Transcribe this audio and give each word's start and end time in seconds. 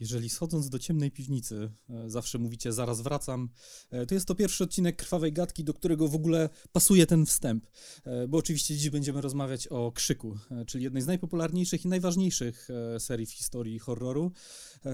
Jeżeli 0.00 0.28
schodząc 0.28 0.68
do 0.68 0.78
ciemnej 0.78 1.10
piwnicy 1.10 1.70
e, 1.90 2.10
zawsze 2.10 2.38
mówicie 2.38 2.72
zaraz 2.72 3.00
wracam, 3.00 3.48
e, 3.90 4.06
to 4.06 4.14
jest 4.14 4.26
to 4.26 4.34
pierwszy 4.34 4.64
odcinek 4.64 4.96
Krwawej 4.96 5.32
Gadki, 5.32 5.64
do 5.64 5.74
którego 5.74 6.08
w 6.08 6.14
ogóle 6.14 6.48
pasuje 6.72 7.06
ten 7.06 7.26
wstęp. 7.26 7.66
E, 8.04 8.28
bo 8.28 8.38
oczywiście 8.38 8.76
dziś 8.76 8.90
będziemy 8.90 9.20
rozmawiać 9.20 9.68
o 9.68 9.92
Krzyku, 9.92 10.38
czyli 10.66 10.84
jednej 10.84 11.02
z 11.02 11.06
najpopularniejszych 11.06 11.84
i 11.84 11.88
najważniejszych 11.88 12.68
serii 12.98 13.26
w 13.26 13.32
historii 13.32 13.78
horroru. 13.78 14.32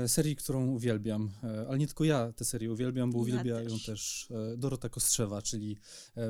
Serii, 0.06 0.36
którą 0.36 0.66
uwielbiam. 0.66 1.30
Ale 1.68 1.78
nie 1.78 1.86
tylko 1.86 2.04
ja 2.04 2.32
tę 2.32 2.44
serię 2.44 2.72
uwielbiam, 2.72 3.12
bo 3.12 3.18
uwielbia 3.18 3.54
ja 3.54 3.62
ją 3.62 3.78
też 3.86 4.28
Dorota 4.56 4.88
Kostrzewa, 4.88 5.42
czyli 5.42 5.78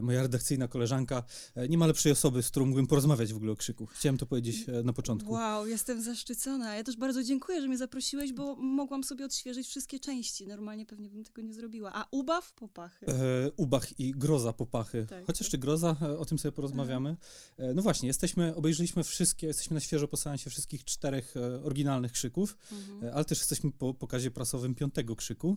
moja 0.03 0.23
redakcyjna 0.23 0.69
koleżanka. 0.69 1.23
Nie 1.69 1.79
ma 1.79 1.87
lepszej 1.87 2.13
osoby, 2.13 2.43
z 2.43 2.49
którą 2.49 2.67
mógłbym 2.67 2.87
porozmawiać 2.87 3.33
w 3.33 3.37
ogóle 3.37 3.53
o 3.53 3.57
Krzyku. 3.57 3.87
Chciałem 3.87 4.19
to 4.19 4.27
powiedzieć 4.27 4.57
na 4.85 4.93
początku. 4.93 5.33
Wow, 5.33 5.67
jestem 5.67 6.03
zaszczycona. 6.03 6.75
Ja 6.75 6.85
też 6.85 6.97
bardzo 6.97 7.23
dziękuję, 7.23 7.61
że 7.61 7.69
mnie 7.69 7.79
zaprosiłeś, 7.79 8.33
bo 8.33 8.57
mogłam 8.63 9.05
sobie 9.05 9.25
odświeżyć 9.25 9.69
wszystkie 9.69 10.01
części. 10.01 10.47
Normalnie 10.47 10.87
pewnie 10.87 11.11
bym 11.11 11.25
tego 11.25 11.43
nie 11.43 11.55
zrobiła. 11.55 11.93
A 11.95 12.07
ubaw 12.11 12.53
popachy. 12.53 13.07
E, 13.07 13.51
ubach 13.57 14.01
i 14.01 14.11
groza 14.11 14.53
popachy. 14.53 15.07
Tak, 15.09 15.27
Chociaż 15.27 15.47
tak. 15.47 15.51
czy 15.51 15.59
groza, 15.59 15.97
e, 16.03 16.19
o 16.19 16.25
tym 16.25 16.39
sobie 16.39 16.53
porozmawiamy. 16.53 17.17
E, 17.57 17.75
no 17.75 17.83
właśnie, 17.83 18.07
jesteśmy, 18.07 18.55
obejrzeliśmy 18.55 19.05
wszystkie, 19.05 19.47
jesteśmy 19.47 19.75
na 19.75 19.81
świeżo 19.81 20.09
po 20.09 20.17
seansie 20.17 20.51
wszystkich 20.51 20.85
czterech 20.85 21.37
e, 21.37 21.63
oryginalnych 21.63 22.13
krzyków, 22.13 22.57
mhm. 22.73 23.05
E, 23.05 23.15
ale 23.15 23.25
też 23.25 23.39
jesteśmy 23.39 23.73
po 23.73 23.95
pokazie 23.95 24.31
prasowym 24.31 24.75
piątego 24.75 25.17
krzyku. 25.17 25.57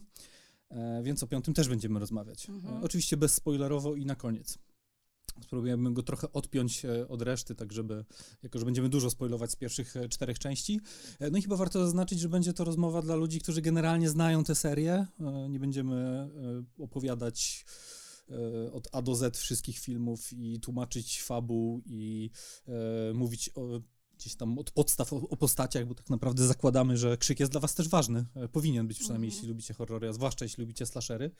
E, 0.69 1.03
więc 1.03 1.23
o 1.23 1.27
piątym 1.27 1.53
też 1.53 1.69
będziemy 1.69 1.99
rozmawiać. 1.99 2.49
Mhm. 2.49 2.83
Oczywiście 2.83 3.17
bezspoilerowo 3.17 3.95
i 3.95 4.05
na 4.05 4.15
koniec. 4.15 4.57
Spróbujemy 5.43 5.93
go 5.93 6.03
trochę 6.03 6.31
odpiąć 6.33 6.85
e, 6.85 7.07
od 7.07 7.21
reszty, 7.21 7.55
tak 7.55 7.73
żeby, 7.73 8.05
jako 8.43 8.59
że 8.59 8.65
będziemy 8.65 8.89
dużo 8.89 9.09
spoilować 9.09 9.51
z 9.51 9.55
pierwszych 9.55 9.97
e, 9.97 10.09
czterech 10.09 10.39
części. 10.39 10.79
E, 11.19 11.31
no 11.31 11.37
i 11.37 11.41
chyba 11.41 11.55
warto 11.55 11.79
zaznaczyć, 11.79 12.19
że 12.19 12.29
będzie 12.29 12.53
to 12.53 12.63
rozmowa 12.63 13.01
dla 13.01 13.15
ludzi, 13.15 13.39
którzy 13.39 13.61
generalnie 13.61 14.09
znają 14.09 14.43
tę 14.43 14.55
serię. 14.55 15.05
Nie 15.49 15.59
będziemy 15.59 16.29
opowiadać 16.79 17.65
od 18.71 18.87
A 18.91 19.01
do 19.01 19.15
Z 19.15 19.37
wszystkich 19.37 19.79
filmów 19.79 20.33
i 20.33 20.59
tłumaczyć 20.59 21.21
fabuł 21.21 21.81
i 21.85 22.31
mówić 23.13 23.49
o, 23.55 23.81
gdzieś 24.17 24.35
tam 24.35 24.59
od 24.59 24.71
podstaw 24.71 25.13
o, 25.13 25.15
o, 25.15 25.37
postaciach, 25.37 25.85
bo 25.85 25.95
tak 25.95 26.09
naprawdę 26.09 26.47
zakładamy, 26.47 26.97
że 26.97 27.17
krzyk 27.17 27.39
jest 27.39 27.51
dla 27.51 27.61
was 27.61 27.75
też 27.75 27.89
ważny. 27.89 28.25
Powinien 28.51 28.87
być 28.87 28.99
przynajmniej, 28.99 29.29
mm. 29.29 29.35
jeśli 29.35 29.49
lubicie 29.49 29.73
horrory, 29.73 30.09
a 30.09 30.13
zwłaszcza 30.13 30.45
jeśli 30.45 30.61
lubicie 30.61 30.85
slashery. 30.85 31.31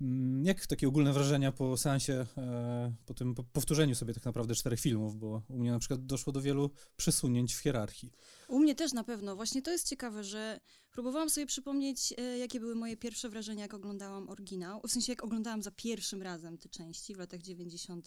Mm, 0.00 0.44
jak 0.44 0.66
takie 0.66 0.88
ogólne 0.88 1.12
wrażenia 1.12 1.52
po 1.52 1.76
seansie, 1.76 2.26
e, 2.36 2.94
po 3.06 3.14
tym 3.14 3.34
powtórzeniu 3.34 3.94
sobie 3.94 4.14
tak 4.14 4.24
naprawdę 4.24 4.54
czterech 4.54 4.80
filmów, 4.80 5.16
bo 5.16 5.42
u 5.48 5.58
mnie 5.58 5.70
na 5.70 5.78
przykład 5.78 6.06
doszło 6.06 6.32
do 6.32 6.40
wielu 6.40 6.70
przesunięć 6.96 7.54
w 7.54 7.58
hierarchii. 7.58 8.12
U 8.48 8.58
mnie 8.58 8.74
też 8.74 8.92
na 8.92 9.04
pewno. 9.04 9.36
Właśnie 9.36 9.62
to 9.62 9.70
jest 9.70 9.88
ciekawe, 9.88 10.24
że 10.24 10.60
próbowałam 10.90 11.30
sobie 11.30 11.46
przypomnieć, 11.46 12.14
e, 12.18 12.38
jakie 12.38 12.60
były 12.60 12.74
moje 12.74 12.96
pierwsze 12.96 13.28
wrażenia, 13.28 13.62
jak 13.62 13.74
oglądałam 13.74 14.28
oryginał. 14.28 14.80
W 14.88 14.92
sensie, 14.92 15.12
jak 15.12 15.24
oglądałam 15.24 15.62
za 15.62 15.70
pierwszym 15.70 16.22
razem 16.22 16.58
te 16.58 16.68
części 16.68 17.14
w 17.14 17.18
latach 17.18 17.40
90. 17.40 18.06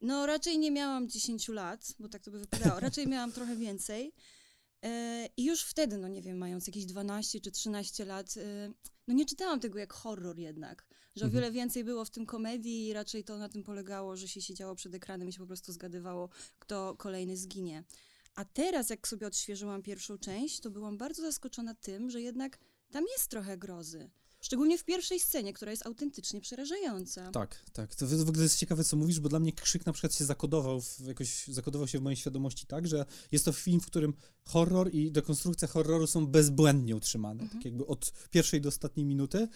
No, 0.00 0.26
raczej 0.26 0.58
nie 0.58 0.70
miałam 0.70 1.08
10 1.08 1.48
lat, 1.48 1.94
bo 1.98 2.08
tak 2.08 2.22
to 2.22 2.30
by 2.30 2.38
wypadało. 2.38 2.80
Raczej 2.80 3.06
miałam 3.06 3.32
trochę 3.32 3.56
więcej. 3.56 4.12
E, 4.82 5.28
I 5.36 5.44
już 5.44 5.62
wtedy, 5.62 5.98
no 5.98 6.08
nie 6.08 6.22
wiem, 6.22 6.38
mając 6.38 6.66
jakieś 6.66 6.86
12 6.86 7.40
czy 7.40 7.50
13 7.50 8.04
lat, 8.04 8.34
no 9.06 9.14
nie 9.14 9.26
czytałam 9.26 9.60
tego 9.60 9.78
jak 9.78 9.92
horror 9.92 10.38
jednak 10.38 10.86
że 11.16 11.24
o 11.24 11.26
mhm. 11.26 11.32
wiele 11.32 11.52
więcej 11.52 11.84
było 11.84 12.04
w 12.04 12.10
tym 12.10 12.26
komedii 12.26 12.88
i 12.88 12.92
raczej 12.92 13.24
to 13.24 13.38
na 13.38 13.48
tym 13.48 13.62
polegało, 13.62 14.16
że 14.16 14.28
się 14.28 14.40
siedziało 14.42 14.74
przed 14.74 14.94
ekranem 14.94 15.28
i 15.28 15.32
się 15.32 15.38
po 15.38 15.46
prostu 15.46 15.72
zgadywało, 15.72 16.28
kto 16.58 16.94
kolejny 16.98 17.36
zginie. 17.36 17.84
A 18.34 18.44
teraz, 18.44 18.90
jak 18.90 19.08
sobie 19.08 19.26
odświeżyłam 19.26 19.82
pierwszą 19.82 20.18
część, 20.18 20.60
to 20.60 20.70
byłam 20.70 20.98
bardzo 20.98 21.22
zaskoczona 21.22 21.74
tym, 21.74 22.10
że 22.10 22.20
jednak 22.20 22.58
tam 22.90 23.04
jest 23.16 23.28
trochę 23.28 23.58
grozy. 23.58 24.10
Szczególnie 24.46 24.78
w 24.78 24.84
pierwszej 24.84 25.20
scenie, 25.20 25.52
która 25.52 25.70
jest 25.70 25.86
autentycznie 25.86 26.40
przerażająca. 26.40 27.30
Tak, 27.30 27.62
tak. 27.72 27.94
To 27.94 28.06
w 28.06 28.28
ogóle 28.28 28.42
jest 28.42 28.58
ciekawe, 28.58 28.84
co 28.84 28.96
mówisz, 28.96 29.20
bo 29.20 29.28
dla 29.28 29.40
mnie 29.40 29.52
krzyk 29.52 29.86
na 29.86 29.92
przykład 29.92 30.14
się 30.14 30.24
zakodował, 30.24 30.80
w, 30.80 31.00
jakoś 31.06 31.46
zakodował 31.46 31.88
się 31.88 31.98
w 31.98 32.02
mojej 32.02 32.16
świadomości 32.16 32.66
tak, 32.66 32.86
że 32.86 33.04
jest 33.32 33.44
to 33.44 33.52
film, 33.52 33.80
w 33.80 33.86
którym 33.86 34.14
horror 34.44 34.94
i 34.94 35.12
dekonstrukcja 35.12 35.68
horroru 35.68 36.06
są 36.06 36.26
bezbłędnie 36.26 36.96
utrzymane. 36.96 37.42
Mhm. 37.42 37.50
Tak 37.58 37.64
jakby 37.64 37.86
od 37.86 38.12
pierwszej 38.30 38.60
do 38.60 38.68
ostatniej 38.68 39.06
minuty. 39.06 39.48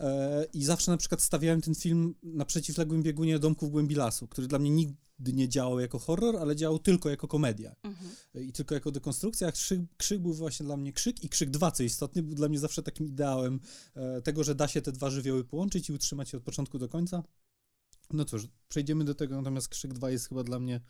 E, 0.00 0.46
I 0.52 0.64
zawsze 0.64 0.90
na 0.90 0.96
przykład 0.96 1.22
stawiałem 1.22 1.60
ten 1.60 1.74
film 1.74 2.14
na 2.22 2.44
przeciwległym 2.44 3.02
biegunie 3.02 3.38
Domku 3.38 3.66
w 3.66 3.70
głębi 3.70 3.94
lasu, 3.94 4.28
który 4.28 4.46
dla 4.46 4.58
mnie 4.58 4.70
nigdy 4.70 5.05
nie 5.18 5.48
działał 5.48 5.80
jako 5.80 5.98
horror, 5.98 6.36
ale 6.36 6.56
działał 6.56 6.78
tylko 6.78 7.10
jako 7.10 7.28
komedia. 7.28 7.76
Mhm. 7.82 8.10
I 8.34 8.52
tylko 8.52 8.74
jako 8.74 8.90
dekonstrukcja. 8.90 9.52
Krzyk, 9.52 9.80
krzyk 9.96 10.22
był 10.22 10.34
właśnie 10.34 10.66
dla 10.66 10.76
mnie 10.76 10.92
krzyk 10.92 11.24
i 11.24 11.28
krzyk 11.28 11.50
2, 11.50 11.70
co 11.70 11.82
istotne, 11.82 12.22
był 12.22 12.34
dla 12.34 12.48
mnie 12.48 12.58
zawsze 12.58 12.82
takim 12.82 13.06
ideałem 13.06 13.60
e, 13.94 14.22
tego, 14.22 14.44
że 14.44 14.54
da 14.54 14.68
się 14.68 14.82
te 14.82 14.92
dwa 14.92 15.10
żywioły 15.10 15.44
połączyć 15.44 15.88
i 15.88 15.92
utrzymać 15.92 16.32
je 16.32 16.36
od 16.36 16.44
początku 16.44 16.78
do 16.78 16.88
końca. 16.88 17.22
No 18.12 18.24
cóż, 18.24 18.48
przejdziemy 18.68 19.04
do 19.04 19.14
tego, 19.14 19.36
natomiast 19.36 19.68
krzyk 19.68 19.92
2 19.92 20.10
jest 20.10 20.28
chyba 20.28 20.44
dla 20.44 20.58
mnie 20.58 20.80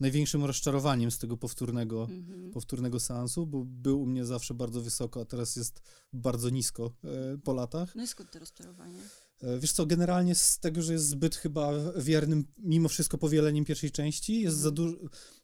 największym 0.00 0.44
rozczarowaniem 0.44 1.10
z 1.10 1.18
tego 1.18 1.36
powtórnego, 1.36 2.06
mm-hmm. 2.06 2.50
powtórnego 2.50 3.00
seansu, 3.00 3.46
bo 3.46 3.64
był 3.64 4.02
u 4.02 4.06
mnie 4.06 4.24
zawsze 4.24 4.54
bardzo 4.54 4.80
wysoko, 4.80 5.20
a 5.20 5.24
teraz 5.24 5.56
jest 5.56 5.82
bardzo 6.12 6.50
nisko 6.50 6.92
e, 7.04 7.38
po 7.38 7.52
latach. 7.52 7.94
No 7.94 8.02
i 8.02 8.06
skąd 8.06 8.30
to 8.30 8.38
rozczarowanie? 8.38 8.98
E, 9.44 9.58
wiesz 9.58 9.72
co, 9.72 9.86
generalnie 9.86 10.34
z 10.34 10.58
tego, 10.58 10.82
że 10.82 10.92
jest 10.92 11.08
zbyt 11.08 11.36
chyba 11.36 11.72
wiernym 11.96 12.44
mimo 12.58 12.88
wszystko 12.88 13.18
powieleniem 13.18 13.64
pierwszej 13.64 13.90
części, 13.90 14.40
jest 14.40 14.56
za, 14.56 14.70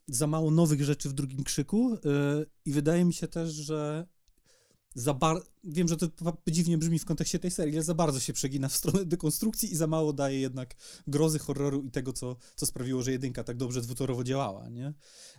za 0.07 0.27
mało 0.27 0.51
nowych 0.51 0.83
rzeczy 0.83 1.09
w 1.09 1.13
drugim 1.13 1.43
krzyku 1.43 1.93
e, 1.93 1.99
i 2.65 2.71
wydaje 2.71 3.05
mi 3.05 3.13
się 3.13 3.27
też, 3.27 3.49
że 3.49 4.07
za 4.95 5.13
bar- 5.13 5.41
wiem, 5.63 5.87
że 5.87 5.97
to 5.97 6.07
dziwnie 6.47 6.77
brzmi 6.77 6.99
w 6.99 7.05
kontekście 7.05 7.39
tej 7.39 7.51
serii, 7.51 7.75
ale 7.75 7.83
za 7.83 7.93
bardzo 7.93 8.19
się 8.19 8.33
przegina 8.33 8.69
w 8.69 8.75
stronę 8.75 9.05
dekonstrukcji 9.05 9.71
i 9.71 9.75
za 9.75 9.87
mało 9.87 10.13
daje 10.13 10.39
jednak 10.39 10.75
grozy 11.07 11.39
horroru 11.39 11.83
i 11.83 11.91
tego, 11.91 12.13
co, 12.13 12.35
co 12.55 12.65
sprawiło, 12.65 13.03
że 13.03 13.11
jedynka 13.11 13.43
tak 13.43 13.57
dobrze 13.57 13.81
dwutorowo 13.81 14.23
działała, 14.23 14.69
nie? 14.69 14.93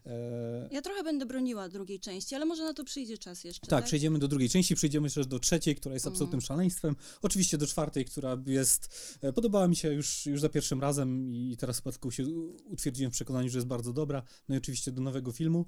E... 0.07 0.69
Ja 0.73 0.83
trochę 0.83 1.03
będę 1.03 1.27
broniła 1.27 1.69
drugiej 1.69 2.01
części, 2.01 2.35
ale 2.35 2.45
może 2.45 2.65
na 2.65 2.75
to 2.75 2.85
przyjdzie 2.85 3.19
czas 3.19 3.45
jeszcze, 3.45 3.61
Tak, 3.61 3.71
tak? 3.71 3.85
przejdziemy 3.85 4.19
do 4.19 4.29
drugiej 4.29 4.49
części, 4.49 4.75
przejdziemy 4.75 5.11
też 5.11 5.27
do 5.27 5.39
trzeciej, 5.39 5.77
która 5.77 5.95
jest 5.95 6.07
absolutnym 6.07 6.39
mm. 6.39 6.47
szaleństwem, 6.47 6.97
oczywiście 7.23 7.59
do 7.59 7.67
czwartej, 7.67 8.05
która 8.05 8.43
jest, 8.47 8.89
e, 9.21 9.33
podobała 9.33 9.69
mi 9.69 9.77
się 9.77 9.93
już, 9.93 10.27
już 10.27 10.41
za 10.41 10.49
pierwszym 10.49 10.81
razem 10.81 11.35
i 11.35 11.57
teraz 11.57 11.77
chyba 11.77 11.93
tylko 11.93 12.11
się 12.11 12.25
utwierdziłem 12.65 13.13
w 13.13 13.15
przekonaniu, 13.15 13.49
że 13.49 13.59
jest 13.59 13.69
bardzo 13.69 13.93
dobra, 13.93 14.23
no 14.49 14.55
i 14.55 14.59
oczywiście 14.59 14.93
do 14.93 15.03
nowego 15.03 15.33
filmu. 15.33 15.67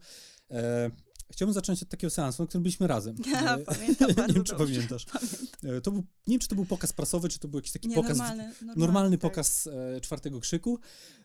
E... 0.51 0.91
Chciałbym 1.33 1.55
zacząć 1.55 1.83
od 1.83 1.89
takiego 1.89 2.11
seansu, 2.11 2.43
na 2.43 2.47
którym 2.47 2.63
byliśmy 2.63 2.87
razem. 2.87 3.17
Ja, 3.33 3.59
pamiętam 3.67 4.09
nie 4.29 4.35
wiem, 4.35 4.45
czy 4.45 4.55
pamiętasz. 4.55 5.07
Pamiętam. 5.13 5.81
To 5.83 5.91
był, 5.91 6.01
nie 6.27 6.33
wiem, 6.35 6.41
czy 6.41 6.49
to 6.49 6.55
był 6.55 6.65
pokaz 6.65 6.93
prasowy, 6.93 7.29
czy 7.29 7.39
to 7.39 7.49
był 7.49 7.59
jakiś 7.59 7.73
taki 7.73 7.89
nie, 7.89 7.95
pokaz, 7.95 8.19
normalny, 8.19 8.43
normalny, 8.43 8.81
normalny 8.81 9.19
tak. 9.19 9.21
pokaz 9.21 9.67
e, 9.67 10.01
czwartego 10.01 10.41
krzyku. 10.41 10.79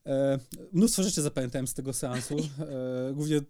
E, 0.06 0.40
mnóstwo 0.72 1.04
rzeczy 1.04 1.22
zapamiętałem 1.22 1.68
z 1.68 1.74
tego 1.74 1.94
seansu. 1.94 2.38
E, 2.38 3.14
głównie 3.14 3.42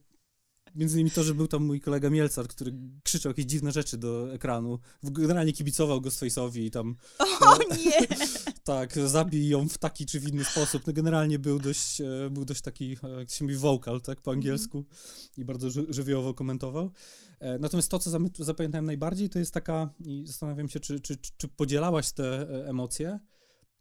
Między 0.75 0.95
innymi 0.95 1.11
to, 1.11 1.23
że 1.23 1.33
był 1.33 1.47
tam 1.47 1.65
mój 1.65 1.81
kolega 1.81 2.09
Mielcar, 2.09 2.47
który 2.47 2.73
krzyczał 3.03 3.29
jakieś 3.29 3.45
dziwne 3.45 3.71
rzeczy 3.71 3.97
do 3.97 4.33
ekranu. 4.33 4.79
Generalnie 5.03 5.53
kibicował 5.53 6.01
Ghostface'owi 6.01 6.59
i 6.59 6.71
tam... 6.71 6.95
O 7.41 7.57
nie! 7.85 8.07
tak, 8.63 8.93
zabij 8.93 9.47
ją 9.47 9.69
w 9.69 9.77
taki 9.77 10.05
czy 10.05 10.19
w 10.19 10.27
inny 10.27 10.45
sposób. 10.45 10.87
No 10.87 10.93
generalnie 10.93 11.39
był 11.39 11.59
dość, 11.59 12.01
e, 12.01 12.29
był 12.31 12.45
dość 12.45 12.61
taki, 12.61 12.97
e, 13.03 13.09
jak 13.09 13.29
się 13.29 13.45
mówi, 13.45 13.55
vocal, 13.55 14.01
tak, 14.01 14.21
po 14.21 14.31
angielsku. 14.31 14.77
Mm. 14.77 14.89
I 15.37 15.45
bardzo 15.45 15.69
ży 15.69 15.85
żywiołowo 15.89 16.33
komentował. 16.33 16.91
E, 17.39 17.59
natomiast 17.59 17.91
to, 17.91 17.99
co 17.99 18.19
zapamiętałem 18.39 18.85
najbardziej, 18.85 19.29
to 19.29 19.39
jest 19.39 19.53
taka, 19.53 19.89
i 20.05 20.23
zastanawiam 20.27 20.69
się, 20.69 20.79
czy, 20.79 20.99
czy, 20.99 21.17
czy 21.37 21.47
podzielałaś 21.47 22.11
te 22.11 22.47
emocje, 22.67 23.19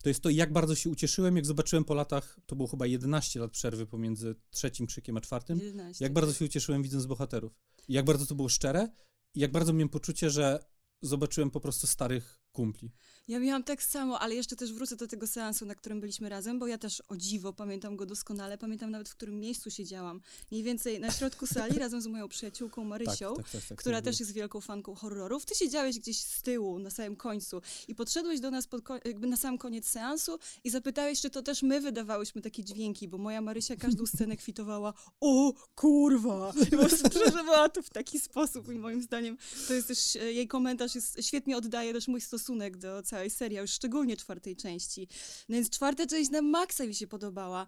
to 0.02 0.08
jest 0.08 0.20
to, 0.20 0.30
jak 0.30 0.52
bardzo 0.52 0.74
się 0.74 0.90
ucieszyłem, 0.90 1.36
jak 1.36 1.46
zobaczyłem 1.46 1.84
po 1.84 1.94
latach, 1.94 2.38
to 2.46 2.56
było 2.56 2.68
chyba 2.68 2.86
11 2.86 3.40
lat 3.40 3.50
przerwy 3.50 3.86
pomiędzy 3.86 4.34
trzecim 4.50 4.86
krzykiem 4.86 5.16
a 5.16 5.20
czwartym, 5.20 5.58
11, 5.58 6.04
jak 6.04 6.12
bardzo 6.12 6.32
się 6.32 6.44
ucieszyłem 6.44 6.82
widząc 6.82 7.06
bohaterów. 7.06 7.52
I 7.88 7.92
jak 7.92 8.04
bardzo 8.04 8.26
to 8.26 8.34
było 8.34 8.48
szczere 8.48 8.88
i 9.34 9.40
jak 9.40 9.52
bardzo 9.52 9.72
miałem 9.72 9.88
poczucie, 9.88 10.30
że 10.30 10.58
zobaczyłem 11.02 11.50
po 11.50 11.60
prostu 11.60 11.86
starych 11.86 12.40
kumpli. 12.58 12.90
Ja 13.28 13.38
miałam 13.40 13.64
tak 13.64 13.82
samo, 13.82 14.20
ale 14.20 14.34
jeszcze 14.34 14.56
też 14.56 14.72
wrócę 14.72 14.96
do 14.96 15.06
tego 15.06 15.26
seansu, 15.26 15.66
na 15.66 15.74
którym 15.74 16.00
byliśmy 16.00 16.28
razem, 16.28 16.58
bo 16.58 16.66
ja 16.66 16.78
też 16.78 17.02
o 17.08 17.16
dziwo 17.16 17.52
pamiętam 17.52 17.96
go 17.96 18.06
doskonale. 18.06 18.58
Pamiętam 18.58 18.90
nawet, 18.90 19.08
w 19.08 19.14
którym 19.14 19.40
miejscu 19.40 19.70
siedziałam. 19.70 20.20
Mniej 20.50 20.62
więcej 20.62 21.00
na 21.00 21.10
środku 21.10 21.46
sali 21.46 21.78
razem 21.84 22.00
z 22.00 22.06
moją 22.06 22.28
przyjaciółką 22.28 22.84
Marysią, 22.84 23.34
tak, 23.36 23.50
tak, 23.50 23.62
tak, 23.68 23.78
która 23.78 24.02
też 24.02 24.20
jest 24.20 24.32
wielką 24.32 24.60
fanką 24.60 24.94
horrorów. 24.94 25.44
Ty 25.44 25.54
siedziałeś 25.54 25.98
gdzieś 25.98 26.20
z 26.20 26.42
tyłu, 26.42 26.78
na 26.78 26.90
samym 26.90 27.16
końcu 27.16 27.62
i 27.88 27.94
podszedłeś 27.94 28.40
do 28.40 28.50
nas 28.50 28.68
jakby 29.04 29.26
na 29.26 29.36
sam 29.36 29.58
koniec 29.58 29.88
seansu 29.88 30.38
i 30.64 30.70
zapytałeś, 30.70 31.20
czy 31.20 31.30
to 31.30 31.42
też 31.42 31.62
my 31.62 31.80
wydawałyśmy 31.80 32.42
takie 32.42 32.64
dźwięki, 32.64 33.08
bo 33.08 33.18
moja 33.18 33.40
Marysia 33.40 33.76
każdą 33.76 34.06
scenę 34.14 34.36
kwitowała 34.36 34.94
o 35.20 35.52
kurwa! 35.74 36.52
Prostu 36.70 37.10
przeżywała 37.10 37.68
to 37.68 37.82
w 37.82 37.90
taki 37.90 38.18
sposób 38.20 38.68
i 38.68 38.78
moim 38.78 39.02
zdaniem 39.02 39.36
to 39.68 39.74
jest 39.74 39.88
też, 39.88 40.16
e, 40.16 40.32
jej 40.32 40.48
komentarz 40.48 40.94
jest, 40.94 41.16
świetnie 41.20 41.56
oddaje 41.56 41.92
też 41.92 42.08
mój 42.08 42.20
stosunek 42.20 42.47
do 42.76 43.02
całej 43.02 43.30
serii, 43.30 43.58
już 43.58 43.70
szczególnie 43.70 44.16
czwartej 44.16 44.56
części. 44.56 45.08
No 45.48 45.54
więc 45.54 45.70
czwarta 45.70 46.06
część 46.06 46.30
na 46.30 46.42
maksa 46.42 46.86
mi 46.86 46.94
się 46.94 47.06
podobała. 47.06 47.66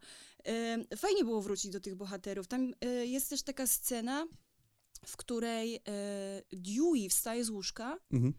Fajnie 0.96 1.24
było 1.24 1.42
wrócić 1.42 1.70
do 1.70 1.80
tych 1.80 1.94
bohaterów. 1.94 2.46
Tam 2.46 2.74
e, 2.80 3.06
jest 3.06 3.30
też 3.30 3.42
taka 3.42 3.66
scena, 3.66 4.26
w 5.06 5.16
której 5.16 5.76
e, 5.76 5.80
Dewey 6.52 7.08
wstaje 7.08 7.44
z 7.44 7.50
łóżka 7.50 7.98
mhm. 8.12 8.34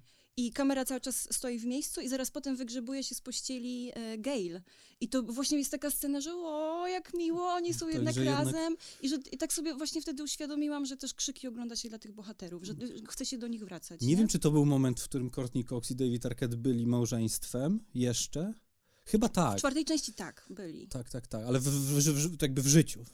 I 0.45 0.51
kamera 0.51 0.85
cały 0.85 1.01
czas 1.01 1.27
stoi 1.33 1.59
w 1.59 1.65
miejscu 1.65 2.01
i 2.01 2.09
zaraz 2.09 2.31
potem 2.31 2.55
wygrzebuje 2.55 3.03
się 3.03 3.15
z 3.15 3.21
pościeli 3.21 3.91
e, 3.93 4.17
Gail. 4.17 4.61
I 5.01 5.09
to 5.09 5.23
właśnie 5.23 5.57
jest 5.57 5.71
taka 5.71 5.91
scena, 5.91 6.21
że 6.21 6.33
o, 6.33 6.88
jak 6.88 7.13
miło, 7.13 7.47
oni 7.47 7.73
są 7.73 7.85
tak, 7.85 7.95
jednak 7.95 8.15
razem. 8.15 8.55
Jednak... 8.55 8.79
I, 9.01 9.09
że, 9.09 9.17
I 9.31 9.38
tak 9.38 9.53
sobie 9.53 9.73
właśnie 9.73 10.01
wtedy 10.01 10.23
uświadomiłam, 10.23 10.85
że 10.85 10.97
też 10.97 11.13
krzyki 11.13 11.47
ogląda 11.47 11.75
się 11.75 11.89
dla 11.89 11.99
tych 11.99 12.11
bohaterów, 12.11 12.63
że 12.63 12.73
chce 13.09 13.25
się 13.25 13.38
do 13.38 13.47
nich 13.47 13.65
wracać. 13.65 14.01
Nie, 14.01 14.07
nie? 14.07 14.15
wiem, 14.15 14.27
czy 14.27 14.39
to 14.39 14.51
był 14.51 14.65
moment, 14.65 14.99
w 14.99 15.03
którym 15.03 15.29
Courtney 15.29 15.65
Cox 15.65 15.91
i 15.91 15.95
David 15.95 16.25
Arquette 16.25 16.57
byli 16.57 16.87
małżeństwem 16.87 17.79
jeszcze. 17.94 18.53
Chyba 19.06 19.30
tak. 19.30 19.56
W 19.56 19.59
czwartej 19.59 19.86
części 19.86 20.13
tak, 20.13 20.45
byli. 20.50 20.88
Tak, 20.88 21.09
tak, 21.09 21.27
tak, 21.27 21.45
ale 21.45 21.59
w, 21.59 21.63
w, 21.63 22.38
w, 22.38 22.42
jakby 22.42 22.62
w 22.62 22.68
życiu. 22.68 23.06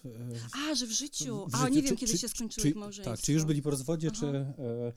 A, 0.53 0.75
że 0.75 0.87
w 0.87 0.91
życiu. 0.91 1.47
A, 1.51 1.69
nie 1.69 1.81
wiem, 1.81 1.95
czy, 1.95 1.99
kiedy 1.99 2.11
czy, 2.11 2.17
się 2.17 2.29
skończyło 2.29 2.63
czy, 2.63 2.69
ich 2.69 2.75
małżeństwo. 2.75 3.15
Tak, 3.15 3.21
czy 3.21 3.33
już 3.33 3.43
byli 3.43 3.61
po 3.61 3.69
rozwodzie, 3.69 4.09
Aha. 4.11 4.19
czy... 4.19 4.27
E, 4.27 4.93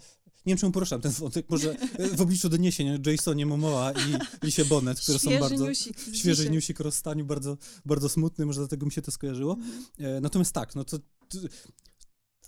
nie 0.46 0.50
wiem, 0.50 0.58
czemu 0.58 0.72
poruszam 0.72 1.00
ten 1.00 1.12
wątek, 1.12 1.50
może 1.50 1.76
w 2.16 2.20
obliczu 2.20 2.48
doniesień 2.48 3.02
Jasonie 3.06 3.46
Momoa 3.46 3.92
i 3.92 4.44
Lisie 4.46 4.64
Bonnet, 4.64 5.00
które 5.00 5.18
świeży 5.18 5.34
są 5.34 5.48
bardzo... 5.48 5.64
Newsik, 5.66 5.98
świeży 6.14 6.50
newsik 6.50 6.80
o 6.80 6.84
rozstaniu, 6.84 7.24
bardzo, 7.24 7.56
bardzo 7.84 8.08
smutny, 8.08 8.46
może 8.46 8.60
dlatego 8.60 8.86
mi 8.86 8.92
się 8.92 9.02
to 9.02 9.10
skojarzyło. 9.10 9.54
Mhm. 9.54 9.84
E, 9.98 10.20
natomiast 10.20 10.52
tak, 10.52 10.74
no 10.74 10.84
to, 10.84 10.98
to 10.98 11.38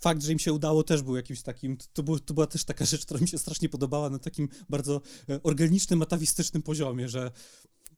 fakt, 0.03 0.23
że 0.23 0.31
im 0.31 0.39
się 0.39 0.53
udało, 0.53 0.83
też 0.83 1.01
był 1.01 1.15
jakimś 1.15 1.41
takim, 1.41 1.77
to, 1.93 2.03
był, 2.03 2.19
to 2.19 2.33
była 2.33 2.47
też 2.47 2.63
taka 2.63 2.85
rzecz, 2.85 3.05
która 3.05 3.19
mi 3.19 3.27
się 3.27 3.37
strasznie 3.37 3.69
podobała 3.69 4.09
na 4.09 4.19
takim 4.19 4.49
bardzo 4.69 5.01
e, 5.29 5.43
organicznym, 5.43 6.01
atawistycznym 6.01 6.63
poziomie, 6.63 7.09
że 7.09 7.31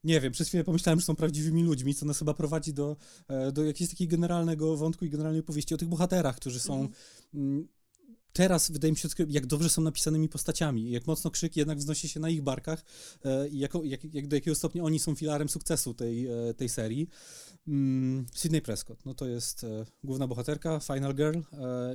nie 0.06 0.22
wiem, 0.22 0.32
przez 0.32 0.48
chwilę 0.48 0.64
pomyślałem, 0.64 1.00
że 1.00 1.06
są 1.06 1.16
prawdziwymi 1.16 1.64
ludźmi, 1.64 1.96
co 1.96 2.06
nas 2.06 2.20
chyba 2.20 2.34
prowadzi 2.34 2.74
do, 2.74 2.98
e, 3.28 3.52
do 3.52 3.64
jakiegoś 3.64 3.90
takiego 3.90 4.12
generalnego 4.12 4.78
wątku 4.78 5.06
i 5.06 5.10
generalnej 5.10 5.40
opowieści 5.40 5.74
o 5.74 5.78
tych 5.78 5.88
bohaterach, 5.88 6.36
którzy 6.36 6.60
są. 6.60 6.74
Mhm. 6.74 6.94
Mm, 7.34 7.68
teraz 8.34 8.72
wydaje 8.72 8.92
mi 8.92 8.98
się, 8.98 9.10
jak 9.28 9.46
dobrze 9.46 9.70
są 9.70 9.82
napisanymi 9.82 10.30
postaciami, 10.30 10.92
jak 10.92 11.08
mocno 11.08 11.32
krzyk 11.32 11.58
jednak 11.58 11.78
wznosi 11.78 12.10
się 12.10 12.20
na 12.20 12.30
ich 12.30 12.42
barkach 12.42 12.84
e, 13.26 13.48
i 13.48 13.60
jako, 13.60 13.84
jak, 13.84 14.14
jak 14.14 14.28
do 14.28 14.36
jakiego 14.36 14.56
stopnia 14.56 14.84
oni 14.84 15.00
są 15.00 15.16
filarem 15.16 15.50
sukcesu 15.50 15.94
tej, 15.94 16.28
e, 16.28 16.54
tej 16.54 16.70
serii. 16.70 17.08
Mm, 17.68 18.26
Sydney 18.34 18.62
Prescott, 18.62 19.06
no 19.06 19.14
to 19.14 19.28
jest 19.28 19.66
główna 20.04 20.28
bohaterka, 20.28 20.80
Final 20.80 21.16
Girl 21.16 21.40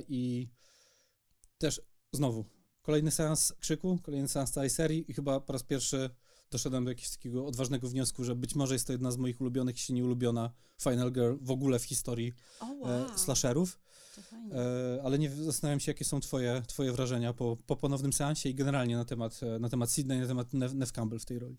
i 0.09 0.47
też 1.57 1.81
znowu 2.13 2.45
kolejny 2.81 3.11
seans 3.11 3.53
krzyku, 3.59 3.99
kolejny 4.03 4.27
seans 4.27 4.51
całej 4.51 4.69
serii 4.69 5.11
i 5.11 5.13
chyba 5.13 5.39
po 5.39 5.53
raz 5.53 5.63
pierwszy 5.63 6.09
doszedłem 6.51 6.83
do 6.85 6.91
jakiegoś 6.91 7.09
takiego 7.09 7.45
odważnego 7.45 7.89
wniosku, 7.89 8.23
że 8.23 8.35
być 8.35 8.55
może 8.55 8.75
jest 8.75 8.87
to 8.87 8.93
jedna 8.93 9.11
z 9.11 9.17
moich 9.17 9.41
ulubionych, 9.41 9.75
jeśli 9.75 9.95
nie 9.95 10.05
ulubiona 10.05 10.51
Final 10.83 11.11
Girl 11.11 11.35
w 11.41 11.51
ogóle 11.51 11.79
w 11.79 11.83
historii 11.83 12.33
oh, 12.59 12.73
wow. 12.79 13.13
e, 13.13 13.17
slasherów. 13.17 13.79
E, 14.51 15.01
ale 15.03 15.19
nie 15.19 15.29
zastanawiam 15.29 15.79
się, 15.79 15.91
jakie 15.91 16.05
są 16.05 16.19
twoje, 16.19 16.61
twoje 16.67 16.91
wrażenia 16.91 17.33
po, 17.33 17.57
po 17.67 17.75
ponownym 17.75 18.13
seansie 18.13 18.49
i 18.49 18.55
generalnie 18.55 18.95
na 18.95 19.05
temat, 19.05 19.39
e, 19.43 19.59
na 19.59 19.69
temat 19.69 19.91
Sydney, 19.91 20.19
na 20.19 20.27
temat 20.27 20.53
Nev 20.53 20.91
Campbell 20.91 21.19
w 21.19 21.25
tej 21.25 21.39
roli. 21.39 21.57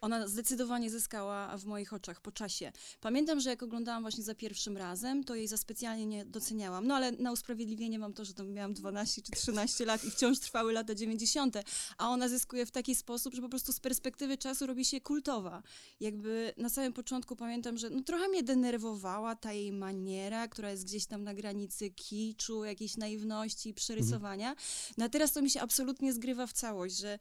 Ona 0.00 0.28
zdecydowanie 0.28 0.90
zyskała 0.90 1.58
w 1.58 1.64
moich 1.64 1.92
oczach 1.92 2.20
po 2.20 2.32
czasie. 2.32 2.72
Pamiętam, 3.00 3.40
że 3.40 3.50
jak 3.50 3.62
oglądałam 3.62 4.02
właśnie 4.02 4.24
za 4.24 4.34
pierwszym 4.34 4.76
razem, 4.76 5.24
to 5.24 5.34
jej 5.34 5.48
za 5.48 5.56
specjalnie 5.56 6.06
nie 6.06 6.24
doceniałam. 6.24 6.86
No 6.86 6.94
ale 6.94 7.12
na 7.12 7.32
usprawiedliwienie 7.32 7.98
mam 7.98 8.12
to, 8.12 8.24
że 8.24 8.34
tam 8.34 8.52
miałam 8.52 8.74
12 8.74 9.22
czy 9.22 9.32
13 9.32 9.84
lat 9.84 10.04
i 10.04 10.10
wciąż 10.10 10.38
trwały 10.38 10.72
lata 10.72 10.94
90., 10.94 11.56
a 11.98 12.08
ona 12.08 12.28
zyskuje 12.28 12.66
w 12.66 12.70
taki 12.70 12.94
sposób, 12.94 13.34
że 13.34 13.42
po 13.42 13.48
prostu 13.48 13.72
z 13.72 13.80
perspektywy 13.80 14.38
czasu 14.38 14.66
robi 14.66 14.84
się 14.84 15.00
kultowa. 15.00 15.62
Jakby 16.00 16.54
na 16.56 16.68
samym 16.68 16.92
początku 16.92 17.36
pamiętam, 17.36 17.78
że 17.78 17.90
no, 17.90 18.02
trochę 18.02 18.28
mnie 18.28 18.42
denerwowała 18.42 19.36
ta 19.36 19.52
jej 19.52 19.72
maniera, 19.72 20.48
która 20.48 20.70
jest 20.70 20.84
gdzieś 20.84 21.06
tam 21.06 21.24
na 21.24 21.34
granicy 21.34 21.90
kiczu, 21.90 22.64
jakiejś 22.64 22.96
naiwności, 22.96 23.74
przerysowania. 23.74 24.56
No 24.96 25.04
a 25.04 25.08
teraz 25.08 25.32
to 25.32 25.42
mi 25.42 25.50
się 25.50 25.60
absolutnie 25.60 26.12
zgrywa 26.12 26.46
w 26.46 26.52
całość, 26.52 26.96
że 26.96 27.18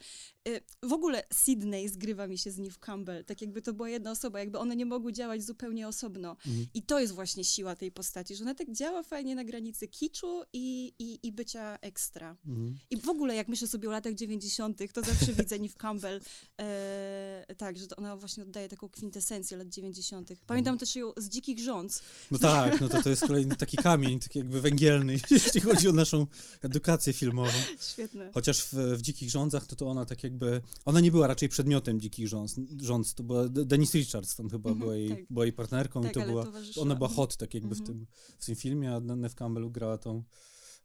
w 0.84 0.94
ogóle 0.94 1.24
Sydney 1.34 1.90
zgrywa 1.90 2.28
mi 2.28 2.38
się 2.38 2.52
z 2.52 2.58
Neve 2.58 2.80
Campbell, 2.80 3.26
tak 3.26 3.42
jakby 3.42 3.62
to 3.62 3.74
była 3.74 3.90
jedna 3.90 4.12
osoba, 4.12 4.40
jakby 4.40 4.60
one 4.60 4.76
nie 4.76 4.86
mogły 4.86 5.14
działać 5.14 5.44
zupełnie 5.44 5.88
osobno. 5.88 6.32
Mhm. 6.32 6.68
I 6.74 6.82
to 6.82 7.00
jest 7.00 7.14
właśnie 7.14 7.44
siła 7.44 7.76
tej 7.76 7.92
postaci, 7.92 8.36
że 8.36 8.44
ona 8.44 8.56
tak 8.56 8.72
działa 8.72 9.04
fajnie 9.04 9.36
na 9.36 9.44
granicy 9.44 9.88
kiczu 9.88 10.44
i, 10.54 10.94
i, 11.00 11.28
i 11.28 11.32
bycia 11.32 11.78
ekstra. 11.82 12.36
Mhm. 12.48 12.78
I 12.90 12.98
w 12.98 13.10
ogóle 13.10 13.36
jak 13.36 13.48
myślę 13.48 13.68
sobie 13.68 13.90
o 13.90 13.92
latach 13.92 14.14
90., 14.14 14.94
to 14.94 15.02
zawsze 15.02 15.34
widzę 15.44 15.60
Neve 15.60 15.74
Campbell 15.74 16.22
e, 16.62 17.56
tak, 17.58 17.78
że 17.78 17.86
ona 17.98 18.18
właśnie 18.18 18.44
oddaje 18.44 18.70
taką 18.70 18.90
kwintesencję 18.90 19.58
lat 19.58 19.70
90. 19.70 20.30
Pamiętam 20.48 20.74
mhm. 20.74 20.80
też 20.80 20.96
ją 20.96 21.12
z 21.18 21.30
Dzikich 21.30 21.60
Rządz. 21.60 22.02
No 22.32 22.38
tak, 22.38 22.82
no 22.82 22.90
to, 22.90 23.04
to 23.04 23.10
jest 23.10 23.28
kolejny 23.28 23.56
taki 23.56 23.78
kamień, 23.78 24.20
taki 24.20 24.40
jakby 24.40 24.62
węgielny, 24.62 25.14
jeśli 25.32 25.62
chodzi 25.62 25.90
o 25.90 25.92
naszą 25.92 26.28
edukację 26.62 27.14
filmową. 27.14 27.52
Świetne. 27.92 28.32
Chociaż 28.34 28.62
w, 28.62 28.74
w 28.74 29.02
Dzikich 29.02 29.30
Rządzach, 29.30 29.66
to, 29.66 29.76
to 29.76 29.88
ona 29.88 30.06
tak 30.06 30.24
jakby, 30.24 30.35
ona 30.86 31.00
nie 31.00 31.12
była 31.12 31.28
raczej 31.28 31.50
przedmiotem 31.50 32.00
Dzikich 32.00 32.28
Rządz, 32.28 32.56
rząd, 32.82 33.14
to 33.14 33.24
była 33.24 33.50
Denise 33.50 33.98
Richards, 33.98 34.36
tam 34.36 34.50
chyba 34.50 34.70
mm 34.70 34.80
-hmm, 34.80 34.84
była, 34.84 34.96
jej, 34.96 35.10
tak. 35.10 35.20
była 35.30 35.46
jej 35.46 35.54
partnerką 35.54 36.02
tak, 36.02 36.12
i 36.12 36.14
to 36.14 36.22
była, 36.22 36.46
ona 36.78 36.96
była 36.96 37.10
hot 37.10 37.38
tak 37.38 37.54
jakby 37.54 37.76
mm 37.76 37.80
-hmm. 37.80 37.86
w, 37.86 37.90
mhm. 37.90 38.06
tym, 38.06 38.08
w 38.40 38.46
tym 38.46 38.56
filmie, 38.56 38.96
a 38.96 39.00
Neve 39.00 39.36
Campbell 39.36 39.72
grała 39.72 39.98
tą 39.98 40.24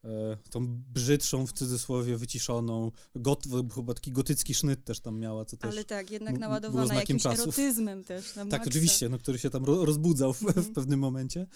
e, 0.05 0.37
tą 0.50 0.67
brzydszą, 0.93 1.47
w 1.47 1.52
cudzysłowie, 1.52 2.17
wyciszoną, 2.17 2.91
got, 3.14 3.44
chyba 3.75 3.94
taki 3.94 4.12
gotycki 4.12 4.55
sznyt 4.55 4.85
też 4.85 5.00
tam 5.00 5.19
miała, 5.19 5.44
co 5.44 5.56
też 5.56 5.70
Ale 5.70 5.85
tak, 5.85 6.11
jednak 6.11 6.38
naładowana 6.38 6.94
jakimś 6.94 7.23
czasów. 7.23 7.58
erotyzmem 7.58 8.05
też. 8.05 8.35
Tak, 8.50 8.67
oczywiście, 8.67 9.08
no, 9.08 9.19
który 9.19 9.38
się 9.38 9.50
tam 9.50 9.64
rozbudzał 9.64 10.32
w, 10.32 10.43
mm 10.43 10.55
-hmm. 10.55 10.62
w 10.62 10.73
pewnym 10.73 11.00
momencie. 11.00 11.47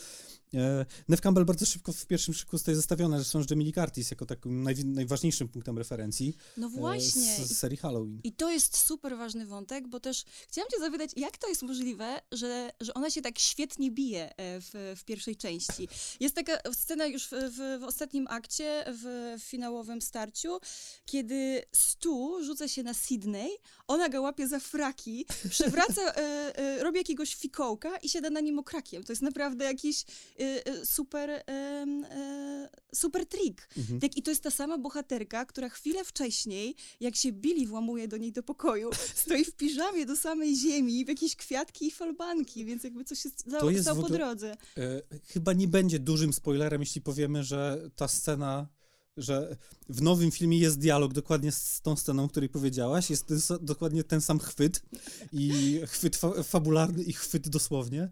E, 0.55 0.87
Nev 1.09 1.23
Campbell 1.23 1.45
bardzo 1.45 1.67
szybko 1.67 1.93
w 1.93 2.07
pierwszym 2.07 2.35
szyku 2.35 2.57
zostaje 2.57 2.77
zestawiona 2.77 3.17
zresztą 3.17 3.43
z 3.43 3.51
Jamie 3.51 3.65
Lee 3.65 3.73
Curtis 3.73 4.11
jako 4.11 4.27
takim 4.27 4.63
naj, 4.63 4.85
najważniejszym 4.85 5.49
punktem 5.49 5.79
referencji 5.79 6.37
no 6.57 6.69
właśnie. 6.69 7.37
Z, 7.37 7.49
z, 7.49 7.59
serii 7.59 7.77
Halloween. 7.77 8.21
I 8.25 8.33
to 8.33 8.51
jest 8.51 8.77
super 8.77 9.17
ważny 9.17 9.47
wątek, 9.47 9.89
bo 9.89 10.01
też 10.01 10.25
chciałam 10.49 10.71
cię 10.71 10.79
zapytać, 10.81 11.11
jak 11.17 11.39
to 11.39 11.49
jest 11.49 11.63
możliwe, 11.63 12.21
że, 12.33 12.71
że 12.81 12.95
ona 12.95 13.11
się 13.11 13.23
tak 13.23 13.39
świetnie 13.39 13.91
bije 13.91 14.37
e, 14.37 14.61
w, 14.61 14.95
w 14.97 15.05
pierwszej 15.05 15.37
części. 15.37 15.89
Jest 16.21 16.35
taka 16.35 16.73
scena 16.73 17.07
już 17.07 17.27
w, 17.27 17.31
w, 17.31 17.81
w 17.81 17.85
ostatnim 17.85 18.27
akcie, 18.31 18.85
w, 18.89 19.35
w 19.41 19.45
finałowym 19.45 20.03
starciu, 20.03 20.59
kiedy 21.05 21.63
Stu 21.73 22.45
rzuca 22.45 22.69
się 22.69 22.83
na 22.83 22.95
Sydney, 22.95 23.51
ona 23.89 24.09
go 24.09 24.23
łapie 24.23 24.49
za 24.49 24.61
fraki, 24.61 25.27
przewraca, 25.51 26.03
e, 26.03 26.59
e, 26.59 26.83
robi 26.83 26.99
jakiegoś 26.99 27.35
fikołka 27.35 27.97
i 27.97 28.09
siada 28.09 28.31
na 28.31 28.41
nim 28.41 28.59
okrakiem. 28.59 29.05
To 29.05 29.13
jest 29.13 29.23
naprawdę 29.23 29.65
jakiś 29.65 30.05
super, 30.85 31.31
y, 31.31 31.43
super 32.95 33.27
trik. 33.27 33.69
Mhm. 33.77 34.01
Tak, 34.01 34.17
I 34.17 34.23
to 34.23 34.31
jest 34.31 34.43
ta 34.43 34.51
sama 34.51 34.79
bohaterka, 34.79 35.45
która 35.45 35.69
chwilę 35.69 36.05
wcześniej, 36.05 36.77
jak 37.01 37.17
się 37.17 37.33
Billy 37.33 37.67
włamuje 37.67 38.09
do 38.09 38.17
niej 38.17 38.33
do 38.33 38.43
pokoju, 38.43 38.91
stoi 39.25 39.45
w 39.45 39.57
piżamie 39.57 40.07
do 40.07 40.17
samej 40.17 40.57
ziemi, 40.57 41.05
w 41.05 41.09
jakieś 41.09 41.37
kwiatki 41.37 41.87
i 41.87 41.91
falbanki, 41.91 42.65
więc 42.65 42.85
jakby 42.85 43.05
coś 43.05 43.19
się 43.19 43.29
stało, 43.29 43.71
stało 43.83 44.03
po 44.03 44.09
drodze. 44.09 44.57
E, 44.79 45.03
chyba 45.27 45.53
nie 45.53 45.69
będzie 45.69 45.99
dużym 45.99 46.33
spoilerem, 46.33 46.81
jeśli 46.81 47.01
powiemy, 47.01 47.45
że 47.45 47.91
ta 47.97 48.09
scena 48.09 48.69
że 49.17 49.57
w 49.89 50.03
nowym 50.03 50.31
filmie 50.31 50.59
jest 50.59 50.79
dialog 50.79 51.13
dokładnie 51.13 51.53
z 51.53 51.81
tą 51.81 51.97
sceną, 51.97 52.25
o 52.25 52.29
której 52.29 52.49
powiedziałaś. 52.49 53.11
Jest 53.11 53.27
ten, 53.27 53.39
dokładnie 53.61 54.05
ten 54.05 54.21
sam 54.21 54.39
chwyt 54.39 54.83
i 55.33 55.81
chwyt 55.87 56.17
fa 56.17 56.43
fabularny 56.43 57.03
i 57.03 57.13
chwyt 57.13 57.49
dosłownie. 57.49 58.11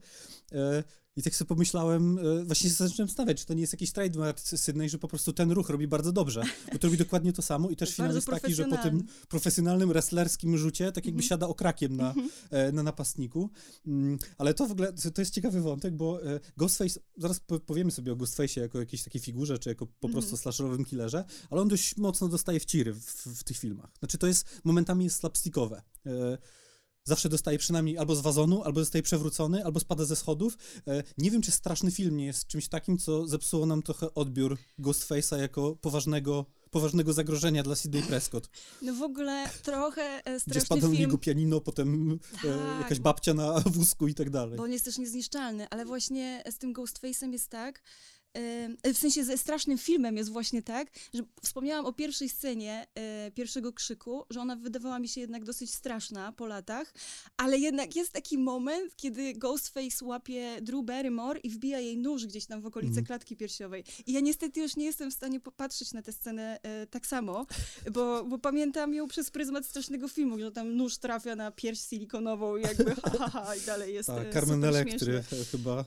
E, 0.52 0.84
i 1.16 1.22
tak 1.22 1.34
sobie 1.34 1.48
pomyślałem, 1.48 2.18
e, 2.18 2.44
właśnie 2.44 2.70
się 2.70 2.76
zacząłem 2.76 3.08
stawiać, 3.08 3.40
czy 3.40 3.46
to 3.46 3.54
nie 3.54 3.60
jest 3.60 3.72
jakiś 3.72 3.92
trademark 3.92 4.40
Sydney, 4.40 4.88
że 4.88 4.98
po 4.98 5.08
prostu 5.08 5.32
ten 5.32 5.50
ruch 5.50 5.70
robi 5.70 5.88
bardzo 5.88 6.12
dobrze, 6.12 6.42
bo 6.72 6.78
to 6.78 6.86
robi 6.86 6.98
dokładnie 6.98 7.32
to 7.32 7.42
samo 7.42 7.70
i 7.70 7.76
też 7.76 7.96
finał 7.96 8.14
jest 8.14 8.26
taki, 8.26 8.54
że 8.54 8.64
po 8.64 8.76
tym 8.76 9.06
profesjonalnym 9.28 9.88
wrestlerskim 9.88 10.58
rzucie 10.58 10.92
tak 10.92 11.06
jakby 11.06 11.10
mm 11.10 11.26
-hmm. 11.26 11.28
siada 11.28 11.48
okrakiem 11.48 11.96
na, 11.96 12.12
mm 12.12 12.28
-hmm. 12.28 12.72
na 12.72 12.82
napastniku. 12.82 13.50
Mm, 13.86 14.18
ale 14.38 14.54
to 14.54 14.66
w 14.66 14.72
ogóle, 14.72 14.92
to 14.92 15.22
jest 15.22 15.34
ciekawy 15.34 15.60
wątek, 15.60 15.96
bo 15.96 16.26
e, 16.26 16.40
Ghostface, 16.56 17.00
zaraz 17.16 17.40
powiemy 17.66 17.90
sobie 17.90 18.12
o 18.12 18.16
Ghostface'ie 18.16 18.60
jako 18.60 18.78
jakiejś 18.78 19.02
takiej 19.02 19.20
figurze, 19.20 19.58
czy 19.58 19.68
jako 19.68 19.86
po 19.86 20.08
prostu 20.08 20.28
mm 20.28 20.38
-hmm. 20.38 20.42
slasherowym 20.42 20.84
killerze, 20.84 21.24
ale 21.50 21.60
on 21.60 21.68
dość 21.68 21.96
mocno 21.96 22.28
dostaje 22.28 22.60
w 22.60 22.64
ciry 22.64 22.94
w, 22.94 23.26
w 23.26 23.44
tych 23.44 23.56
filmach. 23.56 23.90
Znaczy 23.98 24.18
to 24.18 24.26
jest, 24.26 24.60
momentami 24.64 25.04
jest 25.04 25.16
slapstickowe 25.16 25.82
zawsze 27.04 27.28
dostaje 27.28 27.58
przynajmniej 27.58 27.98
albo 27.98 28.16
z 28.16 28.20
wazonu, 28.20 28.62
albo 28.62 28.80
zostaje 28.80 29.02
przewrócony, 29.02 29.64
albo 29.64 29.80
spada 29.80 30.04
ze 30.04 30.16
schodów. 30.16 30.56
E, 30.86 31.02
nie 31.18 31.30
wiem, 31.30 31.42
czy 31.42 31.50
straszny 31.50 31.90
film 31.90 32.16
nie 32.16 32.26
jest 32.26 32.46
czymś 32.46 32.68
takim, 32.68 32.98
co 32.98 33.26
zepsuło 33.26 33.66
nam 33.66 33.82
trochę 33.82 34.14
odbiór 34.14 34.58
Ghostface'a 34.78 35.38
jako 35.38 35.76
poważnego 35.76 36.46
poważnego 36.70 37.12
zagrożenia 37.12 37.62
dla 37.62 37.76
Sydney 37.76 38.02
Prescott. 38.02 38.48
No 38.82 38.94
w 38.94 39.02
ogóle 39.02 39.50
trochę 39.62 40.02
e, 40.02 40.20
straszny 40.20 40.50
Gdzie 40.50 40.60
spada 40.60 40.80
film. 40.80 40.92
niego 40.92 41.18
pianino, 41.18 41.60
potem 41.60 42.12
e, 42.12 42.42
tak, 42.42 42.80
jakaś 42.80 42.98
babcia 42.98 43.34
na 43.34 43.60
wózku 43.76 44.08
i 44.08 44.14
tak 44.14 44.30
dalej. 44.30 44.56
Bo 44.56 44.62
on 44.62 44.72
jest 44.72 44.84
też 44.84 44.98
niezniszczalny, 44.98 45.68
ale 45.70 45.84
właśnie 45.84 46.42
z 46.50 46.58
tym 46.58 46.74
Ghostface'em 46.74 47.32
jest 47.32 47.48
tak, 47.48 47.82
w 48.94 48.98
sensie 48.98 49.24
ze 49.24 49.38
strasznym 49.38 49.78
filmem 49.78 50.16
jest 50.16 50.30
właśnie 50.30 50.62
tak, 50.62 50.88
że 51.14 51.22
wspomniałam 51.42 51.86
o 51.86 51.92
pierwszej 51.92 52.28
scenie 52.28 52.86
e, 52.94 53.30
pierwszego 53.30 53.72
krzyku, 53.72 54.24
że 54.30 54.40
ona 54.40 54.56
wydawała 54.56 54.98
mi 54.98 55.08
się 55.08 55.20
jednak 55.20 55.44
dosyć 55.44 55.74
straszna 55.74 56.32
po 56.32 56.46
latach, 56.46 56.94
ale 57.36 57.58
jednak 57.58 57.96
jest 57.96 58.12
taki 58.12 58.38
moment, 58.38 58.96
kiedy 58.96 59.34
Ghostface 59.34 60.04
łapie 60.04 60.58
Drew 60.62 60.84
Barrymore 60.84 61.38
i 61.38 61.50
wbija 61.50 61.80
jej 61.80 61.98
nóż 61.98 62.26
gdzieś 62.26 62.46
tam 62.46 62.60
w 62.60 62.66
okolice 62.66 62.92
mm. 62.92 63.04
klatki 63.04 63.36
piersiowej. 63.36 63.84
I 64.06 64.12
ja 64.12 64.20
niestety 64.20 64.60
już 64.60 64.76
nie 64.76 64.84
jestem 64.84 65.10
w 65.10 65.14
stanie 65.14 65.40
popatrzeć 65.40 65.92
na 65.92 66.02
tę 66.02 66.12
scenę 66.12 66.58
e, 66.62 66.86
tak 66.86 67.06
samo, 67.06 67.46
bo, 67.92 68.24
bo 68.24 68.38
pamiętam 68.38 68.94
ją 68.94 69.08
przez 69.08 69.30
pryzmat 69.30 69.66
strasznego 69.66 70.08
filmu, 70.08 70.38
że 70.38 70.52
tam 70.52 70.76
nóż 70.76 70.98
trafia 70.98 71.36
na 71.36 71.50
pierś 71.50 71.80
silikonową 71.80 72.56
i 72.56 72.62
jakby 72.62 72.94
ha, 72.94 73.10
ha, 73.18 73.28
ha 73.28 73.56
i 73.56 73.60
dalej 73.60 73.94
jest 73.94 74.06
Tak, 74.06 74.32
Carmen 74.32 74.64
Electry 74.64 75.22
chyba. 75.50 75.84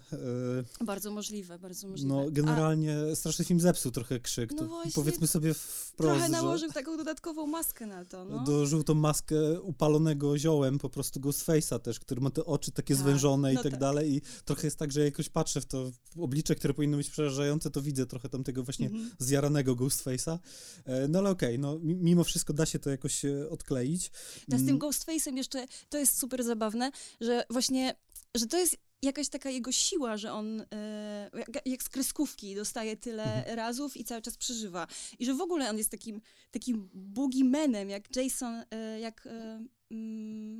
E... 0.81 0.85
Bardzo 0.85 1.11
możliwe, 1.11 1.59
bardzo 1.59 1.87
możliwe. 1.87 2.13
No, 2.13 2.31
generalnie 2.35 2.95
A... 3.11 3.15
straszny 3.15 3.45
film 3.45 3.59
zepsuł 3.59 3.91
trochę 3.91 4.19
krzyk. 4.19 4.51
No 4.51 4.67
właśnie, 4.67 4.91
powiedzmy 4.91 5.27
sobie 5.27 5.53
wprost, 5.53 5.95
Trochę 5.97 6.29
nałożył 6.29 6.71
taką 6.71 6.97
dodatkową 6.97 7.47
maskę 7.47 7.85
na 7.85 8.05
to, 8.05 8.25
no. 8.25 8.43
Dołożył 8.43 8.83
tą 8.83 8.93
maskę 8.93 9.61
upalonego 9.61 10.37
ziołem, 10.37 10.77
po 10.77 10.89
prostu 10.89 11.19
Ghostface'a 11.19 11.79
też, 11.79 11.99
który 11.99 12.21
ma 12.21 12.29
te 12.29 12.45
oczy 12.45 12.71
takie 12.71 12.93
tak, 12.93 13.03
zwężone 13.03 13.53
no 13.53 13.59
i 13.59 13.63
tak, 13.63 13.71
tak, 13.71 13.79
dalej 13.79 14.15
i 14.15 14.21
trochę 14.45 14.67
jest 14.67 14.79
tak, 14.79 14.91
że 14.91 15.05
jakoś 15.05 15.29
patrzę 15.29 15.61
w 15.61 15.65
to 15.65 15.91
oblicze, 16.17 16.55
które 16.55 16.73
powinno 16.73 16.97
być 16.97 17.09
przerażające, 17.09 17.71
to 17.71 17.81
widzę 17.81 18.05
trochę 18.05 18.29
tam 18.29 18.43
tego 18.43 18.63
właśnie 18.63 18.87
mm 18.87 19.01
-hmm. 19.01 19.09
zjaranego 19.19 19.75
Ghostface'a. 19.75 20.39
E, 20.85 21.07
no 21.07 21.19
ale 21.19 21.29
okej, 21.29 21.49
okay, 21.49 21.57
no 21.57 21.79
mimo 21.81 22.23
wszystko 22.23 22.53
da 22.53 22.65
się 22.65 22.79
to 22.79 22.89
jakoś 22.89 23.25
e, 23.25 23.49
odkleić. 23.49 24.11
A 24.51 24.57
z 24.57 24.59
tym 24.59 24.69
mm. 24.69 24.79
Ghostface'em 24.79 25.35
jeszcze, 25.35 25.65
to 25.89 25.97
jest 25.97 26.17
super 26.17 26.43
zabawne, 26.43 26.91
że 27.21 27.43
właśnie, 27.49 27.95
że 28.35 28.47
to 28.47 28.57
jest 28.57 28.77
jakaś 29.01 29.29
taka 29.29 29.49
jego 29.49 29.71
siła, 29.71 30.17
że 30.17 30.33
on 30.33 30.61
e, 30.61 31.29
jak, 31.33 31.65
jak, 31.65 31.83
z 31.83 31.89
kreskówki 31.89 32.55
dostaje 32.55 32.97
tyle 32.97 33.23
mhm. 33.23 33.55
razów 33.55 33.97
i 33.97 34.03
cały 34.03 34.21
czas 34.21 34.37
przeżywa. 34.37 34.87
I 35.19 35.25
że 35.25 35.33
w 35.33 35.41
ogóle 35.41 35.69
on 35.69 35.77
jest 35.77 35.91
takim, 35.91 36.21
takim 36.51 36.89
boogeymanem, 36.93 37.89
jak 37.89 38.15
Jason, 38.15 38.63
e, 38.71 38.99
jak 38.99 39.27
e, 39.27 39.65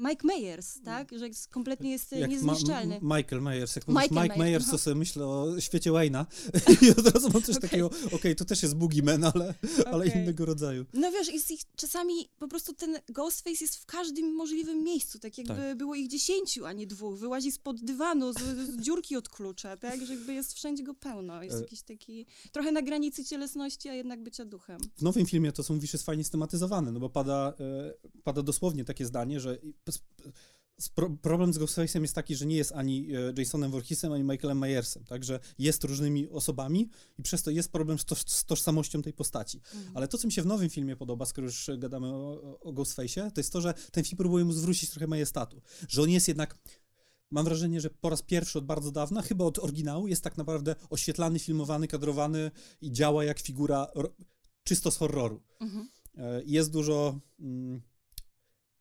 Mike 0.10 0.28
Myers, 0.28 0.82
tak? 0.82 1.12
Że 1.20 1.30
kompletnie 1.52 1.92
jest 1.92 2.12
jak 2.12 2.30
niezniszczalny. 2.30 3.00
Ma 3.02 3.18
Michael 3.18 3.42
Myers. 3.42 3.76
Jak 3.76 3.88
Michael 3.88 4.24
Mike 4.24 4.38
Myers, 4.38 4.70
to 4.70 4.78
sobie 4.78 4.96
myślę 4.96 5.28
o 5.28 5.60
świecie 5.60 5.92
Wayne'a 5.92 6.26
i 6.82 6.90
od 6.92 7.08
razu 7.08 7.30
mam 7.34 7.42
coś 7.42 7.58
okay. 7.58 7.70
takiego, 7.70 7.88
okej, 7.88 8.14
okay, 8.14 8.36
to 8.36 8.46
też 8.46 8.64
jest 8.64 8.76
Boogeyman, 8.76 9.24
ale, 9.24 9.54
okay. 9.80 9.94
ale 9.94 10.08
innego 10.08 10.46
rodzaju. 10.46 10.86
No 10.94 11.12
wiesz, 11.12 11.34
jest 11.34 11.52
ich 11.52 11.60
czasami 11.76 12.14
po 12.40 12.48
prostu 12.48 12.74
ten 12.74 13.00
Ghostface 13.10 13.58
jest 13.62 13.76
w 13.76 13.86
każdym 13.86 14.36
możliwym 14.36 14.84
miejscu, 14.84 15.20
tak 15.20 15.38
jakby 15.38 15.56
tak. 15.56 15.78
było 15.78 15.96
ich 15.96 16.08
dziesięciu, 16.08 16.66
a 16.66 16.74
nie 16.74 16.88
dwóch. 16.88 17.20
Wyłazi 17.20 17.52
spod 17.52 17.82
dywanu, 17.82 18.34
z, 18.34 18.38
z 18.38 18.82
dziurki 18.82 19.16
od 19.16 19.30
klucza, 19.30 19.78
tak? 19.78 20.06
Że 20.06 20.14
jakby 20.14 20.34
jest 20.34 20.54
wszędzie 20.54 20.84
go 20.84 20.94
pełno. 20.94 21.44
Jest 21.44 21.58
e... 21.58 21.60
jakiś 21.60 21.82
taki 21.82 22.26
trochę 22.52 22.72
na 22.72 22.82
granicy 22.82 23.26
cielesności, 23.26 23.90
a 23.90 23.94
jednak 23.94 24.24
bycia 24.24 24.46
duchem. 24.46 24.80
W 24.98 25.02
nowym 25.02 25.26
filmie 25.26 25.52
to 25.52 25.64
są 25.64 25.80
wisze 25.80 25.98
fajnie 25.98 26.24
stematyzowane, 26.24 26.92
no 26.92 27.00
bo 27.00 27.10
pada, 27.10 27.54
e, 27.60 27.94
pada 28.24 28.42
dosłownie 28.42 28.86
takie 28.86 29.06
zdanie, 29.06 29.25
zdanie, 29.26 29.40
że 29.40 29.58
problem 31.22 31.54
z 31.54 31.58
Ghostface'em 31.58 32.02
jest 32.02 32.16
taki, 32.16 32.36
że 32.36 32.46
nie 32.46 32.56
jest 32.56 32.72
ani 32.72 33.08
e, 33.14 33.34
Jasonem 33.38 33.72
Voorheesem, 33.72 34.12
ani 34.12 34.24
Michaelem 34.24 34.60
Myersem, 34.60 35.04
także 35.04 35.40
jest 35.60 35.84
różnymi 35.84 36.30
osobami 36.30 36.90
i 37.18 37.24
przez 37.24 37.44
to 37.44 37.52
jest 37.52 37.72
problem 37.72 38.00
z, 38.00 38.06
to, 38.06 38.16
z 38.16 38.46
tożsamością 38.46 39.02
tej 39.02 39.14
postaci. 39.14 39.58
Mhm. 39.58 39.98
Ale 39.98 40.08
to, 40.08 40.18
co 40.18 40.28
mi 40.28 40.32
się 40.32 40.42
w 40.42 40.46
nowym 40.46 40.70
filmie 40.70 40.96
podoba, 40.96 41.26
skoro 41.26 41.48
już 41.48 41.70
gadamy 41.78 42.08
o, 42.08 42.60
o 42.60 42.74
Ghostface'ie, 42.74 43.32
to 43.32 43.40
jest 43.40 43.54
to, 43.54 43.62
że 43.62 43.74
ten 43.92 44.04
film 44.04 44.18
próbuje 44.18 44.46
mu 44.46 44.54
zwrócić 44.54 44.90
trochę 44.90 45.08
majestatu, 45.08 45.62
że 45.88 46.02
on 46.02 46.10
jest 46.10 46.28
jednak 46.28 46.58
mam 47.32 47.46
wrażenie, 47.46 47.82
że 47.82 47.90
po 47.90 48.10
raz 48.10 48.22
pierwszy 48.22 48.58
od 48.58 48.66
bardzo 48.66 48.92
dawna, 48.92 49.22
chyba 49.22 49.46
od 49.46 49.60
oryginału, 49.60 50.08
jest 50.08 50.24
tak 50.24 50.38
naprawdę 50.38 50.76
oświetlany, 50.90 51.40
filmowany, 51.40 51.88
kadrowany 51.88 52.52
i 52.82 52.92
działa 52.92 53.24
jak 53.24 53.40
figura 53.40 53.88
czysto 54.64 54.92
z 54.92 54.98
horroru. 54.98 55.42
Mhm. 55.60 55.90
E, 56.18 56.42
jest 56.46 56.72
dużo... 56.72 57.20
Mm, 57.40 57.82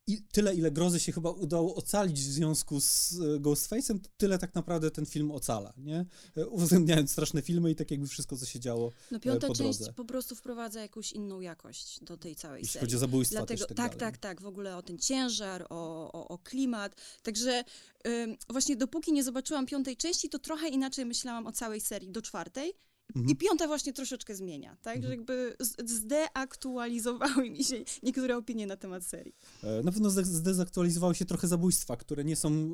i 0.06 0.22
tyle, 0.22 0.54
ile 0.54 0.70
grozy 0.70 1.00
się 1.00 1.12
chyba 1.12 1.30
udało 1.30 1.74
ocalić 1.74 2.20
w 2.20 2.32
związku 2.32 2.80
z 2.80 3.12
e, 3.12 3.40
Ghostface'em, 3.40 3.98
tyle 4.16 4.38
tak 4.38 4.54
naprawdę 4.54 4.90
ten 4.90 5.06
film 5.06 5.30
ocala, 5.30 5.72
nie? 5.76 6.06
E, 6.36 6.46
uwzględniając 6.46 7.10
straszne 7.10 7.42
filmy 7.42 7.70
i 7.70 7.74
tak 7.74 7.90
jakby 7.90 8.06
wszystko, 8.06 8.36
co 8.36 8.46
się 8.46 8.60
działo 8.60 8.92
No 9.10 9.16
e, 9.16 9.20
piąta 9.20 9.46
po 9.46 9.54
część 9.54 9.78
po 9.96 10.04
prostu 10.04 10.34
wprowadza 10.34 10.80
jakąś 10.80 11.12
inną 11.12 11.40
jakość 11.40 12.00
do 12.04 12.16
tej 12.16 12.36
całej 12.36 12.60
Jeśli 12.60 12.72
serii. 12.72 12.86
chodzi 12.86 12.96
o 12.96 12.98
zabójstwa 12.98 13.38
Dlatego, 13.38 13.66
tak, 13.66 13.76
tak, 13.76 13.96
tak, 13.96 14.18
tak, 14.18 14.42
w 14.42 14.46
ogóle 14.46 14.76
o 14.76 14.82
ten 14.82 14.98
ciężar, 14.98 15.66
o, 15.70 16.12
o, 16.12 16.28
o 16.28 16.38
klimat, 16.38 16.96
także 17.22 17.64
ym, 18.06 18.36
właśnie 18.48 18.76
dopóki 18.76 19.12
nie 19.12 19.24
zobaczyłam 19.24 19.66
piątej 19.66 19.96
części, 19.96 20.28
to 20.28 20.38
trochę 20.38 20.68
inaczej 20.68 21.04
myślałam 21.04 21.46
o 21.46 21.52
całej 21.52 21.80
serii 21.80 22.10
do 22.10 22.22
czwartej. 22.22 22.74
I 23.14 23.36
piąta 23.36 23.66
właśnie 23.66 23.92
troszeczkę 23.92 24.34
zmienia, 24.34 24.76
tak? 24.82 25.02
Że 25.02 25.08
mhm. 25.08 25.12
jakby 25.12 25.56
zdeaktualizowały 25.84 27.50
mi 27.50 27.64
się 27.64 27.84
niektóre 28.02 28.36
opinie 28.36 28.66
na 28.66 28.76
temat 28.76 29.04
serii. 29.04 29.34
E, 29.62 29.82
na 29.82 29.92
pewno 29.92 30.10
zdezaktualizowały 30.10 31.14
się 31.14 31.24
trochę 31.24 31.48
zabójstwa, 31.48 31.96
które 31.96 32.24
nie 32.24 32.36
są, 32.36 32.72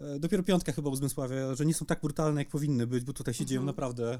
e, 0.00 0.14
e, 0.14 0.18
dopiero 0.18 0.42
piątka 0.42 0.72
chyba 0.72 0.90
uzmysławia, 0.90 1.54
że 1.54 1.66
nie 1.66 1.74
są 1.74 1.86
tak 1.86 2.00
brutalne, 2.00 2.40
jak 2.40 2.48
powinny 2.48 2.86
być, 2.86 3.04
bo 3.04 3.12
tutaj 3.12 3.34
się 3.34 3.44
mhm. 3.44 3.48
dzieją 3.48 3.64
naprawdę 3.64 4.18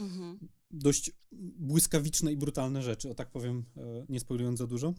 mhm. 0.00 0.48
dość 0.70 1.10
błyskawiczne 1.58 2.32
i 2.32 2.36
brutalne 2.36 2.82
rzeczy, 2.82 3.10
o 3.10 3.14
tak 3.14 3.30
powiem, 3.30 3.64
nie 4.08 4.20
spoilując 4.20 4.58
za 4.58 4.66
dużo. 4.66 4.94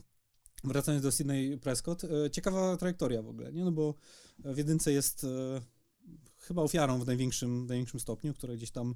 Wracając 0.63 1.03
do 1.03 1.11
Sydney 1.11 1.57
Prescott, 1.57 2.01
ciekawa 2.31 2.77
trajektoria 2.77 3.21
w 3.21 3.27
ogóle, 3.27 3.53
nie? 3.53 3.65
No 3.65 3.71
bo 3.71 3.95
w 4.39 4.57
jedynce 4.57 4.91
jest 4.91 5.25
chyba 6.37 6.61
ofiarą 6.61 6.99
w 6.99 7.07
największym, 7.07 7.65
największym 7.65 7.99
stopniu, 7.99 8.33
która 8.33 8.55
gdzieś 8.55 8.71
tam 8.71 8.95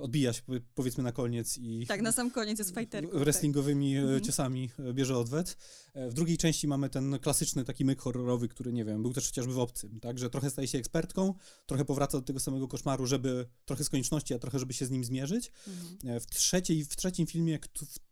odbija 0.00 0.32
się 0.32 0.42
powiedzmy 0.74 1.04
na 1.04 1.12
koniec 1.12 1.58
i... 1.58 1.86
Tak, 1.86 2.02
na 2.02 2.12
sam 2.12 2.30
koniec 2.30 2.58
jest 2.58 2.74
fighterką. 2.74 3.12
Tak. 3.12 3.20
Wrestlingowymi 3.20 3.94
tak. 4.14 4.22
ciosami 4.22 4.70
e, 4.78 4.94
bierze 4.94 5.18
odwet. 5.18 5.56
W 5.94 6.14
drugiej 6.14 6.38
części 6.38 6.68
mamy 6.68 6.90
ten 6.90 7.18
klasyczny 7.18 7.64
taki 7.64 7.84
myk 7.84 8.00
horrorowy, 8.00 8.48
który, 8.48 8.72
nie 8.72 8.84
wiem, 8.84 9.02
był 9.02 9.12
też 9.12 9.26
chociażby 9.26 9.52
w 9.52 9.58
Obcym, 9.58 10.00
tak, 10.00 10.18
że 10.18 10.30
trochę 10.30 10.50
staje 10.50 10.68
się 10.68 10.78
ekspertką, 10.78 11.34
trochę 11.66 11.84
powraca 11.84 12.18
do 12.18 12.24
tego 12.24 12.40
samego 12.40 12.68
koszmaru, 12.68 13.06
żeby, 13.06 13.46
trochę 13.64 13.84
z 13.84 13.90
konieczności, 13.90 14.34
a 14.34 14.38
trochę, 14.38 14.58
żeby 14.58 14.72
się 14.72 14.86
z 14.86 14.90
nim 14.90 15.04
zmierzyć. 15.04 15.52
Mhm. 15.68 16.20
W, 16.20 16.26
trzeciej, 16.26 16.84
w 16.84 16.96
trzecim 16.96 17.26
filmie, 17.26 17.58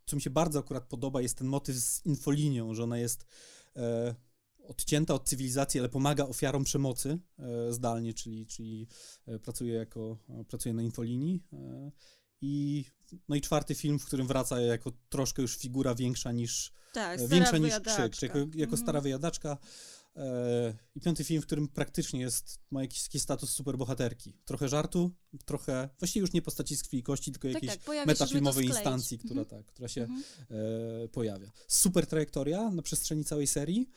co 0.06 0.16
mi 0.16 0.22
się 0.22 0.30
bardzo 0.30 0.58
akurat 0.58 0.84
podoba, 0.88 1.22
jest 1.22 1.38
ten 1.38 1.46
motyw 1.46 1.76
z 1.76 2.06
infolinią, 2.06 2.74
że 2.74 2.84
ona 2.84 2.98
jest... 2.98 3.26
E, 3.76 4.14
odcięta 4.66 5.14
od 5.14 5.28
cywilizacji, 5.28 5.80
ale 5.80 5.88
pomaga 5.88 6.24
ofiarom 6.24 6.64
przemocy 6.64 7.18
e, 7.38 7.72
zdalnie, 7.72 8.14
czyli, 8.14 8.46
czyli 8.46 8.88
e, 9.26 9.38
pracuje 9.38 9.74
jako, 9.74 10.18
e, 10.28 10.44
pracuje 10.44 10.74
na 10.74 10.82
infolinii. 10.82 11.42
I, 12.40 12.84
no 13.28 13.36
i 13.36 13.40
czwarty 13.40 13.74
film, 13.74 13.98
w 13.98 14.04
którym 14.04 14.26
wraca 14.26 14.60
jako 14.60 14.92
troszkę 15.08 15.42
już 15.42 15.56
figura 15.56 15.94
większa 15.94 16.32
niż, 16.32 16.72
tak, 16.92 17.28
większa 17.28 17.58
niż 17.58 17.80
Krzyk, 17.80 18.16
czyli 18.16 18.28
jako, 18.28 18.38
jako 18.38 18.62
mhm. 18.62 18.76
stara 18.76 19.00
wyjadaczka. 19.00 19.58
I 20.94 21.00
piąty 21.00 21.24
film, 21.24 21.42
w 21.42 21.46
którym 21.46 21.68
praktycznie 21.68 22.20
jest, 22.20 22.58
ma 22.70 22.82
jakiś, 22.82 23.02
jakiś 23.02 23.22
status 23.22 23.50
superbohaterki. 23.50 24.36
Trochę 24.44 24.68
żartu, 24.68 25.10
trochę, 25.44 25.88
właściwie 25.98 26.20
już 26.20 26.32
nie 26.32 26.42
postaci 26.42 26.76
z 26.76 26.82
krwi 26.82 26.98
i 26.98 27.02
kości, 27.02 27.32
tylko 27.32 27.48
tak, 27.48 27.54
jakiejś 27.54 27.84
tak, 27.84 28.06
metafilmowej 28.06 28.66
instancji, 28.66 29.18
która, 29.18 29.40
mhm. 29.40 29.62
tak, 29.62 29.72
która 29.72 29.88
się 29.88 30.02
mhm. 30.02 30.22
e, 31.04 31.08
pojawia. 31.08 31.50
Super 31.68 32.06
trajektoria 32.06 32.70
na 32.70 32.82
przestrzeni 32.82 33.24
całej 33.24 33.46
serii. 33.46 33.88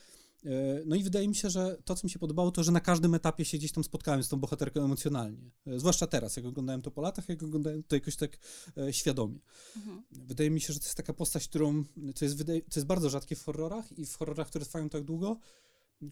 E, 0.45 0.49
no 0.85 0.95
i 0.95 1.03
wydaje 1.03 1.27
mi 1.27 1.35
się, 1.35 1.49
że 1.49 1.77
to, 1.85 1.95
co 1.95 2.07
mi 2.07 2.11
się 2.11 2.19
podobało, 2.19 2.51
to, 2.51 2.63
że 2.63 2.71
na 2.71 2.79
każdym 2.79 3.15
etapie 3.15 3.45
się 3.45 3.57
gdzieś 3.57 3.71
tam 3.71 3.83
spotkałem 3.83 4.23
z 4.23 4.29
tą 4.29 4.37
bohaterką 4.37 4.85
emocjonalnie. 4.85 5.51
E, 5.67 5.79
zwłaszcza 5.79 6.07
teraz, 6.07 6.37
jak 6.37 6.45
oglądałem 6.45 6.81
to 6.81 6.91
po 6.91 7.01
latach, 7.01 7.29
jak 7.29 7.43
oglądałem 7.43 7.83
to 7.83 7.95
jakoś 7.95 8.15
tak 8.15 8.37
e, 8.77 8.93
świadomie. 8.93 9.39
Mhm. 9.75 10.03
Wydaje 10.11 10.51
mi 10.51 10.61
się, 10.61 10.73
że 10.73 10.79
to 10.79 10.85
jest 10.85 10.97
taka 10.97 11.13
postać, 11.13 11.47
którą, 11.47 11.83
co 12.15 12.25
jest, 12.25 12.37
wydaje, 12.37 12.61
co 12.69 12.79
jest 12.79 12.87
bardzo 12.87 13.09
rzadkie 13.09 13.35
w 13.35 13.43
horrorach 13.43 13.97
i 13.97 14.05
w 14.05 14.17
horrorach, 14.17 14.47
które 14.47 14.65
trwają 14.65 14.89
tak 14.89 15.03
długo, 15.03 15.39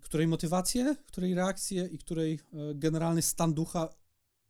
której 0.01 0.27
motywacje, 0.27 0.95
której 1.05 1.35
reakcje 1.35 1.87
i 1.87 1.97
której 1.97 2.39
generalny 2.75 3.21
stan 3.21 3.53
ducha 3.53 3.89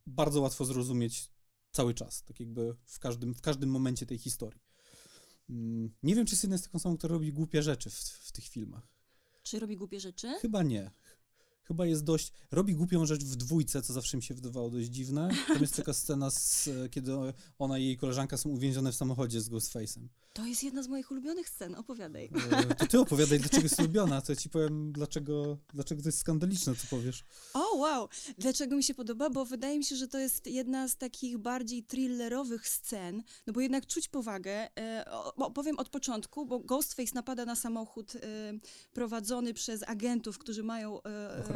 bardzo 0.05 0.41
łatwo 0.41 0.65
zrozumieć 0.65 1.31
cały 1.71 1.93
czas, 1.93 2.23
tak 2.23 2.39
jakby 2.39 2.75
w 2.85 2.99
każdym, 2.99 3.33
w 3.33 3.41
każdym 3.41 3.69
momencie 3.69 4.05
tej 4.05 4.17
historii. 4.17 4.61
Mm, 5.49 5.93
nie 6.03 6.15
wiem, 6.15 6.25
czy 6.25 6.35
Sydney 6.35 6.53
jest 6.53 6.65
taką 6.65 6.79
samą, 6.79 6.97
która 6.97 7.13
robi 7.13 7.33
głupie 7.33 7.63
rzeczy 7.63 7.89
w, 7.89 7.93
w 7.99 8.31
tych 8.31 8.47
filmach. 8.47 8.96
Czy 9.47 9.59
robi 9.59 9.77
głupie 9.77 9.99
rzeczy? 9.99 10.27
Chyba 10.41 10.63
nie 10.63 10.91
chyba 11.67 11.85
jest 11.85 12.03
dość. 12.03 12.31
Robi 12.51 12.75
głupią 12.75 13.05
rzecz 13.05 13.23
w 13.23 13.35
dwójce, 13.35 13.81
co 13.81 13.93
zawsze 13.93 14.17
mi 14.17 14.23
się 14.23 14.33
wydawało 14.33 14.69
dość 14.69 14.87
dziwne. 14.87 15.29
Tam 15.47 15.61
jest 15.61 15.75
taka 15.75 15.93
scena, 15.93 16.31
z, 16.31 16.69
kiedy 16.91 17.11
ona 17.59 17.77
i 17.77 17.85
jej 17.85 17.97
koleżanka 17.97 18.37
są 18.37 18.49
uwięzione 18.49 18.91
w 18.91 18.95
samochodzie 18.95 19.41
z 19.41 19.49
Ghostface'em. 19.49 20.07
To 20.33 20.45
jest 20.45 20.63
jedna 20.63 20.83
z 20.83 20.87
moich 20.87 21.11
ulubionych 21.11 21.49
scen, 21.49 21.75
opowiadaj. 21.75 22.29
E, 22.51 22.75
to 22.75 22.87
ty 22.87 22.99
opowiadaj, 22.99 23.39
dlaczego 23.39 23.63
jest 23.63 23.79
ulubiona, 23.79 24.21
to 24.21 24.31
ja 24.31 24.35
ci 24.35 24.49
powiem, 24.49 24.91
dlaczego, 24.91 25.57
dlaczego 25.73 26.01
to 26.01 26.07
jest 26.07 26.17
skandaliczne, 26.19 26.75
co 26.75 26.87
powiesz. 26.87 27.25
O, 27.53 27.77
wow! 27.77 28.09
Dlaczego 28.37 28.75
mi 28.75 28.83
się 28.83 28.93
podoba? 28.93 29.29
Bo 29.29 29.45
wydaje 29.45 29.77
mi 29.77 29.83
się, 29.83 29.95
że 29.95 30.07
to 30.07 30.17
jest 30.17 30.47
jedna 30.47 30.87
z 30.87 30.97
takich 30.97 31.37
bardziej 31.37 31.83
thrillerowych 31.83 32.67
scen, 32.67 33.23
no 33.47 33.53
bo 33.53 33.61
jednak 33.61 33.87
czuć 33.87 34.07
powagę. 34.07 34.69
E, 34.79 35.05
opowiem 35.35 35.79
od 35.79 35.89
początku, 35.89 36.45
bo 36.45 36.59
Ghostface 36.59 37.11
napada 37.13 37.45
na 37.45 37.55
samochód 37.55 38.15
e, 38.15 38.19
prowadzony 38.93 39.53
przez 39.53 39.83
agentów, 39.83 40.37
którzy 40.37 40.63
mają 40.63 40.99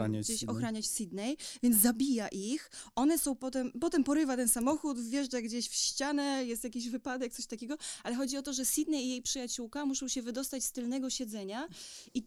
ochraniać 0.01 0.25
gdzieś 0.25 0.39
Sydney. 0.39 0.55
ochraniać 0.55 0.87
Sydney, 0.87 1.37
więc 1.63 1.77
zabija 1.77 2.27
ich. 2.27 2.71
One 2.95 3.17
są 3.17 3.35
potem, 3.35 3.71
potem 3.71 4.03
porywa 4.03 4.37
ten 4.37 4.47
samochód, 4.47 4.99
wjeżdża 4.99 5.41
gdzieś 5.41 5.69
w 5.69 5.73
ścianę, 5.73 6.45
jest 6.45 6.63
jakiś 6.63 6.89
wypadek, 6.89 7.33
coś 7.33 7.45
takiego, 7.45 7.77
ale 8.03 8.15
chodzi 8.15 8.37
o 8.37 8.41
to, 8.41 8.53
że 8.53 8.65
Sydney 8.65 9.05
i 9.05 9.09
jej 9.09 9.21
przyjaciółka 9.21 9.85
muszą 9.85 10.07
się 10.07 10.21
wydostać 10.21 10.63
z 10.63 10.71
tylnego 10.71 11.09
siedzenia 11.09 11.67
i, 12.13 12.23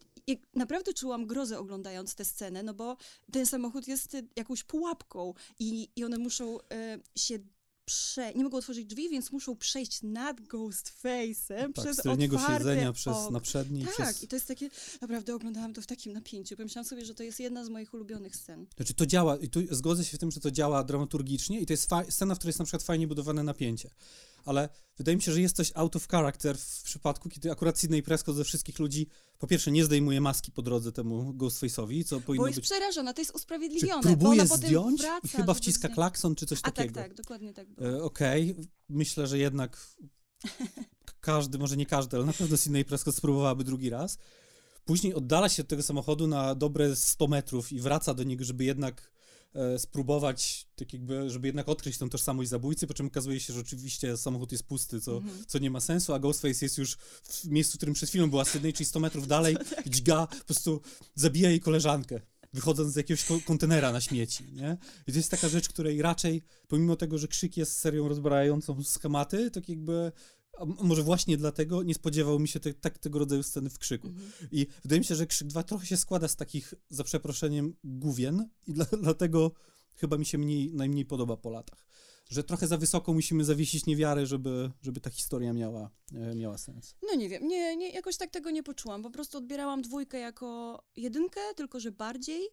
naprawdę 0.55 0.93
czułam 0.93 1.27
grozę 1.27 1.59
oglądając 1.59 2.15
tę 2.15 2.25
scenę, 2.25 2.63
no 2.63 2.73
bo 2.73 2.97
ten 3.31 3.45
samochód 3.45 3.87
jest 3.87 4.15
y, 4.15 4.27
jakąś 4.35 4.63
pułapką 4.63 5.33
i, 5.59 5.89
i 5.95 6.03
one 6.03 6.17
muszą 6.17 6.57
e, 6.71 6.99
się 7.15 7.39
prze... 7.85 8.33
nie 8.33 8.43
mogą 8.43 8.57
otworzyć 8.57 8.85
drzwi, 8.85 9.09
więc 9.09 9.31
muszą 9.31 9.55
przejść 9.55 9.99
nad 10.03 10.41
Ghostface'em 10.41 11.73
Tak, 11.73 11.73
przez 11.73 11.97
z 11.97 12.01
tylniego 12.01 12.39
siedzenia 12.39 12.93
przez 12.93 13.13
okno. 13.13 13.31
na 13.31 13.39
przedni. 13.39 13.85
Tak, 13.85 13.93
przez... 13.93 14.23
i 14.23 14.27
to 14.27 14.35
jest 14.35 14.47
takie, 14.47 14.69
naprawdę 15.01 15.35
oglądałam 15.35 15.73
to 15.73 15.81
w 15.81 15.87
takim 15.87 16.13
napięciu. 16.13 16.57
Pomyślałam 16.57 16.85
sobie, 16.85 17.05
że 17.05 17.15
to 17.15 17.23
jest 17.23 17.39
jedna 17.39 17.65
z 17.65 17.69
moich 17.69 17.93
ulubionych 17.93 18.35
scen. 18.35 18.65
Znaczy 18.75 18.93
to 18.93 19.05
działa, 19.05 19.37
i 19.37 19.49
tu 19.49 19.59
zgodzę 19.71 20.05
się 20.05 20.17
w 20.17 20.19
tym, 20.19 20.31
że 20.31 20.39
to 20.39 20.51
działa 20.51 20.83
dramaturgicznie 20.83 21.59
i 21.59 21.65
to 21.65 21.73
jest 21.73 21.89
scena, 22.09 22.35
w 22.35 22.37
której 22.37 22.49
jest 22.49 22.59
na 22.59 22.65
przykład 22.65 22.83
fajnie 22.83 23.07
budowane 23.07 23.43
napięcie. 23.43 23.89
Ale 24.45 24.69
wydaje 24.97 25.15
mi 25.15 25.21
się, 25.21 25.31
że 25.31 25.41
jest 25.41 25.55
coś 25.55 25.71
out 25.75 25.95
of 25.95 26.07
character 26.07 26.57
w 26.57 26.83
przypadku, 26.83 27.29
kiedy 27.29 27.51
akurat 27.51 27.79
Sidney 27.79 28.03
Prescott 28.03 28.35
ze 28.35 28.43
wszystkich 28.43 28.79
ludzi 28.79 29.07
po 29.39 29.47
pierwsze 29.47 29.71
nie 29.71 29.85
zdejmuje 29.85 30.21
maski 30.21 30.51
po 30.51 30.61
drodze 30.61 30.91
temu 30.91 31.33
Ghostface'owi, 31.33 32.03
co 32.03 32.21
powinno 32.21 32.43
Bo 32.43 32.47
jest 32.47 32.59
być... 32.59 32.65
przerażona, 32.65 33.13
to 33.13 33.21
jest 33.21 33.31
Czy 33.31 33.35
usprawiedliwione. 33.37 34.01
bo 34.01 34.09
próbuje 34.09 34.47
zdjąć 34.47 35.01
i 35.23 35.27
chyba 35.27 35.53
wciska 35.53 35.89
klakson 35.89 36.35
czy 36.35 36.45
coś 36.45 36.59
A 36.59 36.61
tak, 36.61 36.75
takiego. 36.75 36.95
tak, 36.95 37.13
dokładnie 37.13 37.53
tak. 37.53 37.67
E, 37.81 38.03
Okej, 38.03 38.55
myślę, 38.89 39.27
że 39.27 39.37
jednak 39.37 39.87
każdy, 41.19 41.57
może 41.57 41.77
nie 41.77 41.85
każdy, 41.85 42.17
ale 42.17 42.25
na 42.25 42.33
pewno 42.33 42.57
Sidney 42.57 42.85
Prescott 42.85 43.15
spróbowałaby 43.15 43.63
drugi 43.63 43.89
raz. 43.89 44.17
Później 44.85 45.13
oddala 45.13 45.49
się 45.49 45.63
od 45.63 45.67
tego 45.67 45.83
samochodu 45.83 46.27
na 46.27 46.55
dobre 46.55 46.95
100 46.95 47.27
metrów 47.27 47.71
i 47.71 47.79
wraca 47.79 48.13
do 48.13 48.23
niego, 48.23 48.43
żeby 48.45 48.63
jednak 48.63 49.11
spróbować, 49.77 50.67
tak 50.75 50.93
jakby, 50.93 51.29
żeby 51.29 51.47
jednak 51.47 51.69
odkryć 51.69 51.97
tą 51.97 52.09
tożsamość 52.09 52.49
zabójcy, 52.49 52.87
po 52.87 52.93
czym 52.93 53.07
okazuje 53.07 53.39
się, 53.39 53.53
że 53.53 53.59
oczywiście 53.59 54.17
samochód 54.17 54.51
jest 54.51 54.63
pusty, 54.63 55.01
co, 55.01 55.17
Mhm. 55.17 55.45
co 55.47 55.59
nie 55.59 55.71
ma 55.71 55.79
sensu, 55.79 56.13
a 56.13 56.19
Ghostface 56.19 56.65
jest 56.65 56.77
już 56.77 56.95
w 57.23 57.45
miejscu, 57.45 57.73
w 57.73 57.77
którym 57.77 57.95
przed 57.95 58.09
chwilą 58.09 58.29
była 58.29 58.45
Sydney, 58.45 58.73
czyli 58.73 58.85
100 58.85 58.99
metrów 58.99 59.27
dalej, 59.27 59.57
dźga, 59.85 60.27
po 60.27 60.45
prostu 60.45 60.81
zabija 61.15 61.49
jej 61.49 61.59
koleżankę 61.59 62.19
wychodząc 62.53 62.93
z 62.93 62.95
jakiegoś 62.95 63.23
ko- 63.25 63.39
kontenera 63.45 63.91
na 63.91 64.01
śmieci, 64.01 64.43
nie? 64.53 64.77
I 65.07 65.11
to 65.11 65.17
jest 65.17 65.31
taka 65.31 65.49
rzecz, 65.49 65.69
której 65.69 66.01
raczej, 66.01 66.43
pomimo 66.67 66.95
tego, 66.95 67.17
że 67.17 67.27
Krzyk 67.27 67.57
jest 67.57 67.77
serią 67.79 68.07
rozbrajającą 68.07 68.83
schematy, 68.83 69.51
tak 69.51 69.69
jakby, 69.69 70.11
a 70.59 70.65
może 70.65 71.03
właśnie 71.03 71.37
dlatego 71.37 71.83
nie 71.83 71.93
spodziewał 71.93 72.39
mi 72.39 72.47
się 72.47 72.59
te, 72.59 72.73
tak, 72.73 72.97
tego 72.97 73.19
rodzaju 73.19 73.43
sceny 73.43 73.69
w 73.69 73.79
Krzyku. 73.79 74.07
Mhm. 74.07 74.31
I 74.51 74.67
wydaje 74.83 74.99
mi 74.99 75.05
się, 75.05 75.15
że 75.15 75.27
Krzyk 75.27 75.47
2 75.47 75.63
trochę 75.63 75.85
się 75.85 75.97
składa 75.97 76.27
z 76.27 76.35
takich, 76.35 76.73
za 76.89 77.03
przeproszeniem, 77.03 77.75
główien 77.83 78.49
i 78.67 78.73
dla, 78.73 78.85
dlatego 79.03 79.51
chyba 79.95 80.17
mi 80.17 80.25
się 80.25 80.37
mniej, 80.37 80.73
najmniej 80.73 81.05
podoba 81.05 81.37
po 81.37 81.49
latach. 81.49 81.85
Że 82.29 82.43
trochę 82.43 82.67
za 82.67 82.77
wysoko 82.77 83.13
musimy 83.13 83.43
zawiesić 83.43 83.85
niewiarę, 83.85 84.25
żeby, 84.25 84.71
żeby 84.81 85.01
ta 85.01 85.09
historia 85.09 85.53
miała, 85.53 85.89
e, 86.13 86.35
miała 86.35 86.57
sens. 86.57 86.95
No 87.03 87.15
nie 87.15 87.29
wiem, 87.29 87.47
nie, 87.47 87.75
nie, 87.75 87.89
jakoś 87.89 88.17
tak 88.17 88.31
tego 88.31 88.51
nie 88.51 88.63
poczułam. 88.63 89.03
Po 89.03 89.09
prostu 89.09 89.37
odbierałam 89.37 89.81
dwójkę 89.81 90.19
jako 90.19 90.79
jedynkę, 90.95 91.41
tylko 91.55 91.79
że 91.79 91.91
bardziej. 91.91 92.49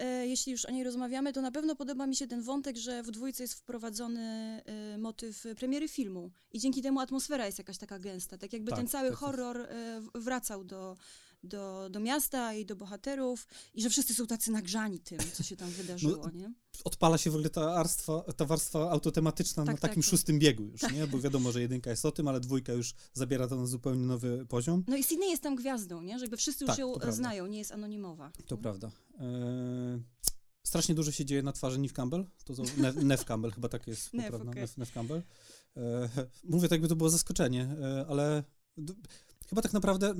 E, 0.00 0.26
jeśli 0.26 0.52
już 0.52 0.64
o 0.64 0.70
niej 0.70 0.84
rozmawiamy, 0.84 1.32
to 1.32 1.42
na 1.42 1.50
pewno 1.50 1.76
podoba 1.76 2.06
mi 2.06 2.16
się 2.16 2.26
ten 2.26 2.42
wątek, 2.42 2.76
że 2.76 3.02
w 3.02 3.10
dwójce 3.10 3.42
jest 3.42 3.54
wprowadzony 3.54 4.20
e, 4.66 4.98
motyw 4.98 5.44
premiery 5.58 5.88
filmu 5.88 6.30
i 6.52 6.58
dzięki 6.58 6.82
temu 6.82 7.00
atmosfera 7.00 7.46
jest 7.46 7.58
jakaś 7.58 7.78
taka 7.78 7.98
gęsta. 7.98 8.38
Tak 8.38 8.52
jakby 8.52 8.70
Tak, 8.70 8.78
ten 8.78 8.88
cały 8.88 9.08
tak, 9.10 9.18
tak. 9.18 9.26
horror 9.28 9.60
e, 9.60 10.00
wracał 10.14 10.64
do, 10.64 10.96
do, 11.42 11.88
do 11.90 12.00
miasta 12.00 12.54
i 12.54 12.66
do 12.66 12.76
bohaterów 12.76 13.46
i 13.74 13.82
że 13.82 13.90
wszyscy 13.90 14.14
są 14.14 14.26
tacy 14.26 14.50
nagrzani 14.50 14.98
tym, 15.00 15.18
co 15.32 15.42
się 15.42 15.56
tam 15.56 15.70
wydarzyło, 15.70 16.24
No, 16.24 16.30
nie? 16.38 16.52
odpala 16.84 17.18
się 17.18 17.30
w 17.30 17.34
ogóle 17.34 17.50
ta 17.50 17.60
warstwa, 17.60 18.22
ta 18.36 18.44
warstwa 18.44 18.90
autotematyczna 18.90 19.64
na 19.64 19.72
Tak, 19.72 19.80
takim 19.80 19.94
tak, 20.02 20.04
tak. 20.04 20.10
szóstym 20.10 20.38
biegu 20.38 20.62
już, 20.64 20.82
nie? 20.92 21.06
Bo 21.06 21.18
wiadomo, 21.20 21.52
że 21.52 21.60
jedynka 21.60 21.90
jest 21.90 22.04
o 22.04 22.12
tym, 22.12 22.28
ale 22.28 22.40
dwójka 22.40 22.72
już 22.72 22.94
zabiera 23.14 23.48
to 23.48 23.56
na 23.56 23.66
zupełnie 23.66 24.06
nowy 24.06 24.46
poziom. 24.48 24.84
No 24.88 24.96
i 24.96 25.04
Sydney 25.04 25.30
jest 25.30 25.42
tam 25.42 25.54
gwiazdą, 25.56 26.02
nie? 26.02 26.18
Że 26.18 26.24
jakby 26.24 26.36
wszyscy 26.36 26.64
już 26.64 26.70
Tak, 26.70 26.78
ją 26.78 26.92
prawda. 26.92 27.12
znają, 27.12 27.46
nie 27.46 27.58
jest 27.58 27.72
anonimowa. 27.72 28.32
To 28.46 28.56
prawda. 28.56 28.90
Eee, 29.18 30.02
strasznie 30.62 30.94
dużo 30.94 31.12
się 31.12 31.24
dzieje 31.24 31.42
na 31.42 31.52
twarzy 31.52 31.78
Neve 31.78 31.94
Campbell. 31.94 32.26
To 32.44 32.54
są, 32.56 32.62
Neve, 32.76 33.02
Neve 33.02 33.24
Campbell, 33.24 33.52
chyba 33.52 33.68
tak 33.68 33.86
jest 33.86 34.12
Neve. 34.14 34.38
Neve, 34.44 34.68
Neve 34.76 34.92
Campbell. 34.94 35.22
Eee, 35.76 35.82
mówię 36.44 36.68
tak, 36.68 36.72
jakby 36.76 36.88
to 36.88 36.96
było 36.96 37.10
zaskoczenie, 37.10 37.62
eee, 37.62 38.04
ale 38.08 38.44
d- 38.76 38.94
chyba 39.48 39.62
tak 39.62 39.72
naprawdę 39.72 40.14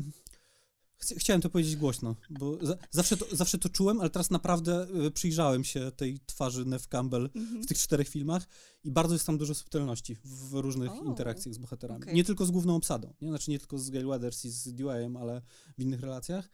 chciałem 1.19 1.41
to 1.43 1.51
powiedzieć 1.51 1.77
głośno, 1.77 2.17
bo 2.31 2.67
za, 2.67 2.77
zawsze, 2.91 3.17
to, 3.17 3.37
zawsze 3.37 3.59
to 3.59 3.69
czułem, 3.69 4.01
ale 4.01 4.11
teraz 4.11 4.31
naprawdę 4.31 4.87
e, 5.07 5.11
przyjrzałem 5.11 5.65
się 5.65 5.91
tej 5.97 6.21
twarzy 6.27 6.65
Neve 6.65 6.87
Campbell 6.89 7.31
Mhm. 7.35 7.63
w 7.63 7.67
tych 7.67 7.79
czterech 7.79 8.09
filmach 8.09 8.47
i 8.85 8.91
bardzo 8.91 9.15
jest 9.15 9.27
tam 9.27 9.39
dużo 9.39 9.55
subtelności 9.55 10.17
w 10.25 10.53
różnych 10.55 10.91
O, 10.93 11.05
interakcjach 11.05 11.55
z 11.55 11.59
bohaterami. 11.59 12.03
okej. 12.03 12.15
Nie 12.15 12.25
tylko 12.25 12.47
z 12.47 12.51
główną 12.51 12.77
obsadą, 12.77 13.15
nie? 13.21 13.29
Znaczy 13.29 13.51
nie 13.51 13.59
tylko 13.59 13.79
z 13.79 13.91
Gail 13.91 14.07
Weathers 14.07 14.45
i 14.45 14.51
z 14.51 14.75
Deweyem, 14.75 15.17
ale 15.17 15.43
w 15.79 15.83
innych 15.83 16.01
relacjach. 16.01 16.51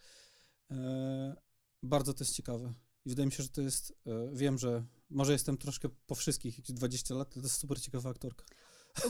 E, 0.71 1.35
bardzo 1.83 2.13
to 2.13 2.23
jest 2.23 2.35
ciekawe. 2.35 2.73
I 3.05 3.09
wydaje 3.09 3.25
mi 3.25 3.31
się, 3.31 3.43
że 3.43 3.49
to 3.49 3.61
jest, 3.61 3.93
e, 4.05 4.35
wiem, 4.35 4.57
że 4.57 4.83
może 5.09 5.31
jestem 5.31 5.57
troszkę 5.57 5.89
po 6.07 6.15
wszystkich, 6.15 6.57
jakieś 6.57 6.75
20 6.75 7.15
lat, 7.15 7.33
to 7.33 7.39
jest 7.39 7.55
super 7.55 7.81
ciekawa 7.81 8.09
aktorka. 8.09 8.45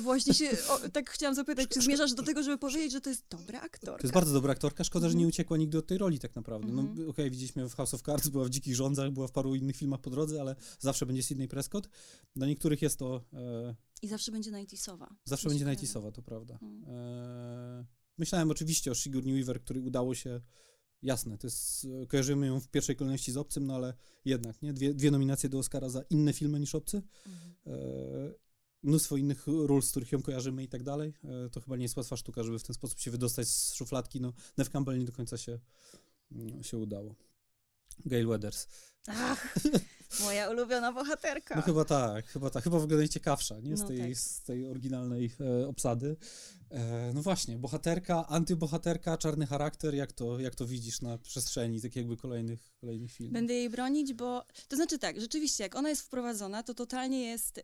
Właśnie 0.02 0.34
się, 0.34 0.50
o, 0.70 0.90
tak 0.90 1.10
chciałam 1.10 1.36
zapytać, 1.36 1.70
czy 1.70 1.82
zmierzasz 1.82 2.14
do 2.14 2.24
tego, 2.24 2.44
żeby 2.44 2.58
powiedzieć, 2.58 2.92
że 2.92 3.02
to 3.02 3.10
jest 3.10 3.24
dobra 3.30 3.62
aktorka? 3.62 3.98
To 4.02 4.08
jest 4.08 4.14
bardzo 4.14 4.34
dobra 4.34 4.52
aktorka, 4.52 4.84
szkoda, 4.84 5.08
że 5.10 5.14
nie 5.16 5.20
Mhm. 5.20 5.30
uciekła 5.30 5.58
nigdy 5.58 5.78
od 5.78 5.88
tej 5.88 5.98
roli 5.98 6.20
tak 6.20 6.36
naprawdę. 6.36 6.68
No 6.74 6.82
Mhm. 6.82 7.10
okej, 7.10 7.32
widzieliśmy 7.32 7.70
w 7.70 7.76
House 7.76 7.94
of 7.94 8.02
Cards, 8.02 8.28
była 8.30 8.46
w 8.46 8.50
Dzikich 8.50 8.76
Rządzach, 8.76 9.12
była 9.12 9.28
w 9.28 9.32
paru 9.32 9.56
innych 9.56 9.76
filmach 9.76 10.02
po 10.02 10.10
drodze, 10.10 10.42
ale 10.42 10.56
zawsze 10.80 11.06
będzie 11.06 11.24
Sidney 11.24 11.48
Prescott. 11.48 11.90
Dla 12.36 12.48
niektórych 12.48 12.82
jest 12.82 13.00
to 13.00 13.24
e, 13.34 13.76
I 14.02 14.08
zawsze 14.08 14.32
będzie 14.32 14.52
90sowa. 14.52 15.08
Zawsze 15.26 15.50
będzie 15.50 15.66
najcisowa, 15.66 16.12
to 16.12 16.22
prawda. 16.22 16.60
Mm. 16.62 16.84
Eee, 16.88 17.86
myślałem 18.18 18.52
oczywiście 18.52 18.92
o 18.92 18.96
Sigourney 18.96 19.34
Weaver, 19.34 19.62
który 19.62 19.82
udało 19.82 20.16
się, 20.16 20.42
jasne, 21.02 21.38
to 21.38 21.48
jest, 21.48 21.88
kojarzymy 22.08 22.48
ją 22.48 22.60
w 22.60 22.68
pierwszej 22.68 22.96
kolejności 22.96 23.32
z 23.32 23.38
Obcym, 23.38 23.66
no 23.68 23.76
ale 23.76 23.94
jednak, 24.26 24.62
nie? 24.62 24.74
Dwie, 24.74 24.94
dwie 24.94 25.12
nominacje 25.12 25.50
do 25.50 25.60
Oscara 25.60 25.90
za 25.90 26.02
inne 26.10 26.34
filmy 26.34 26.60
niż 26.60 26.76
Obcy. 26.76 27.02
Mhm. 27.26 27.52
Eee, 27.66 28.34
mnóstwo 28.88 29.18
innych 29.18 29.48
ról, 29.48 29.82
z 29.82 29.92
których 29.92 30.12
ją 30.12 30.22
kojarzymy 30.22 30.64
i 30.64 30.68
tak 30.68 30.84
dalej. 30.84 31.14
Eee, 31.24 31.50
to 31.52 31.62
chyba 31.62 31.76
nie 31.78 31.84
jest 31.84 31.98
łatwa 31.98 32.18
sztuka, 32.18 32.44
żeby 32.44 32.60
w 32.60 32.64
ten 32.64 32.74
sposób 32.74 33.00
się 33.00 33.12
wydostać 33.12 33.48
z 33.48 33.74
szufladki. 33.74 34.22
No, 34.22 34.34
Neve 34.58 34.70
Campbell 34.70 35.00
nie 35.00 35.06
do 35.06 35.12
końca 35.12 35.38
się, 35.38 35.60
mm, 36.32 36.64
się 36.64 36.78
udało. 36.78 37.16
Gail 38.06 38.28
Weathers. 38.28 38.68
Ach, 39.08 39.56
moja 40.24 40.50
ulubiona 40.50 40.94
bohaterka. 40.94 41.56
No 41.56 41.62
chyba 41.62 41.86
tak, 41.86 42.28
chyba 42.28 42.50
tak. 42.50 42.64
Chyba 42.64 42.80
w 42.80 42.84
ogóle 42.84 42.98
najciekawsza, 42.98 43.60
nie? 43.60 43.78
Z, 43.78 43.82
No 43.82 43.88
tej, 43.88 44.00
tak. 44.00 44.18
z 44.18 44.42
tej 44.42 44.68
oryginalnej 44.68 45.32
e, 45.40 45.68
obsady. 45.68 46.16
E, 46.72 47.12
no 47.14 47.22
właśnie, 47.22 47.58
bohaterka, 47.58 48.28
antybohaterka, 48.28 49.18
czarny 49.18 49.48
charakter, 49.48 49.96
jak 49.96 50.12
to, 50.12 50.40
jak 50.40 50.56
to 50.56 50.68
widzisz 50.68 51.02
na 51.02 51.18
przestrzeni 51.18 51.82
tak 51.82 51.96
jakby 51.96 52.18
kolejnych, 52.18 52.72
kolejnych 52.82 53.12
filmów? 53.12 53.34
Będę 53.34 53.54
jej 53.54 53.70
bronić, 53.70 54.14
bo 54.14 54.46
to 54.68 54.76
znaczy 54.76 55.00
tak, 55.00 55.22
rzeczywiście, 55.22 55.64
jak 55.64 55.76
ona 55.76 55.90
jest 55.90 56.02
wprowadzona, 56.02 56.64
to 56.64 56.74
totalnie 56.74 57.22
jest 57.22 57.58
e, 57.58 57.62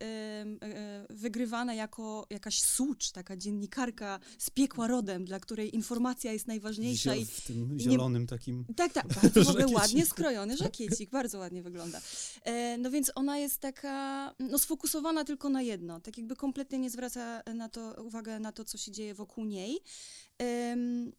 wygrywana 1.10 1.74
jako 1.74 2.26
jakaś 2.30 2.60
sucz, 2.60 3.10
taka 3.10 3.36
dziennikarka 3.36 4.20
z 4.38 4.50
piekła 4.50 4.86
rodem, 4.86 5.24
dla 5.24 5.40
której 5.40 5.74
informacja 5.74 6.32
jest 6.32 6.46
najważniejsza 6.46 7.10
Ziel- 7.10 7.20
i 7.22 7.26
w 7.26 7.40
tym 7.40 7.76
nie- 7.76 7.84
zielonym 7.84 8.26
takim... 8.26 8.64
Tak, 8.76 8.92
tak, 8.92 9.06
bardzo 9.22 9.44
w 9.44 9.48
ogóle 9.48 9.66
ładnie 9.66 10.06
skrojony 10.06 10.56
żakiecik, 10.64 11.10
bardzo 11.10 11.38
ładnie 11.38 11.62
wygląda. 11.62 12.00
E, 12.44 12.78
no 12.78 12.90
więc 12.90 13.12
ona 13.14 13.38
jest 13.38 13.58
taka, 13.60 14.34
no 14.38 14.58
sfokusowana 14.58 15.24
tylko 15.24 15.48
na 15.48 15.62
jedno, 15.62 16.00
tak 16.00 16.18
jakby 16.18 16.36
kompletnie 16.36 16.78
nie 16.78 16.90
zwraca 16.90 17.42
na 17.54 17.68
to 17.68 18.02
uwagę 18.04 18.40
na 18.40 18.52
to, 18.52 18.64
co 18.64 18.78
się 18.78 18.92
dzieje 18.94 19.14
wokół 19.14 19.44
niej. 19.44 19.80
Mm, 20.38 21.12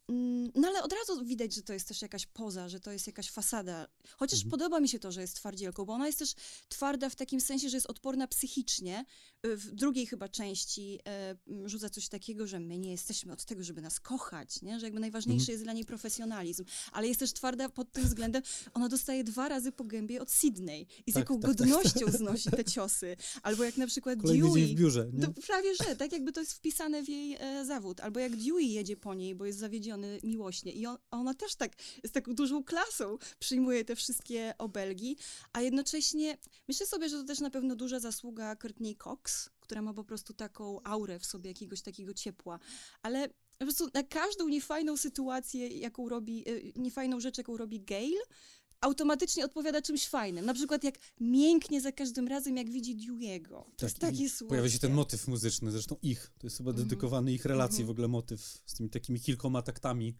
no 0.54 0.68
ale 0.68 0.82
od 0.82 0.92
razu 0.92 1.24
widać, 1.24 1.54
że 1.54 1.62
to 1.62 1.72
jest 1.72 1.88
też 1.88 2.02
jakaś 2.02 2.26
poza, 2.26 2.68
że 2.68 2.80
to 2.80 2.92
jest 2.92 3.06
jakaś 3.06 3.30
fasada. 3.30 3.88
Chociaż 4.16 4.38
Mhm. 4.38 4.50
podoba 4.50 4.80
mi 4.80 4.88
się 4.88 4.98
to, 4.98 5.12
że 5.12 5.20
jest 5.20 5.36
twardzielką, 5.36 5.84
bo 5.84 5.92
ona 5.92 6.06
jest 6.06 6.18
też 6.18 6.34
twarda 6.68 7.08
w 7.10 7.16
takim 7.16 7.40
sensie, 7.40 7.68
że 7.70 7.76
jest 7.76 7.86
odporna 7.86 8.26
psychicznie. 8.28 9.04
Y, 9.46 9.56
W 9.56 9.74
drugiej 9.74 10.06
chyba 10.06 10.28
części 10.28 10.98
e, 11.08 11.36
rzuca 11.64 11.90
coś 11.90 12.08
takiego, 12.08 12.46
że 12.46 12.60
my 12.60 12.78
nie 12.78 12.90
jesteśmy 12.90 13.32
od 13.32 13.44
tego, 13.44 13.64
żeby 13.64 13.80
nas 13.82 14.00
kochać, 14.00 14.62
nie? 14.62 14.80
że 14.80 14.86
jakby 14.86 15.00
najważniejszy 15.00 15.42
Mhm. 15.42 15.52
jest 15.54 15.64
dla 15.64 15.72
niej 15.72 15.84
profesjonalizm. 15.84 16.64
Ale 16.92 17.08
jest 17.08 17.20
też 17.20 17.32
twarda 17.32 17.68
pod 17.68 17.92
tym 17.92 18.04
względem, 18.04 18.42
ona 18.74 18.88
dostaje 18.88 19.24
dwa 19.24 19.48
razy 19.48 19.72
po 19.72 19.84
gębie 19.84 20.22
od 20.22 20.30
Sydney 20.30 20.86
i 21.06 21.10
z 21.10 21.14
Tak, 21.14 21.20
jaką 21.20 21.40
tak, 21.40 21.50
tak, 21.56 21.58
godnością 21.68 22.06
znosi 22.12 22.50
te 22.50 22.64
ciosy. 22.64 23.16
Albo 23.42 23.64
jak 23.64 23.76
na 23.76 23.86
przykład 23.86 24.18
Kolejny 24.22 24.48
Dewey 24.48 24.74
w 24.74 24.78
biurze, 24.78 25.08
nie? 25.12 25.26
prawie 25.46 25.74
że, 25.74 25.96
tak 25.96 26.12
jakby 26.12 26.32
to 26.32 26.40
jest 26.40 26.52
wpisane 26.52 27.02
w 27.02 27.08
jej 27.08 27.34
e, 27.40 27.64
zawód. 27.64 28.00
Albo 28.00 28.20
jak 28.20 28.36
Dewey 28.36 28.72
jedzie 28.72 28.96
po 29.06 29.14
niej, 29.14 29.34
bo 29.34 29.46
jest 29.46 29.58
zawiedziony 29.58 30.20
miłośnie. 30.22 30.72
I 30.72 30.86
on, 30.86 30.98
ona 31.10 31.34
też 31.34 31.54
tak 31.54 31.72
z 32.04 32.12
taką 32.12 32.34
dużą 32.34 32.64
klasą 32.64 33.18
przyjmuje 33.38 33.84
te 33.84 33.96
wszystkie 33.96 34.54
obelgi, 34.58 35.16
a 35.52 35.60
jednocześnie 35.60 36.38
myślę 36.68 36.86
sobie, 36.86 37.08
że 37.08 37.16
to 37.16 37.24
też 37.24 37.40
na 37.40 37.50
pewno 37.50 37.76
duża 37.76 38.00
zasługa 38.00 38.56
Courtney 38.56 38.96
Cox, 38.96 39.50
która 39.60 39.82
ma 39.82 39.94
po 39.94 40.04
prostu 40.04 40.34
taką 40.34 40.82
aurę 40.82 41.18
w 41.18 41.26
sobie, 41.26 41.50
jakiegoś 41.50 41.82
takiego 41.82 42.14
ciepła. 42.14 42.58
Ale 43.02 43.28
po 43.58 43.64
prostu 43.64 43.88
na 43.94 44.02
każdą 44.02 44.48
niefajną 44.48 44.96
sytuację, 44.96 45.68
jaką 45.68 46.08
robi, 46.08 46.44
e, 46.48 46.52
niefajną 46.76 47.20
rzecz, 47.20 47.38
jaką 47.38 47.56
robi 47.56 47.80
Gail, 47.80 48.18
automatycznie 48.80 49.44
odpowiada 49.44 49.82
czymś 49.82 50.08
fajnym. 50.08 50.46
Na 50.46 50.54
przykład 50.54 50.84
jak 50.84 50.94
mięknie 51.20 51.80
za 51.80 51.92
każdym 51.92 52.28
razem, 52.28 52.56
jak 52.56 52.70
widzi 52.70 52.96
Dewey'ego. 52.96 53.48
To 53.48 53.64
tak, 53.76 53.82
jest 53.82 53.98
takie 53.98 54.28
słodkie. 54.28 54.48
Pojawia 54.48 54.70
się 54.70 54.78
ten 54.78 54.92
motyw 54.92 55.28
muzyczny, 55.28 55.70
zresztą 55.70 55.96
ich. 56.02 56.32
To 56.38 56.46
jest 56.46 56.56
chyba 56.56 56.70
mm 56.70 56.82
-hmm. 56.82 56.84
dedykowany 56.84 57.32
ich 57.32 57.44
relacji 57.44 57.76
mm 57.76 57.84
-hmm. 57.84 57.88
w 57.88 57.90
ogóle 57.90 58.08
motyw 58.08 58.62
z 58.66 58.74
tymi 58.74 58.90
takimi 58.90 59.20
kilkoma 59.20 59.62
taktami, 59.62 60.16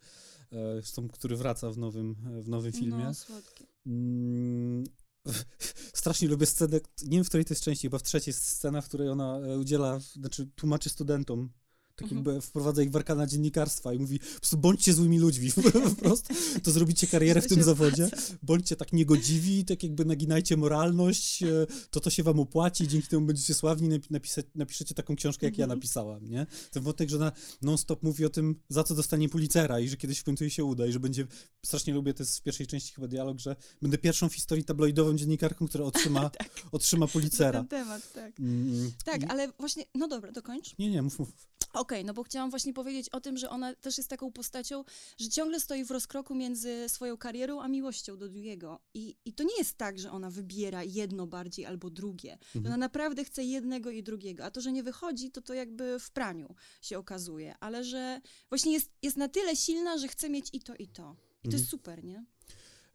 e, 0.53 1.09
który 1.13 1.37
wraca 1.37 1.71
w 1.71 1.79
nowym, 1.79 2.17
w 2.43 2.49
nowym 2.49 2.73
no, 2.75 2.81
filmie. 2.81 3.05
No, 3.05 3.15
słodkie. 3.15 3.67
Mm, 3.87 4.85
strasznie 6.01 6.29
lubię 6.29 6.47
scenę, 6.47 6.81
nie 7.03 7.17
wiem 7.19 7.25
w 7.25 7.29
której 7.29 7.45
to 7.45 7.55
jest 7.55 7.65
części, 7.65 7.83
chyba 7.83 7.99
w 7.99 8.03
trzeciej 8.03 8.33
jest 8.33 8.47
scena, 8.47 8.81
w 8.81 8.89
której 8.89 9.09
ona 9.09 9.39
e, 9.39 9.59
udziela, 9.59 10.01
znaczy 10.01 10.47
tłumaczy 10.47 10.89
studentom 10.89 11.51
tak 11.97 12.11
jakby 12.11 12.31
mhm. 12.31 12.43
wprowadza 12.43 12.83
ich 12.83 12.91
w 12.91 12.97
arkana 12.97 13.27
dziennikarstwa 13.27 13.95
i 13.95 13.99
mówi, 13.99 14.19
po 14.19 14.41
prostu 14.41 14.57
bądźcie 14.57 14.93
złymi 14.93 15.19
ludźmi, 15.19 15.53
po 15.97 16.03
prostu, 16.03 16.35
to 16.63 16.71
zrobicie 16.71 17.07
karierę 17.07 17.43
w 17.43 17.47
tym 17.47 17.63
zawodzie, 17.63 18.09
bądźcie 18.43 18.77
tak 18.77 18.93
niegodziwi, 18.93 19.65
tak 19.65 19.83
jakby 19.83 20.05
naginajcie 20.05 20.57
moralność, 20.57 21.43
e, 21.43 21.67
to 21.91 22.01
to 22.01 22.11
się 22.11 22.23
wam 22.23 22.41
opłaci, 22.41 22.89
dzięki 22.89 23.09
temu 23.09 23.27
będziecie 23.27 23.55
sławni, 23.55 24.01
napisa 24.11 24.43
napiszecie 24.55 24.95
taką 24.95 25.17
książkę, 25.17 25.47
jak 25.47 25.59
ja 25.59 25.65
mhm. 25.65 25.79
napisałam, 25.79 26.29
nie? 26.29 26.47
Ten 26.71 26.83
wątek, 26.83 27.09
że 27.09 27.17
ona 27.17 27.33
non-stop 27.63 28.03
mówi 28.03 28.25
o 28.25 28.31
tym, 28.31 28.61
za 28.69 28.85
co 28.85 28.95
dostanie 28.95 29.29
Pulitzera 29.29 29.81
i 29.81 29.89
że 29.89 29.97
kiedyś 29.97 30.19
w 30.19 30.25
końcu 30.25 30.45
jej 30.45 30.51
się 30.51 30.65
uda 30.65 30.87
i 30.87 30.93
że 30.93 31.01
będzie, 31.01 31.27
strasznie 31.65 31.95
lubię, 31.95 32.15
to 32.15 32.23
jest 32.23 32.39
w 32.39 32.43
pierwszej 32.43 32.67
części 32.67 32.95
chyba 32.95 33.09
dialog, 33.09 33.39
że 33.39 33.57
będę 33.83 33.99
pierwszą 33.99 34.29
w 34.29 34.35
historii 34.35 34.65
tabloidową 34.65 35.17
dziennikarką, 35.17 35.69
która 35.69 35.85
otrzyma, 35.85 36.31
tak. 36.39 36.51
otrzyma 36.73 37.07
Pulitzera. 37.07 37.59
Ten 37.59 37.69
temat, 37.69 38.13
tak. 38.13 38.41
Mm, 38.41 38.93
tak, 39.05 39.23
i... 39.23 39.25
ale 39.25 39.53
właśnie, 39.59 39.85
no 39.95 40.09
dobra, 40.09 40.33
dokończ. 40.33 40.79
Nie, 40.79 40.91
nie, 40.91 41.03
mów, 41.03 41.19
mów. 41.19 41.29
Okej, 41.73 41.86
okay, 41.87 42.05
no 42.05 42.15
bo 42.15 42.23
chciałam 42.23 42.51
właśnie 42.51 42.73
powiedzieć 42.73 43.09
o 43.09 43.21
tym, 43.21 43.37
że 43.37 43.51
ona 43.51 43.75
też 43.75 43.99
jest 43.99 44.11
taką 44.11 44.33
postacią, 44.33 44.85
że 45.19 45.29
ciągle 45.29 45.61
stoi 45.61 45.85
w 45.85 45.91
rozkroku 45.91 46.35
między 46.35 46.89
swoją 46.89 47.17
karierą 47.17 47.61
a 47.61 47.69
miłością 47.69 48.17
do 48.17 48.27
Dewey'ego. 48.27 48.79
I, 48.95 49.17
I 49.25 49.33
to 49.33 49.45
nie 49.45 49.59
jest 49.59 49.77
tak, 49.77 49.99
że 49.99 50.11
ona 50.11 50.31
wybiera 50.31 50.85
jedno 50.85 51.27
bardziej 51.27 51.67
albo 51.67 51.91
drugie. 51.91 52.33
Mhm. 52.33 52.67
Ona 52.67 52.77
naprawdę 52.77 53.25
chce 53.25 53.45
jednego 53.45 53.91
i 53.91 54.03
drugiego. 54.03 54.45
A 54.45 54.51
to, 54.51 54.61
że 54.61 54.73
nie 54.73 54.83
wychodzi, 54.83 55.31
to 55.31 55.43
to 55.43 55.55
jakby 55.55 55.99
w 55.99 56.11
praniu 56.11 56.55
się 56.83 56.99
okazuje. 56.99 57.55
Ale 57.61 57.85
że 57.85 58.21
właśnie 58.49 58.73
jest, 58.73 58.91
jest 59.03 59.17
na 59.17 59.29
tyle 59.29 59.57
silna, 59.57 59.99
że 59.99 60.09
chce 60.09 60.31
mieć 60.31 60.49
i 60.53 60.61
to, 60.61 60.75
i 60.75 60.89
to. 60.89 61.17
I 61.45 61.49
to 61.49 61.49
mhm. 61.49 61.53
jest 61.53 61.69
super, 61.69 62.05
nie? 62.05 62.25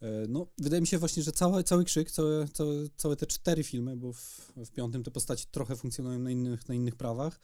E, 0.01 0.27
no, 0.29 0.47
wydaje 0.57 0.81
mi 0.81 0.87
się 0.87 0.97
właśnie, 0.97 1.23
że 1.23 1.31
cały, 1.31 1.63
cały 1.63 1.85
krzyk, 1.85 2.11
całe, 2.11 2.47
całe, 2.47 2.89
całe 2.97 3.15
te 3.15 3.25
cztery 3.25 3.63
filmy, 3.63 3.97
bo 3.97 4.13
w, 4.13 4.51
w 4.55 4.71
piątym 4.71 5.03
te 5.03 5.11
postaci 5.11 5.45
trochę 5.51 5.75
funkcjonują 5.75 6.19
na 6.19 6.31
innych, 6.31 6.69
na 6.69 6.75
innych 6.75 6.95
prawach, 6.95 7.39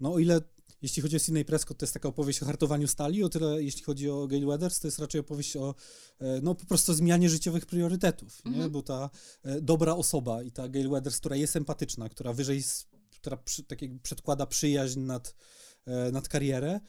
no 0.00 0.12
o 0.12 0.18
ile 0.18 0.40
jeśli 0.82 1.02
chodzi 1.02 1.16
o 1.16 1.20
Sydney 1.20 1.44
Prescott, 1.44 1.78
to 1.78 1.84
jest 1.84 1.94
taka 1.94 2.08
opowieść 2.08 2.42
o 2.42 2.46
hartowaniu 2.46 2.88
stali, 2.88 3.24
o 3.24 3.28
tyle 3.28 3.62
jeśli 3.62 3.82
chodzi 3.82 4.10
o 4.10 4.26
Gail 4.26 4.46
Weathers, 4.46 4.80
to 4.80 4.86
jest 4.86 4.98
raczej 4.98 5.20
opowieść 5.20 5.56
o 5.56 5.74
e, 6.18 6.40
no 6.42 6.54
po 6.54 6.66
prostu 6.66 6.94
zmianie 6.94 7.30
życiowych 7.30 7.66
priorytetów, 7.66 8.42
mhm. 8.46 8.64
nie? 8.64 8.70
bo 8.70 8.82
ta 8.82 9.10
e, 9.42 9.60
dobra 9.60 9.94
osoba 9.94 10.42
i 10.42 10.52
ta 10.52 10.68
Gail 10.68 10.88
Weathers, 10.88 11.18
która 11.18 11.36
jest 11.36 11.56
empatyczna, 11.56 12.08
która 12.08 12.32
wyżej, 12.32 12.62
która 13.10 13.36
przy, 13.36 13.64
tak 13.64 13.78
przedkłada 14.02 14.46
przyjaźń 14.46 15.00
nad, 15.00 15.34
nad 16.12 16.28
karierę, 16.28 16.80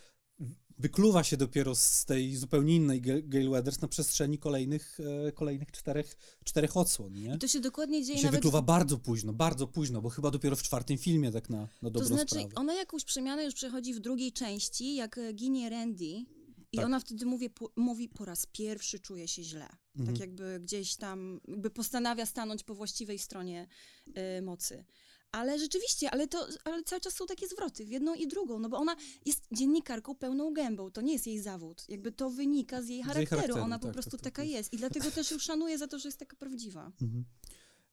wykluwa 0.80 1.24
się 1.24 1.38
dopiero 1.38 1.76
z 1.76 2.06
tej 2.06 2.36
zupełnie 2.36 2.76
innej 2.76 3.02
Gail 3.02 3.50
Weathers 3.50 3.82
na 3.82 3.88
przestrzeni 3.88 4.38
kolejnych, 4.38 4.98
e, 5.28 5.32
kolejnych 5.32 5.72
czterech, 5.72 6.18
czterech 6.44 6.78
odsłon, 6.78 7.14
nie? 7.14 7.36
I 7.36 7.40
to 7.40 7.48
się 7.48 7.60
dokładnie 7.60 8.04
dzieje 8.06 8.18
I 8.18 8.22
się 8.22 8.26
nawet... 8.26 8.40
wykluwa 8.40 8.62
bardzo 8.62 8.98
późno, 8.98 9.34
bardzo 9.34 9.68
późno, 9.68 10.02
bo 10.02 10.10
chyba 10.10 10.32
dopiero 10.32 10.56
w 10.56 10.64
czwartym 10.64 10.98
filmie 10.98 11.32
tak 11.32 11.50
na, 11.50 11.58
na 11.58 11.90
dobrą 11.90 12.00
To 12.00 12.06
znaczy, 12.06 12.36
sprawę. 12.36 12.56
ona 12.56 12.74
jakąś 12.74 13.04
przemianę 13.04 13.44
już 13.44 13.54
przechodzi 13.54 13.94
w 13.94 14.00
drugiej 14.00 14.32
części, 14.32 14.96
jak 14.96 15.20
ginie 15.34 15.70
Randy 15.70 16.26
i 16.72 16.78
tak. 16.78 16.86
ona 16.86 17.00
wtedy 17.00 17.26
mówi 17.26 17.50
po, 17.50 17.72
mówi, 17.76 18.10
po 18.10 18.26
raz 18.26 18.46
pierwszy 18.46 19.00
czuje 19.00 19.28
się 19.28 19.44
źle. 19.44 19.68
Tak 19.68 19.80
mhm. 20.00 20.18
Tak 20.18 20.20
jakby 20.20 20.60
gdzieś 20.60 20.96
tam, 20.96 21.40
jakby 21.48 21.70
postanawia 21.70 22.26
stanąć 22.26 22.64
po 22.64 22.76
właściwej 22.76 23.20
stronie 23.20 23.68
y, 24.08 24.42
mocy. 24.42 24.86
Ale 25.32 25.60
rzeczywiście, 25.60 26.12
ale, 26.12 26.28
to, 26.28 26.48
ale 26.64 26.84
cały 26.84 27.02
czas 27.02 27.14
są 27.14 27.26
takie 27.26 27.48
zwroty 27.48 27.86
w 27.86 27.90
jedną 27.90 28.14
i 28.14 28.28
drugą, 28.28 28.60
no 28.60 28.70
bo 28.70 28.78
ona 28.78 28.96
jest 29.26 29.48
dziennikarką 29.52 30.16
pełną 30.16 30.54
gębą, 30.54 30.92
to 30.92 31.02
nie 31.02 31.14
jest 31.14 31.28
jej 31.28 31.40
zawód. 31.40 31.86
Jakby 31.90 32.12
to 32.12 32.30
wynika 32.30 32.82
z 32.82 32.88
jej 32.88 33.02
charakteru, 33.02 33.20
jej 33.20 33.28
charakteru 33.28 33.66
ona 33.66 33.80
tak, 33.80 33.88
po 33.88 33.94
prostu 33.94 34.12
tak, 34.12 34.22
tak 34.22 34.34
taka 34.34 34.42
tak. 34.42 34.52
jest. 34.52 34.74
I 34.74 34.78
dlatego 34.78 35.12
też 35.12 35.32
ją 35.32 35.40
szanuję 35.40 35.78
za 35.78 35.88
to, 35.88 36.00
że 36.00 36.08
jest 36.08 36.20
taka 36.20 36.36
prawdziwa. 36.36 36.92
Mhm. 37.02 37.26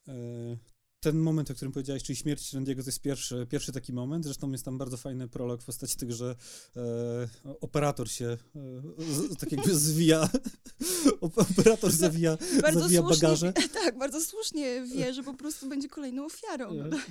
E, 0.09 0.13
ten 1.07 1.19
moment, 1.19 1.51
o 1.51 1.55
którym 1.55 1.73
powiedziałeś, 1.73 2.03
czyli 2.03 2.17
śmierć 2.17 2.53
Randiego, 2.53 2.83
to 2.83 2.89
jest 2.89 3.01
pierwszy, 3.01 3.47
pierwszy 3.51 3.73
taki 3.73 3.93
moment. 3.93 4.25
Zresztą 4.25 4.53
jest 4.53 4.65
tam 4.65 4.79
bardzo 4.79 4.97
fajny 4.97 5.29
prolog 5.29 5.63
w 5.63 5.65
postaci 5.65 5.97
tego, 5.97 6.13
że 6.15 6.37
e, 6.77 7.29
operator 7.61 8.11
się 8.11 8.27
e, 8.27 8.39
z, 8.99 9.37
tak 9.39 9.53
jakby 9.53 9.75
zwija, 9.75 10.29
operator 11.21 11.93
zawija, 11.93 12.39
bardzo 12.63 12.81
zawija 12.81 13.01
słusznie, 13.01 13.21
bagaże. 13.21 13.53
Tak, 13.85 13.99
bardzo 13.99 14.21
słusznie 14.21 14.83
wie, 14.95 15.15
że 15.15 15.23
po 15.23 15.35
prostu 15.35 15.69
będzie 15.69 15.89
kolejną 15.89 16.25
ofiarą. 16.25 16.75
No 16.75 16.85
tak. 16.91 17.11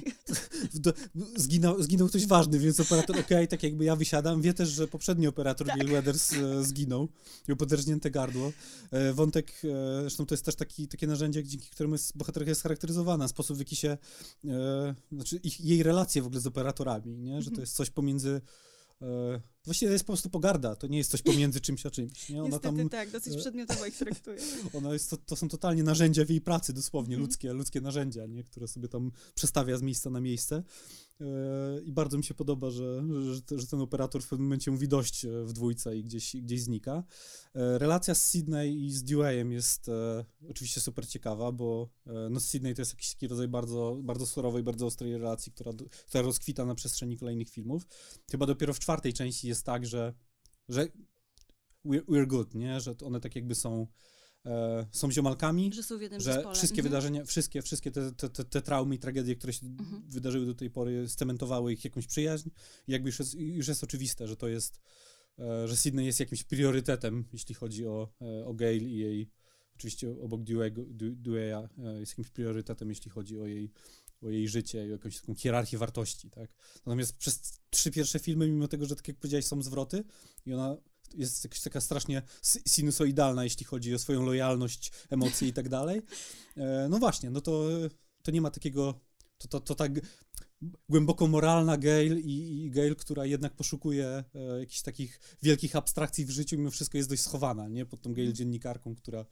zginął, 1.36 1.84
zginął 1.84 2.08
ktoś 2.08 2.27
ważny, 2.27 2.60
więc 2.60 2.79
operator, 2.79 3.15
okej, 3.19 3.38
okay, 3.38 3.47
tak 3.47 3.63
jakby 3.63 3.86
ja 3.86 3.95
wysiadam. 3.95 4.41
Wie 4.41 4.53
też, 4.53 4.69
że 4.69 4.88
poprzedni 4.88 5.27
operator, 5.27 5.67
tak. 5.67 5.77
Neil 5.77 5.89
Weathers, 5.89 6.34
e, 6.34 6.63
zginął. 6.63 7.08
Miał 7.47 7.58
poderżnięte 7.58 8.12
gardło. 8.12 8.51
E, 8.91 9.13
wątek, 9.13 9.51
e, 9.63 10.01
zresztą 10.01 10.25
to 10.25 10.34
jest 10.34 10.45
też 10.45 10.55
taki, 10.55 10.88
takie 10.88 11.08
narzędzie, 11.08 11.43
dzięki 11.43 11.69
któremu 11.69 11.95
jest, 11.95 12.17
bohaterka 12.17 12.49
jest 12.49 12.63
charakteryzowana, 12.63 13.27
sposób, 13.27 13.58
w 13.58 13.60
jaki 13.60 13.75
się, 13.75 13.84
e, 13.89 14.95
znaczy 15.11 15.39
ich, 15.43 15.61
jej 15.61 15.83
relacje 15.83 16.21
w 16.21 16.25
ogóle 16.25 16.41
z 16.41 16.47
operatorami, 16.47 17.17
nie? 17.17 17.41
że 17.41 17.51
to 17.51 17.61
jest 17.61 17.75
coś 17.75 17.89
pomiędzy 17.89 18.41
e, 19.01 19.41
Właściwie 19.65 19.89
to 19.89 19.93
jest 19.93 20.05
po 20.05 20.13
prostu 20.13 20.29
pogarda, 20.29 20.75
to 20.75 20.87
nie 20.87 20.97
jest 20.97 21.11
coś 21.11 21.21
pomiędzy 21.21 21.61
czymś 21.61 21.85
a 21.85 21.91
czymś. 21.91 22.29
Nie? 22.29 22.43
Ona 22.43 22.55
Niestety 22.55 22.77
tam, 22.77 22.89
tak, 22.89 23.11
dosyć 23.11 23.33
e, 23.33 23.37
przedmiotowo 23.37 23.85
ich 23.85 23.97
traktuje. 23.97 24.37
Ona 24.77 24.93
jest, 24.93 25.09
to, 25.09 25.17
to 25.17 25.35
są 25.35 25.49
totalnie 25.49 25.83
narzędzia 25.83 26.25
w 26.25 26.29
jej 26.29 26.41
pracy, 26.41 26.73
dosłownie, 26.73 27.15
mhm. 27.15 27.21
ludzkie, 27.21 27.53
ludzkie 27.53 27.81
narzędzia, 27.81 28.25
nie? 28.25 28.43
które 28.43 28.67
sobie 28.67 28.87
tam 28.87 29.11
przestawia 29.35 29.77
z 29.77 29.81
miejsca 29.81 30.09
na 30.09 30.21
miejsce. 30.21 30.63
I 31.86 31.91
bardzo 31.91 32.17
mi 32.17 32.23
się 32.23 32.34
podoba, 32.34 32.69
że, 32.69 33.04
że, 33.23 33.60
że, 33.60 33.67
ten 33.67 33.82
operator 33.82 34.23
w 34.23 34.28
pewnym 34.28 34.45
momencie 34.45 34.71
mówi 34.71 34.88
dość 34.88 35.25
e, 35.25 35.43
w 35.43 35.54
dwójce 35.54 35.97
i 35.97 36.04
gdzieś, 36.04 36.36
gdzieś 36.36 36.62
znika. 36.62 37.04
E, 37.56 37.78
relacja 37.80 38.15
z 38.15 38.25
Sydney 38.25 38.86
i 38.86 38.91
z 38.91 39.04
Deweyem 39.04 39.51
jest 39.51 39.89
e, 39.89 40.25
oczywiście 40.49 40.82
super 40.82 41.08
ciekawa, 41.08 41.51
bo 41.51 41.89
no 42.30 42.39
Sydney 42.39 42.75
to 42.75 42.82
jest 42.82 42.93
jakiś 42.93 43.13
taki 43.13 43.28
rodzaj 43.28 43.47
bardzo, 43.47 43.99
bardzo 44.04 44.25
surowej, 44.25 44.63
bardzo 44.63 44.86
ostrej 44.86 45.17
relacji, 45.17 45.51
która, 45.51 45.71
która 46.08 46.23
rozkwita 46.23 46.65
na 46.65 46.75
przestrzeni 46.75 47.17
kolejnych 47.17 47.49
filmów. 47.49 47.88
Chyba 48.32 48.45
dopiero 48.45 48.73
w 48.73 48.80
czwartej 48.80 49.13
części 49.13 49.47
jest 49.47 49.65
tak, 49.65 49.86
że, 49.86 50.13
że 50.69 50.88
we're 51.86 52.28
good, 52.28 52.56
nie? 52.56 52.80
Że 52.80 52.95
one 53.04 53.19
tak 53.19 53.36
jakby 53.36 53.56
są 53.56 53.88
e, 54.45 54.86
są 54.91 55.12
ziomalkami, 55.12 55.73
że, 55.73 55.84
są 55.84 55.99
że 56.17 56.43
wszystkie 56.53 56.81
mhm. 56.81 56.84
wydarzenia, 56.84 57.25
wszystkie, 57.25 57.62
wszystkie 57.62 57.91
te, 57.91 58.12
te, 58.12 58.29
te, 58.29 58.45
te, 58.45 58.62
traumy 58.62 58.95
i 58.95 58.99
tragedie, 58.99 59.36
które 59.36 59.53
się 59.53 59.67
mhm. 59.67 60.03
wydarzyły 60.10 60.45
do 60.45 60.55
tej 60.55 60.69
pory, 60.69 61.10
scementowały 61.10 61.73
ich 61.73 61.86
jakąś 61.86 62.08
przyjaźń. 62.08 62.49
I 62.88 62.91
jakby 62.91 63.10
już 63.10 63.19
jest, 63.19 63.34
już 63.34 63.67
jest 63.67 63.84
oczywiste, 63.84 64.27
że 64.27 64.36
to 64.36 64.47
jest, 64.47 64.79
e, 65.39 65.67
że 65.67 65.77
Sydney 65.77 66.05
jest 66.05 66.19
jakimś 66.19 66.43
priorytetem, 66.43 67.25
jeśli 67.34 67.55
chodzi 67.55 67.88
o, 67.88 68.10
e, 68.21 68.45
o 68.45 68.53
Gail 68.53 68.84
i 68.84 68.97
jej, 68.97 69.31
oczywiście 69.75 70.15
obok 70.21 70.41
Dewey'a 70.41 71.67
jest 71.99 72.12
jakimś 72.12 72.29
priorytetem, 72.29 72.89
jeśli 72.89 73.12
chodzi 73.12 73.39
o 73.39 73.45
jej 73.45 73.71
o 74.25 74.29
jej 74.29 74.47
życie 74.47 74.86
i 74.86 74.89
o 74.89 74.91
jakąś 74.91 75.19
taką 75.19 75.36
hierarchię 75.36 75.77
wartości, 75.77 76.29
tak? 76.29 76.49
Natomiast 76.86 77.17
przez 77.17 77.60
trzy 77.69 77.91
pierwsze 77.91 78.19
filmy, 78.19 78.47
mimo 78.47 78.67
tego, 78.67 78.86
że 78.86 78.95
tak 78.95 79.08
jak 79.08 79.17
powiedziałeś, 79.17 79.45
są 79.45 79.62
zwroty 79.62 80.03
i 80.45 80.53
ona 80.53 80.77
jest 81.13 81.43
jakaś 81.43 81.61
taka 81.61 81.81
strasznie 81.81 82.21
sinusoidalna, 82.67 83.43
jeśli 83.43 83.65
chodzi 83.65 83.93
o 83.93 83.99
swoją 83.99 84.25
lojalność, 84.25 84.91
emocje 85.09 85.47
i 85.47 85.53
tak 85.53 85.69
dalej. 85.69 86.01
E, 86.57 86.87
no 86.89 86.99
właśnie, 86.99 87.29
no 87.29 87.41
to, 87.41 87.69
to 88.23 88.31
nie 88.31 88.41
ma 88.41 88.51
takiego, 88.51 89.01
to, 89.37 89.47
to, 89.47 89.59
to 89.59 89.75
tak 89.75 89.91
głęboko 90.89 91.27
moralna 91.27 91.77
Gail 91.77 92.19
i, 92.19 92.65
i 92.65 92.71
Gail, 92.71 92.95
która 92.95 93.25
jednak 93.25 93.55
poszukuje 93.55 94.23
e, 94.35 94.59
jakichś 94.59 94.81
takich 94.81 95.19
wielkich 95.41 95.75
abstrakcji 95.75 96.25
w 96.25 96.29
życiu, 96.29 96.57
mimo 96.57 96.71
wszystko 96.71 96.97
jest 96.97 97.09
dość 97.09 97.21
schowana, 97.21 97.67
nie? 97.67 97.85
Pod 97.85 98.01
tą 98.01 98.13
Gail 98.13 98.27
mhm. 98.27 98.35
dziennikarką, 98.35 98.95
która, 98.95 99.25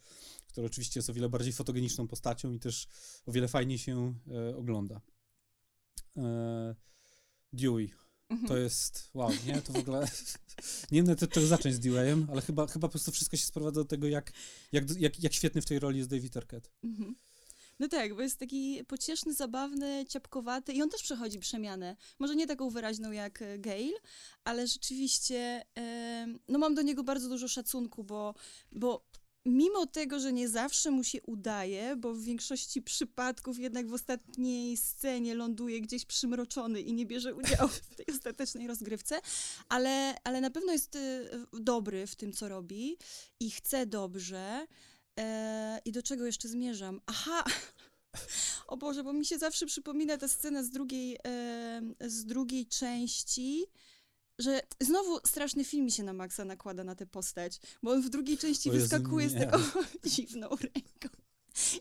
która 0.48 0.68
oczywiście 0.68 1.00
jest 1.00 1.10
o 1.10 1.14
wiele 1.14 1.30
bardziej 1.30 1.54
fotogeniczną 1.54 2.08
postacią 2.08 2.52
i 2.52 2.60
też 2.60 2.88
o 3.26 3.32
wiele 3.32 3.48
fajniej 3.48 3.78
się 3.78 4.14
e, 4.32 4.56
ogląda. 4.56 5.02
E, 6.18 6.76
Dewey. 7.54 8.03
Mhm. 8.34 8.48
To 8.48 8.58
jest 8.58 9.10
wow, 9.14 9.32
nie? 9.46 9.62
To 9.62 9.74
w 9.74 9.78
ogóle. 9.78 10.00
nie 10.92 11.00
wiem 11.00 11.06
nawet 11.06 11.30
czego 11.30 11.48
zacząć 11.48 11.76
z 11.76 11.80
Deweyem, 11.80 12.28
ale 12.32 12.42
chyba, 12.42 12.68
chyba 12.68 12.88
po 12.88 12.92
prostu 12.92 13.12
wszystko 13.12 13.38
się 13.38 13.46
sprowadza 13.46 13.82
do 13.82 13.86
tego, 13.86 14.08
jak, 14.08 14.32
jak, 14.72 15.00
jak, 15.00 15.24
jak 15.24 15.34
świetny 15.34 15.62
w 15.62 15.66
tej 15.66 15.80
roli 15.80 15.98
jest 15.98 16.10
David 16.10 16.38
Arquette. 16.38 16.70
Mhm. 16.84 17.16
No 17.80 17.88
tak, 17.88 18.16
bo 18.16 18.22
jest 18.22 18.40
taki 18.40 18.84
pocieszny, 18.88 19.34
zabawny, 19.34 20.06
ciapkowaty 20.10 20.74
i 20.74 20.82
on 20.82 20.90
też 20.90 21.04
przechodzi 21.04 21.40
przemianę. 21.40 21.96
Może 22.20 22.36
nie 22.36 22.48
taką 22.48 22.70
wyraźną 22.70 23.12
jak 23.12 23.42
e, 23.42 23.60
Gail, 23.60 23.94
ale 24.44 24.68
rzeczywiście 24.68 25.66
no 26.48 26.60
mam 26.60 26.76
do 26.76 26.82
niego 26.82 27.04
bardzo 27.04 27.30
dużo 27.30 27.48
szacunku, 27.48 28.04
bo, 28.04 28.36
bo 28.72 29.06
mimo 29.46 29.86
tego, 29.86 30.20
że 30.20 30.34
nie 30.34 30.50
zawsze 30.50 30.92
mu 30.92 31.04
się 31.04 31.22
udaje, 31.22 31.96
bo 31.96 32.14
w 32.14 32.24
większości 32.24 32.82
przypadków 32.82 33.60
jednak 33.60 33.88
w 33.88 33.94
ostatniej 33.94 34.78
scenie 34.78 35.36
ląduje 35.36 35.82
gdzieś 35.82 36.06
przymroczony 36.06 36.82
i 36.82 36.94
nie 36.94 37.06
bierze 37.06 37.36
udziału 37.36 37.70
w 37.70 37.96
tej 37.96 38.06
ostatecznej 38.16 38.68
rozgrywce, 38.68 39.20
ale, 39.70 40.16
ale 40.24 40.42
na 40.42 40.50
pewno 40.50 40.72
jest 40.72 40.96
y, 40.96 41.30
dobry 41.54 42.08
w 42.08 42.16
tym, 42.16 42.34
co 42.34 42.48
robi 42.48 42.98
i 43.40 43.52
chce 43.52 43.86
dobrze. 43.86 44.68
E, 45.20 45.80
I 45.86 45.92
do 45.92 46.04
czego 46.04 46.26
jeszcze 46.26 46.48
zmierzam? 46.48 47.02
Aha! 47.06 47.44
O 48.68 48.78
Boże, 48.78 49.04
bo 49.04 49.14
mi 49.14 49.26
się 49.26 49.38
zawsze 49.38 49.66
przypomina 49.66 50.18
ta 50.18 50.28
scena 50.28 50.64
z 50.64 50.70
drugiej, 50.70 51.18
e, 51.28 51.82
z 52.02 52.26
drugiej 52.26 52.68
części, 52.68 53.66
że 54.40 54.62
znowu 54.82 55.20
straszny 55.28 55.64
film 55.64 55.86
mi 55.86 55.92
się 55.92 56.04
na 56.04 56.14
Maxa 56.14 56.46
nakłada 56.46 56.84
na 56.84 56.96
tę 56.96 57.06
postać, 57.06 57.60
bo 57.84 57.92
on 57.92 58.02
w 58.02 58.10
drugiej 58.10 58.38
części 58.38 58.70
Jezu, 58.70 58.82
wyskakuje 58.82 59.30
z 59.30 59.34
nie. 59.34 59.40
taką 59.48 59.64
dziwną 60.16 60.50
ręką 60.50 61.10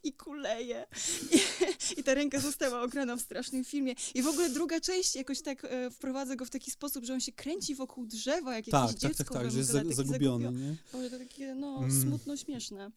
i 0.04 0.12
kuleje. 0.12 0.86
I, 1.32 2.00
I 2.00 2.04
ta 2.04 2.14
ręka 2.14 2.40
została 2.40 2.82
ograna 2.82 3.16
w 3.16 3.20
strasznym 3.20 3.64
filmie. 3.64 3.94
I 4.14 4.22
w 4.22 4.26
ogóle 4.26 4.50
druga 4.50 4.80
część 4.80 5.14
jakoś 5.16 5.42
tak 5.42 5.64
e, 5.64 5.90
wprowadza 5.90 6.36
go 6.36 6.44
w 6.44 6.50
taki 6.50 6.70
sposób, 6.70 7.04
że 7.04 7.14
on 7.14 7.20
się 7.20 7.32
kręci 7.32 7.74
wokół 7.74 8.06
drzewa, 8.06 8.56
jak 8.56 8.64
Tak, 8.64 8.82
jakieś 8.82 9.00
tak, 9.00 9.10
tak, 9.10 9.18
dziecko. 9.18 9.34
tak, 9.34 9.42
bym 9.42 9.50
że 9.52 9.58
jest 9.58 9.70
za- 9.70 9.84
zagubiony, 10.04 10.52
nie? 10.52 10.76
Boże, 10.92 11.10
to 11.10 11.18
takie, 11.18 11.54
no, 11.54 11.78
Mm. 11.78 12.02
smutno 12.02 12.36
śmieszne. 12.36 12.90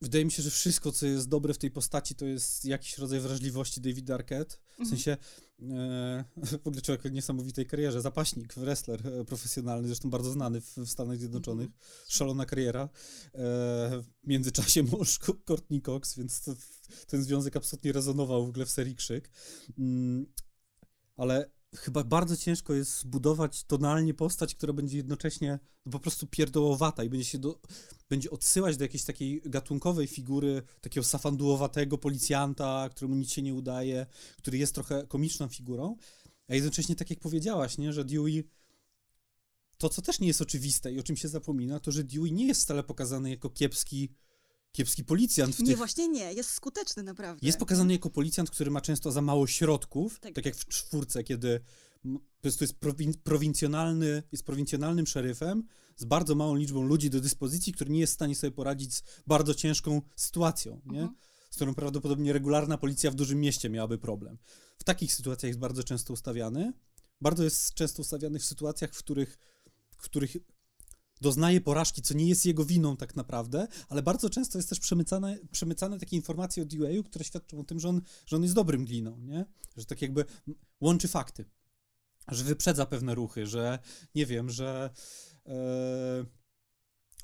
Wydaje 0.00 0.24
mi 0.24 0.32
się, 0.32 0.42
że 0.42 0.50
wszystko, 0.50 0.92
co 0.92 1.06
jest 1.06 1.28
dobre 1.28 1.54
w 1.54 1.58
tej 1.58 1.70
postaci, 1.70 2.14
to 2.14 2.26
jest 2.26 2.64
jakiś 2.64 2.98
rodzaj 2.98 3.20
wrażliwości 3.20 3.80
Davida 3.80 4.14
Arquette. 4.14 4.56
W 4.56 4.70
Mhm. 4.80 4.88
sensie, 4.88 5.16
w 6.62 6.66
ogóle 6.66 6.82
człowiek 6.82 7.06
o 7.06 7.08
niesamowitej 7.08 7.66
karierze, 7.66 8.00
zapaśnik, 8.00 8.54
wrestler 8.54 9.06
e, 9.06 9.24
profesjonalny, 9.24 9.88
zresztą 9.88 10.10
bardzo 10.10 10.30
znany 10.30 10.60
w, 10.60 10.76
w 10.76 10.88
Stanach 10.88 11.18
Zjednoczonych. 11.18 11.66
Mhm. 11.66 11.82
Szalona 12.08 12.46
kariera. 12.46 12.82
E, 12.82 12.88
w 13.32 14.26
międzyczasie 14.26 14.82
mąż 14.92 15.18
Courtney 15.18 15.82
Cox, 15.82 16.16
więc 16.16 16.42
to, 16.42 16.52
ten 17.06 17.22
związek 17.22 17.56
absolutnie 17.56 17.92
rezonował 17.92 18.46
w 18.46 18.48
ogóle 18.48 18.66
w 18.66 18.70
serii 18.70 18.96
Krzyk. 18.96 19.30
Mm, 19.78 20.26
ale 21.16 21.50
chyba 21.76 22.04
bardzo 22.04 22.36
ciężko 22.36 22.74
jest 22.74 23.00
zbudować 23.00 23.64
tonalnie 23.64 24.14
postać, 24.14 24.54
która 24.54 24.72
będzie 24.72 24.96
jednocześnie 24.96 25.58
po 25.90 25.98
prostu 25.98 26.26
pierdołowata 26.26 27.04
i 27.04 27.08
będzie 27.08 27.24
się 27.24 27.38
do, 27.38 27.60
będzie 28.10 28.30
odsyłać 28.30 28.76
do 28.76 28.84
jakiejś 28.84 29.04
takiej 29.04 29.42
gatunkowej 29.44 30.06
figury, 30.06 30.62
takiego 30.80 31.04
safandułowatego 31.04 31.98
policjanta, 31.98 32.88
któremu 32.90 33.14
nic 33.14 33.30
się 33.30 33.42
nie 33.42 33.54
udaje, 33.54 34.06
który 34.38 34.58
jest 34.58 34.74
trochę 34.74 35.06
komiczną 35.06 35.48
figurą, 35.48 35.96
a 36.48 36.54
jednocześnie 36.54 36.96
tak 36.96 37.10
jak 37.10 37.20
powiedziałaś, 37.20 37.78
nie, 37.78 37.92
że 37.92 38.04
Dewey 38.04 38.44
to, 39.78 39.88
co 39.88 40.02
też 40.02 40.20
nie 40.20 40.26
jest 40.26 40.40
oczywiste 40.40 40.92
i 40.92 41.00
o 41.00 41.02
czym 41.02 41.16
się 41.16 41.28
zapomina, 41.28 41.80
to, 41.80 41.92
że 41.92 42.04
Dewey 42.04 42.32
nie 42.32 42.46
jest 42.46 42.62
wcale 42.62 42.82
pokazany 42.82 43.30
jako 43.30 43.50
kiepski, 43.50 44.08
kiepski 44.72 45.04
policjant 45.04 45.54
w 45.56 45.58
Nie, 45.60 45.66
tych 45.66 45.76
właśnie 45.76 46.08
nie, 46.08 46.32
jest 46.32 46.50
skuteczny 46.50 47.02
naprawdę. 47.02 47.46
jest 47.46 47.58
pokazany 47.58 47.92
jako 47.92 48.10
policjant, 48.10 48.50
który 48.50 48.70
ma 48.70 48.80
często 48.80 49.12
za 49.12 49.22
mało 49.22 49.46
środków, 49.46 50.20
Tak. 50.20 50.34
tak, 50.34 50.46
jak 50.46 50.56
w 50.56 50.66
czwórce, 50.66 51.24
kiedy 51.24 51.60
po 52.02 52.18
prostu 52.42 52.64
jest 52.64 52.74
prowin- 52.80 53.16
prowincjonalny, 53.24 54.22
jest 54.32 54.44
prowincjonalnym 54.44 55.06
szeryfem 55.06 55.64
z 55.96 56.04
bardzo 56.04 56.34
małą 56.34 56.54
liczbą 56.54 56.82
ludzi 56.82 57.10
do 57.10 57.20
dyspozycji, 57.20 57.72
który 57.72 57.90
nie 57.90 58.00
jest 58.00 58.12
w 58.12 58.14
stanie 58.14 58.36
sobie 58.36 58.50
poradzić 58.50 58.94
z 58.94 59.02
bardzo 59.26 59.54
ciężką 59.54 60.02
sytuacją, 60.16 60.80
nie? 60.86 61.00
Mhm. 61.00 61.18
z 61.50 61.56
którą 61.56 61.74
prawdopodobnie 61.74 62.32
regularna 62.32 62.78
policja 62.78 63.10
w 63.10 63.14
dużym 63.14 63.40
mieście 63.40 63.70
miałaby 63.70 63.98
problem. 63.98 64.38
W 64.78 64.84
takich 64.84 65.14
sytuacjach 65.14 65.48
jest 65.48 65.58
bardzo 65.60 65.84
często 65.84 66.12
ustawiany. 66.12 66.72
Bardzo 67.20 67.44
jest 67.44 67.74
często 67.74 68.02
ustawiany 68.02 68.38
w 68.38 68.44
sytuacjach, 68.44 68.94
w 68.94 68.98
których, 68.98 69.38
w 69.90 69.96
których 69.96 70.36
doznaje 71.22 71.60
porażki, 71.60 72.02
co 72.02 72.14
nie 72.14 72.28
jest 72.28 72.46
jego 72.46 72.64
winą 72.64 72.96
tak 72.96 73.16
naprawdę, 73.16 73.68
ale 73.88 74.02
bardzo 74.02 74.30
często 74.30 74.58
jest 74.58 74.68
też 74.68 74.80
przemycane, 74.80 75.38
przemycane 75.50 75.98
takie 75.98 76.16
informacje 76.16 76.62
o 76.62 76.66
Dewey'u, 76.66 77.02
które 77.02 77.24
świadczą 77.24 77.60
o 77.60 77.64
tym, 77.64 77.80
że 77.80 77.88
on, 77.88 78.00
że 78.26 78.36
on 78.36 78.42
jest 78.42 78.54
dobrym 78.54 78.84
gliną, 78.84 79.18
nie? 79.18 79.44
Że 79.76 79.84
tak 79.84 80.02
jakby 80.02 80.24
łączy 80.80 81.08
fakty, 81.08 81.44
że 82.28 82.44
wyprzedza 82.44 82.86
pewne 82.86 83.14
ruchy, 83.14 83.46
że 83.46 83.78
nie 84.14 84.26
wiem, 84.26 84.50
że 84.50 84.90
e, 85.46 86.24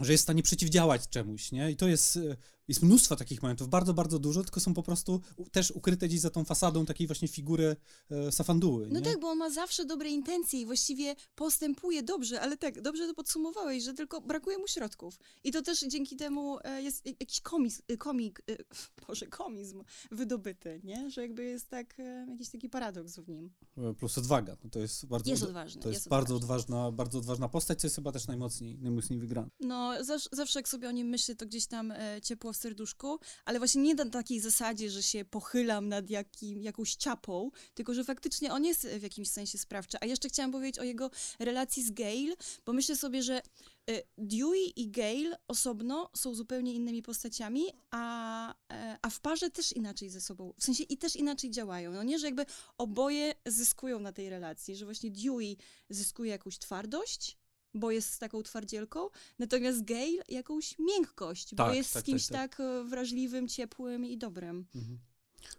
że 0.01 0.13
jest 0.13 0.23
w 0.23 0.27
stanie 0.27 0.43
przeciwdziałać 0.43 1.09
czemuś, 1.09 1.53
nie? 1.53 1.71
I 1.71 1.77
to 1.77 1.89
jest, 1.89 2.17
e, 2.17 2.37
jest 2.69 2.83
mnóstwo 2.83 3.17
takich 3.17 3.43
momentów, 3.43 3.69
bardzo, 3.69 3.95
bardzo 3.95 4.19
dużo, 4.19 4.43
tylko 4.45 4.61
są 4.61 4.75
po 4.75 4.83
prostu 4.83 5.21
też 5.53 5.71
ukryte 5.71 6.09
gdzieś 6.09 6.21
za 6.21 6.31
tą 6.31 6.45
fasadą 6.45 6.87
takiej 6.87 7.07
właśnie 7.07 7.29
figury 7.29 7.77
e, 8.11 8.33
Safanduły, 8.33 8.89
No 8.91 8.99
nie? 9.01 9.05
tak, 9.05 9.21
bo 9.21 9.29
on 9.29 9.39
ma 9.39 9.51
zawsze 9.51 9.85
dobre 9.85 10.09
intencje 10.11 10.61
i 10.61 10.67
właściwie 10.67 11.15
postępuje 11.35 12.03
dobrze, 12.03 12.41
ale 12.41 12.57
tak, 12.57 12.83
dobrze 12.83 13.07
to 13.07 13.15
podsumowałeś, 13.15 13.85
że 13.85 13.95
tylko 13.95 14.21
brakuje 14.21 14.59
mu 14.59 14.69
środków. 14.69 15.19
I 15.45 15.53
to 15.53 15.63
też 15.63 15.81
dzięki 15.81 16.17
temu 16.17 16.59
e, 16.65 16.83
jest 16.83 17.07
jak- 17.07 17.21
jakiś 17.21 17.41
komis, 17.41 17.83
e, 17.89 17.97
komik, 17.97 18.43
e, 18.51 18.57
boże, 19.09 19.27
komizm 19.27 19.83
wydobyty, 20.11 20.81
nie? 20.85 21.11
Że 21.11 21.23
jakby 21.23 21.45
jest 21.45 21.69
tak, 21.69 22.01
e, 22.01 22.27
jakiś 22.31 22.49
taki 22.51 22.69
paradoks 22.69 23.19
w 23.19 23.29
nim. 23.29 23.51
Plus 23.99 24.19
odwaga, 24.19 24.57
no 24.65 24.71
to 24.71 24.79
jest 24.79 25.07
bardzo... 25.07 25.31
Jest 25.31 25.43
odważny. 25.43 25.83
To 25.83 25.89
jest, 25.89 25.97
jest 26.01 26.09
bardzo 26.09 26.37
odważny. 26.37 26.55
odważna, 26.67 26.93
bardzo 26.93 27.19
odważna 27.19 27.49
postać, 27.49 27.81
co 27.81 27.87
jest 27.87 27.97
chyba 27.97 28.13
też 28.13 28.27
najmocniej, 28.27 28.79
najmocniej 28.79 29.19
wygrana. 29.19 29.49
No, 29.61 30.05
zawsze, 30.05 30.29
zawsze 30.33 30.59
jak 30.59 30.69
sobie 30.69 30.89
o 30.89 30.91
nim 30.93 31.09
myślę, 31.09 31.35
to 31.35 31.47
gdzieś 31.47 31.67
tam 31.67 31.93
ciepło 32.23 32.53
serduszku, 32.59 33.19
ale 33.45 33.59
właśnie 33.59 33.83
nie 33.83 33.95
na 33.95 34.11
takiej 34.11 34.41
zasadzie, 34.41 34.91
że 34.91 35.03
się 35.03 35.25
pochylam 35.25 35.89
nad 35.89 36.11
jakim, 36.11 36.63
jakąś 36.63 36.95
ciapą, 36.95 37.51
tylko 37.75 37.95
że 37.95 38.05
faktycznie 38.05 38.53
on 38.53 38.65
jest 38.65 38.87
w 38.87 39.03
jakimś 39.03 39.31
sensie 39.31 39.59
sprawczy. 39.59 39.97
A 40.01 40.07
jeszcze 40.07 40.29
chciałam 40.29 40.53
powiedzieć 40.53 40.79
o 40.79 40.85
jego 40.85 41.11
relacji 41.39 41.83
z 41.83 41.91
Gail, 41.91 42.37
bo 42.67 42.73
myślę 42.73 42.97
sobie, 42.97 43.23
że 43.23 43.43
e, 43.91 44.03
Dewey 44.19 44.73
i 44.77 44.91
Gail 44.91 45.35
osobno 45.49 46.11
są 46.17 46.35
zupełnie 46.35 46.75
innymi 46.75 47.03
postaciami, 47.03 47.65
a, 47.91 48.55
e, 48.73 48.99
a 49.03 49.11
w 49.11 49.21
parze 49.21 49.51
też 49.51 49.73
inaczej 49.73 50.11
ze 50.11 50.21
sobą, 50.21 50.55
w 50.59 50.65
sensie 50.65 50.85
i 50.85 50.99
też 50.99 51.17
inaczej 51.17 51.51
działają. 51.51 51.93
No 51.93 52.03
nie, 52.03 52.19
że 52.19 52.27
jakby 52.27 52.47
oboje 52.79 53.35
zyskują 53.47 54.01
na 54.01 54.13
tej 54.13 54.31
relacji, 54.31 54.77
że 54.77 54.85
właśnie 54.85 55.11
Dewey 55.11 55.57
zyskuje 55.91 56.31
jakąś 56.31 56.59
twardość, 56.59 57.38
bo 57.79 57.91
jest 57.91 58.21
taką 58.21 58.43
twardzielką, 58.43 59.09
natomiast 59.39 59.85
Gail 59.85 60.23
jakąś 60.29 60.79
miękkość, 60.79 61.55
bo 61.55 61.65
Tak, 61.65 61.77
jest 61.77 61.93
tak, 61.93 62.03
z 62.03 62.07
kimś 62.07 62.27
tak, 62.27 62.57
tak, 62.57 62.61
e, 62.61 62.85
wrażliwym, 62.85 63.49
ciepłym 63.49 64.07
i 64.07 64.19
dobrym. 64.19 64.67
Mhm. 64.75 64.99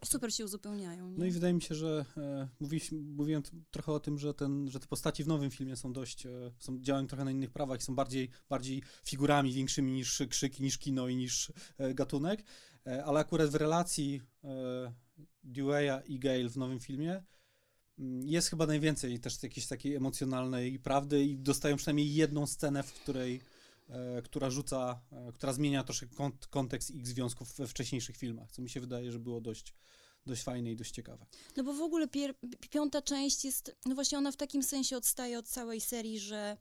Super 0.06 0.34
się 0.34 0.46
uzupełniają. 0.46 1.10
Nie? 1.12 1.18
No 1.18 1.26
i 1.26 1.32
wydaje 1.32 1.54
mi 1.54 1.62
się, 1.62 1.76
że 1.76 2.06
e, 2.18 2.48
mówiłem 2.92 3.44
trochę 3.72 3.92
o 3.92 4.00
tym, 4.00 4.20
że, 4.20 4.34
ten, 4.34 4.70
że 4.70 4.80
te 4.80 4.88
postaci 4.88 5.24
w 5.24 5.28
nowym 5.28 5.52
filmie 5.52 5.76
są 5.76 5.94
dość, 5.94 6.26
e, 6.26 6.30
są, 6.60 6.82
działają 6.82 7.08
trochę 7.08 7.26
na 7.26 7.32
innych 7.32 7.52
prawach 7.52 7.80
i 7.80 7.84
są 7.84 7.96
bardziej, 7.96 8.30
bardziej 8.50 8.84
figurami 9.04 9.54
większymi 9.54 9.92
niż 9.92 10.24
krzyki, 10.30 10.64
niż 10.64 10.78
kino 10.78 11.08
i 11.08 11.16
niż 11.16 11.52
e, 11.78 11.94
gatunek, 11.94 12.44
e, 12.88 13.06
ale 13.06 13.20
akurat 13.20 13.50
w 13.50 13.56
relacji 13.56 14.22
e, 14.44 14.94
Dewey'a 15.44 16.02
i 16.06 16.20
Gale 16.20 16.50
w 16.50 16.58
nowym 16.58 16.80
filmie 16.80 17.24
jest 18.26 18.50
chyba 18.50 18.66
najwięcej 18.68 19.20
też 19.20 19.44
jakiejś 19.44 19.68
takiej 19.68 19.96
emocjonalnej 19.96 20.80
prawdy 20.80 21.24
i 21.26 21.38
dostają 21.38 21.76
przynajmniej 21.78 22.14
jedną 22.14 22.48
scenę, 22.48 22.84
w 22.84 22.94
której 22.94 23.42
e, 23.90 24.22
która 24.22 24.50
rzuca, 24.50 25.02
e, 25.12 25.32
która 25.32 25.54
zmienia 25.54 25.84
troszkę 25.84 26.06
kont- 26.08 26.48
kontekst 26.50 26.92
ich 26.92 27.08
związków 27.08 27.56
we 27.56 27.68
wcześniejszych 27.68 28.18
filmach, 28.18 28.52
co 28.52 28.62
mi 28.62 28.70
się 28.70 28.80
wydaje, 28.80 29.12
że 29.12 29.20
było 29.20 29.42
dość, 29.42 29.74
dość 30.26 30.44
fajne 30.44 30.72
i 30.72 30.76
dość 30.76 30.92
ciekawe. 30.92 31.26
No 31.58 31.64
bo 31.64 31.74
w 31.74 31.82
ogóle 31.82 32.08
piąta 32.70 33.02
część 33.02 33.46
jest, 33.46 33.76
no 33.86 33.96
właśnie 33.96 34.18
ona 34.18 34.32
w 34.32 34.38
takim 34.38 34.64
sensie 34.64 34.98
odstaje 34.98 35.40
od 35.40 35.48
całej 35.48 35.82
serii, 35.82 36.20
że, 36.20 36.58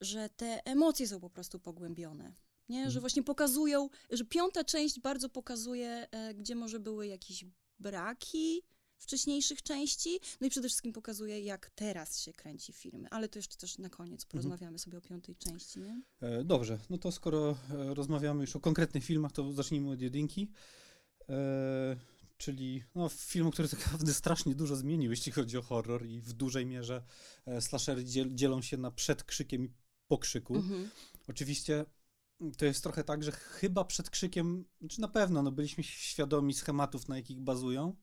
że 0.00 0.28
te 0.28 0.66
emocje 0.66 1.08
są 1.08 1.20
po 1.20 1.30
prostu 1.30 1.60
pogłębione. 1.60 2.32
Nie? 2.68 2.78
Że 2.78 2.84
Mhm. 2.86 3.00
właśnie 3.00 3.22
pokazują, 3.22 3.88
że 4.10 4.24
piąta 4.24 4.64
część 4.64 5.00
bardzo 5.00 5.28
pokazuje, 5.28 6.08
e, 6.10 6.34
gdzie 6.34 6.54
może 6.54 6.80
były 6.80 7.06
jakieś 7.06 7.44
braki 7.78 8.62
wcześniejszych 8.98 9.62
części, 9.62 10.20
no 10.40 10.46
i 10.46 10.50
przede 10.50 10.68
wszystkim 10.68 10.92
pokazuje, 10.92 11.40
jak 11.40 11.70
teraz 11.70 12.20
się 12.20 12.32
kręci 12.32 12.72
filmy. 12.72 13.08
Ale 13.10 13.28
to 13.28 13.38
jeszcze 13.38 13.56
też 13.56 13.78
na 13.78 13.88
koniec 13.88 14.24
porozmawiamy 14.24 14.78
sobie 14.78 14.98
o 14.98 15.00
piątej 15.00 15.36
części, 15.36 15.80
nie? 15.80 16.02
E, 16.20 16.44
Dobrze, 16.44 16.78
no 16.90 16.98
to 16.98 17.12
skoro 17.12 17.56
e, 17.70 17.94
rozmawiamy 17.94 18.40
już 18.40 18.56
o 18.56 18.60
konkretnych 18.60 19.04
filmach, 19.04 19.32
to 19.32 19.52
zacznijmy 19.52 19.90
od 19.90 20.00
jedynki. 20.00 20.50
E, 21.28 21.96
czyli 22.38 22.84
no, 22.94 23.08
film, 23.08 23.50
który 23.50 23.68
tak 23.68 23.86
naprawdę 23.86 24.14
strasznie 24.14 24.54
dużo 24.54 24.76
zmienił, 24.76 25.10
jeśli 25.10 25.32
chodzi 25.32 25.58
o 25.58 25.62
horror 25.62 26.06
i 26.06 26.20
w 26.20 26.32
dużej 26.32 26.66
mierze 26.66 27.02
e, 27.46 27.60
slashery 27.60 28.04
dziel, 28.04 28.34
dzielą 28.34 28.62
się 28.62 28.76
na 28.76 28.90
przed 28.90 29.24
krzykiem 29.24 29.64
i 29.64 29.72
po 30.08 30.18
krzyku. 30.18 30.56
Mhm. 30.56 30.90
Oczywiście 31.28 31.84
mm, 32.40 32.54
to 32.54 32.64
jest 32.64 32.82
trochę 32.82 33.04
tak, 33.04 33.24
że 33.24 33.32
chyba 33.32 33.84
przed 33.84 34.10
krzykiem, 34.10 34.64
czy 34.88 35.00
na 35.00 35.08
pewno, 35.08 35.42
no, 35.42 35.52
byliśmy 35.52 35.84
świadomi 35.84 36.54
schematów, 36.54 37.08
na 37.08 37.16
jakich 37.16 37.40
bazują. 37.40 37.96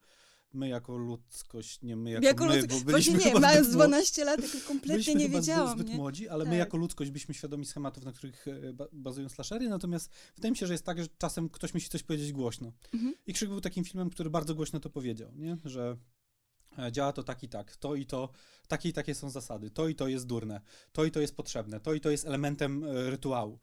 My 0.56 0.68
jako 0.68 0.98
ludzkość, 0.98 1.82
nie 1.82 1.96
my 1.96 2.12
jako, 2.12 2.26
Jako 2.26 2.46
my, 2.46 2.62
bo 2.62 2.68
Właśnie 2.68 2.86
byliśmy 2.86 3.13
nie, 3.18 3.24
chyba 3.24 3.39
mając 3.39 3.68
zbyt 3.68 3.76
młodzi. 3.78 3.89
12 3.89 4.26
lat, 4.26 4.41
to 4.52 4.68
kompletnie 4.68 5.15
nie 5.15 5.30
wiedziałam, 5.30 5.76
zbyt, 5.80 5.88
nie? 5.88 5.96
młodzi, 5.96 6.30
ale 6.30 6.44
my 6.46 6.50
Tak. 6.52 6.60
jako 6.60 6.78
ludzkość 6.78 7.12
byliśmy 7.12 7.34
świadomi 7.34 7.65
schematów, 7.65 8.06
na 8.06 8.12
których 8.12 8.48
e, 8.48 8.74
ba- 8.74 8.88
bazują 8.91 9.30
slashery, 9.30 9.70
natomiast 9.70 10.12
wydaje 10.36 10.52
mi 10.52 10.58
się, 10.58 10.68
że 10.68 10.74
jest 10.74 10.86
tak, 10.86 11.02
że 11.02 11.08
czasem 11.18 11.50
ktoś 11.50 11.74
musi 11.74 11.89
coś 11.89 12.04
powiedzieć 12.04 12.32
głośno. 12.34 12.72
Mhm. 12.94 13.13
I 13.28 13.34
Krzyk 13.34 13.50
był 13.50 13.62
takim 13.62 13.84
filmem, 13.86 14.10
który 14.10 14.30
bardzo 14.30 14.56
głośno 14.56 14.80
to 14.80 14.89
powiedział, 14.89 15.32
nie? 15.36 15.58
że 15.65 15.98
e, 16.78 16.91
działa 16.91 17.13
to 17.13 17.24
tak 17.24 17.44
i 17.44 17.50
tak, 17.50 17.76
to 17.76 17.96
i 17.96 18.06
to, 18.06 18.30
takie 18.68 18.89
i 18.89 18.94
takie 18.94 19.15
są 19.15 19.30
zasady, 19.30 19.72
to 19.72 19.88
i 19.88 19.96
to 19.96 20.08
jest 20.08 20.26
durne, 20.26 20.62
to 20.91 21.06
i 21.06 21.12
to 21.12 21.20
jest 21.20 21.36
potrzebne, 21.36 21.80
to 21.80 21.94
i 21.94 22.02
to 22.02 22.10
jest 22.10 22.26
elementem 22.26 22.84
e, 22.84 23.10
rytuału. 23.10 23.60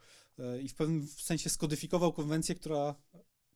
I 0.62 0.68
w 0.68 0.74
pewnym 0.74 1.06
sensie 1.06 1.50
skodyfikował 1.50 2.12
konwencję, 2.12 2.54
która 2.54 2.94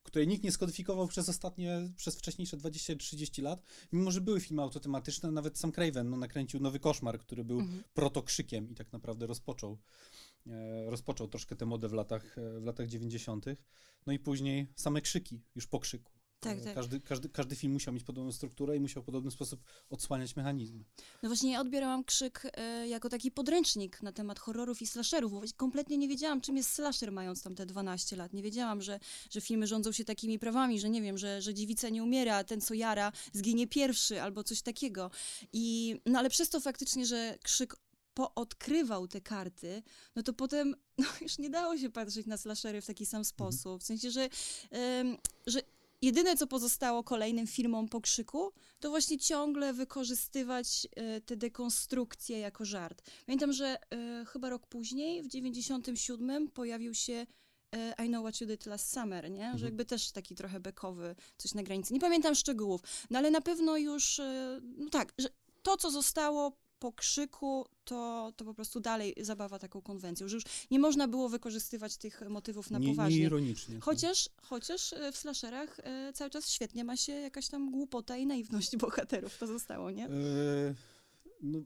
której 0.07 0.29
nikt 0.29 0.45
nie 0.45 0.53
skodyfikował 0.53 1.07
przez 1.07 1.29
ostatnie, 1.29 1.93
przez 1.97 2.17
wcześniejsze 2.17 2.57
20-30 2.57 3.43
lat, 3.43 3.63
mimo 3.93 4.11
że 4.11 4.21
były 4.21 4.41
filmy 4.41 4.63
autotematyczne, 4.63 5.31
nawet 5.31 5.59
sam 5.59 5.73
Craven 5.73 6.11
no, 6.11 6.17
nakręcił 6.17 6.61
Nowy 6.61 6.81
Koszmar, 6.81 7.19
który 7.19 7.45
był 7.45 7.61
Mhm. 7.61 7.83
protokrzykiem 7.95 8.71
i 8.71 8.75
tak 8.75 8.93
naprawdę 8.93 9.27
rozpoczął 9.27 9.79
rozpoczął 10.87 11.29
troszkę 11.29 11.57
tę 11.57 11.67
modę 11.67 11.89
w 11.89 11.93
latach, 11.93 12.37
w 12.61 12.65
latach 12.65 12.89
90. 12.89 13.45
No 14.07 14.13
i 14.13 14.19
później 14.19 14.67
same 14.77 15.01
krzyki, 15.01 15.41
już 15.55 15.67
po 15.67 15.81
krzyku. 15.81 16.13
Tak, 16.41 16.61
tak. 16.61 16.75
Każdy, 16.75 17.01
każdy, 17.01 17.29
każdy 17.29 17.57
film 17.57 17.73
musiał 17.73 17.95
mieć 17.95 18.05
podobną 18.05 18.33
strukturę 18.33 18.77
i 18.77 18.81
musiał 18.81 19.03
w 19.03 19.07
podobny 19.07 19.31
sposób 19.31 19.65
odsłaniać 19.91 20.37
mechanizmy. 20.37 20.85
No 21.23 21.29
właśnie 21.29 21.53
ja 21.53 21.61
odbierałam 21.61 22.05
krzyk 22.05 22.43
e, 22.55 22.89
jako 22.89 23.09
taki 23.09 23.31
podręcznik 23.31 24.03
na 24.03 24.13
temat 24.13 24.39
horrorów 24.39 24.83
i 24.83 24.87
slasherów, 24.87 25.33
bo 25.33 25.43
kompletnie 25.57 25.99
nie 25.99 26.09
wiedziałam, 26.09 26.41
czym 26.41 26.57
jest 26.57 26.73
slasher, 26.73 27.13
mając 27.13 27.43
tam 27.43 27.55
te 27.55 27.67
12 27.67 28.17
lat. 28.17 28.33
Nie 28.33 28.43
wiedziałam, 28.43 28.83
że, 28.83 29.01
że 29.31 29.41
filmy 29.41 29.67
rządzą 29.67 29.93
się 29.93 30.05
takimi 30.05 30.39
prawami, 30.39 30.81
że 30.81 30.91
nie 30.91 31.03
wiem, 31.03 31.19
że, 31.19 31.43
że 31.43 31.55
dziewica 31.55 31.89
nie 31.89 32.03
umiera, 32.03 32.37
a 32.37 32.45
ten, 32.45 32.61
co 32.61 32.75
jara, 32.75 33.13
zginie 33.33 33.67
pierwszy 33.67 34.23
albo 34.23 34.45
coś 34.45 34.63
takiego. 34.63 35.11
I, 35.53 35.97
no 36.07 36.19
ale 36.19 36.31
przez 36.31 36.51
to 36.51 36.61
faktycznie, 36.61 37.07
że 37.07 37.39
krzyk 37.43 37.77
poodkrywał 38.15 39.09
te 39.09 39.21
karty, 39.21 39.83
no 40.17 40.23
to 40.23 40.33
potem 40.33 40.77
no, 40.99 41.07
już 41.21 41.39
nie 41.39 41.51
dało 41.51 41.79
się 41.79 41.91
patrzeć 41.91 42.27
na 42.27 42.37
slashery 42.37 42.81
w 42.81 42.87
taki 42.87 43.07
sam 43.07 43.19
mhm. 43.19 43.25
sposób. 43.25 43.83
W 43.83 43.85
sensie, 43.85 44.11
że, 44.11 44.29
że 45.47 45.61
jedyne, 46.03 46.37
co 46.37 46.47
pozostało 46.47 47.05
kolejnym 47.05 47.47
filmom 47.47 47.89
po 47.89 48.01
krzyku, 48.01 48.53
to 48.81 48.91
właśnie 48.91 49.19
ciągle 49.19 49.73
wykorzystywać 49.73 50.87
e, 50.97 51.21
te 51.21 51.37
dekonstrukcje 51.37 52.39
jako 52.39 52.65
żart. 52.65 53.03
Pamiętam, 53.27 53.53
że 53.53 53.77
e, 53.91 54.25
chyba 54.25 54.49
rok 54.49 54.67
później, 54.67 55.23
w 55.23 55.29
97 55.29 56.49
pojawił 56.49 56.95
się 56.95 57.27
e, 57.73 58.05
I 58.05 58.09
Know 58.09 58.23
What 58.23 58.41
You 58.41 58.47
Did 58.47 58.67
Last 58.67 58.93
Summer, 58.93 59.31
nie? 59.31 59.43
Mhm. 59.43 59.59
Że 59.59 59.65
jakby 59.65 59.85
też 59.85 60.13
taki 60.13 60.35
trochę 60.35 60.61
bekowy, 60.61 61.17
coś 61.37 61.55
na 61.55 61.63
granicy. 61.63 61.95
Nie 61.95 62.01
pamiętam 62.01 62.35
szczegółów, 62.35 62.81
no 63.11 63.19
ale 63.19 63.31
na 63.31 63.41
pewno 63.41 63.77
już, 63.77 64.21
no 64.63 64.91
tak, 64.91 65.13
że 65.19 65.29
to, 65.63 65.77
co 65.77 65.91
zostało 65.91 66.53
po 66.79 66.93
krzyku 66.93 67.67
to, 67.85 68.33
to 68.37 68.45
po 68.45 68.55
prostu 68.55 68.81
dalej 68.81 69.15
zabawa 69.21 69.59
taką 69.59 69.83
konwencją, 69.83 70.29
że 70.29 70.37
już 70.37 70.45
nie 70.71 70.79
można 70.79 71.09
było 71.09 71.29
wykorzystywać 71.29 71.97
tych 71.97 72.21
motywów 72.29 72.71
na 72.71 72.79
nie, 72.79 72.89
poważnie. 72.89 73.19
Nie 73.19 73.25
ironicznie. 73.25 73.75
Tak. 73.75 73.85
Chociaż, 73.85 74.29
chociaż 74.43 74.93
e, 74.93 75.13
w 75.13 75.17
slasherach 75.17 75.81
e, 75.81 76.13
cały 76.13 76.31
czas 76.31 76.51
świetnie 76.51 76.85
ma 76.85 76.97
się 76.97 77.13
jakaś 77.13 77.49
tam 77.49 77.71
głupota 77.71 78.17
i 78.17 78.27
naiwność 78.27 78.77
bohaterów, 78.87 79.39
to 79.39 79.47
zostało, 79.47 79.91
nie? 79.91 80.07
E, 80.07 80.75
no, 81.43 81.59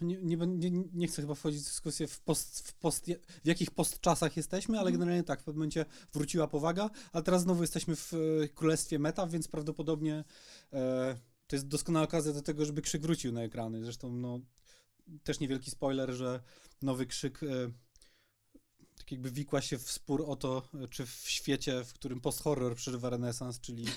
nie, 0.00 0.18
nie, 0.22 0.36
nie, 0.36 0.70
nie, 0.92 1.06
chcę 1.06 1.22
chyba 1.22 1.34
wchodzić 1.34 1.60
w 1.60 1.64
dyskusję 1.64 2.06
w, 2.06 2.20
post, 2.20 2.68
w, 2.68 2.74
post, 2.74 3.06
w 3.44 3.46
jakich 3.46 3.70
postczasach 3.70 4.36
jesteśmy, 4.36 4.78
ale 4.78 4.88
mm. 4.88 5.00
generalnie 5.00 5.24
tak, 5.24 5.40
w 5.40 5.44
pewnym 5.44 5.58
momencie 5.58 5.84
wróciła 6.12 6.46
powaga, 6.46 6.90
ale 7.12 7.24
teraz 7.24 7.42
znowu 7.42 7.62
jesteśmy 7.62 7.96
w 7.96 8.12
królestwie 8.54 8.98
meta, 8.98 9.26
więc 9.26 9.48
prawdopodobnie 9.48 10.24
e, 10.72 11.16
to 11.46 11.56
jest 11.56 11.68
doskonała 11.68 12.04
okazja 12.04 12.32
do 12.32 12.42
tego, 12.42 12.64
żeby 12.64 12.82
krzyk 12.82 13.02
wrócił 13.02 13.32
na 13.32 13.42
ekrany. 13.42 13.84
Zresztą 13.84 14.12
no, 14.12 14.40
też 15.22 15.40
niewielki 15.40 15.70
spoiler, 15.70 16.12
że 16.12 16.42
nowy 16.82 17.06
krzyk 17.06 17.42
e, 17.42 17.46
tak 18.98 19.12
jakby 19.12 19.30
wikła 19.30 19.60
się 19.60 19.78
w 19.78 19.90
spór 19.90 20.24
o 20.26 20.36
to, 20.36 20.68
czy 20.90 21.06
w 21.06 21.10
świecie, 21.10 21.84
w 21.84 21.92
którym 21.92 22.20
post-horror 22.20 22.74
przeżywa 22.74 23.10
renesans, 23.10 23.60
czyli 23.60 23.86
e, 23.86 23.90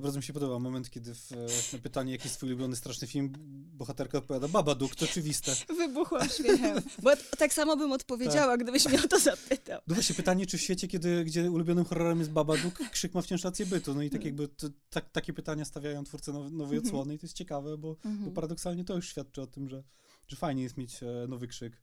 bardzo 0.00 0.18
mi 0.18 0.22
się 0.22 0.32
podoba 0.32 0.58
moment, 0.58 0.90
kiedy 0.90 1.14
w, 1.14 1.30
na 1.72 1.78
pytanie, 1.78 2.12
jaki 2.12 2.24
jest 2.24 2.36
twój 2.36 2.48
ulubiony 2.48 2.76
straszny 2.76 3.08
film, 3.08 3.32
bohaterka 3.72 4.18
odpowiada, 4.18 4.48
Babadook, 4.48 4.94
to 4.94 5.04
oczywiste. 5.04 5.52
Wybuchłam 5.76 6.28
śmiechem, 6.28 6.82
bo 7.02 7.10
tak 7.38 7.52
samo 7.52 7.76
bym 7.76 7.92
odpowiedziała, 7.92 8.52
tak. 8.52 8.62
gdybyś 8.62 8.86
mnie 8.86 9.04
o 9.04 9.08
to 9.08 9.18
zapytał. 9.18 9.80
No 9.86 9.94
właśnie, 9.94 10.14
pytanie, 10.14 10.46
czy 10.46 10.58
w 10.58 10.60
świecie, 10.60 10.88
kiedy, 10.88 11.24
gdzie 11.24 11.50
ulubionym 11.50 11.84
horrorem 11.84 12.18
jest 12.18 12.30
Babadook, 12.30 12.78
krzyk 12.92 13.14
ma 13.14 13.22
wciąż 13.22 13.44
rację 13.44 13.66
bytu, 13.66 13.94
no 13.94 14.02
i 14.02 14.10
tak 14.10 14.24
jakby 14.24 14.48
to, 14.48 14.68
tak, 14.90 15.10
takie 15.10 15.32
pytania 15.32 15.64
stawiają 15.64 16.04
twórcy 16.04 16.32
nowej 16.32 16.78
mhm. 16.78 16.78
odsłony 16.78 17.14
i 17.14 17.18
to 17.18 17.26
jest 17.26 17.36
ciekawe, 17.36 17.78
bo, 17.78 17.96
bo 18.04 18.08
mhm. 18.10 18.32
paradoksalnie 18.32 18.84
to 18.84 18.96
już 18.96 19.08
świadczy 19.08 19.42
o 19.42 19.46
tym, 19.46 19.68
że 19.68 19.82
że 20.30 20.36
fajnie 20.36 20.62
jest 20.62 20.76
mieć 20.76 21.02
e, 21.02 21.26
nowy 21.28 21.48
krzyk, 21.48 21.82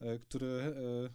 e, 0.00 0.18
który 0.18 0.46
e, 0.46 1.10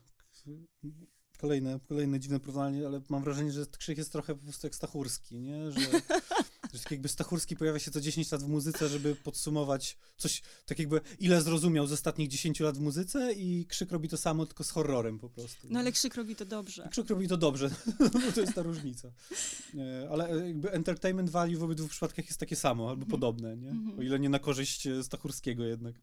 kolejne, 1.37 1.79
kolejne 1.87 2.19
dziwne 2.19 2.39
porównanie, 2.39 2.85
ale 2.85 3.01
mam 3.09 3.23
wrażenie, 3.23 3.51
że 3.51 3.65
krzyk 3.77 3.97
jest 3.97 4.11
trochę 4.11 4.35
po 4.35 4.43
prostu 4.43 4.67
jak 4.67 4.75
Stachurski, 4.75 5.39
nie? 5.39 5.71
Że, 5.71 5.79
że 6.73 6.79
tak 6.83 6.91
jakby 6.91 7.09
Stachurski 7.09 7.55
pojawia 7.55 7.79
się 7.79 7.91
co 7.91 8.01
10 8.01 8.31
lat 8.31 8.43
w 8.43 8.47
muzyce, 8.47 8.89
żeby 8.89 9.15
podsumować 9.15 9.97
coś, 10.17 10.41
tak 10.65 10.79
jakby 10.79 11.01
ile 11.19 11.41
zrozumiał 11.41 11.87
z 11.87 11.91
ostatnich 11.91 12.27
10 12.27 12.59
lat 12.59 12.77
w 12.77 12.81
muzyce 12.81 13.33
i 13.33 13.65
krzyk 13.65 13.91
robi 13.91 14.09
to 14.09 14.17
samo, 14.17 14.45
tylko 14.45 14.63
z 14.63 14.69
horrorem 14.69 15.19
po 15.19 15.29
prostu. 15.29 15.67
No 15.69 15.79
ale 15.79 15.91
krzyk 15.91 16.15
robi 16.15 16.35
to 16.35 16.45
dobrze. 16.45 16.83
I 16.87 16.89
krzyk 16.89 17.09
robi 17.09 17.27
to 17.27 17.37
dobrze, 17.37 17.69
no 18.13 18.31
to 18.35 18.41
jest 18.41 18.53
ta 18.53 18.61
różnica. 18.61 19.11
Ale 20.11 20.47
jakby 20.47 20.71
entertainment 20.71 21.29
value 21.29 21.57
w 21.57 21.63
obydwu 21.63 21.87
przypadkach 21.87 22.25
jest 22.25 22.39
takie 22.39 22.55
samo, 22.55 22.89
albo 22.89 22.93
mm 22.93 23.07
-hmm. 23.07 23.11
podobne, 23.11 23.57
nie? 23.57 23.71
-hmm. 23.71 23.99
O 23.99 24.01
ile 24.01 24.19
nie 24.19 24.29
na 24.29 24.39
korzyść 24.39 24.87
Stachurskiego 25.03 25.63
jednak. 25.63 25.95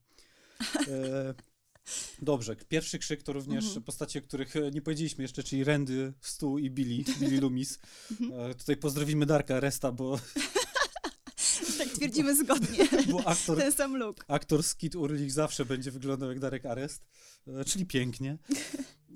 E, 1.85 2.25
dobrze, 2.25 2.57
pierwszy 2.57 2.99
krzyk 2.99 3.23
to 3.23 3.33
również 3.33 3.64
mhm. 3.64 3.83
postacie, 3.83 4.18
o 4.18 4.23
których 4.23 4.55
nie 4.73 4.83
powiedzieliśmy 4.83 5.25
jeszcze, 5.25 5.42
czyli 5.42 5.64
Randy, 5.64 6.12
Stu 6.20 6.59
i 6.59 6.70
Billy, 6.70 7.05
Billy 7.20 7.40
Loomis. 7.40 7.79
Mhm. 8.20 8.51
E, 8.51 8.55
tutaj 8.55 8.77
pozdrowimy 8.77 9.27
Darka 9.27 9.61
Resta, 9.61 9.92
bo... 9.92 10.18
tak 11.79 11.88
twierdzimy 11.88 12.35
bo, 12.35 12.44
zgodnie. 12.44 12.88
Bo 13.12 13.29
aktor, 13.29 13.59
Ten 13.59 13.73
sam 13.73 13.97
look. 13.97 14.25
Aktor 14.29 14.62
Skid 14.62 14.97
Urlich 14.97 15.33
zawsze 15.33 15.64
będzie 15.64 15.90
wyglądał 15.90 16.29
jak 16.29 16.38
Darek 16.38 16.66
Arest, 16.66 17.03
e, 17.47 17.64
czyli 17.64 17.87
pięknie. 17.87 18.38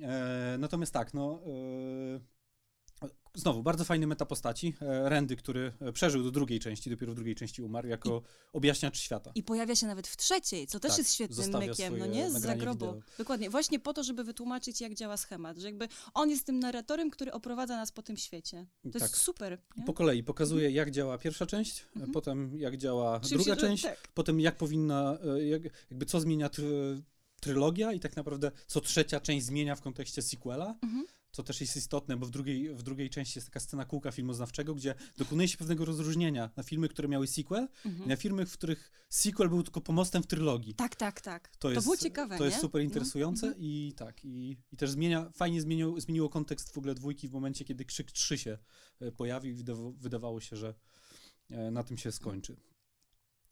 E, 0.03 0.57
natomiast 0.59 0.93
tak, 0.93 1.15
no... 1.15 1.43
Znowu, 3.35 3.63
bardzo 3.63 3.85
fajny 3.85 4.07
meta 4.07 4.27
postaci. 4.27 4.75
E, 4.81 5.09
Randy, 5.09 5.37
który 5.37 5.73
e, 5.81 5.93
przeżył 5.93 6.23
do 6.23 6.31
drugiej 6.31 6.61
części, 6.61 6.91
dopiero 6.91 7.13
w 7.13 7.15
drugiej 7.15 7.35
części 7.35 7.63
umarł, 7.63 7.89
jako 7.89 8.19
I, 8.19 8.57
objaśniacz 8.57 8.99
świata. 8.99 9.33
I 9.35 9.43
pojawia 9.43 9.77
się 9.77 9.87
nawet 9.87 10.09
w 10.09 10.17
trzeciej, 10.17 10.67
co 10.67 10.81
też 10.81 10.91
tak, 10.91 10.99
jest 10.99 11.15
świetnym 11.15 11.59
mykiem, 11.59 11.99
no 11.99 12.07
nie? 12.07 12.31
Z 12.31 12.35
zagrobu. 12.35 12.87
Wideo. 12.87 13.03
Dokładnie, 13.19 13.51
właśnie 13.51 13.79
po 13.79 13.93
to, 13.93 14.03
żeby 14.03 14.25
wytłumaczyć, 14.25 14.81
jak 14.81 14.95
działa 14.95 15.17
schemat, 15.17 15.59
że 15.59 15.67
jakby 15.67 15.89
on 16.15 16.31
jest 16.31 16.47
tym 16.47 16.59
narratorem, 16.59 17.11
który 17.11 17.33
oprowadza 17.33 17.77
nas 17.77 17.93
po 17.93 18.03
tym 18.03 18.17
świecie. 18.17 18.67
To 18.83 18.91
tak. 18.91 19.03
jest 19.03 19.17
super. 19.17 19.59
Nie? 19.77 19.85
Po 19.85 19.93
kolei 19.93 20.25
pokazuje, 20.25 20.67
mhm. 20.67 20.77
jak 20.77 20.91
działa 20.91 21.19
pierwsza 21.19 21.47
część, 21.47 21.87
mhm. 21.97 22.13
potem 22.13 22.59
jak 22.59 22.77
działa 22.77 23.21
Czym 23.21 23.39
druga 23.39 23.55
się, 23.55 23.61
część, 23.61 23.83
tak. 23.83 24.09
potem 24.15 24.41
jak 24.41 24.57
powinna, 24.57 25.19
e, 25.37 25.45
jak, 25.45 25.63
jakby 25.91 26.07
co 26.07 26.21
zmienia 26.21 26.51
trylogia 27.41 27.93
i 27.93 28.01
tak 28.01 28.17
naprawdę 28.17 28.51
co 28.67 28.81
trzecia 28.81 29.21
część 29.21 29.47
zmienia 29.47 29.77
w 29.77 29.81
kontekście 29.81 30.23
sequela. 30.23 30.75
Mhm 30.83 31.05
co 31.31 31.43
też 31.43 31.61
jest 31.61 31.77
istotne, 31.77 32.17
bo 32.17 32.27
w 32.27 32.31
drugiej, 32.31 32.75
w 32.75 32.83
drugiej 32.83 33.11
części 33.11 33.39
jest 33.39 33.49
taka 33.49 33.61
scena 33.61 33.85
kółka 33.85 34.11
filmoznawczego, 34.11 34.75
gdzie 34.75 34.95
dokonuje 35.17 35.49
się 35.49 35.59
pewnego 35.59 35.85
rozróżnienia 35.85 36.51
na 36.57 36.63
filmy, 36.63 36.89
które 36.89 37.09
miały 37.09 37.27
sequel 37.27 37.69
mhm. 37.87 38.05
i 38.05 38.09
na 38.09 38.17
filmy, 38.17 38.47
w 38.47 38.53
których 38.53 38.93
sequel 39.09 39.49
był 39.49 39.63
tylko 39.63 39.81
pomostem 39.81 40.23
w 40.23 40.27
trylogii. 40.27 40.75
Tak, 40.75 40.97
tak, 40.97 41.21
tak. 41.21 41.49
To, 41.49 41.59
to 41.59 41.71
jest, 41.71 41.87
było 41.87 41.97
ciekawe, 41.97 42.39
To 42.39 42.45
nie? 42.45 42.51
jest 42.51 42.61
super 42.61 42.83
interesujące 42.83 43.47
mhm. 43.47 43.65
i 43.65 43.93
tak, 43.97 44.25
i, 44.25 44.57
i 44.73 44.77
też 44.77 44.91
zmienia, 44.91 45.31
fajnie 45.35 45.61
zmieniło, 45.61 46.01
zmieniło 46.01 46.29
kontekst 46.29 46.75
w 46.75 46.79
ogóle 46.79 46.95
dwójki 46.95 47.29
w 47.29 47.33
momencie, 47.33 47.65
kiedy 47.65 47.85
Krzyk 47.85 48.13
3 48.13 48.39
się 48.39 48.59
e, 49.01 49.13
pojawił 49.13 49.57
i 49.57 49.65
wydawało 49.99 50.41
się, 50.41 50.57
że 50.57 50.75
e, 51.51 51.71
na 51.71 51.83
tym 51.83 51.99
się 51.99 52.13
skończy. 52.13 52.57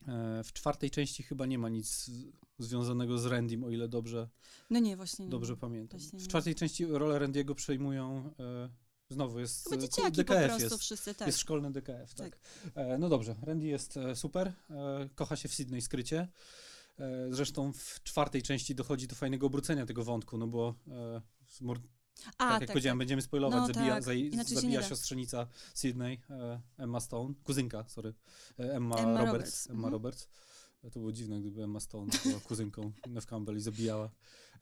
E, 0.09 0.45
w 0.45 0.53
czwartej 0.53 0.91
części 0.91 1.23
chyba 1.23 1.47
nie 1.47 1.59
ma 1.59 1.69
nic 1.69 2.11
związanego 2.59 3.19
z 3.19 3.27
Randym, 3.27 3.65
o 3.65 3.71
ile 3.71 3.89
dobrze, 3.89 4.29
no 4.71 4.79
nie, 4.79 4.97
właśnie 4.97 5.25
nie 5.25 5.31
dobrze 5.31 5.57
pamiętam. 5.57 6.01
Właśnie 6.01 6.19
w 6.19 6.29
czwartej 6.29 6.55
części 6.55 6.87
rolę 6.87 7.21
Randy'ego 7.21 7.55
przejmują 7.55 8.31
e, 8.41 8.69
znowu 9.09 9.41
jest 9.41 9.65
Chyba 9.65 9.83
dzieciaki 9.83 10.13
DKF 10.13 10.57
po 10.57 10.63
jest, 10.63 10.79
wszyscy, 10.79 11.15
tak. 11.15 11.29
jest 11.29 11.39
szkolny 11.39 11.73
DKF, 11.73 12.15
tak. 12.15 12.31
tak. 12.31 12.39
E, 12.75 12.99
no 12.99 13.09
dobrze, 13.09 13.37
Randy 13.43 13.67
jest 13.67 13.97
e, 13.97 14.17
super, 14.17 14.53
e, 14.71 15.09
kocha 15.15 15.37
się 15.37 15.49
w 15.49 15.55
Sydney 15.55 15.83
skrycie. 15.83 16.29
E, 16.99 17.27
zresztą 17.31 17.73
w 17.73 18.03
czwartej 18.03 18.43
części 18.43 18.75
dochodzi 18.75 19.07
do 19.07 19.15
fajnego 19.15 19.47
obrócenia 19.47 19.87
tego 19.87 20.05
wątku, 20.05 20.39
no 20.39 20.47
bo 20.47 20.75
a, 22.27 22.31
tak 22.39 22.51
jak 22.51 22.61
tak, 22.61 22.69
powiedziałem, 22.69 22.95
tak. 22.95 22.99
będziemy 22.99 23.23
spoilować, 23.23 23.61
no, 23.61 23.67
zabija, 23.67 23.95
tak. 23.95 24.49
zabija 24.49 24.83
siostrzenica 24.83 25.47
Sydney, 25.75 26.21
Emma 26.79 27.01
Stone, 27.01 27.35
kuzynka, 27.45 27.85
sorry, 27.89 28.15
Emma, 28.59 28.97
Emma 28.97 29.21
Roberts. 29.21 29.33
Roberts. 29.33 29.71
Emma 29.71 29.89
mhm. 29.89 29.93
Roberts. 29.93 30.29
To 30.93 31.01
było 31.01 31.13
dziwne, 31.13 31.41
gdyby 31.41 31.63
Emma 31.63 31.81
Stone 31.81 32.13
była 32.25 32.41
kuzynką 32.41 32.93
Neve 33.09 33.27
Campbell 33.27 33.57
i 33.57 33.61
zabijała. 33.61 34.11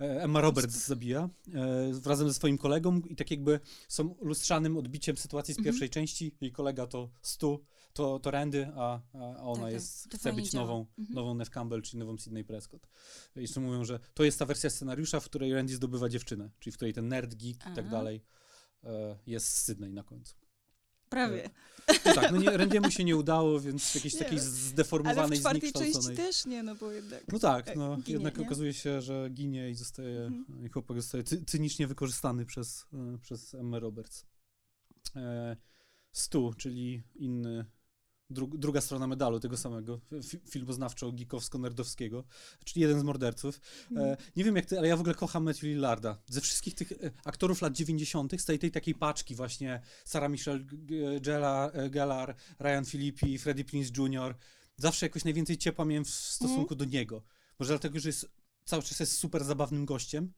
E, 0.00 0.22
Emma 0.22 0.40
Roberts 0.40 0.86
zabija 0.86 1.28
e, 1.54 1.92
razem 2.04 2.28
ze 2.28 2.34
swoim 2.34 2.58
kolegą 2.58 3.00
i 3.00 3.16
tak 3.16 3.30
jakby 3.30 3.60
są 3.88 4.14
lustrzanym 4.20 4.76
odbiciem 4.76 5.16
sytuacji 5.16 5.54
z 5.54 5.58
mhm. 5.58 5.64
pierwszej 5.64 5.90
części. 5.90 6.36
Jej 6.40 6.52
kolega 6.52 6.86
to 6.86 7.10
Stu, 7.22 7.64
to, 7.94 8.18
to 8.18 8.30
Randy, 8.30 8.72
a, 8.76 9.00
a 9.14 9.42
ona 9.42 9.62
tak, 9.62 9.72
jest, 9.72 10.14
chce 10.14 10.32
być 10.32 10.52
nową, 10.52 10.86
mhm. 10.98 11.14
nową 11.14 11.34
Neve 11.34 11.50
Campbell, 11.50 11.82
czyli 11.82 11.98
nową 11.98 12.18
Sydney 12.18 12.44
Prescott. 12.44 12.86
I 13.36 13.40
jeszcze 13.40 13.60
mówią, 13.60 13.84
że 13.84 14.00
to 14.14 14.24
jest 14.24 14.38
ta 14.38 14.46
wersja 14.46 14.70
scenariusza, 14.70 15.20
w 15.20 15.24
której 15.24 15.54
Randy 15.54 15.74
zdobywa 15.74 16.08
dziewczynę, 16.08 16.50
czyli 16.58 16.72
w 16.72 16.76
której 16.76 16.94
ten 16.94 17.08
nerd, 17.08 17.34
geek 17.34 17.56
i 17.72 17.74
tak 17.74 17.90
dalej 17.90 18.24
e, 18.84 19.18
jest 19.26 19.46
z 19.46 19.64
Sydney 19.64 19.92
na 19.92 20.02
końcu. 20.02 20.34
Prawie. 21.08 21.50
No 22.04 22.14
tak, 22.14 22.32
no 22.32 22.38
nie, 22.38 22.56
Randiemu 22.56 22.90
się 22.90 23.04
nie 23.04 23.16
udało, 23.16 23.60
więc 23.60 23.94
jakiejś 23.94 24.14
nie, 24.14 24.20
takiej 24.20 24.38
zdeformowanej, 24.38 25.24
Ale 25.26 25.36
w 25.36 25.40
czwartej 25.40 25.72
części 25.72 26.16
też 26.16 26.46
nie, 26.46 26.62
no 26.62 26.74
bo 26.74 26.92
jednak... 26.92 27.32
No 27.32 27.38
tak, 27.38 27.76
no 27.76 27.96
ginie, 27.96 28.12
jednak 28.12 28.38
nie? 28.38 28.46
okazuje 28.46 28.72
się, 28.72 29.02
że 29.02 29.28
ginie 29.30 29.70
i 29.70 29.74
zostaje, 29.74 30.20
mhm. 30.20 30.66
i 30.66 30.68
chłopak 30.68 30.96
zostaje 30.96 31.24
cynicznie 31.24 31.86
wykorzystany 31.86 32.46
przez, 32.46 32.86
e, 32.92 33.18
przez 33.18 33.54
Emma 33.54 33.78
Roberts. 33.78 34.26
E, 35.16 35.56
Stu, 36.12 36.54
czyli 36.56 37.02
inny 37.14 37.64
dru, 38.30 38.46
druga 38.46 38.80
strona 38.80 39.06
medalu 39.06 39.40
tego 39.40 39.56
samego 39.56 40.00
filmoznawczo-gikowsko-nerdowskiego, 40.50 42.22
czyli 42.64 42.80
jeden 42.80 43.00
z 43.00 43.02
morderców. 43.02 43.60
Mm. 43.90 44.04
E, 44.04 44.16
nie 44.36 44.44
wiem 44.44 44.56
jak 44.56 44.66
ty, 44.66 44.78
ale 44.78 44.88
ja 44.88 44.96
w 44.96 45.00
ogóle 45.00 45.14
kocham 45.14 45.44
Matthew 45.44 45.62
Lillarda. 45.62 46.18
Ze 46.28 46.40
wszystkich 46.40 46.74
tych 46.74 46.92
e, 46.92 46.96
aktorów 47.24 47.62
lat 47.62 47.72
90., 47.72 48.40
z 48.40 48.44
tej, 48.44 48.58
tej 48.58 48.70
takiej 48.70 48.94
paczki 48.94 49.34
właśnie 49.34 49.80
Sarah 50.04 50.30
Michelle 50.30 50.64
Gellar, 51.90 52.36
Ryan 52.60 52.84
Philippi, 52.84 53.38
Freddie 53.38 53.64
Prince 53.64 53.90
Jr., 53.98 54.34
zawsze 54.76 55.06
jakoś 55.06 55.24
najwięcej 55.24 55.58
ciepła 55.58 55.84
miałem 55.84 56.04
w 56.04 56.10
stosunku 56.10 56.74
mm. 56.74 56.78
do 56.78 56.84
niego. 56.84 57.22
Może 57.58 57.72
dlatego, 57.72 58.00
że 58.00 58.08
jest, 58.08 58.30
cały 58.64 58.82
czas 58.82 59.00
jest 59.00 59.12
super 59.12 59.44
zabawnym 59.44 59.86
gościem, 59.86 60.32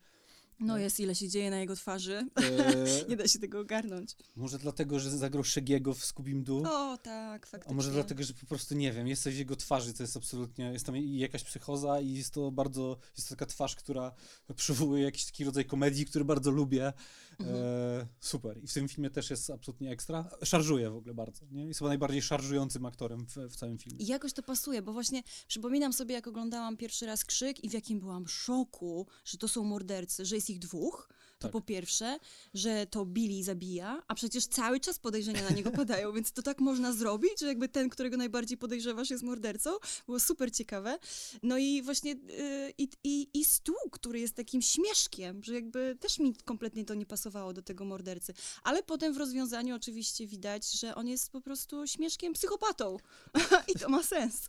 no 0.60 0.78
jest, 0.78 1.00
ile 1.00 1.14
się 1.14 1.28
dzieje 1.28 1.50
na 1.50 1.58
jego 1.58 1.76
twarzy. 1.76 2.28
Eee, 2.36 3.08
nie 3.08 3.16
da 3.16 3.28
się 3.28 3.38
tego 3.38 3.60
ogarnąć. 3.60 4.16
Może 4.36 4.58
dlatego, 4.58 5.00
że 5.00 5.10
zagrał 5.10 5.44
Szegiego 5.44 5.94
w 5.94 6.04
Scooby 6.04 6.34
Doo? 6.34 6.62
O, 6.66 6.98
tak, 6.98 7.46
faktycznie. 7.46 7.72
A 7.72 7.74
może 7.76 7.90
dlatego, 7.90 8.22
że 8.22 8.34
po 8.34 8.46
prostu, 8.46 8.74
nie 8.74 8.92
wiem, 8.92 9.08
jest 9.08 9.22
coś 9.22 9.34
w 9.34 9.38
jego 9.38 9.56
twarzy, 9.56 9.94
to 9.94 10.02
jest 10.02 10.16
absolutnie, 10.16 10.64
jest 10.72 10.86
tam 10.86 10.96
jakaś 10.96 11.44
psychoza 11.44 12.00
i 12.00 12.12
jest 12.12 12.34
to 12.34 12.50
bardzo, 12.50 12.98
jest 13.16 13.28
to 13.28 13.34
taka 13.34 13.46
twarz, 13.46 13.76
która 13.76 14.12
przywołuje 14.56 15.02
jakiś 15.04 15.24
taki 15.24 15.44
rodzaj 15.44 15.64
komedii, 15.64 16.06
który 16.06 16.24
bardzo 16.24 16.50
lubię. 16.50 16.92
Mhm. 17.38 17.56
E, 17.56 18.06
super. 18.20 18.64
I 18.64 18.66
w 18.66 18.72
tym 18.72 18.88
filmie 18.88 19.10
też 19.10 19.30
jest 19.30 19.50
absolutnie 19.50 19.90
ekstra. 19.90 20.30
Szarżuje 20.44 20.90
w 20.90 20.96
ogóle 20.96 21.14
bardzo, 21.14 21.46
nie? 21.50 21.66
Jest 21.66 21.78
chyba 21.78 21.88
najbardziej 21.88 22.22
szarżującym 22.22 22.86
aktorem 22.86 23.26
w, 23.26 23.36
w 23.36 23.56
całym 23.56 23.78
filmie. 23.78 23.98
I 23.98 24.06
jakoś 24.06 24.32
to 24.32 24.42
pasuje, 24.42 24.82
bo 24.82 24.92
właśnie 24.92 25.22
przypominam 25.48 25.92
sobie, 25.92 26.14
jak 26.14 26.26
oglądałam 26.26 26.76
pierwszy 26.76 27.06
raz 27.06 27.24
Krzyk 27.24 27.64
i 27.64 27.68
w 27.68 27.72
jakim 27.72 28.00
byłam 28.00 28.28
szoku, 28.28 29.06
że 29.24 29.38
to 29.38 29.48
są 29.48 29.64
mordercy, 29.64 30.24
że 30.24 30.34
jest 30.34 30.50
ich 30.50 30.58
dwóch, 30.58 31.08
to 31.38 31.46
tak. 31.48 31.52
po 31.52 31.60
pierwsze, 31.60 32.18
że 32.54 32.86
to 32.86 33.06
Billy 33.06 33.44
zabija, 33.44 34.02
a 34.08 34.14
przecież 34.14 34.46
cały 34.46 34.80
czas 34.80 34.98
podejrzenia 34.98 35.42
na 35.42 35.50
niego 35.50 35.70
padają, 35.70 36.12
więc 36.12 36.32
to 36.32 36.42
tak 36.42 36.60
można 36.60 36.92
zrobić, 36.92 37.40
że 37.40 37.46
jakby 37.46 37.68
ten, 37.68 37.88
którego 37.88 38.16
najbardziej 38.16 38.58
podejrzewasz 38.58 39.10
jest 39.10 39.22
mordercą. 39.22 39.70
Było 40.06 40.20
super 40.20 40.52
ciekawe. 40.52 40.98
No 41.42 41.58
i 41.58 41.82
właśnie 41.82 42.10
yy, 42.10 42.72
i, 42.78 42.88
i, 43.04 43.28
i 43.34 43.44
Stu, 43.44 43.74
który 43.92 44.20
jest 44.20 44.34
takim 44.34 44.62
śmieszkiem, 44.62 45.44
że 45.44 45.54
jakby 45.54 45.96
też 46.00 46.18
mi 46.18 46.34
kompletnie 46.34 46.84
to 46.84 46.94
nie 46.94 47.06
pasowało 47.06 47.52
do 47.52 47.62
tego 47.62 47.84
mordercy. 47.84 48.34
Ale 48.62 48.82
potem 48.82 49.14
w 49.14 49.16
rozwiązaniu 49.16 49.76
oczywiście 49.76 50.26
widać, 50.26 50.72
że 50.72 50.94
on 50.94 51.08
jest 51.08 51.32
po 51.32 51.40
prostu 51.40 51.86
śmieszkiem 51.86 52.32
psychopatą. 52.32 52.96
I 53.74 53.78
to 53.78 53.88
ma 53.88 54.02
sens. 54.02 54.48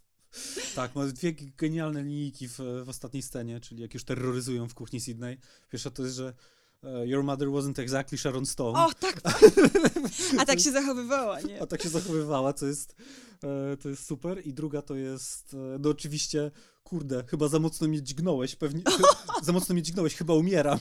Tak, 0.75 0.95
ma 0.95 1.05
dwie 1.05 1.33
genialne 1.33 2.03
linijki 2.03 2.47
w, 2.47 2.59
w 2.83 2.89
ostatniej 2.89 3.23
scenie, 3.23 3.59
czyli 3.59 3.81
jak 3.81 3.93
już 3.93 4.03
terroryzują 4.03 4.67
w 4.67 4.73
kuchni 4.73 5.01
Sydney. 5.01 5.37
Pierwsza 5.69 5.91
to 5.91 6.03
jest, 6.03 6.15
że 6.15 6.33
Your 6.83 7.23
mother 7.23 7.47
wasn't 7.47 7.79
exactly 7.79 8.17
Sharon 8.17 8.45
Stone. 8.45 8.85
O, 8.85 8.93
tak! 8.99 9.21
A 10.39 10.45
tak 10.45 10.59
się 10.59 10.71
zachowywała, 10.71 11.41
nie? 11.41 11.61
A 11.61 11.65
tak 11.65 11.83
się 11.83 11.89
zachowywała, 11.89 12.53
co 12.53 12.65
jest, 12.65 12.95
e, 13.43 13.77
to 13.77 13.89
jest 13.89 14.05
super. 14.05 14.47
I 14.47 14.53
druga 14.53 14.81
to 14.81 14.95
jest, 14.95 15.53
e, 15.53 15.77
no 15.79 15.89
oczywiście, 15.89 16.51
kurde, 16.83 17.23
chyba 17.27 17.47
za 17.47 17.59
mocno 17.59 17.87
mnie 17.87 18.01
dźgnąłeś, 18.01 18.55
pewnie, 18.55 18.83
za 19.43 19.51
mocno 19.51 19.73
mnie 19.73 19.81
dźgnąłeś, 19.81 20.15
chyba 20.15 20.33
umieram. 20.33 20.79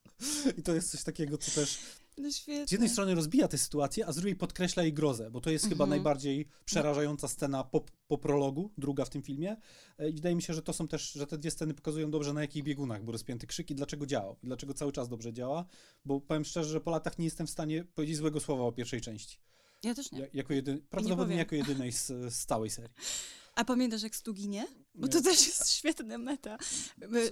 I 0.58 0.62
to 0.62 0.74
jest 0.74 0.90
coś 0.90 1.02
takiego, 1.02 1.38
co 1.38 1.50
też 1.50 1.78
no 2.20 2.30
z 2.66 2.72
jednej 2.72 2.88
strony 2.88 3.14
rozbija 3.14 3.48
tę 3.48 3.58
sytuację, 3.58 4.06
a 4.06 4.12
z 4.12 4.16
drugiej 4.16 4.36
podkreśla 4.36 4.82
jej 4.82 4.92
grozę, 4.92 5.30
bo 5.30 5.40
to 5.40 5.50
jest 5.50 5.64
chyba 5.64 5.84
mhm. 5.84 5.90
najbardziej 5.90 6.48
przerażająca 6.64 7.28
scena 7.28 7.64
po, 7.64 7.84
po 8.06 8.18
prologu, 8.18 8.72
druga 8.78 9.04
w 9.04 9.10
tym 9.10 9.22
filmie. 9.22 9.56
E, 9.98 10.08
I 10.10 10.12
wydaje 10.12 10.34
mi 10.34 10.42
się, 10.42 10.54
że 10.54 10.62
to 10.62 10.72
są 10.72 10.88
też, 10.88 11.12
że 11.12 11.26
te 11.26 11.38
dwie 11.38 11.50
sceny 11.50 11.74
pokazują 11.74 12.10
dobrze 12.10 12.32
na 12.32 12.40
jakich 12.40 12.64
biegunach 12.64 13.04
był 13.04 13.12
rozpięty 13.12 13.46
krzyk 13.46 13.70
i 13.70 13.74
dlaczego 13.74 14.06
działał. 14.06 14.36
I 14.42 14.46
dlaczego 14.46 14.74
cały 14.74 14.92
czas 14.92 15.08
dobrze 15.08 15.32
działa, 15.32 15.64
bo 16.04 16.20
powiem 16.20 16.44
szczerze, 16.44 16.70
że 16.70 16.80
po 16.80 16.90
latach 16.90 17.18
nie 17.18 17.24
jestem 17.24 17.46
w 17.46 17.50
stanie 17.50 17.84
powiedzieć 17.84 18.16
złego 18.16 18.40
słowa 18.40 18.64
o 18.64 18.72
pierwszej 18.72 19.00
części. 19.00 19.38
Ja 19.82 19.94
też 19.94 20.12
nie. 20.12 20.20
Ja, 20.20 20.26
jako 20.32 20.54
jedy, 20.54 20.82
prawdopodobnie 20.90 21.36
jako 21.36 21.54
jedynej 21.54 21.92
z, 21.92 22.06
z 22.06 22.46
całej 22.46 22.70
serii. 22.70 22.94
A 23.58 23.64
pamiętasz, 23.64 24.02
jak 24.02 24.16
Stu 24.16 24.34
ginie? 24.34 24.66
Bo 24.94 25.08
to 25.08 25.22
też 25.22 25.46
jest 25.46 25.70
świetna 25.70 26.18
meta. 26.18 26.58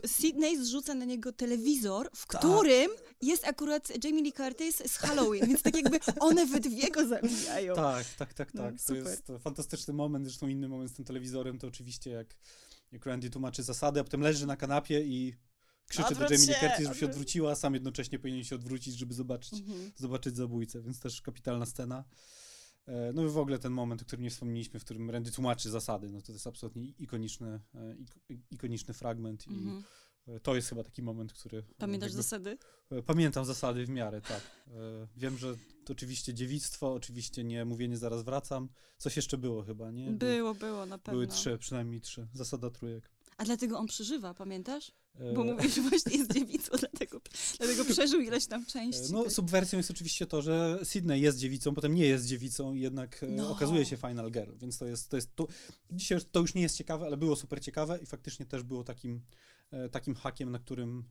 Sydney 0.06 0.64
zrzuca 0.64 0.94
na 0.94 1.04
niego 1.04 1.32
telewizor, 1.32 2.10
w 2.14 2.26
tak. 2.26 2.40
którym 2.40 2.90
jest 3.22 3.44
akurat 3.44 4.04
Jamie 4.04 4.22
Lee 4.22 4.32
Curtis 4.32 4.82
z 4.86 4.96
Halloween, 4.96 5.46
więc 5.46 5.62
tak 5.62 5.76
jakby 5.76 5.98
one 6.20 6.46
we 6.46 6.60
dwie 6.60 6.90
go 6.90 7.08
zabijają. 7.08 7.74
Tak, 7.74 8.06
tak, 8.18 8.34
tak, 8.34 8.54
no, 8.54 8.62
tak. 8.62 8.72
No, 8.72 8.78
to 8.86 8.94
jest 8.94 9.26
fantastyczny 9.40 9.94
moment, 9.94 10.24
zresztą 10.24 10.48
inny 10.48 10.68
moment 10.68 10.90
z 10.90 10.94
tym 10.94 11.04
telewizorem, 11.04 11.58
to 11.58 11.66
oczywiście 11.66 12.10
jak, 12.10 12.36
jak 12.92 13.06
Randy 13.06 13.30
tłumaczy 13.30 13.62
zasady, 13.62 14.00
a 14.00 14.04
potem 14.04 14.20
leży 14.20 14.46
na 14.46 14.56
kanapie 14.56 15.02
i 15.02 15.34
krzyczy 15.88 16.08
Odwróć 16.08 16.28
do 16.28 16.34
Jamie 16.34 16.46
Lee 16.46 16.60
Curtis, 16.60 16.86
żeby 16.86 16.98
się 16.98 17.06
odwróciła, 17.06 17.50
a 17.50 17.54
sam 17.54 17.74
jednocześnie 17.74 18.18
powinien 18.18 18.44
się 18.44 18.54
odwrócić, 18.54 18.98
żeby 18.98 19.14
zobaczyć, 19.14 19.60
mhm. 19.60 19.92
zobaczyć 19.96 20.36
zabójcę, 20.36 20.82
więc 20.82 21.00
też 21.00 21.22
kapitalna 21.22 21.66
scena. 21.66 22.04
E, 22.86 23.12
no 23.12 23.24
i 23.24 23.28
w 23.28 23.38
ogóle 23.38 23.58
ten 23.58 23.72
moment, 23.72 24.02
o 24.02 24.04
którym 24.04 24.22
nie 24.22 24.30
wspomnieliśmy, 24.30 24.80
w 24.80 24.84
którym 24.84 25.10
Randy 25.10 25.32
tłumaczy 25.32 25.70
zasady, 25.70 26.10
no 26.10 26.22
to 26.22 26.32
jest 26.32 26.46
absolutnie 26.46 26.82
ikoniczny, 26.98 27.60
e, 27.74 27.96
ikoniczny 28.50 28.94
fragment 28.94 29.46
i 29.46 29.50
mhm. 29.50 29.82
E, 30.28 30.40
to 30.40 30.54
jest 30.54 30.68
chyba 30.68 30.84
taki 30.84 31.02
moment, 31.02 31.32
który... 31.32 31.62
Pamiętasz 31.78 32.08
jakby, 32.08 32.22
zasady? 32.22 32.58
Pamiętam 33.06 33.44
zasady 33.44 33.86
w 33.86 33.88
miarę, 33.88 34.20
tak. 34.20 34.40
Wiem, 35.16 35.38
że 35.38 35.54
to 35.84 35.92
oczywiście 35.92 36.34
dziewictwo, 36.34 36.94
oczywiście 36.94 37.44
nie 37.44 37.64
mówienie 37.64 37.96
zaraz 37.96 38.22
wracam. 38.22 38.68
Coś 38.98 39.16
jeszcze 39.16 39.38
było 39.38 39.62
chyba, 39.62 39.90
nie? 39.90 40.10
Było, 40.10 40.54
było, 40.54 40.86
na 40.86 40.98
pewno. 40.98 41.12
Były 41.12 41.26
trzy, 41.26 41.58
przynajmniej 41.58 42.00
trzy. 42.00 42.28
Zasada 42.32 42.70
trójek. 42.70 43.10
A 43.36 43.44
dlatego 43.44 43.78
on 43.78 43.86
przeżywa, 43.86 44.34
pamiętasz? 44.34 44.92
Bo 45.34 45.42
e, 45.42 45.44
mówisz, 45.44 45.74
że 45.74 45.82
właśnie 45.82 46.16
jest 46.16 46.32
dziewicą, 46.32 46.76
dlatego, 46.90 47.20
dlatego 47.58 47.84
przeżył 47.84 48.20
ileś 48.20 48.46
tam 48.46 48.66
części. 48.66 49.12
No, 49.12 49.30
subwersją 49.30 49.76
jest 49.76 49.90
oczywiście 49.90 50.26
to, 50.26 50.42
że 50.42 50.78
Sydney 50.82 51.20
jest 51.20 51.38
dziewicą, 51.38 51.74
potem 51.74 51.94
nie 51.94 52.06
jest 52.06 52.26
dziewicą 52.26 52.74
i 52.74 52.80
jednak 52.80 53.22
e, 53.22 53.26
no. 53.26 53.50
okazuje 53.50 53.84
się 53.84 53.96
Final 53.96 54.30
Girl, 54.30 54.52
więc 54.56 54.78
to 54.78 54.86
jest, 54.86 55.08
to 55.08 55.16
jest 55.16 55.36
to, 55.36 55.46
dzisiaj 55.90 56.18
to 56.32 56.40
już 56.40 56.54
nie 56.54 56.62
jest 56.62 56.76
ciekawe, 56.76 57.06
ale 57.06 57.16
było 57.16 57.36
super 57.36 57.60
ciekawe 57.60 57.98
i 58.02 58.06
faktycznie 58.06 58.46
też 58.46 58.62
było 58.62 58.84
takim, 58.84 59.20
e, 59.70 59.88
takim 59.88 60.14
hakiem, 60.14 60.50
na 60.50 60.58
którym 60.58 61.04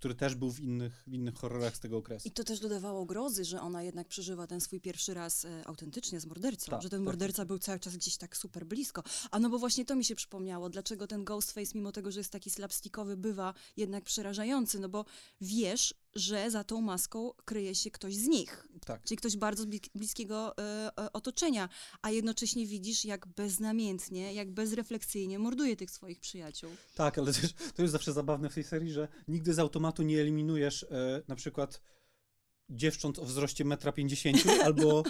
który 0.00 0.14
też 0.14 0.34
był 0.34 0.50
w 0.50 0.60
innych, 0.60 1.02
w 1.06 1.12
innych 1.12 1.34
horrorach 1.34 1.76
z 1.76 1.80
tego 1.80 1.96
okresu. 1.96 2.28
I 2.28 2.30
to 2.30 2.44
też 2.44 2.60
dodawało 2.60 3.04
grozy, 3.04 3.44
że 3.44 3.60
ona 3.60 3.82
jednak 3.82 4.08
przeżywa 4.08 4.46
ten 4.46 4.60
swój 4.60 4.80
pierwszy 4.80 5.14
raz 5.14 5.44
e, 5.44 5.66
autentycznie 5.66 6.20
z 6.20 6.26
mordercą, 6.26 6.70
tak, 6.70 6.82
że 6.82 6.90
ten 6.90 7.00
tak. 7.00 7.04
morderca 7.04 7.44
był 7.44 7.58
cały 7.58 7.78
czas 7.78 7.96
gdzieś 7.96 8.16
tak 8.16 8.36
super 8.36 8.66
blisko. 8.66 9.02
A 9.30 9.38
no 9.38 9.50
bo 9.50 9.58
właśnie 9.58 9.84
to 9.84 9.96
mi 9.96 10.04
się 10.04 10.14
przypomniało, 10.14 10.70
dlaczego 10.70 11.06
ten 11.06 11.24
Ghostface, 11.24 11.72
mimo 11.74 11.92
tego, 11.92 12.12
że 12.12 12.20
jest 12.20 12.32
taki 12.32 12.50
slapstickowy, 12.50 13.16
bywa 13.16 13.54
jednak 13.76 14.04
przerażający, 14.04 14.78
no 14.78 14.88
bo 14.88 15.04
wiesz, 15.40 15.94
że 16.14 16.50
za 16.50 16.64
tą 16.64 16.80
maską 16.80 17.30
kryje 17.44 17.74
się 17.74 17.90
ktoś 17.90 18.14
z 18.16 18.26
nich. 18.26 18.68
Tak. 18.86 19.04
Czyli 19.04 19.18
ktoś 19.18 19.36
bardzo 19.36 19.64
bliskiego 19.94 20.58
e, 20.58 21.12
otoczenia, 21.12 21.68
a 22.02 22.10
jednocześnie 22.10 22.66
widzisz, 22.66 23.04
jak 23.04 23.26
beznamiętnie, 23.26 24.34
jak 24.34 24.50
bezrefleksyjnie 24.50 25.38
morduje 25.38 25.76
tych 25.76 25.90
swoich 25.90 26.20
przyjaciół. 26.20 26.70
Tak, 26.94 27.18
ale 27.18 27.32
też 27.32 27.52
to 27.74 27.82
jest 27.82 27.92
zawsze 27.92 28.12
zabawne 28.12 28.50
w 28.50 28.54
tej 28.54 28.64
serii, 28.64 28.92
że 28.92 29.08
nigdy 29.28 29.54
z 29.54 29.58
automatu 29.58 30.02
nie 30.02 30.20
eliminujesz 30.20 30.82
e, 30.82 31.22
na 31.28 31.36
przykład 31.36 31.80
dziewcząt 32.70 33.18
o 33.18 33.24
wzroście 33.24 33.64
1,50 33.64 34.50
m 34.50 34.60
albo 34.66 35.02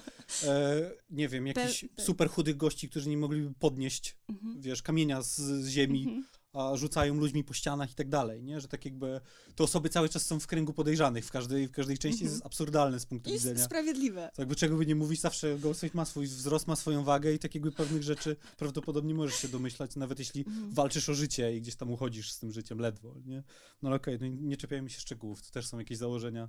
e, 0.45 0.91
nie 1.11 1.29
wiem, 1.29 1.47
jakichś 1.47 1.85
super 1.99 2.31
chudych 2.31 2.57
gości, 2.57 2.89
którzy 2.89 3.09
nie 3.09 3.17
mogliby 3.17 3.55
podnieść, 3.55 4.17
mhm. 4.29 4.61
wiesz, 4.61 4.83
kamienia 4.83 5.23
z, 5.23 5.37
z 5.37 5.69
ziemi. 5.69 6.03
Mhm 6.03 6.40
rzucają 6.75 7.15
ludźmi 7.15 7.45
po 7.45 7.55
ścianach 7.55 7.91
i 7.91 7.95
tak 7.95 8.09
dalej, 8.09 8.43
nie? 8.43 8.61
Że 8.61 8.69
tak 8.69 8.85
jakby 8.85 9.21
te 9.57 9.65
osoby 9.65 9.89
cały 9.89 10.09
czas 10.09 10.27
są 10.27 10.41
w 10.41 10.47
kręgu 10.47 10.73
podejrzanych 10.73 11.27
w 11.27 11.31
każdej, 11.31 11.69
w 11.69 11.71
każdej 11.71 11.99
części, 11.99 12.21
mm 12.21 12.31
-hmm. 12.31 12.35
jest 12.35 12.47
absurdalne 12.47 13.01
z 13.01 13.07
punktu 13.07 13.31
I 13.31 13.33
widzenia. 13.33 13.65
sprawiedliwe. 13.65 14.23
Tak 14.23 14.39
jakby 14.39 14.57
czego 14.57 14.77
by 14.77 14.87
nie 14.87 14.95
mówić, 14.95 15.21
zawsze 15.21 15.59
Ghostface 15.59 15.97
ma 15.97 16.05
swój 16.05 16.27
wzrost, 16.27 16.67
ma 16.67 16.77
swoją 16.77 17.05
wagę 17.05 17.33
i 17.33 17.39
tak 17.39 17.55
jakby 17.55 17.73
pewnych 17.73 18.03
rzeczy 18.03 18.37
prawdopodobnie 18.59 19.15
możesz 19.15 19.37
się 19.37 19.49
domyślać, 19.49 19.97
nawet 19.97 20.19
jeśli 20.19 20.45
mm 20.47 20.71
-hmm. 20.71 20.75
walczysz 20.75 21.09
o 21.09 21.15
życie 21.15 21.57
i 21.57 21.61
gdzieś 21.61 21.77
tam 21.77 21.91
uchodzisz 21.91 22.33
z 22.33 22.39
tym 22.39 22.53
życiem 22.53 22.79
ledwo, 22.79 23.15
nie? 23.27 23.43
No 23.83 23.95
okej, 23.95 24.17
okay, 24.17 24.31
no 24.31 24.37
nie 24.41 24.57
czepiajmy 24.57 24.91
się 24.91 25.01
szczegółów, 25.01 25.43
to 25.43 25.51
też 25.51 25.67
są 25.67 25.79
jakieś 25.79 25.99
założenia 25.99 26.49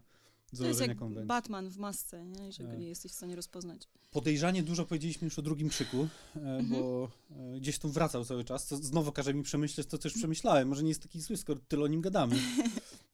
to 0.58 0.66
jest 0.66 0.80
jak 0.80 0.97
konwencji. 0.97 1.28
Batman 1.28 1.70
w 1.70 1.78
masce, 1.78 2.26
nie? 2.26 2.52
że 2.52 2.64
go 2.64 2.70
tak. 2.70 2.80
nie 2.80 2.88
jesteś 2.88 3.12
w 3.12 3.16
stanie 3.16 3.36
rozpoznać. 3.36 3.88
Podejrzanie 4.12 4.64
dużo 4.64 4.86
powiedzieliśmy 4.86 5.26
już 5.26 5.39
o 5.39 5.41
drugim 5.41 5.70
krzyku, 5.70 6.08
e, 6.36 6.39
mhm. 6.39 6.70
bo 6.70 7.12
e, 7.32 7.60
gdzieś 7.60 7.80
tu 7.80 7.89
wracał 7.89 8.26
cały 8.26 8.43
czas. 8.43 8.68
To 8.68 8.78
znowu 8.78 9.12
każe 9.12 9.34
mi 9.34 9.43
przemyśleć 9.43 9.88
to, 9.88 9.97
co 9.97 10.08
już 10.08 10.18
przemyślałem. 10.18 10.68
Może 10.68 10.84
nie 10.84 10.89
jest 10.89 11.02
taki 11.02 11.22
zły, 11.22 11.38
skoro 11.38 11.60
tyle 11.68 11.84
o 11.84 11.88
nim 11.88 12.02
gadamy. 12.02 12.36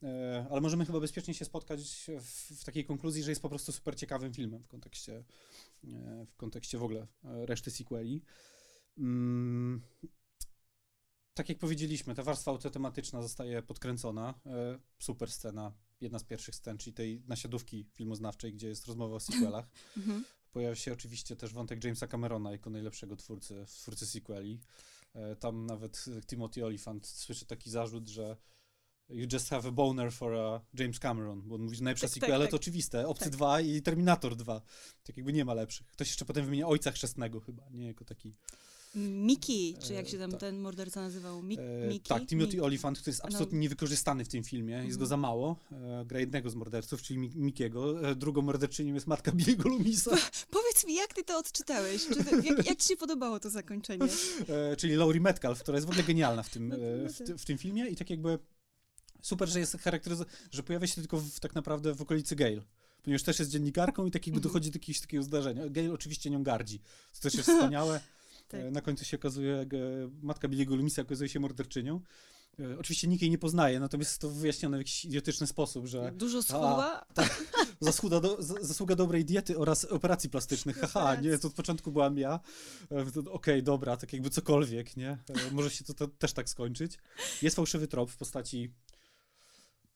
E, 0.03 0.45
ale 0.51 0.61
możemy 0.61 0.85
chyba 0.85 0.99
bezpiecznie 0.99 1.33
się 1.33 1.45
spotkać 1.45 2.07
w, 2.19 2.57
w, 2.59 2.63
takiej 2.63 2.85
konkluzji, 2.85 3.23
że 3.23 3.31
jest 3.31 3.41
po 3.41 3.49
prostu 3.49 3.71
super 3.71 3.95
ciekawym 3.95 4.33
filmem 4.33 4.63
w 4.63 4.67
kontekście, 4.67 5.23
w 6.27 6.35
kontekście 6.35 6.77
w 6.77 6.83
ogóle 6.83 7.07
reszty 7.23 7.71
sequeli. 7.71 8.21
Mm, 8.97 9.81
tak 11.33 11.49
jak 11.49 11.57
powiedzieliśmy, 11.57 12.15
ta 12.15 12.23
warstwa 12.23 12.51
autotematyczna 12.51 13.21
zostaje 13.21 13.61
podkręcona. 13.61 14.33
Super 14.99 15.31
scena 15.31 15.73
jedna 16.01 16.19
z 16.19 16.23
pierwszych 16.23 16.55
scen, 16.55 16.77
czyli 16.77 16.93
tej 16.93 17.21
nasiadówki 17.27 17.85
filmoznawczej, 17.93 18.53
gdzie 18.53 18.67
jest 18.67 18.87
rozmowa 18.87 19.15
o 19.15 19.19
sequelach. 19.19 19.69
Mhm. 19.97 20.23
Pojawia 20.51 20.75
się 20.75 20.93
oczywiście 20.93 21.35
też 21.35 21.53
wątek 21.53 21.83
Jamesa 21.83 22.07
Camerona 22.07 22.51
jako 22.51 22.69
najlepszego 22.69 23.15
twórcy, 23.15 23.65
twórcy 23.67 24.07
sequeli. 24.07 24.59
E, 25.13 25.35
tam 25.35 25.65
nawet 25.65 26.05
Timothy 26.27 26.65
Olyphant 26.65 27.07
słyszy 27.07 27.45
taki 27.45 27.69
zarzut, 27.69 28.07
że 28.07 28.37
You 29.09 29.27
just 29.33 29.49
have 29.49 29.67
a 29.67 29.71
boner 29.71 30.11
for 30.11 30.35
a 30.35 30.61
James 30.73 30.99
Cameron, 30.99 31.41
bo 31.41 31.55
on 31.55 31.61
mówi, 31.61 31.75
że 31.75 31.83
najlepsze 31.83 32.07
Tak, 32.07 32.13
tak, 32.13 32.21
sequele 32.21 32.45
tak. 32.45 32.51
to 32.51 32.57
oczywiste, 32.57 33.07
Obcy 33.07 33.23
Tak. 33.23 33.33
2 33.33 33.61
i 33.61 33.81
Terminator 33.81 34.35
2. 34.35 34.61
Tak 35.03 35.17
jakby 35.17 35.33
nie 35.33 35.45
ma 35.45 35.53
lepszych. 35.53 35.87
Ktoś 35.87 36.07
jeszcze 36.07 36.25
potem 36.25 36.45
wymienia 36.45 36.67
Ojca 36.67 36.91
Chrzestnego 36.91 37.39
chyba, 37.39 37.69
nie 37.69 37.87
jako 37.87 38.05
taki... 38.05 38.33
Miki, 38.97 39.75
czy 39.83 39.93
jak 39.93 40.07
się 40.07 40.17
tam 40.17 40.31
tak. 40.31 40.39
ten 40.39 40.59
morderca 40.59 41.01
nazywał? 41.01 41.43
Mi 41.43 41.57
E, 41.59 41.87
Miki? 41.87 42.09
tak, 42.09 42.25
Timothy 42.25 42.47
Miki. 42.55 42.61
Olyphant, 42.61 42.99
który 42.99 43.09
jest 43.11 43.23
No. 43.23 43.29
absolutnie 43.29 43.59
niewykorzystany 43.59 44.25
w 44.25 44.27
tym 44.27 44.43
filmie, 44.43 44.73
jest 44.73 44.87
go 44.97 45.03
Mhm. 45.05 45.07
za 45.09 45.17
mało. 45.17 45.55
E, 45.71 46.05
gra 46.05 46.19
jednego 46.19 46.49
z 46.49 46.55
morderców, 46.55 47.01
czyli 47.01 47.19
Mi- 47.19 47.31
Mikiego. 47.35 48.09
E, 48.09 48.15
drugą 48.15 48.41
morderczynią 48.41 48.93
jest 48.93 49.07
matka 49.07 49.31
Billy'ego 49.31 49.65
Lumisa, 49.65 50.11
Powiedz 50.51 50.85
mi, 50.87 50.95
jak 50.95 51.13
ty 51.13 51.23
to 51.23 51.37
odczytałeś? 51.37 52.05
Jak, 52.43 52.65
jak 52.65 52.77
ci 52.79 52.87
się 52.87 52.95
podobało 52.97 53.39
to 53.39 53.49
zakończenie? 53.49 54.05
e, 54.71 54.75
czyli 54.75 54.95
Laurie 54.95 55.21
Metcalf, 55.21 55.59
która 55.59 55.77
jest 55.77 55.87
w 55.87 55.89
ogóle 55.89 56.03
genialna 56.03 56.43
w 56.43 56.49
tym, 56.49 56.67
No 56.67 56.75
e, 56.75 56.79
no 57.03 57.09
w, 57.37 57.41
w 57.41 57.45
tym 57.45 57.57
filmie 57.57 57.87
i 57.87 57.95
tak 57.95 58.09
jakby 58.09 58.39
super, 59.21 59.49
że 59.49 59.59
jest 59.59 59.77
charakteryzowana, 59.77 60.31
że 60.51 60.63
pojawia 60.63 60.87
się 60.87 60.95
tylko 60.95 61.17
w, 61.19 61.39
tak 61.39 61.55
naprawdę 61.55 61.95
w 61.95 62.01
okolicy 62.01 62.35
Gale. 62.35 62.61
Ponieważ 63.03 63.23
też 63.23 63.39
jest 63.39 63.51
dziennikarką 63.51 64.05
i 64.05 64.11
tak 64.11 64.27
jakby 64.27 64.37
Mhm. 64.37 64.43
dochodzi 64.49 64.71
do 64.71 64.75
jakiegoś 64.75 65.01
takiego 65.01 65.23
zdarzenia. 65.23 65.69
Gale 65.69 65.93
oczywiście 65.93 66.29
nią 66.29 66.43
gardzi, 66.43 66.81
co 67.11 67.21
też 67.21 67.33
jest 67.35 67.49
wspaniałe. 67.49 67.99
Tak. 68.47 68.61
E, 68.61 68.71
Na 68.71 68.81
końcu 68.81 69.05
się 69.05 69.17
okazuje, 69.17 69.51
jak 69.51 69.73
e, 69.73 69.77
matka 70.21 70.47
Billy'ego 70.47 70.77
Lumisa 70.77 71.01
okazuje 71.01 71.29
się 71.29 71.39
morderczynią. 71.39 72.01
E, 72.59 72.79
Oczywiście 72.79 73.07
nikt 73.07 73.21
jej 73.21 73.31
nie 73.31 73.37
poznaje, 73.37 73.79
natomiast 73.79 74.11
jest 74.11 74.21
to 74.21 74.29
wyjaśnione 74.29 74.77
w 74.77 74.79
jakiś 74.79 75.05
idiotyczny 75.05 75.47
sposób, 75.47 75.85
że 75.87 76.11
Dużo 76.15 76.43
schudła? 76.43 77.05
zasługa, 77.79 78.19
do, 78.19 78.37
zasługa 78.41 78.95
dobrej 78.95 79.25
diety 79.25 79.57
oraz 79.57 79.85
operacji 79.85 80.29
plastycznych. 80.29 80.77
Haha, 80.77 81.15
nie, 81.15 81.37
to 81.37 81.47
od 81.47 81.53
początku 81.53 81.91
byłam 81.91 82.17
ja. 82.17 82.39
Okej, 83.31 83.63
dobra, 83.63 83.97
tak 83.97 84.13
jakby 84.13 84.29
cokolwiek, 84.29 84.97
nie? 84.97 85.17
Może 85.51 85.69
się 85.69 85.83
to, 85.85 85.93
to 85.93 86.07
też 86.07 86.33
tak 86.33 86.49
skończyć. 86.49 86.97
Jest 87.41 87.55
fałszywy 87.55 87.87
trop 87.87 88.11
w 88.11 88.17
postaci 88.17 88.73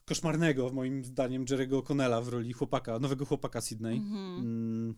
koszmarnego, 0.06 0.70
moim 0.70 1.06
zdaniem, 1.06 1.46
Jerry'ego 1.46 1.82
O'Connella 1.82 2.24
w 2.24 2.28
roli 2.28 2.54
chłopaka, 2.54 3.00
nowego 3.00 3.26
chłopaka 3.26 3.62
Sydney. 3.62 3.98
Mhm. 3.98 4.40
Mm. 4.40 4.96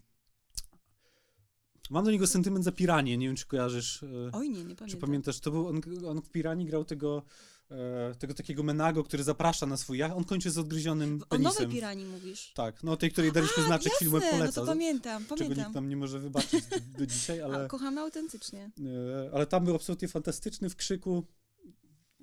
Mam 1.93 2.05
do 2.05 2.11
niego 2.11 2.27
sentyment 2.27 2.65
za 2.65 2.71
Piranie, 2.71 3.17
nie 3.17 3.27
wiem 3.27 3.35
czy 3.35 3.45
kojarzysz. 3.45 4.03
e, 4.03 4.07
Oj 4.31 4.49
nie, 4.49 4.63
nie 4.63 4.69
czy 4.69 4.75
pamiętam. 4.75 4.99
pamiętasz, 5.01 5.39
to 5.39 5.51
był, 5.51 5.67
on, 5.67 5.81
on 6.07 6.21
w 6.21 6.29
Piranii 6.29 6.65
grał 6.65 6.85
tego, 6.85 7.23
e, 7.71 8.15
tego 8.19 8.33
takiego 8.33 8.63
menago, 8.63 9.03
który 9.03 9.23
zaprasza 9.23 9.65
na 9.65 9.77
swój 9.77 9.97
jacht. 9.97 10.15
On 10.15 10.23
kończy 10.23 10.51
z 10.51 10.57
odgryzionym 10.57 11.19
O 11.23 11.25
penisem. 11.25 11.53
nowej 11.53 11.67
piranii 11.75 12.05
mówisz? 12.05 12.51
Tak, 12.55 12.83
no 12.83 12.97
tej, 12.97 13.11
której 13.11 13.31
daliśmy 13.31 13.63
znaczek 13.63 13.85
jasne, 13.93 13.99
filmem 13.99 14.21
no 14.31 14.37
poleca. 14.37 14.61
to 14.61 14.67
pamiętam, 14.67 15.23
czego 15.23 15.35
nikt 15.43 15.49
pamiętam. 15.49 15.73
nam 15.73 15.89
nie 15.89 15.95
może 15.97 16.19
wybaczyć 16.19 16.65
do, 16.97 17.05
dzisiaj, 17.05 17.41
A, 17.41 17.45
ale, 17.45 17.67
kochamy 17.67 18.01
autentycznie. 18.01 18.71
e, 19.25 19.29
ale 19.33 19.45
tam 19.45 19.65
był 19.65 19.75
absolutnie 19.75 20.07
fantastyczny 20.07 20.69
w 20.69 20.75
krzyku. 20.75 21.23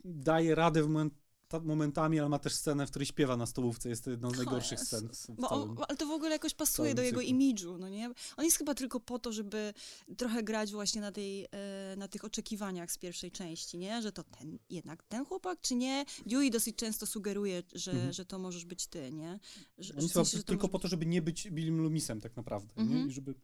Daje 0.05 0.55
radę 0.55 0.83
w 0.83 0.89
moment, 0.89 1.15
ta, 1.51 1.61
momentami, 1.61 2.21
ale 2.21 2.29
ma 2.29 2.39
też 2.39 2.55
scenę, 2.55 2.87
w 2.87 2.91
której 2.91 3.07
śpiewa 3.07 3.37
na 3.37 3.47
stołówce. 3.47 3.89
Jest 3.89 4.05
to 4.05 4.11
jedna 4.11 4.31
z 4.31 4.37
najgorszych 4.37 4.81
scen. 4.81 5.09
Bo 5.29 5.49
całym. 5.49 5.71
on, 5.71 5.85
ale 5.89 5.97
to 5.97 6.07
w 6.07 6.11
ogóle 6.11 6.31
jakoś 6.31 6.55
pasuje 6.55 6.95
do 6.95 7.03
jego 7.03 7.21
imidżu, 7.21 7.79
no 7.79 7.89
nie? 7.89 8.11
On 8.37 8.45
jest 8.45 8.59
chyba 8.59 8.75
tylko 8.75 9.01
po 9.01 9.19
to, 9.19 9.33
żeby 9.33 9.75
trochę 10.17 10.43
grać 10.43 10.73
właśnie 10.73 11.01
na, 11.01 11.13
tej, 11.13 11.45
e, 11.45 11.49
na 11.97 12.09
tych 12.09 12.25
oczekiwaniach 12.25 12.93
z 12.93 12.99
pierwszej 12.99 13.33
części, 13.33 13.79
nie? 13.79 14.03
Że 14.03 14.13
to 14.13 14.25
ten, 14.25 14.59
jednak 14.71 15.03
ten 15.03 15.25
chłopak, 15.25 15.61
czy 15.61 15.75
nie? 15.75 16.05
Dewey 16.27 16.51
dosyć 16.51 16.77
często 16.77 17.07
sugeruje, 17.07 17.63
że, 17.75 17.91
Mhm. 17.93 18.13
że 18.13 18.25
to 18.25 18.39
możesz 18.39 18.65
być 18.65 18.87
ty, 18.87 19.13
nie? 19.13 19.39
Że, 19.79 19.95
On 19.95 20.01
jest 20.03 20.15
sensie, 20.15 20.39
to 20.39 20.45
tylko 20.45 20.63
może 20.63 20.73
po 20.73 20.79
to, 20.79 20.89
żeby 20.89 21.07
nie 21.07 21.23
być 21.23 21.51
Billym 21.51 21.83
Loomisem 21.83 22.21
tak 22.21 22.37
naprawdę. 22.37 22.75
Nie? 22.77 22.83
Mhm. 22.83 23.09
I 23.09 23.13
żeby 23.13 23.35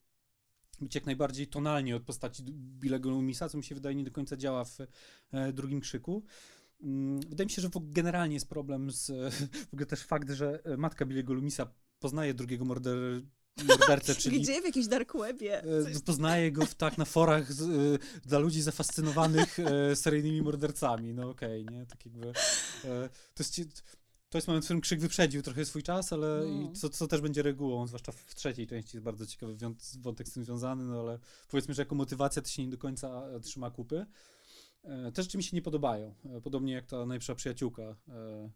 być 0.80 0.94
jak 0.94 1.07
najbardziej 1.07 1.46
tonalnie 1.46 1.96
od 1.96 2.02
postaci 2.02 2.42
Billego 2.52 3.11
Loomisa, 3.11 3.48
co 3.48 3.59
mi 3.59 3.64
się 3.64 3.74
wydaje 3.74 3.96
nie 3.96 4.04
do 4.04 4.11
końca 4.11 4.36
działa 4.36 4.64
w 4.64 4.78
e, 5.32 5.52
drugim 5.52 5.80
krzyku. 5.80 6.24
Mm, 6.81 7.20
Wydaje 7.20 7.47
mi 7.47 7.51
się, 7.51 7.62
że 7.62 7.68
generalnie 7.81 8.35
jest 8.35 8.49
problem 8.49 8.91
z 8.91 9.07
w 9.70 9.74
ogóle 9.74 9.87
też 9.87 10.03
fakt, 10.03 10.31
że 10.31 10.61
e, 10.64 10.77
matka 10.77 11.07
Billego 11.07 11.35
Loomisa 11.35 11.66
poznaje 11.99 12.35
drugiego 12.35 12.64
morder, 12.64 13.22
mordercę, 13.68 14.14
czyli 14.22 14.41
Gdzie? 14.41 14.61
W 14.62 14.64
jakimś 14.64 14.87
dark 14.87 15.12
webie? 15.18 15.62
e, 15.62 16.01
poznaje 16.05 16.53
go 16.53 16.66
w, 16.66 16.74
tak 16.74 16.99
na 16.99 17.05
forach 17.05 17.53
z, 17.53 17.62
e, 17.62 18.29
dla 18.29 18.39
ludzi 18.39 18.62
zafascynowanych 18.62 19.59
seryjnymi 19.95 20.43
mordercami. 20.43 21.14
No 21.14 21.31
okej, 21.31 21.66
nie? 21.70 21.87
Tak 21.87 22.07
jakby... 22.07 22.33
To 23.35 23.43
jest... 23.43 23.57
to 24.29 24.39
jest 24.39 24.49
moment, 24.49 24.64
w 24.64 24.66
którym 24.66 24.81
Krzyk 24.81 25.01
wyprzedził 25.01 25.43
trochę 25.43 25.64
swój 25.64 25.83
czas, 25.83 26.12
ale 26.12 26.43
No. 26.47 26.72
co, 26.72 26.89
co 26.89 27.07
też 27.07 27.20
będzie 27.20 27.43
regułą, 27.43 27.87
zwłaszcza 27.87 28.12
w 28.12 28.35
trzeciej 28.35 28.66
części 28.66 28.97
jest 28.97 29.05
bardzo 29.05 29.27
ciekawy 29.27 29.57
wątek 30.01 30.29
z 30.29 30.33
tym 30.33 30.45
związany, 30.45 30.85
no 30.85 31.01
ale 31.01 31.18
powiedzmy, 31.49 31.74
że 31.74 31.83
jako 31.83 31.95
motywacja 31.95 32.43
to 32.43 32.49
się 32.49 32.62
nie 32.64 32.70
do 32.70 32.79
końca 32.79 33.22
trzyma 33.43 33.70
kupy. 33.70 34.07
E, 34.87 35.12
Te 35.12 35.22
rzeczy 35.22 35.37
mi 35.37 35.43
się 35.43 35.57
nie 35.57 35.62
podobają, 35.62 36.14
e, 36.24 36.41
podobnie 36.41 36.72
jak 36.72 36.87
ta 36.87 36.97
najlepsza 37.07 37.34
przyjaciółka 37.34 37.82
e, 37.82 38.51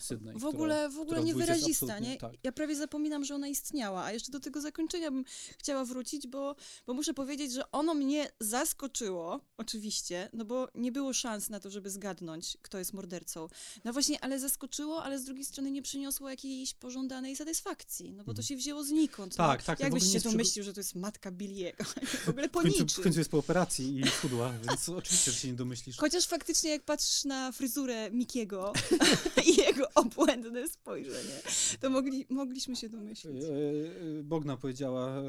Sydney. 0.00 0.38
W 0.38 0.44
ogóle, 0.44 0.86
ogóle 0.86 1.04
która 1.06 1.20
w 1.22 1.26
jest 1.26 1.38
niewyrazista, 1.38 1.98
nie? 1.98 2.16
tak. 2.16 2.32
Ja 2.42 2.52
prawie 2.52 2.76
zapominam, 2.76 3.24
że 3.24 3.34
ona 3.34 3.48
istniała, 3.48 4.04
a 4.04 4.12
jeszcze 4.12 4.32
do 4.32 4.40
tego 4.40 4.60
zakończenia 4.60 5.10
bym 5.10 5.24
chciała 5.58 5.84
wrócić, 5.84 6.26
bo, 6.26 6.56
bo 6.86 6.94
muszę 6.94 7.14
powiedzieć, 7.14 7.52
że 7.52 7.70
ono 7.72 7.94
mnie 7.94 8.28
zaskoczyło, 8.40 9.40
oczywiście, 9.56 10.28
no 10.32 10.44
bo 10.44 10.68
nie 10.74 10.92
było 10.92 11.12
szans 11.12 11.50
na 11.50 11.60
to, 11.60 11.70
żeby 11.70 11.90
zgadnąć, 11.90 12.58
kto 12.62 12.78
jest 12.78 12.92
mordercą. 12.92 13.48
No 13.84 13.92
właśnie, 13.92 14.20
ale 14.24 14.38
zaskoczyło, 14.40 15.02
ale 15.04 15.18
z 15.18 15.24
drugiej 15.24 15.44
strony 15.44 15.70
nie 15.70 15.82
przyniosło 15.82 16.30
jakiejś 16.30 16.74
pożądanej 16.74 17.36
satysfakcji, 17.36 18.12
no 18.12 18.24
bo 18.24 18.34
to 18.34 18.42
Mhm. 18.42 18.46
się 18.46 18.56
wzięło 18.56 18.84
znikąd. 18.84 19.36
Tak, 19.36 19.60
no. 19.60 19.66
tak, 19.66 19.76
to 19.78 19.80
w 19.80 19.80
Jak 19.80 19.86
ogóle 19.86 20.00
byś 20.00 20.14
nie 20.14 20.20
się 20.20 20.30
domyślił, 20.30 20.64
że 20.64 20.72
to 20.72 20.80
jest 20.80 20.94
matka 20.94 21.30
Billiego? 21.30 21.84
w 22.24 22.28
ogóle 22.28 22.48
po 22.48 22.60
W 22.60 22.62
końcu, 22.62 22.78
w 22.78 22.80
niczym. 22.80 23.04
końcu 23.04 23.18
jest 23.18 23.30
po 23.30 23.38
operacji 23.38 24.00
i 24.00 24.06
schudła, 24.08 24.52
więc 24.68 24.88
oczywiście, 24.88 25.30
że 25.30 25.38
się 25.38 25.48
nie 25.48 25.54
domyślisz. 25.54 25.96
Chociaż 25.96 26.26
faktycznie 26.26 26.70
jak 26.70 26.82
patrzysz 26.84 27.24
na 27.24 27.52
fryzurę 27.52 28.10
Mikiego 28.10 28.72
i 29.46 29.71
jego 29.72 29.88
obłędne 29.94 30.68
spojrzenie, 30.68 31.40
to 31.80 31.90
mogli, 31.90 32.26
mogliśmy 32.30 32.76
się 32.76 32.88
domyślić. 32.88 33.44
E, 33.44 33.48
e, 33.48 34.22
Bogna 34.22 34.56
powiedziała, 34.56 35.08
e, 35.10 35.22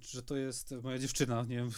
że 0.00 0.22
to 0.22 0.36
jest 0.36 0.74
moja 0.82 0.98
dziewczyna, 0.98 1.42
nie 1.42 1.56
wiem, 1.56 1.70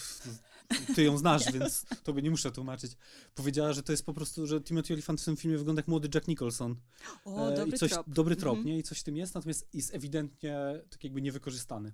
ty 0.95 1.03
ją 1.03 1.19
znasz, 1.19 1.53
więc 1.53 1.87
tobie 2.05 2.23
nie 2.23 2.31
muszę 2.31 2.53
tłumaczyć. 2.53 2.93
Powiedziała, 3.35 3.73
że 3.73 3.83
to 3.83 3.93
jest 3.93 4.07
po 4.07 4.15
prostu, 4.15 4.47
że 4.47 4.61
Timothy 4.61 4.95
Olyphant 4.95 5.21
w 5.21 5.25
tym 5.25 5.37
filmie 5.37 5.59
wygląda 5.59 5.81
jak 5.81 5.89
młody 5.89 6.09
Jack 6.15 6.29
Nicholson. 6.29 6.77
O, 7.25 7.51
dobry 7.51 7.77
I 7.77 7.79
coś, 7.79 7.91
trop. 7.91 8.11
Dobry 8.11 8.37
trop, 8.37 8.57
Mhm. 8.59 8.67
nie? 8.67 8.79
I 8.79 8.83
coś 8.83 9.01
w 9.01 9.05
tym 9.05 9.17
jest, 9.17 9.35
natomiast 9.35 9.75
jest 9.75 9.95
ewidentnie 9.95 10.57
tak 10.91 11.05
jakby 11.05 11.23
niewykorzystany. 11.23 11.93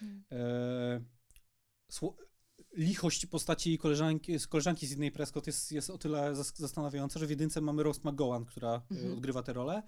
Hmm. 0.00 0.24
E, 0.32 1.00
lichość 2.76 3.26
postaci 3.26 3.68
jej 3.70 3.78
koleżanki, 3.78 4.38
z 4.38 4.46
koleżanki 4.46 4.86
Sydney 4.86 5.10
Prescott 5.12 5.46
jest, 5.46 5.72
jest 5.72 5.90
o 5.90 5.98
tyle 5.98 6.32
zas- 6.34 6.52
zastanawiająca, 6.56 7.20
że 7.20 7.26
w 7.26 7.30
jedynce 7.30 7.60
mamy 7.60 7.82
Rose 7.82 8.00
McGowan, 8.04 8.44
która 8.44 8.70
e, 8.90 8.94
Mhm. 8.94 9.12
odgrywa 9.12 9.42
tę 9.42 9.52
rolę. 9.52 9.82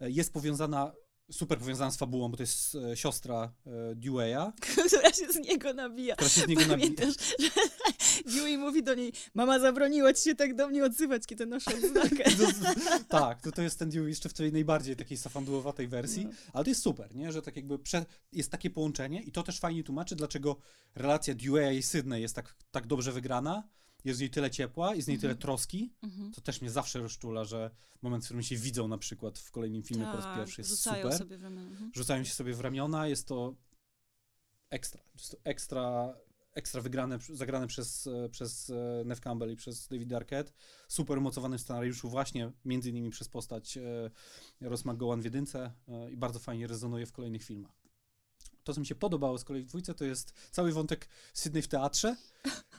E, 0.00 0.10
Jest 0.10 0.32
powiązana, 0.32 0.92
super 1.32 1.58
powiązana 1.58 1.90
z 1.90 1.96
fabułą, 1.96 2.28
bo 2.28 2.36
to 2.36 2.42
jest 2.42 2.74
e, 2.74 2.96
siostra 2.96 3.52
e, 3.66 3.94
Dewey'a, 3.94 4.52
która 4.90 5.12
się 5.12 5.32
z 5.32 5.36
niego 5.36 5.74
nabija. 5.74 6.14
która 6.14 6.30
się 6.30 6.40
z 6.40 6.46
niego 6.48 6.60
nabija. 6.66 6.76
Pamiętasz, 6.96 7.14
że 7.38 7.50
Dewey 8.34 8.58
mówi 8.58 8.82
do 8.82 8.94
niej, 8.94 9.12
mama 9.34 9.58
zabroniła 9.58 10.12
ci 10.12 10.22
się 10.24 10.34
tak 10.34 10.54
do 10.54 10.68
mnie 10.68 10.84
odzywać, 10.84 11.26
kiedy 11.26 11.46
noszę 11.46 11.70
odznakę. 11.76 12.24
tak, 13.08 13.42
to, 13.42 13.52
to 13.52 13.62
jest 13.62 13.78
ten 13.78 13.90
Dewey 13.90 14.08
jeszcze 14.08 14.28
w 14.28 14.32
tej 14.34 14.52
najbardziej 14.52 14.96
takiej 14.96 15.16
safandułowatej 15.18 15.88
wersji, 15.88 16.24
No. 16.26 16.30
ale 16.52 16.64
to 16.64 16.70
jest 16.70 16.82
super, 16.82 17.14
nie? 17.14 17.32
że 17.32 17.42
tak 17.42 17.56
jakby 17.56 17.78
prze, 17.78 18.06
jest 18.32 18.50
takie 18.50 18.70
połączenie 18.70 19.22
i 19.22 19.32
to 19.32 19.42
też 19.42 19.60
fajnie 19.60 19.84
tłumaczy, 19.84 20.16
dlaczego 20.16 20.56
relacja 20.94 21.34
Dewey'a 21.34 21.74
i 21.74 21.82
Sydney 21.82 22.22
jest 22.22 22.34
tak, 22.34 22.54
tak 22.70 22.86
dobrze 22.86 23.12
wygrana, 23.12 23.68
jest 24.04 24.18
w 24.18 24.20
niej 24.20 24.30
tyle 24.30 24.50
ciepła, 24.50 24.94
jest 24.94 25.06
w 25.06 25.08
niej 25.08 25.18
tyle 25.18 25.32
Mhm. 25.32 25.42
troski, 25.42 25.92
Mhm. 26.02 26.32
to 26.32 26.40
też 26.40 26.60
mnie 26.60 26.70
zawsze 26.70 26.98
rozczula, 26.98 27.44
że 27.44 27.70
moment, 28.02 28.24
w 28.24 28.26
którym 28.26 28.42
się 28.42 28.56
widzą 28.56 28.88
na 28.88 28.98
przykład 28.98 29.38
w 29.38 29.50
kolejnym 29.50 29.82
filmie 29.82 30.04
po 30.06 30.12
raz 30.12 30.24
Tak, 30.24 30.36
pierwszy 30.36 30.60
jest 30.60 30.70
rzucają 30.70 31.02
super. 31.02 31.18
sobie 31.18 31.38
w 31.38 31.42
ramiona. 31.42 31.70
Mhm. 31.70 31.90
Rzucają 31.94 32.24
się 32.24 32.32
sobie 32.34 32.54
w 32.54 32.60
ramiona, 32.60 33.06
jest 33.08 33.26
to 33.28 33.54
ekstra. 34.70 35.02
Jest 35.14 35.30
to 35.30 35.36
ekstra, 35.44 36.14
ekstra 36.54 36.80
wygrane, 36.80 37.18
zagrane 37.18 37.66
przez, 37.66 38.06
e, 38.06 38.28
przez 38.28 38.70
e, 38.70 39.02
Neve 39.04 39.20
Campbell 39.20 39.52
i 39.52 39.56
przez 39.56 39.88
David 39.88 40.12
Arquette. 40.12 40.52
Super 40.88 41.18
umocowany 41.18 41.58
w 41.58 41.60
scenariuszu 41.60 42.08
właśnie, 42.08 42.52
między 42.64 42.90
innymi 42.90 43.10
przez 43.10 43.28
postać 43.28 43.76
e, 43.76 44.10
Rose 44.60 44.92
McGowan 44.92 45.20
w 45.20 45.24
jedynce 45.24 45.72
i 46.10 46.16
bardzo 46.16 46.38
fajnie 46.38 46.66
rezonuje 46.66 47.06
w 47.06 47.12
kolejnych 47.12 47.44
filmach. 47.44 47.80
To, 48.64 48.74
co 48.74 48.80
mi 48.80 48.86
się 48.86 48.94
podobało 48.94 49.38
z 49.38 49.44
kolei 49.44 49.62
w 49.62 49.66
dwójce, 49.66 49.94
to 49.94 50.04
jest 50.04 50.32
cały 50.50 50.72
wątek 50.72 51.08
Sydney 51.34 51.62
w 51.62 51.68
teatrze. 51.68 52.16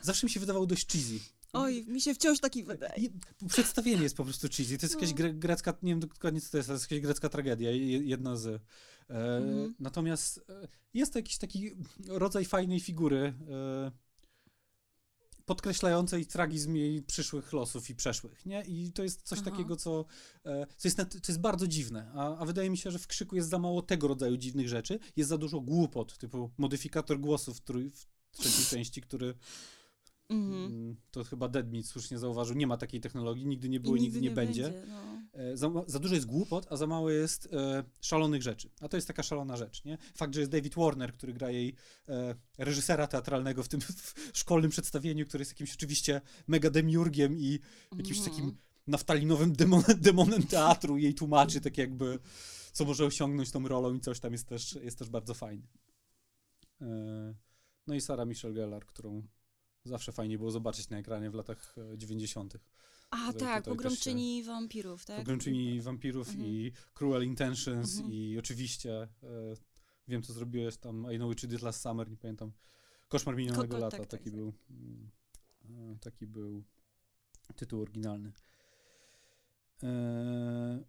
Zawsze 0.02 0.26
mi 0.26 0.30
się 0.30 0.40
wydawało 0.40 0.66
dość 0.66 0.86
cheesy. 0.92 1.20
Oj, 1.52 1.84
mi 1.88 2.00
się 2.00 2.14
wciąż 2.14 2.40
taki 2.40 2.64
wydaje. 2.64 3.02
I 3.02 3.10
Przedstawienie 3.48 4.02
jest 4.02 4.16
po 4.16 4.24
prostu 4.24 4.48
cheesy. 4.48 4.78
To 4.78 4.86
jest 4.86 4.94
jakaś 4.94 5.10
No. 5.10 5.16
gre, 5.16 5.34
grecka, 5.34 5.74
nie 5.82 5.92
wiem 5.92 6.00
dokładnie 6.00 6.40
co 6.40 6.50
to 6.50 6.56
jest, 6.56 6.68
ale 6.68 6.76
jest 6.78 6.90
jakaś 6.90 7.02
grecka 7.04 7.28
tragedia, 7.28 7.70
je- 7.70 7.98
jedna 7.98 8.36
z. 8.36 8.46
E, 8.46 8.58
Mhm. 9.10 9.74
Natomiast 9.80 10.38
e, 10.48 10.68
jest 10.94 11.12
to 11.12 11.18
jakiś 11.18 11.38
taki 11.38 11.70
rodzaj 12.08 12.44
fajnej 12.44 12.80
figury, 12.80 13.34
e, 13.50 13.90
podkreślającej 15.44 16.26
tragizm 16.26 16.74
jej 16.74 17.02
przyszłych 17.02 17.52
losów 17.52 17.90
i 17.90 17.94
przeszłych, 17.94 18.46
nie? 18.46 18.62
I 18.62 18.92
to 18.92 19.02
jest 19.02 19.22
coś 19.22 19.38
Aha. 19.42 19.50
takiego, 19.50 19.76
co, 19.76 20.04
e, 20.44 20.66
co, 20.76 20.88
jest, 20.88 20.96
co 21.22 21.32
jest 21.32 21.40
bardzo 21.40 21.66
dziwne, 21.66 22.10
a, 22.14 22.36
a 22.38 22.44
wydaje 22.44 22.70
mi 22.70 22.78
się, 22.78 22.90
że 22.90 22.98
w 22.98 23.06
Krzyku 23.06 23.36
jest 23.36 23.48
za 23.48 23.58
mało 23.58 23.82
tego 23.82 24.08
rodzaju 24.08 24.36
dziwnych 24.36 24.68
rzeczy, 24.68 24.98
jest 25.16 25.28
za 25.30 25.38
dużo 25.38 25.60
głupot, 25.60 26.18
typu 26.18 26.50
modyfikator 26.58 27.20
głosu 27.20 27.54
w, 27.54 27.60
trój, 27.60 27.90
w 27.90 28.06
trzeciej 28.36 28.64
części, 28.78 29.00
który 29.00 29.34
Mm, 30.32 30.96
to 31.10 31.24
chyba 31.24 31.48
Deadmeat 31.48 31.86
słusznie 31.86 32.18
zauważył, 32.18 32.56
nie 32.56 32.66
ma 32.66 32.76
takiej 32.76 33.00
technologii, 33.00 33.46
nigdy 33.46 33.68
nie 33.68 33.80
było 33.80 33.96
i 33.96 34.00
nigdy, 34.00 34.20
nigdy 34.20 34.20
nie, 34.20 34.28
nie, 34.28 34.34
będzie. 34.34 34.62
będzie 34.62 34.86
no. 34.88 35.22
E, 35.32 35.56
za, 35.56 35.70
za, 35.86 35.98
dużo 35.98 36.14
jest 36.14 36.26
głupot, 36.26 36.66
a 36.70 36.76
za 36.76 36.86
mało 36.86 37.10
jest 37.10 37.48
e, 37.52 37.84
szalonych 38.00 38.42
rzeczy. 38.42 38.70
A 38.80 38.88
to 38.88 38.96
jest 38.96 39.06
taka 39.06 39.22
szalona 39.22 39.56
rzecz, 39.56 39.84
nie? 39.84 39.98
Fakt, 40.14 40.34
że 40.34 40.40
jest 40.40 40.52
David 40.52 40.74
Warner, 40.74 41.12
który 41.12 41.32
gra 41.32 41.50
jej 41.50 41.74
e, 42.08 42.34
reżysera 42.58 43.06
teatralnego 43.06 43.62
w 43.62 43.68
tym 43.68 43.80
w 43.80 44.14
szkolnym 44.32 44.70
przedstawieniu, 44.70 45.26
który 45.26 45.42
jest 45.42 45.50
jakimś 45.50 45.74
oczywiście 45.74 46.20
mega 46.46 46.70
demiurgiem 46.70 47.38
i 47.38 47.58
jakimś 47.96 48.18
mm. 48.18 48.30
takim 48.30 48.56
naftalinowym 48.86 49.52
demon, 49.52 49.82
demonem 49.98 50.42
teatru 50.42 50.98
i 50.98 51.02
jej 51.02 51.14
tłumaczy 51.14 51.60
tak 51.60 51.78
jakby, 51.78 52.18
co 52.72 52.84
może 52.84 53.04
osiągnąć 53.04 53.50
tą 53.50 53.68
rolą 53.68 53.94
i 53.94 54.00
coś 54.00 54.20
tam 54.20 54.32
jest 54.32 54.46
też, 54.46 54.74
jest 54.82 54.98
też 54.98 55.08
bardzo 55.08 55.34
fajne. 55.34 55.66
E, 56.80 57.34
no 57.86 57.94
i 57.94 58.00
Sara 58.00 58.24
Michelle 58.24 58.54
Gellar, 58.54 58.86
którą 58.86 59.22
zawsze 59.84 60.12
fajnie 60.12 60.38
było 60.38 60.50
zobaczyć 60.50 60.88
na 60.88 60.98
ekranie 60.98 61.30
w 61.30 61.34
latach 61.34 61.76
90. 61.96 62.54
E, 62.54 62.58
A 63.10 63.32
tak, 63.32 63.64
pogromczyni 63.64 64.42
wampirów, 64.42 65.04
tak? 65.04 65.18
Pogromczyni 65.18 65.80
wampirów 65.80 66.28
mhm. 66.28 66.46
i 66.46 66.72
Cruel 66.94 67.24
Intentions 67.24 67.96
mhm. 67.96 68.14
i 68.14 68.38
oczywiście 68.38 69.02
e, 69.02 69.08
wiem, 70.08 70.22
co 70.22 70.32
zrobiłeś 70.32 70.76
tam 70.76 71.12
I 71.12 71.16
Know 71.16 71.30
What 71.30 71.42
You 71.42 71.48
Did 71.48 71.62
Last 71.62 71.82
Summer, 71.82 72.10
nie 72.10 72.16
pamiętam. 72.16 72.52
Koszmar 73.08 73.36
minionego 73.36 73.68
Ko 73.74 73.78
lata, 73.78 73.98
tak, 73.98 74.06
taki 74.06 74.24
tak, 74.24 74.34
był 74.34 74.52
tak. 74.52 76.00
taki 76.00 76.26
był 76.26 76.64
tytuł 77.56 77.82
oryginalny. 77.82 78.32
E, 79.82 80.84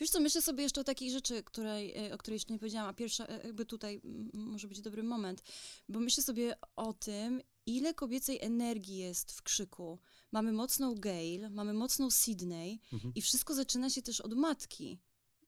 Wiesz 0.00 0.10
co, 0.10 0.20
myślę 0.20 0.42
sobie 0.42 0.62
jeszcze 0.62 0.80
o 0.80 0.84
takiej 0.84 1.10
rzeczy, 1.10 1.42
której, 1.42 1.96
e, 1.96 2.14
o 2.14 2.18
której 2.18 2.34
jeszcze 2.36 2.52
nie 2.52 2.58
powiedziałam, 2.58 2.88
a 2.90 2.92
pierwsza 2.92 3.26
e, 3.26 3.46
jakby 3.46 3.66
tutaj 3.66 4.00
może 4.32 4.68
być 4.68 4.80
dobry 4.80 5.02
moment, 5.02 5.42
bo 5.88 6.00
myślę 6.00 6.22
sobie 6.22 6.56
o 6.76 6.92
tym, 6.92 7.42
ile 7.66 7.94
kobiecej 7.94 8.38
energii 8.40 8.96
jest 8.96 9.32
w 9.32 9.42
krzyku. 9.42 9.98
Mamy 10.32 10.52
mocną 10.52 10.94
Gail, 10.94 11.50
mamy 11.50 11.72
mocną 11.72 12.10
Sydney 12.10 12.80
mhm. 12.92 13.14
i 13.14 13.22
wszystko 13.22 13.54
zaczyna 13.54 13.90
się 13.90 14.02
też 14.02 14.20
od 14.20 14.34
matki. 14.34 14.98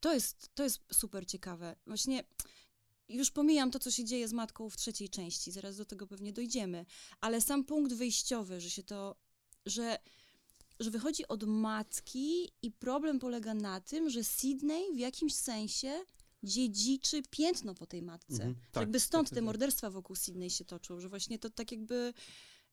To 0.01 0.15
jest, 0.15 0.51
to 0.55 0.63
jest 0.63 0.81
super 0.93 1.27
ciekawe. 1.27 1.77
Właśnie 1.87 2.25
już 3.09 3.31
pomijam 3.31 3.71
to, 3.71 3.79
co 3.79 3.91
się 3.91 4.05
dzieje 4.05 4.29
z 4.29 4.33
matką 4.33 4.71
w 4.71 4.77
trzeciej 4.77 5.09
części, 5.09 5.53
zaraz 5.53 5.77
do 5.77 5.85
tego 5.85 6.07
pewnie 6.07 6.33
dojdziemy, 6.33 6.87
ale 7.21 7.41
sam 7.41 7.65
punkt 7.65 7.93
wyjściowy, 7.93 8.61
że 8.61 8.71
się 8.71 8.83
to, 8.83 9.17
że 9.67 9.99
że 10.81 10.91
wychodzi 10.91 11.29
od 11.29 11.45
matki 11.45 12.51
i 12.63 12.73
problem 12.73 13.19
polega 13.19 13.55
na 13.55 13.81
tym, 13.81 14.11
że 14.11 14.25
Sydney 14.25 14.95
w 14.95 14.99
jakimś 14.99 15.35
sensie 15.35 16.05
dziedziczy 16.43 17.23
piętno 17.31 17.75
po 17.75 17.87
tej 17.87 18.03
matce. 18.03 18.33
Mhm, 18.33 18.55
tak, 18.73 18.81
jakby 18.81 19.01
stąd 19.01 19.29
tak, 19.29 19.35
te 19.35 19.37
tak. 19.37 19.45
morderstwa 19.45 19.91
wokół 19.91 20.17
Sydney 20.17 20.51
się 20.51 20.65
toczą, 20.65 21.01
że 21.01 21.09
właśnie 21.09 21.39
to 21.39 21.51
tak 21.51 21.73
jakby 21.73 22.13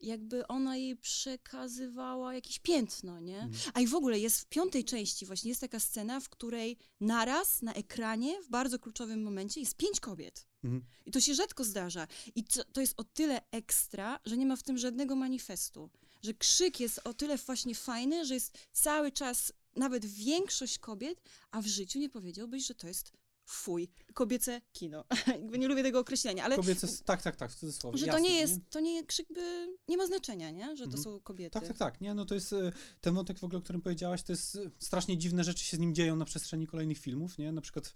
jakby 0.03 0.47
ona 0.47 0.77
jej 0.77 0.95
przekazywała 0.95 2.33
jakieś 2.33 2.59
piętno, 2.59 3.19
nie? 3.19 3.41
Mhm. 3.41 3.71
A 3.73 3.81
i 3.81 3.87
w 3.87 3.95
ogóle 3.95 4.19
jest 4.19 4.41
w 4.41 4.45
piątej 4.45 4.85
części 4.85 5.25
właśnie 5.25 5.49
jest 5.49 5.61
taka 5.61 5.79
scena, 5.79 6.19
w 6.19 6.29
której 6.29 6.77
naraz 6.99 7.61
na 7.61 7.73
ekranie 7.73 8.41
w 8.41 8.49
bardzo 8.49 8.79
kluczowym 8.79 9.23
momencie 9.23 9.59
jest 9.59 9.77
pięć 9.77 9.99
kobiet. 9.99 10.47
Mhm. 10.63 10.83
I 11.05 11.11
to 11.11 11.19
się 11.19 11.33
rzadko 11.35 11.63
zdarza. 11.63 12.07
I 12.35 12.43
to, 12.43 12.63
to 12.63 12.81
jest 12.81 12.93
o 12.97 13.03
tyle 13.03 13.41
ekstra, 13.51 14.19
że 14.25 14.37
nie 14.37 14.45
ma 14.45 14.55
w 14.55 14.63
tym 14.63 14.77
żadnego 14.77 15.15
manifestu 15.15 15.89
że 16.23 16.33
krzyk 16.33 16.79
jest 16.79 17.01
o 17.03 17.13
tyle 17.13 17.37
właśnie 17.37 17.75
fajny, 17.75 18.25
że 18.25 18.33
jest 18.33 18.57
cały 18.71 19.11
czas 19.11 19.53
nawet 19.75 20.05
większość 20.05 20.79
kobiet, 20.79 21.21
a 21.51 21.61
w 21.61 21.65
życiu 21.65 21.99
nie 21.99 22.09
powiedziałbyś, 22.09 22.67
że 22.67 22.75
to 22.75 22.87
jest 22.87 23.11
fuj, 23.45 23.89
kobiece 24.13 24.61
kino. 24.73 25.05
Nie 25.59 25.67
lubię 25.67 25.83
tego 25.83 25.99
określenia, 25.99 26.43
ale... 26.43 26.55
Kobiece, 26.55 26.87
tak, 27.05 27.21
tak, 27.21 27.35
tak, 27.35 27.51
w 27.51 27.55
cudzysłowie. 27.55 27.97
Że 27.97 28.05
jasne, 28.05 28.21
to 28.21 28.27
nie 28.27 28.35
jest, 28.35 28.55
nie? 28.55 28.61
to 28.69 28.79
nie 28.79 29.05
krzyk 29.05 29.27
by, 29.33 29.67
nie 29.87 29.97
ma 29.97 30.07
znaczenia, 30.07 30.51
nie? 30.51 30.77
Że 30.77 30.83
to 30.83 30.97
mhm. 30.97 31.03
są 31.03 31.19
kobiety. 31.19 31.59
Tak, 31.59 31.67
tak, 31.67 31.77
tak, 31.77 32.01
nie, 32.01 32.13
no 32.13 32.25
to 32.25 32.35
jest, 32.35 32.53
e, 32.53 32.71
ten 33.01 33.15
wątek 33.15 33.39
w 33.39 33.43
ogóle, 33.43 33.59
o 33.59 33.61
którym 33.61 33.81
powiedziałaś, 33.81 34.23
to 34.23 34.31
jest 34.31 34.59
strasznie 34.79 35.17
dziwne 35.17 35.43
rzeczy 35.43 35.65
się 35.65 35.77
z 35.77 35.79
nim 35.79 35.95
dzieją 35.95 36.15
na 36.15 36.25
przestrzeni 36.25 36.67
kolejnych 36.67 36.97
filmów, 36.97 37.37
nie? 37.37 37.51
Na 37.51 37.61
przykład 37.61 37.93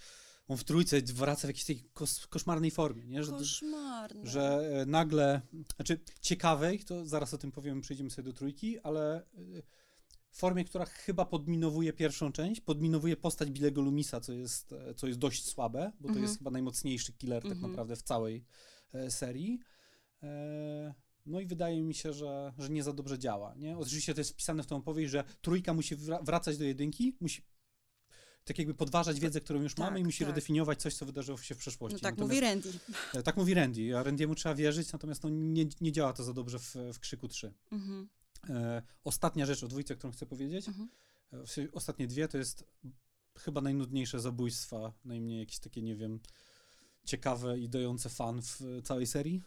on 0.47 0.57
w 0.57 0.63
trójce 0.63 1.01
wraca 1.01 1.41
w 1.41 1.49
jakiejś 1.49 1.65
tej 1.65 1.83
kos 1.93 2.27
koszmarnej 2.27 2.71
formie, 2.71 3.07
nie? 3.07 3.23
Że, 3.23 3.31
Koszmarne. 3.31 4.25
Że 4.29 4.71
e, 4.81 4.85
nagle, 4.85 5.41
znaczy 5.75 5.99
ciekawej, 6.21 6.79
to 6.79 7.05
zaraz 7.05 7.33
o 7.33 7.37
tym 7.37 7.51
powiem, 7.51 7.81
przejdziemy 7.81 8.09
sobie 8.09 8.25
do 8.25 8.33
trójki, 8.33 8.79
ale 8.79 9.23
w 10.37 10.39
formie, 10.39 10.65
która 10.65 10.85
chyba 10.85 11.25
podminowuje 11.25 11.93
pierwszą 11.93 12.31
część, 12.31 12.61
podminowuje 12.61 13.17
postać 13.17 13.51
Bilego 13.51 13.81
Lumisa, 13.81 14.21
co 14.21 14.33
jest, 14.33 14.71
e, 14.71 14.93
co 14.93 15.07
jest 15.07 15.19
dość 15.19 15.45
słabe, 15.45 15.91
bo 15.99 16.07
to 16.07 16.19
jest 16.19 16.21
mhm. 16.21 16.37
chyba 16.37 16.51
najmocniejszy 16.51 17.13
killer 17.13 17.43
tak 17.43 17.51
mhm. 17.51 17.71
naprawdę 17.71 17.95
w 17.95 18.01
całej 18.01 18.45
e, 18.93 19.11
serii. 19.11 19.59
E, 20.23 20.93
no 21.25 21.39
i 21.39 21.45
wydaje 21.45 21.83
mi 21.83 21.93
się, 21.93 22.13
że, 22.13 22.53
że 22.57 22.69
nie 22.69 22.83
za 22.83 22.93
dobrze 22.93 23.19
działa. 23.19 23.55
Nie? 23.55 23.77
Oczywiście 23.77 24.13
to 24.13 24.21
jest 24.21 24.31
wpisane 24.31 24.63
w 24.63 24.67
tą 24.67 24.75
opowieść, 24.75 25.11
że 25.11 25.23
trójka 25.41 25.73
musi 25.73 25.95
wracać 26.21 26.57
do 26.57 26.63
jedynki, 26.63 27.17
musi 27.19 27.41
tak 28.47 28.57
jakby 28.57 28.73
podważać 28.73 29.19
wiedzę, 29.19 29.41
którą 29.41 29.61
już 29.61 29.73
tak, 29.73 29.85
mamy 29.85 29.99
i 29.99 30.03
musi 30.03 30.19
tak. 30.19 30.27
redefiniować 30.27 30.81
coś, 30.81 30.95
co 30.95 31.05
wydarzyło 31.05 31.37
się 31.37 31.55
w 31.55 31.57
przeszłości. 31.57 31.95
No 31.95 31.99
tak 31.99 32.17
natomiast, 32.17 32.29
mówi 32.29 32.41
Randy. 32.41 33.23
Tak 33.23 33.37
mówi 33.37 33.53
Randy, 33.53 33.97
a 33.97 34.03
Randymu 34.03 34.35
trzeba 34.35 34.55
wierzyć, 34.55 34.91
natomiast 34.91 35.23
no, 35.23 35.29
nie, 35.29 35.65
nie 35.81 35.91
działa 35.91 36.13
to 36.13 36.23
za 36.23 36.33
dobrze 36.33 36.59
w, 36.59 36.75
w 36.93 36.99
Krzyku 36.99 37.27
3. 37.27 37.53
Mhm. 37.71 38.09
E, 38.49 38.81
ostatnia 39.03 39.45
rzecz 39.45 39.63
o 39.63 39.67
dwójce, 39.67 39.95
którą 39.95 40.13
chcę 40.13 40.25
powiedzieć, 40.25 40.67
mhm. 40.67 40.89
e, 41.33 41.71
ostatnie 41.71 42.07
dwie, 42.07 42.27
to 42.27 42.37
jest 42.37 42.63
chyba 43.37 43.61
najnudniejsze 43.61 44.19
zabójstwa, 44.19 44.93
najmniej 45.05 45.39
jakieś 45.39 45.59
takie, 45.59 45.81
nie 45.81 45.95
wiem, 45.95 46.19
ciekawe 47.05 47.59
i 47.59 47.69
dające 47.69 48.09
fan 48.09 48.41
w 48.41 48.61
całej 48.83 49.07
serii. 49.07 49.41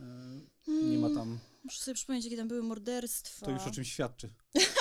E, 0.00 0.40
nie 0.68 0.98
ma 0.98 1.10
tam... 1.14 1.38
Muszę 1.64 1.80
sobie 1.80 1.94
przypomnieć, 1.94 2.24
jakie 2.24 2.36
tam 2.36 2.48
były 2.48 2.62
morderstwa. 2.62 3.46
To 3.46 3.52
już 3.52 3.62
o 3.62 3.70
czymś 3.70 3.92
świadczy. 3.92 4.30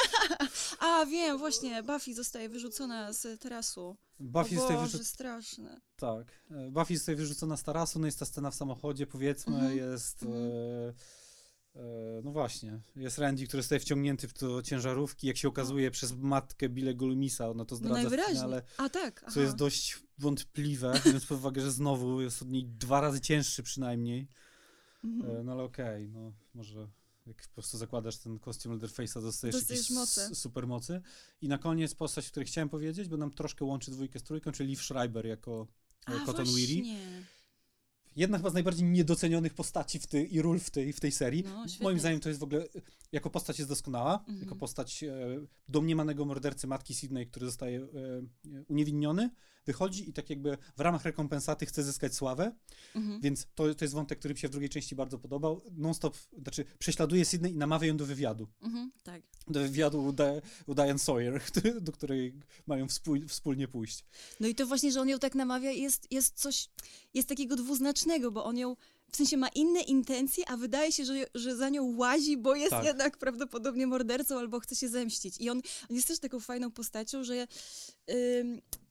A, 0.82 1.05
wiem, 1.05 1.38
właśnie, 1.38 1.84
Buffy 1.84 2.13
zostaje 2.13 2.49
wyrzucona 2.49 3.13
z 3.13 3.41
terasu. 3.41 3.97
Buffy 4.19 4.55
o 4.55 4.59
zostaje 4.59 4.79
wyrzucona. 4.79 5.03
straszne. 5.03 5.82
Tak. 5.95 6.32
E, 6.51 6.71
Buffy 6.71 6.97
zostaje 6.97 7.15
wyrzucona 7.15 7.57
z 7.57 7.63
tarasu, 7.63 7.99
no 7.99 8.05
jest 8.05 8.19
ta 8.19 8.25
scena 8.25 8.51
w 8.51 8.55
samochodzie, 8.55 9.07
powiedzmy, 9.07 9.55
mhm. 9.55 9.77
jest... 9.77 10.23
Mhm. 10.23 10.43
E, 10.43 10.93
E, 11.75 12.21
no 12.23 12.32
właśnie, 12.32 12.79
jest 12.95 13.17
Randy, 13.17 13.47
który 13.47 13.63
zostaje 13.63 13.79
wciągnięty 13.79 14.27
w 14.27 14.34
to 14.34 14.61
ciężarówki, 14.61 15.27
jak 15.27 15.38
się 15.38 15.47
okazuje, 15.47 15.86
no. 15.86 15.91
przez 15.91 16.13
matkę 16.17 16.69
Bille 16.69 16.93
Golumisa, 16.93 17.49
ona 17.49 17.65
to 17.65 17.75
zdradza 17.75 18.03
no 18.03 18.09
w 18.09 18.27
finale, 18.27 18.61
A, 18.77 18.89
tak, 18.89 19.25
co 19.34 19.41
jest 19.41 19.55
dość 19.55 19.99
wątpliwe, 20.17 20.93
biorąc 21.05 21.25
pod 21.25 21.38
uwagę, 21.38 21.61
że 21.61 21.71
znowu 21.71 22.21
jest 22.21 22.41
od 22.41 22.49
niej 22.49 22.65
dwa 22.65 23.01
razy 23.01 23.21
cięższy 23.21 23.63
przynajmniej. 23.63 24.27
Mhm. 25.03 25.38
E, 25.38 25.43
no 25.43 25.51
ale 25.51 25.63
okej, 25.63 26.09
okay, 26.09 26.21
no 26.21 26.34
może 26.53 26.88
jak 27.26 27.47
po 27.47 27.53
prostu 27.53 27.78
zakładasz 27.78 28.17
ten 28.17 28.39
kostium 28.39 28.80
Leatherface'a, 28.80 29.22
dostajesz, 29.22 29.55
dostajesz 29.55 29.89
jakieś 29.89 30.38
supermocy. 30.38 31.01
I 31.41 31.47
na 31.47 31.57
koniec 31.57 31.95
postać, 31.95 32.28
o 32.28 32.32
której 32.32 32.47
chciałem 32.47 32.69
powiedzieć, 32.69 33.09
bo 33.09 33.17
nam 33.17 33.32
troszkę 33.32 33.65
łączy 33.65 33.91
dwójkę 33.91 34.19
z 34.19 34.24
trójką, 34.24 34.51
czyli 34.51 34.69
Liv 34.69 34.84
Schreiber 34.84 35.26
jako 35.26 35.67
A, 36.05 36.26
Cotton 36.26 36.45
Weary 36.45 36.84
jedna 38.15 38.38
chyba 38.38 38.49
z 38.49 38.53
najbardziej 38.53 38.88
niedocenionych 38.88 39.53
postaci 39.53 39.99
w 39.99 40.07
tej, 40.07 40.36
i 40.36 40.41
ról 40.41 40.59
w 40.59 40.69
tej, 40.69 40.93
w 40.93 40.99
tej 40.99 41.11
serii. 41.11 41.43
No, 41.43 41.65
Moim 41.82 41.99
zdaniem 41.99 42.19
to 42.19 42.30
jest 42.30 42.39
w 42.39 42.43
ogóle, 42.43 42.65
jako 43.11 43.30
postać 43.30 43.59
jest 43.59 43.69
doskonała, 43.69 44.19
mhm. 44.19 44.39
jako 44.39 44.55
postać 44.55 45.03
e, 45.03 45.17
domniemanego 45.67 46.26
mordercy 46.26 46.67
matki 46.67 46.95
Sydney, 46.95 47.28
który 47.28 47.45
zostaje 47.45 47.80
e, 47.80 47.88
uniewinniony, 48.67 49.30
wychodzi 49.66 50.09
i 50.09 50.14
tak 50.14 50.30
jakby 50.30 50.57
w 50.78 50.80
ramach 50.80 51.05
rekompensaty 51.05 51.66
chce 51.66 51.84
zyskać 51.84 52.16
sławę, 52.16 52.55
mhm. 52.95 53.22
więc 53.22 53.47
to, 53.55 53.76
to 53.76 53.86
jest 53.86 53.93
wątek, 53.93 54.20
który 54.20 54.34
mi 54.34 54.39
się 54.39 54.47
w 54.47 54.51
drugiej 54.51 54.70
części 54.70 54.95
bardzo 54.95 55.20
podobał. 55.20 55.62
Non-stop, 55.72 56.18
znaczy 56.41 56.66
prześladuje 56.80 57.26
Sydney 57.26 57.51
i 57.51 57.57
namawia 57.57 57.88
ją 57.88 57.97
do 57.97 58.05
wywiadu. 58.05 58.47
Mhm, 58.62 58.91
tak. 59.03 59.22
Do 59.47 59.59
wywiadu 59.59 60.03
u, 60.03 60.14
Di 60.14 60.24
u 60.66 60.76
Diane 60.76 60.99
Sawyer, 60.99 61.41
do 61.82 61.91
której 61.91 62.34
mają 62.68 62.88
wspól 62.88 63.28
wspólnie 63.28 63.68
pójść. 63.68 64.05
No 64.39 64.47
i 64.47 64.55
to 64.55 64.68
właśnie, 64.68 64.91
że 64.91 65.01
on 65.01 65.09
ją 65.09 65.20
tak 65.20 65.36
namawia 65.36 65.72
jest, 65.72 66.12
jest 66.12 66.39
coś, 66.39 66.70
jest 67.14 67.30
takiego 67.30 67.55
dwuznacznego, 67.55 68.32
bo 68.32 68.45
on 68.45 68.57
ją 68.57 68.76
w 69.12 69.18
sensie 69.18 69.38
ma 69.38 69.47
inne 69.47 69.82
intencje, 69.82 70.49
a 70.49 70.57
wydaje 70.57 70.91
się, 70.91 71.05
że, 71.05 71.26
że 71.36 71.55
za 71.55 71.70
nią 71.70 71.95
łazi, 71.97 72.38
bo 72.38 72.55
jest 72.55 72.70
tak. 72.70 72.86
jednak 72.86 73.18
prawdopodobnie 73.18 73.88
mordercą 73.88 74.39
albo 74.39 74.59
chce 74.59 74.76
się 74.76 74.89
zemścić. 74.89 75.36
I 75.39 75.49
on, 75.49 75.62
on 75.89 75.95
jest 75.95 76.07
też 76.07 76.20
taką 76.20 76.39
fajną 76.39 76.72
postacią, 76.72 77.24
że 77.24 77.47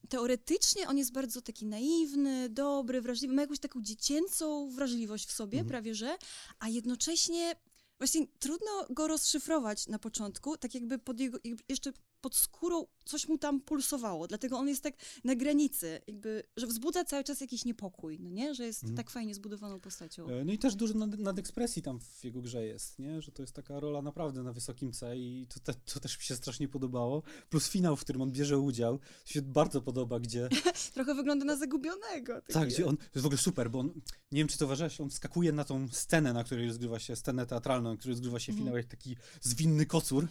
teoretycznie 0.08 0.88
on 0.88 0.98
jest 0.98 1.12
bardzo 1.12 1.42
taki 1.42 1.66
naiwny, 1.66 2.48
dobry, 2.48 3.00
wrażliwy, 3.00 3.34
ma 3.34 3.42
jakąś 3.42 3.58
taką 3.58 3.82
dziecięcą 3.82 4.70
wrażliwość 4.70 5.26
w 5.26 5.32
sobie, 5.32 5.58
mhm. 5.58 5.68
prawie 5.68 5.94
że, 5.94 6.16
a 6.58 6.68
jednocześnie 6.68 7.54
właśnie 7.98 8.26
trudno 8.38 8.86
go 8.90 9.08
rozszyfrować 9.08 9.86
na 9.86 9.98
początku, 9.98 10.56
tak 10.56 10.74
jakby 10.74 10.98
pod 10.98 11.20
jego, 11.20 11.38
jeszcze 11.68 11.92
pod 12.20 12.36
skórą 12.36 12.86
coś 13.04 13.28
mu 13.28 13.38
tam 13.38 13.60
pulsowało, 13.60 14.28
dlatego 14.28 14.58
on 14.58 14.68
jest 14.68 14.82
tak 14.82 14.94
na 15.24 15.34
granicy, 15.34 16.00
jakby, 16.06 16.42
że 16.56 16.66
wzbudza 16.66 17.04
cały 17.04 17.24
czas 17.24 17.40
jakiś 17.40 17.64
niepokój, 17.64 18.18
no 18.20 18.30
nie? 18.30 18.54
Że 18.54 18.64
jest 18.64 18.84
mm. 18.84 18.96
tak 18.96 19.10
fajnie 19.10 19.34
zbudowaną 19.34 19.80
postacią. 19.80 20.28
E, 20.28 20.44
no 20.44 20.52
i 20.52 20.58
też 20.58 20.74
dużo 20.74 20.94
nad, 20.94 21.18
nadekspresji 21.18 21.82
tam 21.82 22.00
w 22.00 22.24
jego 22.24 22.42
grze 22.42 22.66
jest, 22.66 22.98
nie? 22.98 23.22
Że 23.22 23.32
to 23.32 23.42
jest 23.42 23.54
taka 23.54 23.80
rola 23.80 24.02
naprawdę 24.02 24.42
na 24.42 24.52
wysokim 24.52 24.92
C 24.92 25.18
i 25.18 25.46
to, 25.46 25.60
te, 25.60 25.74
to 25.74 26.00
też 26.00 26.18
mi 26.18 26.24
się 26.24 26.36
strasznie 26.36 26.68
podobało. 26.68 27.22
Plus 27.50 27.68
finał, 27.68 27.96
w 27.96 28.00
którym 28.00 28.22
on 28.22 28.32
bierze 28.32 28.58
udział, 28.58 28.98
się 29.24 29.42
bardzo 29.42 29.80
podoba, 29.80 30.20
gdzie... 30.20 30.48
Trochę 30.94 31.14
wygląda 31.14 31.44
na 31.44 31.56
zagubionego. 31.56 32.42
Tak, 32.52 32.68
gdzie 32.68 32.86
on, 32.86 32.96
to 32.96 33.02
jest 33.14 33.22
w 33.22 33.26
ogóle 33.26 33.38
super, 33.38 33.70
bo 33.70 33.78
on, 33.78 33.88
nie 34.32 34.40
wiem 34.40 34.48
czy 34.48 34.58
to 34.58 34.64
uważasz, 34.64 35.00
on 35.00 35.10
wskakuje 35.10 35.52
na 35.52 35.64
tą 35.64 35.88
scenę, 35.88 36.32
na 36.32 36.44
której 36.44 36.66
rozgrywa 36.66 36.98
się, 36.98 37.16
scenę 37.16 37.46
teatralną, 37.46 37.90
na 37.90 37.96
której 37.96 38.12
rozgrywa 38.12 38.38
się 38.38 38.52
mm. 38.52 38.64
finał, 38.64 38.76
jak 38.76 38.86
taki 38.86 39.16
zwinny 39.40 39.86
kocur, 39.86 40.26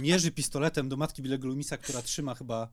mierzy 0.00 0.30
pistoletem 0.30 0.88
do 0.88 0.96
matki 0.96 1.22
Bilego 1.22 1.48
Lumisa, 1.48 1.76
która 1.76 1.97
trzyma 2.02 2.34
chyba 2.34 2.72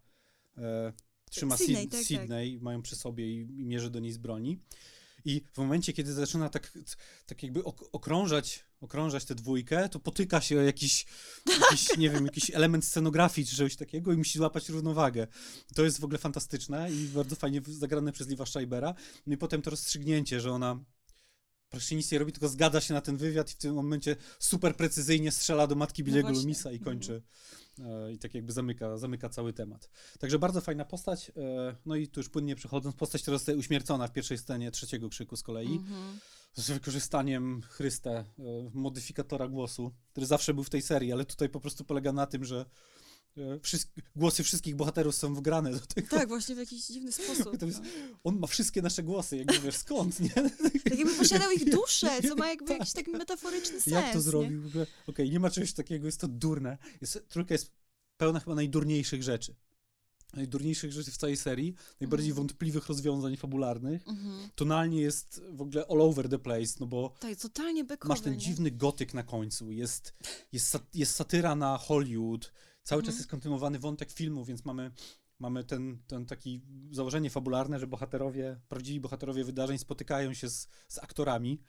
e, 0.58 0.94
trzyma 1.30 1.58
Sydney, 1.58 1.82
Sid, 1.82 1.92
tak, 1.92 2.00
tak. 2.00 2.08
Sydney 2.08 2.54
tak. 2.54 2.64
mają 2.64 2.82
przy 2.82 2.96
sobie 2.96 3.32
i, 3.32 3.40
i 3.40 3.66
mierzy 3.66 3.90
do 3.90 4.00
niej 4.00 4.12
z 4.12 4.18
broni. 4.18 4.60
I 5.26 5.42
w 5.54 5.58
momencie, 5.58 5.94
kiedy 5.94 6.14
zaczyna 6.14 6.50
tak, 6.50 6.78
tak 7.26 7.44
jakby 7.44 7.64
okrążać, 7.92 8.66
okrążać 8.82 9.26
tę 9.26 9.36
dwójkę, 9.36 9.90
to 9.90 10.00
potyka 10.00 10.42
się 10.42 10.60
o 10.60 10.62
jakiś, 10.62 11.06
jakiś 11.62 11.98
nie 11.98 12.10
wiem, 12.10 12.26
jakiś 12.26 12.52
element 12.52 12.86
scenografii 12.86 13.48
czy 13.48 13.56
czegoś 13.56 13.76
takiego 13.76 14.14
i 14.14 14.18
musi 14.18 14.38
złapać 14.38 14.70
równowagę. 14.70 15.28
To 15.76 15.84
jest 15.84 16.00
w 16.00 16.04
ogóle 16.04 16.20
fantastyczne 16.20 16.92
i 16.92 17.08
bardzo 17.08 17.36
fajnie 17.36 17.62
zagrane 17.68 18.12
przez 18.12 18.28
Liva 18.28 18.46
Scheibera. 18.46 18.96
No 19.28 19.34
i 19.34 19.38
potem 19.38 19.62
to 19.62 19.70
rozstrzygnięcie, 19.70 20.42
że 20.42 20.52
ona 20.52 20.80
praktycznie 21.70 21.98
nic 21.98 22.12
nie 22.12 22.20
robi, 22.20 22.32
tylko 22.32 22.50
zgadza 22.50 22.82
się 22.82 22.94
na 22.94 23.02
ten 23.02 23.18
wywiad 23.18 23.52
i 23.52 23.54
w 23.54 23.58
tym 23.58 23.76
momencie 23.76 24.16
super 24.40 24.76
precyzyjnie 24.76 25.32
strzela 25.32 25.68
do 25.68 25.76
matki 25.76 26.04
Billiego 26.04 26.30
no 26.30 26.36
Lumisa 26.40 26.72
i 26.72 26.80
kończy. 26.80 27.14
Mhm. 27.14 27.32
E, 27.80 28.12
I 28.12 28.20
tak 28.20 28.34
jakby 28.36 28.54
zamyka, 28.54 28.98
zamyka 28.98 29.30
cały 29.30 29.54
temat. 29.54 29.90
Także 30.20 30.40
bardzo 30.40 30.62
fajna 30.62 30.86
postać. 30.86 31.32
E, 31.38 31.76
no 31.86 31.96
i 31.96 32.08
tu 32.08 32.20
już 32.20 32.30
płynnie 32.30 32.56
przechodząc, 32.56 32.96
postać, 32.96 33.22
która 33.22 33.38
zostaje 33.38 33.58
uśmiercona 33.58 34.08
w 34.08 34.12
pierwszej 34.12 34.38
scenie 34.38 34.72
trzeciego 34.72 35.10
krzyku 35.10 35.36
z 35.36 35.44
kolei. 35.44 35.76
Mhm. 35.76 36.20
Z 36.54 36.72
wykorzystaniem 36.72 37.62
Chryste, 37.62 38.12
e, 38.12 38.26
modyfikatora 38.74 39.48
głosu, 39.48 39.92
który 40.12 40.26
zawsze 40.26 40.54
był 40.54 40.64
w 40.64 40.70
tej 40.70 40.82
serii, 40.82 41.12
ale 41.12 41.26
tutaj 41.26 41.50
po 41.50 41.60
prostu 41.60 41.84
polega 41.84 42.12
na 42.12 42.26
tym, 42.26 42.46
że 42.46 42.66
głosy 44.16 44.44
wszystkich 44.44 44.76
bohaterów 44.76 45.16
są 45.16 45.36
wgrane 45.36 45.72
do 45.72 45.80
tego. 45.80 46.08
Tak, 46.08 46.28
właśnie 46.28 46.56
w 46.56 46.58
jakiś 46.58 46.88
dziwny 46.88 47.12
sposób. 47.24 47.62
Jest, 47.62 47.80
no. 47.82 48.18
on 48.24 48.40
ma 48.40 48.48
wszystkie 48.48 48.82
nasze 48.82 49.04
głosy, 49.04 49.38
jakby 49.38 49.60
wiesz, 49.60 49.76
skąd, 49.76 50.20
nie? 50.20 50.30
Tak 50.30 50.98
jakby 50.98 51.14
posiadał 51.14 51.52
ich 51.52 51.72
duszę, 51.72 52.22
co 52.30 52.36
ma 52.36 52.48
jakby 52.48 52.68
tak. 52.68 52.80
jakiś 52.80 52.94
taki 52.94 53.12
metaforyczny 53.12 53.82
sens. 53.82 53.88
Jak 53.88 54.14
to 54.14 54.22
zrobił? 54.22 54.62
Nie? 54.62 54.70
Okej, 54.70 54.88
okay, 55.08 55.30
nie 55.30 55.40
ma 55.40 55.50
czegoś 55.50 55.74
takiego, 55.74 56.06
jest 56.06 56.22
to 56.22 56.28
durne. 56.28 56.78
Jest, 57.02 57.24
trójka 57.30 57.54
jest 57.54 57.72
pełna 58.18 58.40
chyba 58.40 58.56
najdurniejszych 58.56 59.24
rzeczy. 59.24 59.56
Najdurniejszych 60.34 60.92
rzeczy 60.92 61.12
w 61.12 61.18
całej 61.18 61.38
serii, 61.38 61.76
najbardziej 62.02 62.30
mm. 62.30 62.38
wątpliwych 62.38 62.88
rozwiązań 62.88 63.38
fabularnych. 63.38 64.08
Mm 64.08 64.20
-hmm. 64.20 64.50
Tonalnie 64.56 65.02
jest 65.02 65.42
w 65.52 65.62
ogóle 65.62 65.86
all 65.90 66.02
over 66.02 66.30
the 66.30 66.40
place, 66.40 66.74
no 66.80 66.88
bo 66.88 67.14
tak, 67.20 67.36
totalnie 67.36 67.84
bekowe, 67.84 68.14
masz 68.14 68.22
ten 68.22 68.34
nie? 68.34 68.40
dziwny 68.40 68.72
gotyk 68.72 69.14
na 69.14 69.24
końcu, 69.24 69.72
jest, 69.72 70.14
jest, 70.52 70.78
jest 70.94 71.16
satyra 71.16 71.56
na 71.56 71.78
Hollywood, 71.78 72.52
Cały 72.86 73.00
mhm. 73.00 73.06
czas 73.06 73.20
jest 73.20 73.30
kontynuowany 73.30 73.80
wątek 73.80 74.12
filmu, 74.12 74.46
więc 74.46 74.66
mamy, 74.66 74.92
mamy 75.40 75.64
ten, 75.64 75.98
ten 76.08 76.26
taki 76.26 76.62
założenie 76.92 77.30
fabularne, 77.30 77.80
że 77.80 77.88
bohaterowie, 77.88 78.60
prawdziwi 78.70 79.00
bohaterowie 79.00 79.44
wydarzeń 79.44 79.78
spotykają 79.78 80.34
się 80.34 80.50
z, 80.50 80.68
z 80.88 80.98
aktorami, 80.98 81.62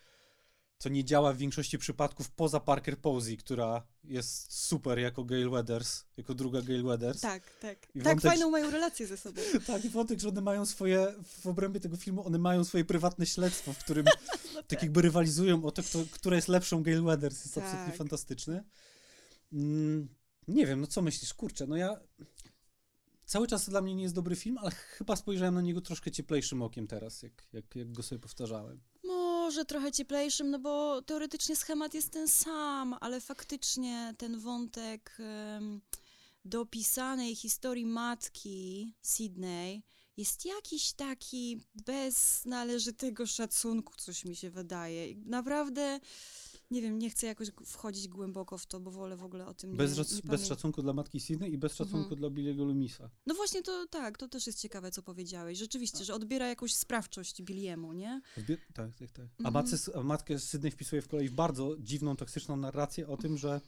co 0.78 0.88
nie 0.88 1.04
działa 1.04 1.32
w 1.32 1.36
większości 1.36 1.78
przypadków 1.78 2.30
poza 2.30 2.60
Parker 2.60 2.98
Posey, 2.98 3.36
która 3.36 3.86
jest 4.04 4.52
super 4.52 4.98
jako 4.98 5.24
Gail 5.24 5.50
Weathers, 5.50 6.04
jako 6.16 6.34
druga 6.34 6.62
Gail 6.62 6.82
Weathers. 6.82 7.20
Tak, 7.20 7.42
tak. 7.60 7.78
I 7.94 7.98
tak 7.98 8.04
wątek, 8.04 8.30
fajną 8.30 8.50
mają 8.50 8.70
relację 8.70 9.06
ze 9.06 9.16
sobą. 9.16 9.42
tak, 9.66 9.84
i 9.84 9.88
wątek, 9.88 10.20
że 10.20 10.28
one 10.28 10.40
mają 10.40 10.66
swoje, 10.66 11.14
w 11.24 11.46
obrębie 11.46 11.80
tego 11.80 11.96
filmu, 11.96 12.26
one 12.26 12.38
mają 12.38 12.64
swoje 12.64 12.84
prywatne 12.84 13.26
śledztwo, 13.26 13.72
w 13.72 13.78
którym 13.78 14.04
no 14.54 14.54
tak. 14.54 14.66
tak. 14.66 14.82
jakby 14.82 15.02
rywalizują 15.02 15.64
o 15.64 15.70
to, 15.70 15.82
kto, 15.82 15.98
która 16.10 16.36
jest 16.36 16.48
lepszą 16.48 16.82
Gail 16.82 17.02
Weathers. 17.02 17.44
Jest 17.44 17.54
tak. 17.54 17.64
absolutnie 17.64 17.92
fantastyczny. 17.92 18.64
Mm, 19.52 20.08
nie 20.49 20.66
wiem, 20.66 20.80
no 20.80 20.86
co 20.86 21.03
myślisz? 21.03 21.34
Kurczę, 21.34 21.66
no 21.66 21.76
ja... 21.76 22.01
Cały 23.24 23.47
czas 23.47 23.64
to 23.64 23.70
dla 23.70 23.82
mnie 23.82 23.94
nie 23.94 24.03
jest 24.03 24.14
dobry 24.14 24.36
film, 24.36 24.59
ale 24.59 24.70
chyba 24.70 25.16
spojrzałem 25.16 25.55
na 25.55 25.61
niego 25.61 25.80
troszkę 25.80 26.11
cieplejszym 26.11 26.62
okiem 26.62 26.86
teraz, 26.86 27.22
jak, 27.22 27.32
jak, 27.53 27.76
jak 27.76 27.92
go 27.92 28.03
sobie 28.03 28.18
powtarzałem. 28.18 28.80
Może 29.05 29.64
trochę 29.64 29.92
cieplejszym, 29.92 30.51
no 30.51 30.59
bo 30.59 31.03
teoretycznie 31.03 31.57
schemat 31.57 31.94
jest 31.94 32.12
ten 32.12 32.28
sam, 32.28 32.97
ale 33.01 33.20
faktycznie 33.20 34.14
ten 34.18 34.38
wątek 34.38 35.18
um, 35.18 35.80
dopisanej 36.44 37.36
historii 37.36 37.86
matki 37.86 38.94
Sydney 39.03 39.82
jest 40.16 40.44
jakiś 40.44 40.92
taki 40.92 41.61
bez 41.74 42.44
należytego 42.44 43.26
szacunku, 43.26 43.94
coś 43.97 44.24
mi 44.24 44.36
się 44.36 44.51
wydaje. 44.51 45.14
Naprawdę 45.24 46.01
nie 46.70 46.82
wiem, 46.82 46.98
nie 46.98 47.10
chcę 47.10 47.26
jakoś 47.26 47.50
wchodzić 47.66 48.08
głęboko 48.08 48.58
w 48.58 48.66
to, 48.66 48.80
bo 48.80 48.90
wolę 48.90 49.16
w 49.16 49.24
ogóle 49.24 49.46
o 49.46 49.54
tym 49.54 49.76
bez, 49.76 49.98
nie, 49.98 50.04
nie 50.16 50.30
Bez 50.30 50.46
szacunku 50.46 50.82
dla 50.82 50.92
matki 50.92 51.20
Sydney 51.20 51.52
i 51.52 51.58
bez 51.58 51.72
mhm. 51.72 51.88
szacunku 51.88 52.14
mhm. 52.14 52.18
dla 52.18 52.30
Billiego 52.30 52.64
Lumisa. 52.64 53.10
No 53.26 53.34
właśnie 53.34 53.62
to 53.62 53.86
tak, 53.90 54.18
to 54.18 54.28
też 54.28 54.46
jest 54.46 54.60
ciekawe, 54.60 54.90
co 54.90 55.02
powiedziałeś. 55.02 55.58
Rzeczywiście, 55.58 55.98
A. 56.00 56.04
że 56.04 56.14
odbiera 56.14 56.48
jakąś 56.48 56.74
sprawczość 56.74 57.42
Billiemu, 57.42 57.92
nie? 57.92 58.20
Odbier 58.38 58.58
tak, 58.74 58.94
tak, 58.94 59.10
tak. 59.10 59.26
A, 59.38 59.48
mhm. 59.48 59.54
matce, 59.54 59.76
a 59.94 60.02
matkę 60.02 60.38
Sydney 60.38 60.70
wpisuje 60.70 61.02
w 61.02 61.08
kolei 61.08 61.28
w 61.28 61.32
bardzo 61.32 61.76
dziwną, 61.78 62.16
toksyczną 62.16 62.56
narrację 62.56 63.08
o 63.08 63.16
tym, 63.16 63.38
że... 63.38 63.60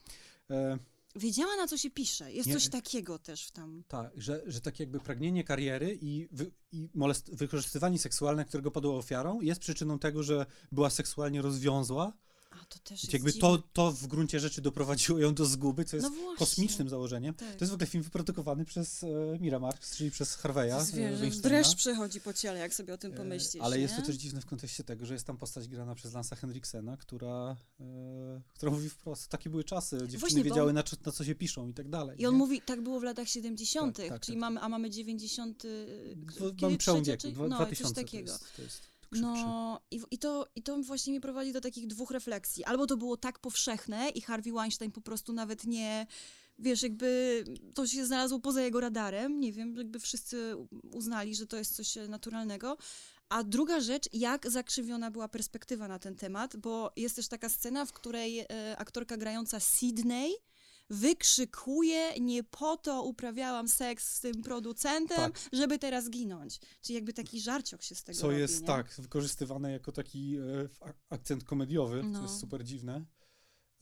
E, 0.50 0.78
Wiedziała, 1.16 1.56
na 1.56 1.66
co 1.66 1.78
się 1.78 1.90
pisze. 1.90 2.32
Jest 2.32 2.48
nie, 2.48 2.54
coś 2.54 2.68
takiego 2.68 3.18
też 3.18 3.46
w 3.46 3.50
tam. 3.50 3.82
Tak, 3.88 4.10
że, 4.16 4.42
że 4.46 4.60
takie 4.60 4.84
jakby 4.84 5.00
pragnienie 5.00 5.44
kariery 5.44 5.98
i, 6.00 6.28
wy, 6.32 6.50
i 6.72 6.88
molest, 6.94 7.34
wykorzystywanie 7.34 7.98
seksualne, 7.98 8.44
którego 8.44 8.70
padło 8.70 8.98
ofiarą, 8.98 9.40
jest 9.40 9.60
przyczyną 9.60 9.98
tego, 9.98 10.22
że 10.22 10.46
była 10.72 10.90
seksualnie 10.90 11.42
rozwiązła 11.42 12.12
a, 12.50 12.64
to 12.68 12.78
też 12.78 13.02
jest 13.02 13.12
jakby 13.12 13.32
to, 13.32 13.62
to 13.72 13.92
w 13.92 14.06
gruncie 14.06 14.40
rzeczy 14.40 14.62
doprowadziło 14.62 15.18
ją 15.18 15.34
do 15.34 15.46
zguby, 15.46 15.84
co 15.84 15.96
jest 15.96 16.08
no 16.10 16.34
kosmicznym 16.38 16.88
założeniem. 16.88 17.34
Tak. 17.34 17.48
To 17.48 17.64
jest 17.64 17.70
w 17.70 17.74
ogóle 17.74 17.86
film 17.86 18.04
wyprodukowany 18.04 18.64
przez 18.64 19.04
e, 19.04 19.06
Mira 19.40 19.58
Marx, 19.58 19.96
czyli 19.96 20.10
przez 20.10 20.34
Harveya. 20.34 20.72
Wiesz, 21.20 21.38
dreszcz 21.38 21.74
przechodzi 21.74 22.20
po 22.20 22.32
ciele, 22.32 22.58
jak 22.58 22.74
sobie 22.74 22.94
o 22.94 22.98
tym 22.98 23.12
e, 23.12 23.16
pomyślisz. 23.16 23.62
Ale 23.62 23.76
nie? 23.76 23.82
jest 23.82 23.96
to 23.96 24.02
też 24.02 24.16
dziwne 24.16 24.40
w 24.40 24.46
kontekście 24.46 24.84
tego, 24.84 25.06
że 25.06 25.14
jest 25.14 25.26
tam 25.26 25.36
postać 25.36 25.68
grana 25.68 25.94
przez 25.94 26.14
Lansa 26.14 26.36
Henriksena, 26.36 26.96
która, 26.96 27.56
e, 27.80 28.40
która 28.54 28.72
mówi 28.72 28.88
wprost, 28.88 29.28
takie 29.28 29.50
były 29.50 29.64
czasy, 29.64 29.96
dziewczyny 29.98 30.18
Właśnie, 30.18 30.44
wiedziały 30.44 30.68
on... 30.68 30.74
na, 30.74 30.82
na, 31.06 31.12
co 31.12 31.24
się 31.24 31.34
piszą 31.34 31.68
i 31.68 31.74
tak 31.74 31.88
dalej. 31.88 32.22
I 32.22 32.26
on 32.26 32.34
nie? 32.34 32.38
mówi, 32.38 32.62
tak 32.62 32.80
było 32.80 33.00
w 33.00 33.02
latach 33.02 33.28
70., 33.28 33.96
tak, 33.96 34.08
tak, 34.08 34.20
czyli 34.20 34.36
tak. 34.36 34.40
mamy, 34.40 34.60
a 34.60 34.68
mamy 34.68 34.90
90. 34.90 35.62
Mamy 36.62 36.76
przełom 36.76 37.04
wieku, 37.04 37.28
2000 37.32 37.84
no, 37.84 37.94
takiego. 37.94 38.26
To 38.26 38.32
jest, 38.32 38.56
to 38.56 38.62
jest 38.62 38.97
no 39.12 39.80
i, 39.90 40.00
i, 40.10 40.18
to, 40.18 40.46
i 40.56 40.62
to 40.62 40.82
właśnie 40.82 41.12
mi 41.12 41.20
prowadzi 41.20 41.52
do 41.52 41.60
takich 41.60 41.86
dwóch 41.86 42.10
refleksji. 42.10 42.64
Albo 42.64 42.86
to 42.86 42.96
było 42.96 43.16
tak 43.16 43.38
powszechne 43.38 44.08
i 44.08 44.20
Harvey 44.20 44.52
Weinstein 44.52 44.92
po 44.92 45.00
prostu 45.00 45.32
nawet 45.32 45.64
nie, 45.64 46.06
wiesz, 46.58 46.82
jakby 46.82 47.44
to 47.74 47.86
się 47.86 48.06
znalazło 48.06 48.40
poza 48.40 48.62
jego 48.62 48.80
radarem, 48.80 49.40
nie 49.40 49.52
wiem, 49.52 49.76
jakby 49.76 50.00
wszyscy 50.00 50.54
uznali, 50.92 51.34
że 51.34 51.46
to 51.46 51.56
jest 51.56 51.76
coś 51.76 52.08
naturalnego. 52.08 52.76
A 53.28 53.44
druga 53.44 53.80
rzecz, 53.80 54.08
jak 54.12 54.50
zakrzywiona 54.50 55.10
była 55.10 55.28
perspektywa 55.28 55.88
na 55.88 55.98
ten 55.98 56.16
temat, 56.16 56.56
bo 56.56 56.92
jest 56.96 57.16
też 57.16 57.28
taka 57.28 57.48
scena, 57.48 57.86
w 57.86 57.92
której 57.92 58.40
e, 58.40 58.46
aktorka 58.78 59.16
grająca 59.16 59.60
Sydney 59.60 60.32
wykrzykuje, 60.90 62.20
nie 62.20 62.44
po 62.44 62.76
to 62.76 63.02
uprawiałam 63.02 63.68
seks 63.68 64.14
z 64.14 64.20
tym 64.20 64.42
producentem, 64.42 65.32
tak. 65.32 65.40
żeby 65.52 65.78
teraz 65.78 66.10
ginąć. 66.10 66.60
Czyli 66.80 66.94
jakby 66.94 67.12
taki 67.12 67.40
żarciok 67.40 67.82
się 67.82 67.94
z 67.94 68.04
tego 68.04 68.18
Co 68.18 68.26
robi, 68.26 68.38
jest, 68.38 68.60
nie? 68.60 68.66
tak, 68.66 68.94
wykorzystywane 68.98 69.72
jako 69.72 69.92
taki 69.92 70.36
e, 70.36 70.68
akcent 71.10 71.44
komediowy, 71.44 72.02
no. 72.02 72.18
to 72.18 72.22
jest 72.22 72.40
super 72.40 72.64
dziwne. 72.64 73.04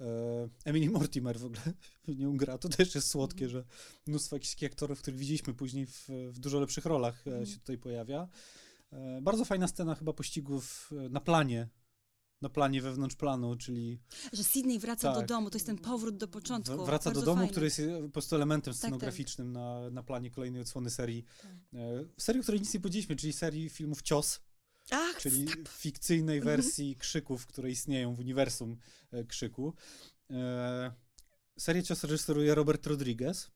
E, 0.01 0.49
Emily 0.65 0.91
Mortimer 0.91 1.39
w 1.39 1.45
ogóle 1.45 1.61
w 2.09 2.17
nią 2.17 2.37
gra, 2.37 2.59
to 2.59 2.69
też 2.69 2.95
jest 2.95 3.09
słodkie, 3.09 3.45
mm. 3.45 3.51
że 3.51 3.65
mnóstwo 4.07 4.37
jakichś 4.37 4.65
aktorów, 4.65 5.03
których 5.03 5.21
widzieliśmy 5.21 5.55
później 5.55 5.87
w, 5.87 6.09
w 6.09 6.39
dużo 6.39 6.61
lepszych 6.61 6.87
rolach 6.87 7.27
mm. 7.27 7.47
się 7.47 7.59
tutaj 7.59 7.79
pojawia. 7.79 8.29
E, 8.93 9.21
bardzo 9.23 9.45
fajna 9.45 9.69
scena 9.69 9.95
chyba 9.95 10.13
pościgów 10.13 10.91
e, 10.93 11.09
na 11.09 11.21
planie 11.21 11.69
na 12.47 12.51
planie 12.51 12.83
wewnątrz 12.83 13.17
planu, 13.17 13.57
czyli... 13.57 13.99
Że 14.33 14.45
Sydney 14.45 14.79
wraca 14.79 15.13
tak, 15.13 15.21
do 15.21 15.35
domu, 15.35 15.51
to 15.51 15.57
jest 15.57 15.67
ten 15.67 15.79
powrót 15.79 16.17
do 16.17 16.29
początku. 16.29 16.85
Wraca 16.85 17.11
do 17.11 17.23
domu, 17.23 17.37
fajne. 17.37 17.51
który 17.51 17.67
jest 17.67 17.81
po 18.03 18.09
prostu 18.09 18.37
elementem 18.37 18.75
scenograficznym 18.75 19.55
tak, 19.55 19.63
tak. 19.63 19.83
Na, 19.83 19.91
na 19.91 20.03
planie 20.03 20.31
kolejnej 20.31 20.61
odsłony 20.61 20.91
serii. 20.91 21.25
Tak. 21.43 21.51
E, 21.75 22.05
serii, 22.19 22.41
o 22.41 22.43
której 22.43 22.61
nic 22.61 22.75
nie 22.75 22.81
powiedzieliśmy, 22.81 23.17
czyli 23.17 23.33
serii 23.33 23.71
filmów 23.71 24.03
Cios, 24.03 24.41
Ach, 24.91 25.17
czyli 25.19 25.45
tak. 25.45 25.69
fikcyjnej 25.69 26.39
mhm. 26.39 26.57
wersji 26.57 26.97
Krzyków, 26.97 27.47
które 27.47 27.71
istnieją 27.71 28.15
w 28.15 28.21
uniwersum 28.21 28.77
e, 29.13 29.25
Krzyku. 29.25 29.75
E, 30.31 30.93
serię 31.59 31.83
Cios 31.83 32.05
reżyseruje 32.05 32.55
Robert 32.55 32.87
Rodriguez, 32.87 33.51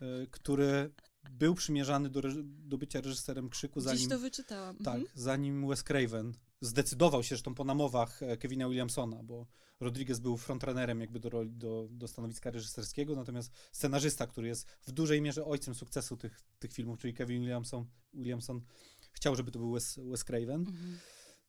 e, 0.00 0.26
który 0.30 0.90
był 1.30 1.54
przymierzany 1.54 2.10
do, 2.10 2.22
do 2.42 2.78
bycia 2.78 3.00
reżyserem 3.00 3.48
Krzyku, 3.48 3.80
zanim... 3.80 3.98
Gdzieś 3.98 4.08
to 4.08 4.18
wyczytałam. 4.18 4.76
Tak, 4.76 4.94
mhm. 4.94 5.12
zanim 5.14 5.68
Wes 5.68 5.82
Craven 5.82 6.34
zdecydował 6.64 7.22
się 7.22 7.28
zresztą 7.28 7.54
po 7.54 7.64
namowach 7.64 8.22
e, 8.22 8.36
Kevina 8.36 8.68
Williamsona, 8.68 9.22
bo 9.22 9.46
Rodriguez 9.80 10.18
był 10.18 10.36
frontrunnerem 10.36 11.00
jakby 11.00 11.20
do, 11.20 11.30
roli, 11.30 11.50
do, 11.50 11.88
do 11.90 12.08
stanowiska 12.08 12.50
reżyserskiego, 12.50 13.16
natomiast 13.16 13.52
scenarzysta, 13.72 14.26
który 14.26 14.48
jest 14.48 14.66
w 14.82 14.92
dużej 14.92 15.22
mierze 15.22 15.44
ojcem 15.44 15.74
sukcesu 15.74 16.16
tych, 16.16 16.40
tych 16.58 16.72
filmów, 16.72 16.98
czyli 16.98 17.14
Kevin 17.14 17.40
Williamson, 17.40 17.86
Williamson 18.14 18.60
chciał, 19.12 19.36
żeby 19.36 19.50
to 19.50 19.58
był 19.58 19.72
Wes, 19.72 20.00
Wes 20.10 20.24
Craven, 20.24 20.60
mhm. 20.60 20.98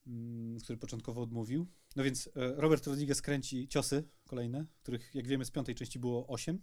Mm, 0.08 0.60
który 0.60 0.78
początkowo 0.78 1.22
odmówił. 1.22 1.68
No 1.96 2.04
więc 2.04 2.28
e, 2.28 2.32
Robert 2.56 2.88
Rodriguez 2.88 3.22
kręci 3.22 3.68
ciosy 3.68 4.04
kolejne, 4.26 4.66
których 4.80 5.16
jak 5.16 5.28
wiemy 5.28 5.46
z 5.46 5.52
piątej 5.52 5.76
części 5.76 6.00
było 6.00 6.28
osiem. 6.28 6.62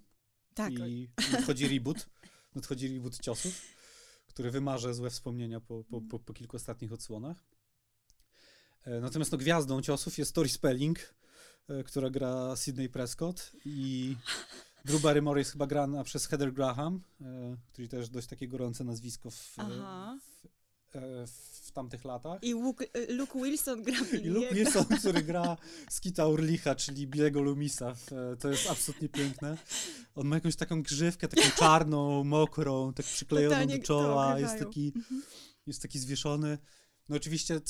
Tak. 0.55 0.73
I 0.73 1.09
nadchodzi 1.33 1.69
reboot, 1.75 2.09
nadchodzi 2.55 2.95
reboot 2.95 3.19
ciosów, 3.19 3.63
który 4.27 4.51
wymarze 4.51 4.95
złe 4.95 5.11
wspomnienia 5.11 5.61
po, 5.61 5.85
po, 5.85 6.01
po, 6.01 6.19
po 6.19 6.33
kilku 6.33 6.57
ostatnich 6.57 6.93
odsłonach. 6.93 7.45
E, 8.85 9.01
natomiast 9.01 9.33
no, 9.33 9.39
gwiazdą 9.39 9.83
ciosów 9.83 10.19
jest 10.19 10.35
Tori 10.35 10.49
Spelling, 10.49 11.15
e, 11.69 11.85
która 11.85 12.11
gra 12.11 12.57
Sydney 12.57 12.89
Prescott 12.89 13.53
i 13.65 14.17
Drew 14.85 15.03
Barrymore 15.03 15.41
jest 15.41 15.53
chyba 15.53 15.67
grana 15.67 16.05
przez 16.05 16.27
Heather 16.27 16.53
Graham, 16.53 17.01
który 17.73 17.89
też 17.89 18.09
dość 18.09 18.27
takie 18.27 18.49
gorące 18.49 18.85
nazwisko 18.85 19.31
w, 19.31 19.57
w, 21.27 21.31
w 21.63 21.73
tamtych 21.73 22.05
latach. 22.05 22.43
I 22.43 22.53
Luke, 22.53 22.87
Luke 23.09 23.39
Wilson 23.43 23.83
gra 23.83 23.99
I 24.23 24.29
Luke 24.29 24.55
Wilson, 24.55 24.85
który 24.99 25.23
gra 25.23 25.57
Skita 25.91 26.27
Urlicha, 26.27 26.75
czyli 26.75 27.07
Bilego 27.07 27.43
Lumisa. 27.43 27.95
To 28.41 28.51
jest 28.51 28.71
absolutnie 28.71 29.09
piękne. 29.09 29.59
On 30.15 30.27
ma 30.27 30.37
jakąś 30.37 30.57
taką 30.57 30.83
grzywkę, 30.83 31.29
taką 31.29 31.51
czarną, 31.59 32.25
mokrą, 32.25 32.93
tak 32.93 33.07
przyklejoną 33.07 33.67
do 33.67 33.79
czoła. 33.79 34.39
Jest 34.39 34.59
taki, 34.59 34.93
mhm. 34.97 35.23
jest 35.67 35.83
taki 35.83 35.99
zwieszony. 35.99 36.59
No 37.09 37.17
oczywiście 37.17 37.61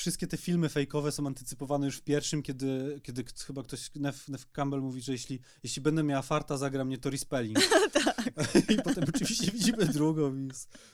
wszystkie 0.00 0.26
te 0.26 0.36
filmy 0.36 0.68
fejkowe 0.68 1.12
są 1.12 1.26
antycypowane 1.26 1.86
już 1.86 1.96
w 1.96 2.02
pierwszym, 2.02 2.42
kiedy, 2.42 3.00
kiedy 3.02 3.24
chyba 3.46 3.62
ktoś, 3.62 3.90
Neff 4.28 4.50
Campbell 4.52 4.80
mówi, 4.80 5.00
że 5.00 5.12
jeśli, 5.12 5.40
jeśli 5.62 5.82
będę 5.82 6.02
miała 6.02 6.22
farta, 6.22 6.56
zagra 6.56 6.84
mnie 6.84 6.98
Tori 6.98 7.18
Spelling. 7.18 7.58
tak. 8.04 8.20
I 8.70 8.76
potem 8.76 9.04
oczywiście 9.14 9.52
widzimy 9.52 9.86
drugą 9.86 10.36
i 10.36 10.48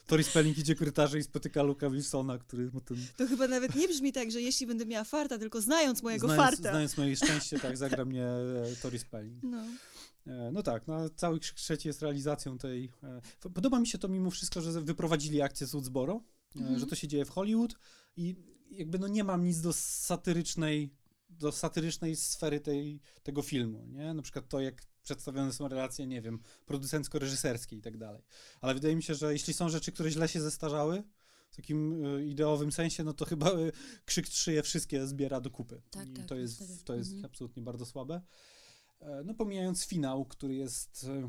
Tori 0.06 0.24
Spelling 0.24 0.58
idzie 0.58 0.74
korytarzem 0.74 1.20
i 1.20 1.22
spotyka 1.22 1.62
Luka 1.62 1.90
Wilsona, 1.90 2.38
który 2.38 2.70
ten... 2.84 2.96
To 3.16 3.26
chyba 3.26 3.48
nawet 3.48 3.74
nie 3.74 3.88
brzmi 3.88 4.12
tak, 4.12 4.30
że 4.30 4.40
jeśli 4.40 4.66
będę 4.66 4.86
miała 4.86 5.04
farta, 5.04 5.38
tylko 5.38 5.60
znając 5.60 6.02
mojego 6.02 6.26
znając, 6.26 6.46
farta. 6.46 6.70
Znając 6.70 6.96
moje 6.96 7.16
szczęście, 7.24 7.58
tak, 7.58 7.76
zagra 7.76 8.04
mnie 8.04 8.24
e, 8.24 8.76
Tori 8.82 8.98
Spelling. 8.98 9.42
No. 9.42 9.62
E, 10.26 10.50
no 10.52 10.62
tak, 10.62 10.86
no, 10.86 11.10
cały 11.10 11.40
trzeci 11.40 11.88
jest 11.88 12.02
realizacją 12.02 12.58
tej... 12.58 12.92
E, 13.02 13.50
podoba 13.54 13.80
mi 13.80 13.86
się 13.86 13.98
to 13.98 14.08
mimo 14.08 14.30
wszystko, 14.30 14.60
że 14.60 14.82
wyprowadzili 14.82 15.42
akcję 15.42 15.66
z 15.66 15.72
Woodsboro, 15.72 16.20
mhm. 16.56 16.78
że 16.78 16.86
to 16.86 16.94
się 16.94 17.08
dzieje 17.08 17.24
w 17.24 17.30
Hollywood 17.30 17.74
i 18.16 18.55
jakby 18.70 18.98
no 18.98 19.08
nie 19.08 19.24
mam 19.24 19.44
nic 19.44 19.60
do 19.60 19.72
satyrycznej, 19.72 20.94
do 21.30 21.52
satyrycznej 21.52 22.16
sfery 22.16 22.60
tej, 22.60 23.00
tego 23.22 23.42
filmu, 23.42 23.86
nie? 23.86 24.14
Na 24.14 24.22
przykład 24.22 24.48
to, 24.48 24.60
jak 24.60 24.82
przedstawione 25.02 25.52
są 25.52 25.68
relacje, 25.68 26.06
nie 26.06 26.22
wiem, 26.22 26.40
producencko-reżyserskie 26.66 27.76
i 27.76 27.80
tak 27.80 27.96
dalej. 27.96 28.22
Ale 28.60 28.74
wydaje 28.74 28.96
mi 28.96 29.02
się, 29.02 29.14
że 29.14 29.32
jeśli 29.32 29.54
są 29.54 29.68
rzeczy, 29.68 29.92
które 29.92 30.10
źle 30.10 30.28
się 30.28 30.40
zestarzały, 30.40 31.02
w 31.50 31.56
takim 31.56 32.04
y, 32.04 32.26
ideowym 32.26 32.72
sensie, 32.72 33.04
no 33.04 33.12
to 33.12 33.24
chyba 33.24 33.50
y, 33.52 33.72
Krzyk 34.04 34.28
3 34.28 34.52
je 34.52 34.62
wszystkie 34.62 35.06
zbiera 35.06 35.40
do 35.40 35.50
kupy. 35.50 35.82
Tak, 35.90 36.08
I 36.08 36.12
tak, 36.12 36.26
to 36.26 36.34
jest, 36.34 36.84
to 36.84 36.94
jest 36.94 37.10
mhm. 37.10 37.24
absolutnie 37.24 37.62
bardzo 37.62 37.86
słabe. 37.86 38.20
E, 39.00 39.22
no 39.24 39.34
pomijając 39.34 39.86
finał, 39.86 40.24
który 40.24 40.54
jest 40.54 41.04
y, 41.04 41.28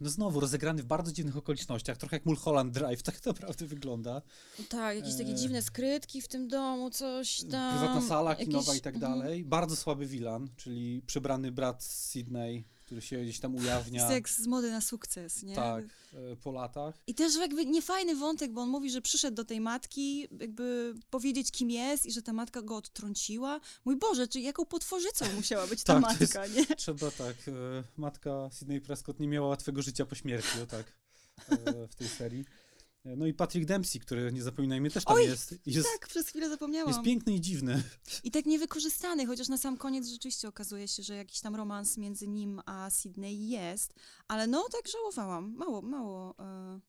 no 0.00 0.10
znowu 0.10 0.40
rozegrany 0.40 0.82
w 0.82 0.86
bardzo 0.86 1.12
dziwnych 1.12 1.36
okolicznościach, 1.36 1.96
trochę 1.96 2.16
jak 2.16 2.26
Mulholland 2.26 2.72
Drive, 2.72 3.02
tak 3.02 3.26
naprawdę 3.26 3.66
wygląda. 3.66 4.22
Tak, 4.68 4.96
jakieś 4.96 5.16
takie 5.16 5.30
e... 5.30 5.34
dziwne 5.34 5.62
skrytki 5.62 6.22
w 6.22 6.28
tym 6.28 6.48
domu, 6.48 6.90
coś 6.90 7.40
tam. 7.50 7.78
Prywatna 7.78 8.08
sala 8.08 8.34
kinowa 8.34 8.66
jakieś... 8.66 8.78
i 8.78 8.82
tak 8.82 8.94
mhm. 8.94 9.12
dalej. 9.12 9.44
Bardzo 9.44 9.76
słaby 9.76 10.06
Wilan, 10.06 10.48
czyli 10.56 11.02
przybrany 11.06 11.52
brat 11.52 11.84
Sydney, 11.84 12.64
który 12.84 13.02
się 13.02 13.22
gdzieś 13.22 13.40
tam 13.40 13.54
ujawnia. 13.54 14.08
Seks 14.08 14.38
z 14.38 14.46
mody 14.46 14.70
na 14.70 14.80
sukces, 14.80 15.42
nie? 15.42 15.54
Tak, 15.54 15.84
e, 16.14 16.36
po 16.36 16.52
latach. 16.52 16.94
I 17.06 17.14
też 17.14 17.36
jakby 17.36 17.66
niefajny 17.66 18.16
wątek, 18.16 18.52
bo 18.52 18.60
on 18.60 18.68
mówi, 18.68 18.90
że 18.90 19.00
przyszedł 19.02 19.34
do 19.34 19.44
tej 19.44 19.60
matki, 19.60 20.28
jakby 20.40 20.94
powiedzieć, 21.10 21.50
kim 21.50 21.70
jest 21.70 22.06
i 22.06 22.12
że 22.12 22.22
ta 22.22 22.32
matka 22.32 22.62
go 22.62 22.76
odtrąciła. 22.76 23.60
Mój 23.84 23.96
Boże, 23.96 24.28
czy 24.28 24.40
jaką 24.40 24.66
potworzycą 24.66 25.24
musiała 25.36 25.66
być 25.66 25.82
ta 25.84 26.00
tak, 26.00 26.02
matka, 26.02 26.46
jest, 26.46 26.70
nie? 26.70 26.76
Trzeba 26.84 27.10
tak. 27.10 27.36
E, 27.48 27.52
matka 27.96 28.50
Sydney 28.52 28.80
Prescott 28.80 29.20
nie 29.20 29.28
miała 29.28 29.48
łatwego 29.48 29.82
życia 29.82 30.06
po 30.06 30.14
śmierci, 30.14 30.60
o 30.62 30.66
tak, 30.66 30.92
e, 31.50 31.88
w 31.88 31.94
tej 31.94 32.08
serii. 32.08 32.44
No 33.04 33.26
i 33.26 33.34
Patrick 33.34 33.66
Dempsey, 33.66 34.00
który 34.00 34.32
nie 34.32 34.42
zapominajmy 34.42 34.90
też 34.90 35.04
tam 35.04 35.16
Oj, 35.16 35.24
jest, 35.24 35.54
jest. 35.66 35.88
Tak, 35.92 36.08
przez 36.08 36.28
chwilę 36.28 36.48
zapomniałam. 36.48 36.88
Jest 36.88 37.02
piękny 37.02 37.34
i 37.34 37.40
dziwny. 37.40 37.82
I 38.24 38.30
tak 38.30 38.46
niewykorzystany, 38.46 39.26
chociaż 39.26 39.48
na 39.48 39.58
sam 39.58 39.76
koniec 39.76 40.08
rzeczywiście 40.08 40.48
okazuje 40.48 40.88
się, 40.88 41.02
że 41.02 41.16
jakiś 41.16 41.40
tam 41.40 41.56
romans 41.56 41.98
między 41.98 42.28
nim 42.28 42.60
a 42.66 42.90
Sydney 42.90 43.48
jest, 43.48 43.94
ale 44.28 44.46
no 44.46 44.66
tak 44.72 44.88
żałowałam. 44.88 45.54
Mało, 45.56 45.82
mało. 45.82 46.34
E, 46.38 46.80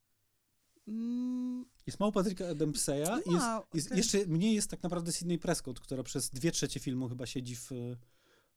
mm. 0.87 1.65
Jest 1.87 1.99
mało 1.99 2.11
Patryka 2.11 2.55
Dempseya 2.55 3.11
i 3.25 3.33
jest, 3.33 3.45
jest, 3.73 3.87
okay. 3.87 3.97
jeszcze 3.97 4.25
mniej 4.25 4.55
jest 4.55 4.69
tak 4.69 4.83
naprawdę 4.83 5.11
Sydney 5.11 5.39
Prescott, 5.39 5.79
która 5.79 6.03
przez 6.03 6.29
dwie 6.29 6.51
trzecie 6.51 6.79
filmu 6.79 7.09
chyba 7.09 7.25
siedzi 7.25 7.55
w, 7.55 7.69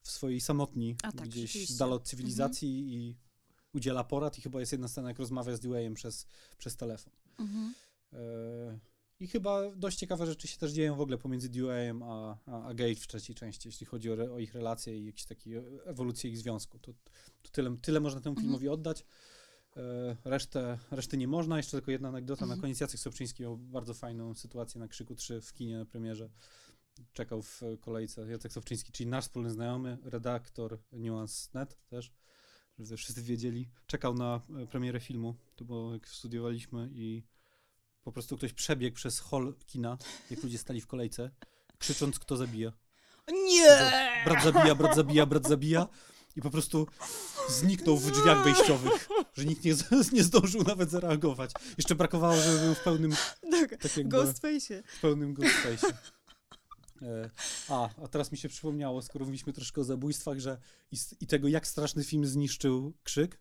w 0.02 0.10
swojej 0.10 0.40
samotni, 0.40 0.96
a, 1.02 1.12
tak, 1.12 1.28
gdzieś 1.28 1.68
z 1.68 1.76
dala 1.76 1.94
od 1.94 2.08
cywilizacji 2.08 2.68
mhm. 2.68 2.92
i 2.92 3.16
udziela 3.72 4.04
porad 4.04 4.38
i 4.38 4.42
chyba 4.42 4.60
jest 4.60 4.72
jedna 4.72 4.88
scena, 4.88 5.08
jak 5.08 5.18
rozmawia 5.18 5.56
z 5.56 5.60
Deweyem 5.60 5.94
przez, 5.94 6.26
przez 6.58 6.76
telefon. 6.76 7.12
Mhm. 7.38 7.74
E, 8.12 8.78
I 9.20 9.26
chyba 9.26 9.70
dość 9.76 9.98
ciekawe 9.98 10.26
rzeczy 10.26 10.48
się 10.48 10.58
też 10.58 10.72
dzieją 10.72 10.96
w 10.96 11.00
ogóle 11.00 11.18
pomiędzy 11.18 11.48
Deweyem 11.48 12.02
a, 12.02 12.38
a, 12.46 12.64
a 12.64 12.74
Gate 12.74 12.94
w 12.94 13.06
trzeciej 13.06 13.36
części, 13.36 13.68
jeśli 13.68 13.86
chodzi 13.86 14.12
o, 14.12 14.34
o 14.34 14.38
ich 14.38 14.54
relacje 14.54 14.98
i 14.98 15.06
jakieś 15.06 15.24
takie 15.24 15.62
ewolucję 15.84 16.30
ich 16.30 16.38
związku. 16.38 16.78
To, 16.78 16.92
to 17.42 17.50
tyle, 17.52 17.76
tyle 17.82 18.00
można 18.00 18.20
temu 18.20 18.32
mhm. 18.32 18.44
filmowi 18.44 18.68
oddać. 18.68 19.04
E, 19.76 20.16
resztę, 20.24 20.78
reszty 20.90 21.16
nie 21.16 21.28
można. 21.28 21.56
Jeszcze 21.56 21.76
tylko 21.76 21.90
jedna 21.90 22.08
anegdota. 22.08 22.44
Mhm. 22.44 22.58
Na 22.58 22.62
koniec 22.62 22.80
Jacek 22.80 23.00
Sobrzyński 23.00 23.42
miał 23.42 23.56
bardzo 23.56 23.94
fajną 23.94 24.34
sytuację 24.34 24.78
na 24.78 24.88
Krzyku 24.88 25.14
3 25.14 25.40
w 25.40 25.52
kinie 25.52 25.78
na 25.78 25.84
premierze. 25.84 26.30
Czekał 27.12 27.42
w 27.42 27.62
kolejce 27.80 28.30
Jacek 28.30 28.52
Sowczyński, 28.52 28.92
czyli 28.92 29.08
nasz 29.08 29.24
wspólny 29.24 29.50
znajomy, 29.50 29.98
redaktor 30.04 30.78
Nuance.net 30.92 31.78
też 31.88 32.12
żeby 32.78 32.96
wszyscy 32.96 33.22
wiedzieli, 33.22 33.68
czekał 33.86 34.14
na 34.14 34.40
e, 34.62 34.66
premierę 34.66 35.00
filmu, 35.00 35.34
to 35.56 35.64
było 35.64 35.92
jak 35.92 36.08
studiowaliśmy 36.08 36.90
i 36.92 37.22
po 38.02 38.12
prostu 38.12 38.36
ktoś 38.36 38.52
przebiegł 38.52 38.96
przez 38.96 39.20
hall 39.20 39.54
kina, 39.66 39.98
jak 40.30 40.42
ludzie 40.42 40.58
stali 40.58 40.80
w 40.80 40.86
kolejce, 40.86 41.30
krzycząc, 41.78 42.18
kto 42.18 42.36
zabija. 42.36 42.72
Nie! 43.32 43.92
Brat 44.24 44.44
zabija, 44.44 44.74
brat 44.74 44.96
zabija, 44.96 45.26
brat 45.26 45.48
zabija 45.48 45.88
i 46.36 46.42
po 46.42 46.50
prostu 46.50 46.86
zniknął 47.48 47.96
w 47.96 48.10
drzwiach 48.10 48.44
wejściowych, 48.44 49.08
że 49.34 49.44
nikt 49.44 49.64
nie, 49.64 49.74
nie 50.12 50.24
zdążył 50.24 50.62
nawet 50.62 50.90
zareagować. 50.90 51.50
Jeszcze 51.78 51.94
brakowało, 51.94 52.36
żeby 52.36 52.58
był 52.58 52.74
w 52.74 52.80
pełnym... 52.80 53.12
Tak, 53.50 53.70
tak 53.70 53.96
jakby, 53.96 54.16
ghostface. 54.16 54.82
W 54.86 55.00
pełnym 55.00 55.34
ghostface. 55.34 55.94
E, 57.02 57.30
a, 57.68 57.88
a 58.04 58.08
teraz 58.08 58.32
mi 58.32 58.38
się 58.38 58.48
przypomniało, 58.48 59.02
skoro 59.02 59.24
mówiliśmy 59.24 59.52
troszkę 59.52 59.80
o 59.80 59.84
zabójstwach, 59.84 60.38
że 60.38 60.58
i, 60.92 60.96
i 61.20 61.26
tego, 61.26 61.48
jak 61.48 61.66
straszny 61.66 62.04
film 62.04 62.26
zniszczył 62.26 62.92
krzyk. 63.02 63.40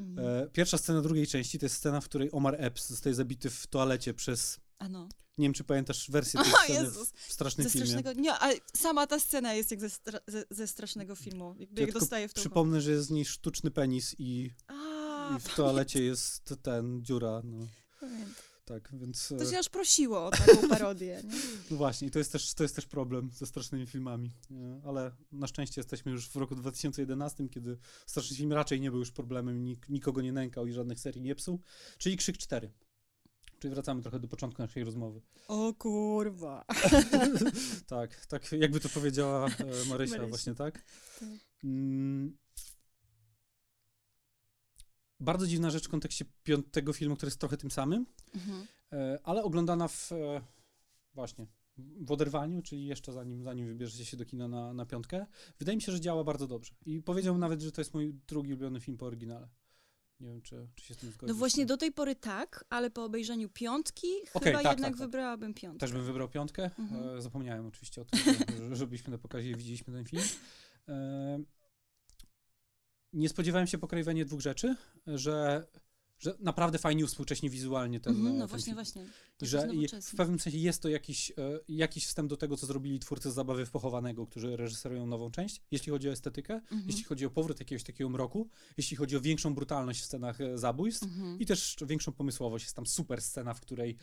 Mhm. 0.00 0.28
E, 0.28 0.50
pierwsza 0.50 0.78
scena 0.78 1.02
drugiej 1.02 1.26
części 1.26 1.58
to 1.58 1.66
jest 1.66 1.76
scena, 1.76 2.00
w 2.00 2.04
której 2.04 2.28
Omar 2.32 2.56
Epps 2.58 2.88
zostaje 2.88 3.14
zabity 3.14 3.50
w 3.50 3.66
toalecie 3.66 4.14
przez. 4.14 4.60
Ano. 4.78 5.08
Nie 5.38 5.42
wiem, 5.42 5.52
czy 5.52 5.64
pamiętasz 5.64 6.10
wersję 6.10 6.40
tej 6.42 6.52
sceny 6.52 6.84
Jezus. 6.84 7.10
w 7.10 7.32
strasznym 7.32 7.68
ze 7.68 7.70
filmie. 7.70 8.02
Nie, 8.16 8.32
ale 8.32 8.54
sama 8.76 9.06
ta 9.06 9.20
scena 9.20 9.54
jest 9.54 9.70
jak 9.70 9.80
ze, 9.80 9.90
stra 9.90 10.18
ze, 10.26 10.44
ze 10.50 10.66
strasznego 10.66 11.14
filmu. 11.14 11.54
Jakby 11.58 11.80
ja 11.80 11.86
jak 11.86 11.94
dostaje 11.94 12.28
w. 12.28 12.32
Przypomnę, 12.32 12.80
że 12.80 12.90
jest 12.90 13.06
z 13.06 13.10
niej 13.10 13.24
sztuczny 13.24 13.70
penis 13.70 14.14
i, 14.18 14.50
A, 14.66 15.36
i 15.36 15.40
w 15.40 15.54
toalecie 15.54 16.02
jest 16.02 16.54
ten 16.62 17.04
dziura. 17.04 17.40
No. 17.44 17.66
Pamiętam. 18.00 18.47
Tak, 18.68 18.90
więc... 18.92 19.34
To 19.38 19.50
się 19.50 19.58
aż 19.58 19.68
prosiło 19.68 20.26
o 20.26 20.30
taką 20.30 20.68
parodię, 20.68 21.22
nie? 21.24 21.30
No 21.70 21.76
właśnie, 21.76 22.10
to 22.10 22.18
jest, 22.18 22.32
też, 22.32 22.54
to 22.54 22.62
jest 22.62 22.76
też 22.76 22.86
problem 22.86 23.30
ze 23.32 23.46
strasznymi 23.46 23.86
filmami, 23.86 24.32
nie? 24.50 24.80
ale 24.84 25.12
na 25.32 25.46
szczęście 25.46 25.80
jesteśmy 25.80 26.12
już 26.12 26.28
w 26.28 26.36
roku 26.36 26.54
2011, 26.54 27.48
kiedy 27.48 27.78
straszny 28.06 28.36
film 28.36 28.52
raczej 28.52 28.80
nie 28.80 28.90
był 28.90 29.00
już 29.00 29.10
problemem, 29.10 29.64
nik 29.64 29.88
nikogo 29.88 30.20
nie 30.20 30.32
nękał 30.32 30.66
i 30.66 30.72
żadnych 30.72 31.00
serii 31.00 31.22
nie 31.22 31.34
psuł, 31.34 31.60
czyli 31.98 32.16
Krzyk 32.16 32.38
4. 32.38 32.70
Czyli 33.58 33.74
wracamy 33.74 34.02
trochę 34.02 34.20
do 34.20 34.28
początku 34.28 34.62
naszej 34.62 34.84
rozmowy. 34.84 35.20
O 35.48 35.74
kurwa. 35.74 36.64
tak, 37.86 38.26
tak 38.26 38.52
jakby 38.52 38.80
to 38.80 38.88
powiedziała 38.88 39.46
e, 39.46 39.48
Marysia, 39.48 39.88
Marysia. 39.88 40.26
właśnie 40.26 40.54
tak. 40.54 40.84
tak. 41.20 41.28
Mm, 41.64 42.36
bardzo 45.20 45.46
dziwna 45.46 45.70
rzecz 45.70 45.84
w 45.84 45.90
kontekście 45.90 46.24
piątego 46.42 46.92
filmu, 46.92 47.16
który 47.16 47.28
jest 47.28 47.40
trochę 47.40 47.56
tym 47.56 47.70
samym, 47.70 48.06
mhm. 48.34 48.66
E, 48.92 49.18
ale 49.22 49.42
oglądana 49.42 49.88
w 49.88 50.12
e, 50.12 50.40
właśnie 51.14 51.46
w 51.78 52.12
oderwaniu, 52.12 52.62
czyli 52.62 52.86
jeszcze 52.86 53.12
zanim, 53.12 53.42
zanim 53.42 53.66
wybierzecie 53.66 54.04
się 54.04 54.16
do 54.16 54.24
kina 54.24 54.48
na, 54.48 54.72
na 54.72 54.86
piątkę. 54.86 55.26
Wydaje 55.58 55.76
mi 55.76 55.82
się, 55.82 55.92
że 55.92 56.00
działa 56.00 56.24
bardzo 56.24 56.46
dobrze. 56.46 56.74
I 56.86 57.02
powiedziałbym 57.02 57.40
nawet, 57.40 57.62
że 57.62 57.72
to 57.72 57.80
jest 57.80 57.94
mój 57.94 58.14
drugi 58.28 58.52
ulubiony 58.52 58.80
film 58.80 58.96
po 58.96 59.06
oryginale. 59.06 59.48
Nie 60.20 60.28
wiem, 60.28 60.42
czy, 60.42 60.68
czy 60.74 60.84
się 60.84 60.94
z 60.94 60.96
tym 60.96 61.10
zgodzisz. 61.10 61.34
No 61.34 61.38
właśnie 61.38 61.66
do 61.66 61.76
tej 61.76 61.92
pory 61.92 62.14
tak, 62.14 62.64
ale 62.70 62.90
po 62.90 63.04
obejrzeniu 63.04 63.48
piątki 63.48 64.06
okay, 64.34 64.52
chyba 64.52 64.62
tak, 64.62 64.72
jednak 64.72 64.90
tak, 64.90 64.98
tak. 64.98 65.06
wybrałabym 65.06 65.54
piątkę. 65.54 65.80
Też 65.80 65.92
bym 65.92 66.04
wybrał 66.04 66.28
piątkę. 66.28 66.70
Mhm. 66.78 67.18
E, 67.18 67.22
zapomniałem 67.22 67.66
oczywiście 67.66 68.02
o 68.02 68.04
tym, 68.04 68.20
że, 68.68 68.76
żebyśmy 68.76 69.10
na 69.10 69.18
pokazie 69.18 69.54
widzieliśmy 69.54 69.94
ten 69.94 70.04
film. 70.04 70.22
E, 70.88 71.38
nie 73.12 73.28
spodziewałem 73.28 73.66
się 73.66 73.78
po 73.78 73.88
Cravenie 73.88 74.24
dwóch 74.24 74.40
rzeczy, 74.40 74.76
że 75.06 75.66
że 76.18 76.36
naprawdę 76.40 76.78
fajnie 76.78 77.04
uspółcześnie 77.04 77.50
wizualnie 77.50 78.00
ten, 78.00 78.14
mm, 78.14 78.24
no 78.24 78.38
ten 78.38 78.48
właśnie, 78.48 78.64
film. 78.64 78.74
właśnie. 78.74 79.06
I 79.42 79.46
że 79.46 79.68
w 80.02 80.16
pewnym 80.16 80.38
sensie 80.38 80.58
jest 80.58 80.82
to 80.82 80.88
jakiś, 80.88 81.30
e, 81.30 81.34
jakiś 81.68 82.06
wstęp 82.06 82.30
do 82.30 82.36
tego, 82.36 82.56
co 82.56 82.66
zrobili 82.66 82.98
twórcy 82.98 83.30
Zabawy 83.30 83.66
w 83.66 83.70
Pochowanego, 83.70 84.26
którzy 84.26 84.56
reżyserują 84.56 85.06
nową 85.06 85.30
część, 85.30 85.62
jeśli 85.70 85.90
chodzi 85.90 86.08
o 86.08 86.12
estetykę, 86.12 86.60
-hmm. 86.70 86.80
jeśli 86.86 87.04
chodzi 87.04 87.26
o 87.26 87.30
powrót 87.30 87.60
jakiegoś 87.60 87.82
takiego 87.82 88.10
mroku, 88.10 88.48
jeśli 88.76 88.96
chodzi 88.96 89.16
o 89.16 89.20
większą 89.20 89.54
brutalność 89.54 90.00
w 90.00 90.04
scenach 90.04 90.40
e, 90.40 90.58
zabójstw 90.58 91.06
-hmm. 91.06 91.36
i 91.40 91.46
też 91.46 91.76
większą 91.86 92.12
pomysłowość. 92.12 92.64
Jest 92.64 92.76
tam 92.76 92.86
super 92.86 93.22
scena, 93.22 93.54
w 93.54 93.60
której 93.60 93.96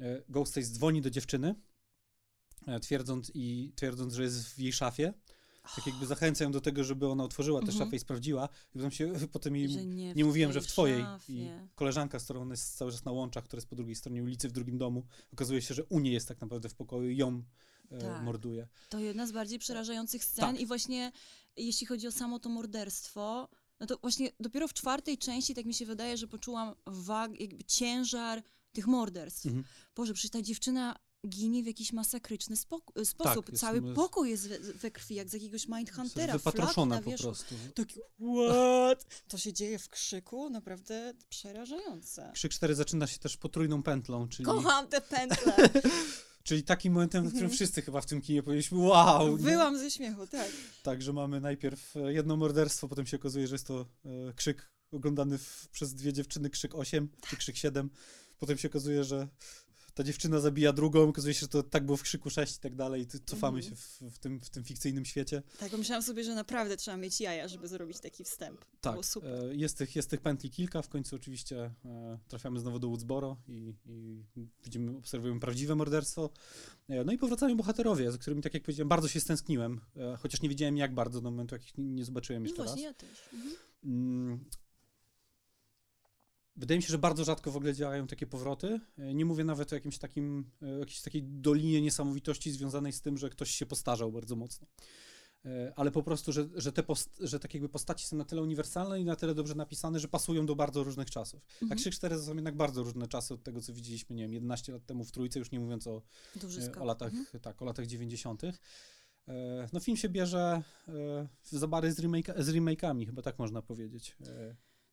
e, 0.00 0.22
Ghostface 0.28 0.66
dzwoni 0.66 1.02
do 1.02 1.10
dziewczyny, 1.10 1.54
twierdząc, 2.82 3.30
i, 3.34 3.72
twierdząc, 3.76 4.14
że 4.14 4.22
jest 4.22 4.48
w 4.48 4.58
jej 4.58 4.72
szafie 4.72 5.12
tak 5.76 5.86
jakby 5.86 6.06
zachęcam 6.06 6.52
do 6.52 6.60
tego, 6.60 6.84
żeby 6.84 7.08
ona 7.08 7.24
otworzyła 7.24 7.62
tę 7.62 7.72
szafę 7.72 7.96
i 7.96 7.98
sprawdziła. 7.98 8.48
I 8.74 8.78
potem 8.78 8.90
się 8.90 9.12
potem 9.32 9.56
jej 9.56 9.86
nie, 9.86 10.14
nie 10.14 10.24
mówiłem, 10.24 10.52
że 10.52 10.60
w 10.60 10.66
twojej. 10.66 11.02
Szafie. 11.02 11.32
I 11.32 11.48
koleżanka, 11.74 12.18
z 12.18 12.24
którą 12.24 12.42
ona 12.42 12.52
jest 12.52 12.76
cały 12.76 12.92
czas 12.92 13.04
na 13.04 13.12
łączach, 13.12 13.44
która 13.44 13.58
jest 13.58 13.68
po 13.68 13.76
drugiej 13.76 13.94
stronie 13.94 14.22
ulicy, 14.22 14.48
w 14.48 14.52
drugim 14.52 14.78
domu, 14.78 15.06
okazuje 15.32 15.62
się, 15.62 15.74
że 15.74 15.84
u 15.84 16.00
niej 16.00 16.12
jest 16.12 16.28
tak 16.28 16.40
naprawdę 16.40 16.68
w 16.68 16.74
pokoju 16.74 17.10
i 17.10 17.16
ją 17.16 17.42
e, 17.90 17.98
tak. 17.98 18.22
morduje. 18.22 18.68
To 18.88 18.98
jedna 18.98 19.26
z 19.26 19.32
bardziej 19.32 19.58
przerażających 19.58 20.24
scen 20.24 20.52
tak. 20.52 20.60
i 20.60 20.66
właśnie 20.66 21.12
jeśli 21.56 21.86
chodzi 21.86 22.06
o 22.06 22.12
samo 22.12 22.38
to 22.38 22.48
morderstwo, 22.48 23.48
no 23.80 23.86
to 23.86 23.98
właśnie 23.98 24.30
dopiero 24.40 24.68
w 24.68 24.74
czwartej 24.74 25.18
części 25.18 25.54
tak 25.54 25.66
mi 25.66 25.74
się 25.74 25.86
wydaje, 25.86 26.16
że 26.16 26.26
poczułam 26.26 26.74
wag, 26.86 27.40
jakby 27.40 27.64
ciężar 27.64 28.42
tych 28.72 28.86
morderstw. 28.86 29.46
Mhm. 29.46 29.64
Boże, 29.96 30.14
przecież 30.14 30.30
ta 30.30 30.42
dziewczyna 30.42 30.96
ginie 31.28 31.62
w 31.62 31.66
jakiś 31.66 31.92
masakryczny 31.92 32.56
spok- 32.56 33.04
sposób. 33.04 33.46
Tak, 33.46 33.56
Cały 33.56 33.80
jest, 33.80 33.94
pokój 33.94 34.30
jest 34.30 34.48
we, 34.48 34.58
we, 34.58 34.90
krwi, 34.90 35.14
jak 35.14 35.28
z 35.28 35.32
jakiegoś 35.32 35.68
Mindhuntera. 35.68 36.32
Wypatroszona 36.32 37.02
po 37.02 37.10
prostu. 37.10 37.54
Taki, 37.74 38.00
what? 38.48 39.06
To 39.28 39.38
się 39.38 39.52
dzieje 39.52 39.78
w 39.78 39.88
krzyku? 39.88 40.50
Naprawdę 40.50 41.14
przerażające. 41.28 42.30
Krzyk 42.34 42.52
4 42.52 42.74
zaczyna 42.74 43.06
się 43.06 43.18
też 43.18 43.36
potrójną 43.36 43.82
pętlą, 43.82 44.28
czyli... 44.28 44.44
Kocham 44.44 44.88
te 44.88 45.00
pętle! 45.00 45.54
czyli 46.44 46.62
takim 46.62 46.92
momentem, 46.92 47.24
w 47.24 47.28
którym 47.28 47.44
mhm. 47.44 47.56
wszyscy 47.56 47.82
chyba 47.82 48.00
w 48.00 48.06
tym 48.06 48.20
kinie 48.20 48.42
powiedzieliśmy 48.42 48.78
wow! 48.78 49.36
Byłam 49.36 49.78
ze 49.78 49.90
śmiechu, 49.90 50.26
tak. 50.26 50.48
Także 50.82 51.12
mamy 51.12 51.40
najpierw 51.40 51.96
e, 51.96 52.12
jedno 52.12 52.36
morderstwo, 52.36 52.88
potem 52.88 53.06
się 53.06 53.16
okazuje, 53.16 53.46
że 53.46 53.54
jest 53.54 53.66
to 53.66 53.86
e, 54.04 54.32
krzyk 54.32 54.70
oglądany 54.92 55.38
w, 55.38 55.68
przez 55.72 55.94
dwie 55.94 56.12
dziewczyny, 56.12 56.50
krzyk 56.50 56.74
8 56.74 57.08
czy 57.28 57.36
krzyk 57.36 57.56
7. 57.56 57.90
Potem 58.38 58.58
się 58.58 58.68
okazuje, 58.68 59.04
że 59.04 59.28
ta 59.94 60.04
dziewczyna 60.04 60.40
zabija 60.40 60.72
drugą, 60.72 61.08
okazuje 61.08 61.34
się, 61.34 61.40
że 61.40 61.48
to 61.48 61.62
tak 61.62 61.86
było 61.86 61.96
w 61.96 62.02
krzyku 62.02 62.30
6 62.30 62.56
i 62.56 62.60
tak 62.60 62.74
dalej, 62.74 63.02
i 63.02 63.06
cofamy 63.26 63.58
mm. 63.58 63.70
się 63.70 63.76
w, 63.76 64.14
w, 64.14 64.18
tym, 64.18 64.40
w 64.40 64.50
tym 64.50 64.64
fikcyjnym 64.64 65.04
świecie. 65.04 65.42
Tak, 65.58 65.72
myślałam 65.72 66.02
sobie, 66.02 66.24
że 66.24 66.34
naprawdę 66.34 66.76
trzeba 66.76 66.96
mieć 66.96 67.20
jaja, 67.20 67.48
żeby 67.48 67.68
zrobić 67.68 68.00
taki 68.00 68.24
wstęp. 68.24 68.64
Tak, 68.80 68.96
e, 69.22 69.54
jest, 69.54 69.78
tych, 69.78 69.96
jest 69.96 70.10
tych 70.10 70.20
pętli 70.20 70.50
kilka, 70.50 70.82
w 70.82 70.88
końcu 70.88 71.16
oczywiście 71.16 71.74
e, 71.84 72.18
trafiamy 72.28 72.60
znowu 72.60 72.78
do 72.78 72.88
Woodsboro 72.88 73.36
i, 73.48 73.74
i 73.86 74.24
widzimy, 74.64 74.96
obserwujemy 74.96 75.40
prawdziwe 75.40 75.74
morderstwo. 75.74 76.30
E, 76.88 77.04
no 77.04 77.12
i 77.12 77.18
powracają 77.18 77.56
bohaterowie, 77.56 78.12
z 78.12 78.18
którymi, 78.18 78.42
tak 78.42 78.54
jak 78.54 78.62
powiedziałem, 78.62 78.88
bardzo 78.88 79.08
się 79.08 79.20
stęskniłem, 79.20 79.80
chociaż 80.18 80.42
nie 80.42 80.48
wiedziałem 80.48 80.76
jak 80.76 80.94
bardzo 80.94 81.20
do 81.20 81.30
momentu, 81.30 81.54
jak 81.54 81.64
ich 81.64 81.78
nie, 81.78 82.04
zobaczyłem 82.04 82.42
no 82.42 82.48
jeszcze 82.48 82.62
no 82.62 82.68
właśnie, 82.68 82.86
raz. 82.86 83.02
ja 83.02 83.08
też. 83.08 83.18
Mhm. 83.32 84.44
Wydaje 86.56 86.78
mi 86.78 86.82
się, 86.82 86.88
że 86.88 86.98
bardzo 86.98 87.24
rzadko 87.24 87.50
w 87.50 87.56
ogóle 87.56 87.74
działają 87.74 88.06
takie 88.06 88.26
powroty. 88.26 88.80
E, 88.98 89.14
nie 89.14 89.24
mówię 89.24 89.44
nawet 89.44 89.72
o 89.72 89.74
jakimś 89.74 89.98
takim, 89.98 90.50
e, 90.62 90.78
jakiejś 90.78 91.00
takiej 91.00 91.22
dolinie 91.22 91.82
niesamowitości 91.82 92.50
związanej 92.50 92.92
z 92.92 93.00
tym, 93.00 93.18
że 93.18 93.30
ktoś 93.30 93.50
się 93.50 93.66
postarzał 93.66 94.12
bardzo 94.12 94.36
mocno. 94.36 94.66
E, 95.44 95.72
ale 95.76 95.90
po 95.90 96.02
prostu, 96.02 96.32
że, 96.32 96.48
że 96.54 96.72
te 96.72 96.82
post, 96.82 97.16
że 97.20 97.40
tak 97.40 97.54
jakby 97.54 97.68
postaci 97.68 98.06
są 98.06 98.16
na 98.16 98.24
tyle 98.24 98.42
uniwersalne 98.42 99.00
i 99.00 99.04
na 99.04 99.16
tyle 99.16 99.34
dobrze 99.34 99.54
napisane, 99.54 100.00
że 100.00 100.08
pasują 100.08 100.46
do 100.46 100.56
bardzo 100.56 100.84
różnych 100.84 101.10
czasów. 101.10 101.42
Mhm. 101.62 101.72
A 101.72 101.74
Krzyk 101.74 101.94
4 101.94 102.16
to 102.16 102.22
są 102.22 102.34
jednak 102.34 102.56
bardzo 102.56 102.82
różne 102.82 103.08
czasy 103.08 103.34
od 103.34 103.42
tego, 103.42 103.60
co 103.60 103.72
widzieliśmy, 103.72 104.16
nie 104.16 104.22
wiem, 104.22 104.32
11 104.32 104.72
lat 104.72 104.86
temu 104.86 105.04
w 105.04 105.12
Trójce, 105.12 105.38
już 105.38 105.50
nie 105.50 105.60
mówiąc 105.60 105.86
o, 105.86 106.02
o 106.80 106.84
latach, 106.84 107.12
mhm. 107.14 107.40
tak, 107.40 107.62
o 107.62 107.64
latach 107.64 107.86
90. 107.86 108.42
No 109.72 109.80
film 109.80 109.96
się 109.96 110.08
bierze 110.08 110.62
za 111.44 111.66
bary 111.68 111.92
z, 111.92 111.98
remake, 111.98 112.34
z 112.38 112.48
remake'ami, 112.48 113.06
chyba 113.06 113.22
tak 113.22 113.38
można 113.38 113.62
powiedzieć. 113.62 114.16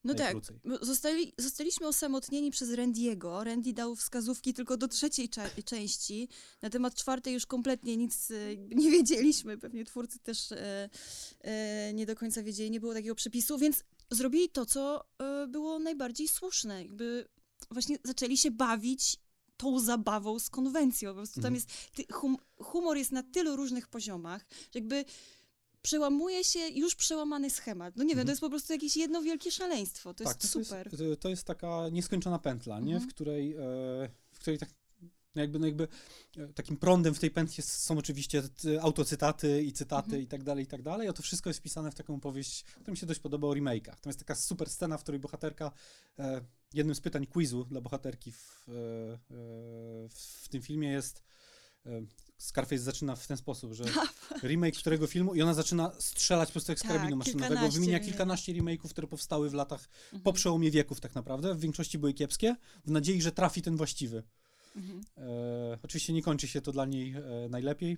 No 0.04 0.14
tak, 0.14 0.38
zostali, 0.82 1.34
zostaliśmy 1.38 1.88
osamotnieni 1.88 2.52
przez 2.52 2.74
Randiego. 2.74 3.43
Randy 3.43 3.74
dał 3.74 3.95
wskazówki 3.95 4.54
tylko 4.54 4.78
do 4.78 4.88
trzeciej 4.88 5.30
części. 5.66 6.30
Na 6.62 6.70
temat 6.70 6.95
czwartej 6.95 7.34
już 7.34 7.45
kompletnie 7.45 7.97
nic 7.97 8.32
e, 8.32 8.58
nie 8.58 8.91
wiedzieliśmy. 8.91 9.58
Pewnie 9.58 9.86
twórcy 9.86 10.20
też 10.20 10.52
e, 10.52 10.89
e, 11.41 11.93
nie 11.93 12.06
do 12.06 12.16
końca 12.16 12.43
wiedzieli, 12.43 12.72
nie 12.72 12.80
było 12.80 12.93
takiego 12.93 13.16
przepisu, 13.16 13.58
więc 13.58 13.84
zrobili 14.12 14.49
to, 14.49 14.66
co 14.66 15.06
e, 15.20 15.47
było 15.47 15.80
najbardziej 15.80 16.28
słuszne. 16.28 16.82
Jakby 16.84 17.28
właśnie 17.72 17.97
zaczęli 18.04 18.38
się 18.38 18.52
bawić 18.52 19.18
tą 19.58 19.80
zabawą 19.80 20.39
z 20.39 20.49
konwencją. 20.49 21.10
Po 21.10 21.16
prostu 21.16 21.41
tam 21.41 21.54
mhm. 21.54 21.56
jest, 21.56 22.12
hum, 22.12 22.38
humor 22.58 22.97
jest 22.97 23.12
na 23.12 23.24
tylu 23.24 23.56
różnych 23.56 23.88
poziomach, 23.88 24.45
że 24.52 24.80
jakby 24.80 25.06
przełamuje 25.82 26.43
się 26.43 26.59
już 26.59 26.95
przełamany 26.95 27.49
schemat. 27.49 27.95
No 27.95 28.03
nie 28.03 28.09
wiem, 28.09 28.19
mhm. 28.19 28.27
to 28.27 28.32
jest 28.32 28.41
po 28.41 28.49
prostu 28.49 28.73
jakieś 28.73 28.97
jedno 28.97 29.21
wielkie 29.21 29.51
szaleństwo. 29.51 30.13
To 30.13 30.23
tak, 30.23 30.43
jest 30.43 30.53
super. 30.53 30.89
To 30.97 31.03
jest, 31.03 31.21
to 31.21 31.29
jest 31.29 31.43
taka 31.43 31.89
nieskończona 31.91 32.39
pętla, 32.39 32.79
nie? 32.79 32.93
Mhm. 32.93 33.09
W 33.09 33.13
której, 33.13 33.53
e, 33.53 33.57
w 34.32 34.39
której 34.39 34.59
tak 34.59 34.69
no 35.36 35.41
jakby, 35.41 35.59
no 35.59 35.65
jakby 35.65 35.88
e, 36.38 36.47
takim 36.47 36.77
prądem 36.77 37.13
w 37.13 37.19
tej 37.19 37.32
pętli 37.32 37.63
są 37.63 37.97
oczywiście 37.97 38.43
autocytaty 38.82 39.63
i 39.63 39.73
cytaty 39.73 40.05
mhm. 40.05 40.23
i 40.23 40.27
tak 40.27 40.43
dalej, 40.43 40.63
i 40.63 40.67
tak 40.67 40.82
dalej, 40.82 41.07
a 41.07 41.13
to 41.13 41.23
wszystko 41.23 41.49
jest 41.49 41.59
wpisane 41.59 41.91
w 41.91 41.95
taką 41.95 42.15
opowieść, 42.15 42.63
która 42.63 42.91
mi 42.91 42.97
się 42.97 43.05
dość 43.05 43.19
podoba 43.19 43.47
o 43.47 43.51
remake'ach. 43.51 43.99
To 44.01 44.09
jest 44.09 44.19
taka 44.19 44.36
super 44.36 44.69
scena, 44.69 44.97
w 44.97 45.03
której 45.03 45.19
bohaterka, 45.19 45.71
e, 46.19 46.41
jednym 46.73 46.95
z 46.95 47.01
pytań 47.01 47.25
quizu 47.25 47.65
dla 47.65 47.82
bohaterki 47.82 48.32
w, 48.32 48.69
e, 48.69 48.73
e 48.73 49.17
w 50.09 50.49
tym 50.49 50.61
filmie 50.61 50.91
jest 50.91 51.23
Scarface 52.41 52.81
zaczyna 52.81 53.15
w 53.15 53.27
ten 53.27 53.37
sposób, 53.37 53.73
że 53.73 53.83
remake 54.43 54.77
którego 54.77 55.07
filmu 55.07 55.33
i 55.35 55.41
ona 55.41 55.53
zaczyna 55.53 55.91
strzelać 55.99 56.49
po 56.49 56.51
prostu 56.51 56.71
jak 56.71 56.79
z 56.79 56.81
tak, 56.81 56.91
karabinu 56.91 57.17
maszynowego. 57.17 57.69
Wymienia 57.69 57.99
kilkanaście 57.99 58.53
remake'ów, 58.53 58.89
które 58.89 59.07
powstały 59.07 59.49
w 59.49 59.53
latach 59.53 59.89
mhm. 60.03 60.23
po 60.23 60.33
przełomie 60.33 60.71
wieków 60.71 60.99
tak 60.99 61.15
naprawdę. 61.15 61.55
W 61.55 61.59
większości 61.59 61.97
były 61.97 62.13
kiepskie, 62.13 62.55
w 62.85 62.91
nadziei, 62.91 63.21
że 63.21 63.31
trafi 63.31 63.61
ten 63.61 63.77
właściwy. 63.77 64.23
Mhm. 64.75 65.01
E, 65.17 65.79
oczywiście 65.83 66.13
nie 66.13 66.21
kończy 66.23 66.47
się 66.47 66.61
to 66.61 66.71
dla 66.71 66.85
niej 66.85 67.13
e, 67.15 67.21
najlepiej. 67.49 67.97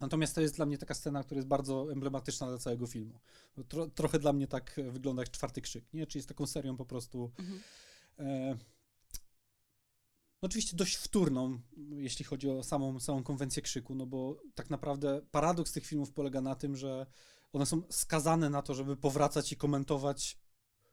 Natomiast 0.00 0.34
to 0.34 0.40
jest 0.40 0.56
dla 0.56 0.66
mnie 0.66 0.78
taka 0.78 0.94
scena, 0.94 1.24
która 1.24 1.38
jest 1.38 1.48
bardzo 1.48 1.92
emblematyczna 1.92 2.46
dla 2.46 2.58
całego 2.58 2.86
filmu. 2.86 3.20
Tro, 3.68 3.86
trochę 3.86 4.18
dla 4.18 4.32
mnie 4.32 4.46
tak 4.46 4.80
wygląda 4.90 5.22
jak 5.22 5.30
czwarty 5.30 5.60
krzyk, 5.60 5.84
nie? 5.92 6.06
Czyli 6.06 6.18
jest 6.18 6.28
taką 6.28 6.46
serią 6.46 6.76
po 6.76 6.84
prostu 6.84 7.32
mhm. 7.38 7.60
e, 8.18 8.58
no 10.42 10.46
oczywiście 10.46 10.76
dość 10.76 10.96
wtórną, 10.96 11.60
jeśli 11.90 12.24
chodzi 12.24 12.50
o 12.50 12.62
samą, 12.62 13.00
samą 13.00 13.22
konwencję 13.22 13.62
krzyku, 13.62 13.94
no 13.94 14.06
bo 14.06 14.40
tak 14.54 14.70
naprawdę 14.70 15.20
paradoks 15.30 15.72
tych 15.72 15.86
filmów 15.86 16.12
polega 16.12 16.40
na 16.40 16.54
tym, 16.54 16.76
że 16.76 17.06
one 17.52 17.66
są 17.66 17.82
skazane 17.90 18.50
na 18.50 18.62
to, 18.62 18.74
żeby 18.74 18.96
powracać 18.96 19.52
i 19.52 19.56
komentować, 19.56 20.38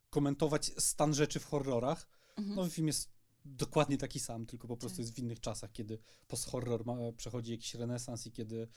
komentować 0.10 0.72
stan 0.78 1.14
rzeczy 1.14 1.40
w 1.40 1.46
horrorach. 1.46 2.08
Mhm. 2.38 2.56
Nowy 2.56 2.70
film 2.70 2.88
jest 2.88 3.10
dokładnie 3.46 3.98
taki 3.98 4.20
sam, 4.20 4.46
tylko 4.46 4.68
po 4.68 4.78
prostu 4.78 4.98
tak. 4.98 5.00
jest 5.00 5.16
w 5.16 5.20
innych 5.20 5.40
czasach, 5.40 5.72
kiedy 5.72 6.00
post-horror 6.28 6.86
ma, 6.86 6.96
przechodzi 7.18 7.52
jakiś 7.52 7.76
renesans 7.76 8.28
i 8.28 8.32
kiedy 8.32 8.68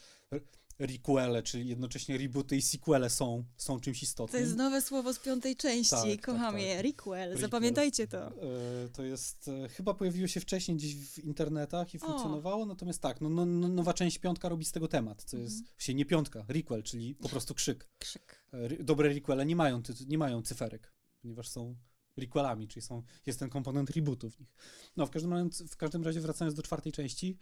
requele, 0.78 1.42
czyli 1.42 1.68
jednocześnie 1.68 2.18
rebooty 2.18 2.56
i 2.56 2.62
sequele 2.62 3.10
są, 3.10 3.44
są 3.56 3.80
czymś 3.80 4.02
istotnym. 4.02 4.42
To 4.42 4.46
jest 4.46 4.56
nowe 4.56 4.82
słowo 4.82 5.14
z 5.14 5.18
piątej 5.18 5.56
części, 5.56 5.90
tak, 5.90 6.20
kocham 6.20 6.54
tak, 6.54 6.62
je, 6.62 6.74
tak. 6.74 6.84
Requel, 6.84 7.38
zapamiętajcie 7.38 8.06
to. 8.06 8.26
E, 8.26 8.88
to 8.92 9.02
jest, 9.02 9.48
e, 9.48 9.68
chyba 9.68 9.94
pojawiło 9.94 10.28
się 10.28 10.40
wcześniej 10.40 10.76
gdzieś 10.76 10.96
w 10.96 11.18
internetach 11.18 11.94
i 11.94 11.98
funkcjonowało, 11.98 12.62
o. 12.62 12.66
natomiast 12.66 13.02
tak, 13.02 13.20
no, 13.20 13.28
no, 13.28 13.46
no, 13.46 13.68
nowa 13.68 13.94
część 13.94 14.18
piątka 14.18 14.48
robi 14.48 14.64
z 14.64 14.72
tego 14.72 14.88
temat, 14.88 15.22
co 15.22 15.36
jest, 15.36 15.58
mhm. 15.58 15.74
się 15.78 15.94
nie 15.94 16.04
piątka, 16.04 16.44
requel, 16.48 16.82
czyli 16.82 17.14
po 17.14 17.28
prostu 17.28 17.54
krzyk. 17.54 17.88
Krzyk. 17.98 18.44
E, 18.52 18.84
dobre 18.84 19.08
requele 19.08 19.46
nie 19.46 19.56
mają, 19.56 19.82
nie 20.06 20.18
mają 20.18 20.42
cyferek, 20.42 20.92
ponieważ 21.22 21.48
są 21.48 21.76
requelami, 22.18 22.68
czyli 22.68 22.82
są, 22.82 23.02
jest 23.26 23.38
ten 23.38 23.50
komponent 23.50 23.90
rebootu 23.90 24.30
w 24.30 24.40
nich. 24.40 24.54
No, 24.96 25.06
w 25.06 25.10
każdym, 25.10 25.50
w 25.50 25.76
każdym 25.76 26.04
razie 26.04 26.20
wracając 26.20 26.54
do 26.54 26.62
czwartej 26.62 26.92
części, 26.92 27.38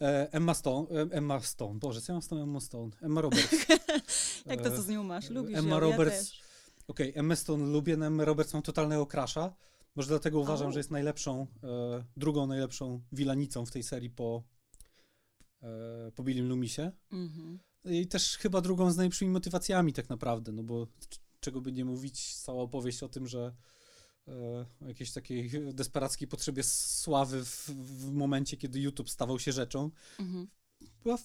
e, 0.00 0.32
Emma 0.32 0.54
Stone, 0.54 0.88
e, 0.88 1.06
Emma 1.10 1.40
Stone, 1.40 1.78
Boże, 1.78 2.00
co 2.00 2.12
ja 2.12 2.14
mam 2.14 2.22
z 2.22 2.28
tą 2.28 2.42
Emma 2.42 2.60
Stone? 2.60 2.90
Emma 3.02 3.20
Roberts. 3.20 3.66
Jak 4.46 4.62
to, 4.62 4.70
co 4.70 4.82
z 4.82 4.88
nią 4.88 5.02
masz? 5.02 5.30
Lubisz 5.30 5.58
Emma 5.58 5.74
ją, 5.74 5.80
Roberts. 5.80 6.32
Ja 6.32 6.44
Okej, 6.88 7.10
okay, 7.10 7.20
Emma 7.20 7.36
Stone 7.36 7.66
lubię, 7.66 7.96
no 7.96 8.06
Emma 8.06 8.24
Roberts 8.24 8.54
mam 8.54 8.62
totalnego 8.62 9.06
crasha. 9.06 9.54
Może 9.96 10.08
dlatego 10.08 10.40
uważam, 10.40 10.66
oh. 10.66 10.72
że 10.72 10.80
jest 10.80 10.90
najlepszą, 10.90 11.46
e, 11.62 12.04
drugą 12.16 12.46
najlepszą 12.46 13.02
wilanicą 13.12 13.66
w 13.66 13.70
tej 13.70 13.82
serii 13.82 14.10
po, 14.10 14.42
e, 15.62 16.12
po 16.14 16.22
Billim 16.22 16.48
Lumisie. 16.48 16.92
Mm 17.12 17.28
-hmm. 17.28 17.58
I 17.92 18.06
też 18.06 18.36
chyba 18.36 18.60
drugą 18.60 18.90
z 18.90 18.96
najlepszymi 18.96 19.30
motywacjami 19.30 19.92
tak 19.92 20.08
naprawdę, 20.08 20.52
no 20.52 20.62
bo 20.62 20.86
czego 21.40 21.60
by 21.60 21.72
nie 21.72 21.84
mówić, 21.84 22.36
cała 22.36 22.62
opowieść 22.62 23.02
o 23.02 23.08
tym, 23.08 23.26
że 23.26 23.54
o 24.26 24.86
jakiejś 24.86 25.12
takiej 25.12 25.50
desperackiej 25.74 26.28
potrzebie 26.28 26.62
sławy 26.62 27.44
w, 27.44 27.70
w 27.70 28.12
momencie, 28.12 28.56
kiedy 28.56 28.80
YouTube 28.80 29.10
stawał 29.10 29.38
się 29.38 29.52
rzeczą, 29.52 29.90
mhm. 30.18 30.48
była, 31.02 31.18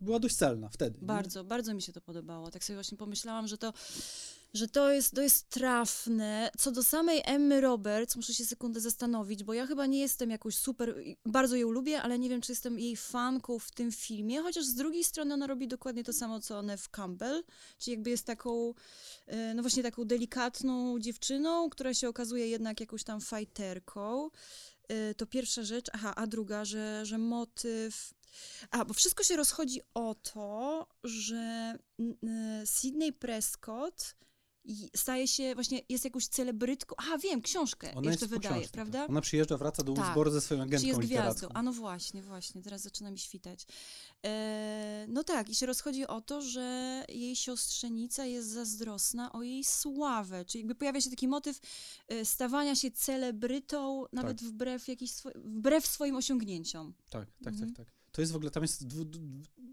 była 0.00 0.18
dość 0.18 0.36
celna 0.36 0.68
wtedy. 0.68 0.98
Bardzo, 1.02 1.42
nie? 1.42 1.48
bardzo 1.48 1.74
mi 1.74 1.82
się 1.82 1.92
to 1.92 2.00
podobało. 2.00 2.50
Tak 2.50 2.64
sobie 2.64 2.76
właśnie 2.76 2.98
pomyślałam, 2.98 3.48
że 3.48 3.58
to 3.58 3.72
że 4.54 4.68
to 4.68 4.92
jest, 4.92 5.14
to 5.14 5.22
jest 5.22 5.48
trafne. 5.48 6.50
Co 6.58 6.70
do 6.70 6.82
samej 6.82 7.22
Emmy 7.24 7.60
Roberts, 7.60 8.16
muszę 8.16 8.34
się 8.34 8.44
sekundę 8.44 8.80
zastanowić, 8.80 9.44
bo 9.44 9.54
ja 9.54 9.66
chyba 9.66 9.86
nie 9.86 10.00
jestem 10.00 10.30
jakoś 10.30 10.56
super, 10.56 10.94
bardzo 11.26 11.56
ją 11.56 11.70
lubię, 11.70 12.02
ale 12.02 12.18
nie 12.18 12.28
wiem, 12.28 12.40
czy 12.40 12.52
jestem 12.52 12.78
jej 12.78 12.96
fanką 12.96 13.58
w 13.58 13.70
tym 13.70 13.92
filmie, 13.92 14.42
chociaż 14.42 14.64
z 14.64 14.74
drugiej 14.74 15.04
strony 15.04 15.34
ona 15.34 15.46
robi 15.46 15.68
dokładnie 15.68 16.04
to 16.04 16.12
samo, 16.12 16.40
co 16.40 16.62
Neve 16.62 16.88
Campbell, 16.90 17.44
czyli 17.78 17.94
jakby 17.94 18.10
jest 18.10 18.24
taką, 18.24 18.74
e, 19.26 19.54
no 19.54 19.62
właśnie 19.62 19.82
taką 19.82 20.04
delikatną 20.04 20.98
dziewczyną, 20.98 21.70
która 21.70 21.94
się 21.94 22.08
okazuje 22.08 22.48
jednak 22.48 22.80
jakąś 22.80 23.04
tam 23.04 23.20
fighterką. 23.20 24.30
E, 24.88 25.14
to 25.14 25.26
pierwsza 25.26 25.62
rzecz, 25.62 25.86
aha, 25.92 26.12
a 26.16 26.26
druga, 26.26 26.64
że, 26.64 27.06
że 27.06 27.18
motyw... 27.18 28.14
A, 28.70 28.84
bo 28.84 28.94
wszystko 28.94 29.24
się 29.24 29.36
rozchodzi 29.36 29.80
o 29.94 30.14
to, 30.14 30.86
że 31.04 31.74
Sydney 32.64 33.12
Prescott 33.12 34.14
i 34.64 34.90
staje 34.96 35.28
się, 35.28 35.54
właśnie 35.54 35.80
jest 35.88 36.04
jakąś 36.04 36.26
celebrytką. 36.26 36.94
Aha, 36.98 37.18
wiem, 37.18 37.42
książkę 37.42 37.94
Ona 37.94 38.10
jeszcze 38.10 38.26
wydaje, 38.26 38.54
książce, 38.54 38.72
prawda? 38.72 39.00
Tak. 39.00 39.10
Ona 39.10 39.20
przyjeżdża, 39.20 39.56
wraca 39.56 39.82
do 39.82 39.92
tak. 39.92 40.30
ze 40.30 40.40
swoją 40.40 40.62
agentką 40.62 40.88
jest 40.88 41.00
gwiazdą. 41.00 41.48
A 41.54 41.62
no 41.62 41.72
właśnie, 41.72 42.22
właśnie, 42.22 42.62
teraz 42.62 42.82
zaczyna 42.82 43.10
mi 43.10 43.18
świtać. 43.18 43.66
E, 44.26 45.06
no 45.08 45.24
tak, 45.24 45.48
i 45.48 45.54
się 45.54 45.66
rozchodzi 45.66 46.06
o 46.06 46.20
to, 46.20 46.42
że 46.42 47.04
jej 47.08 47.36
siostrzenica 47.36 48.24
jest 48.24 48.48
zazdrosna 48.48 49.32
o 49.32 49.42
jej 49.42 49.64
sławę, 49.64 50.44
czyli 50.44 50.62
jakby 50.62 50.74
pojawia 50.74 51.00
się 51.00 51.10
taki 51.10 51.28
motyw 51.28 51.60
e, 52.08 52.24
stawania 52.24 52.74
się 52.74 52.90
celebrytą, 52.90 54.04
nawet 54.12 54.38
tak. 54.38 54.48
wbrew, 54.48 54.88
jakiś 54.88 55.12
swo 55.12 55.30
wbrew 55.34 55.86
swoim 55.86 56.16
osiągnięciom. 56.16 56.94
Tak, 57.10 57.28
tak, 57.44 57.52
mhm. 57.52 57.74
tak, 57.74 57.86
tak. 57.86 57.94
To 58.12 58.22
jest 58.22 58.32
w 58.32 58.36
ogóle, 58.36 58.50
tam 58.50 58.62
jest 58.62 58.86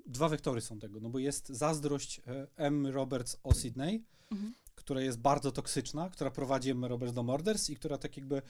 dwa 0.05 0.29
wektory 0.29 0.61
są 0.61 0.79
tego, 0.79 0.99
no 0.99 1.09
bo 1.09 1.19
jest 1.19 1.49
zazdrość 1.49 2.21
e, 2.27 2.47
M. 2.55 2.87
Roberts 2.87 3.37
o 3.43 3.53
Sydney, 3.53 4.05
mhm 4.31 4.53
która 4.77 5.01
jest 5.01 5.19
bardzo 5.19 5.51
toksyczna, 5.51 6.09
która 6.09 6.31
prowadzi 6.31 6.69
Emma 6.69 6.87
Roberts 6.87 7.13
do 7.13 7.23
Morders 7.23 7.69
i 7.69 7.75
która 7.75 7.97
tak 7.97 8.17
jakby 8.17 8.41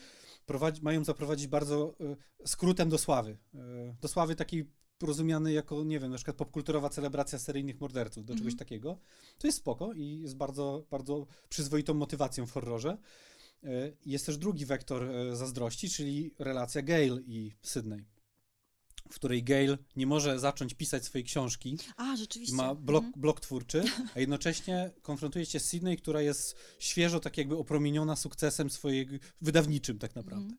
prowadzi, 0.45 0.81
mają 0.81 1.03
zaprowadzić 1.03 1.47
bardzo 1.47 1.95
y, 2.43 2.47
skrótem 2.47 2.89
do 2.89 2.97
sławy. 2.97 3.37
Y, 3.55 3.95
do 4.01 4.07
sławy 4.07 4.35
takiej 4.35 4.69
rozumiany 5.01 5.53
jako, 5.53 5.83
nie 5.83 5.99
wiem, 5.99 6.11
na 6.11 6.17
przykład 6.17 6.37
popkulturowa 6.37 6.89
celebracja 6.89 7.39
seryjnych 7.39 7.81
morderców, 7.81 8.25
do 8.25 8.33
czegoś 8.33 8.41
mm 8.41 8.55
-hmm. 8.55 8.59
takiego. 8.59 8.97
To 9.37 9.47
jest 9.47 9.57
spoko 9.57 9.93
i 9.93 10.19
jest 10.19 10.35
bardzo, 10.35 10.85
bardzo 10.91 11.27
przyzwoitą 11.49 11.93
motywacją 11.93 12.47
w 12.47 12.51
horrorze. 12.51 12.97
Y, 13.63 13.97
jest 14.05 14.25
też 14.25 14.37
drugi 14.37 14.65
wektor 14.65 15.09
zazdrości, 15.33 15.89
czyli 15.89 16.33
relacja 16.39 16.81
Gail 16.81 17.23
i 17.25 17.51
Sydney 17.61 18.16
w 19.11 19.15
której 19.15 19.43
Gail 19.43 19.77
nie 19.95 20.07
może 20.07 20.39
zacząć 20.39 20.73
pisać 20.73 21.05
swojej 21.05 21.25
książki. 21.25 21.77
A, 21.97 22.15
rzeczywiście. 22.15 22.55
Ma 22.55 22.75
blok, 22.75 23.03
mhm. 23.03 23.21
blok 23.21 23.39
twórczy, 23.39 23.83
a 24.15 24.19
jednocześnie 24.19 24.91
konfrontuje 25.01 25.45
się 25.45 25.59
z 25.59 25.65
Sydney, 25.65 25.97
która 25.97 26.21
jest 26.21 26.55
świeżo 26.79 27.19
tak 27.19 27.37
jakby 27.37 27.57
opromieniona 27.57 28.15
sukcesem 28.15 28.69
swojego 28.69 29.15
wydawniczym 29.41 29.99
tak 29.99 30.15
naprawdę. 30.15 30.45
Mhm. 30.45 30.57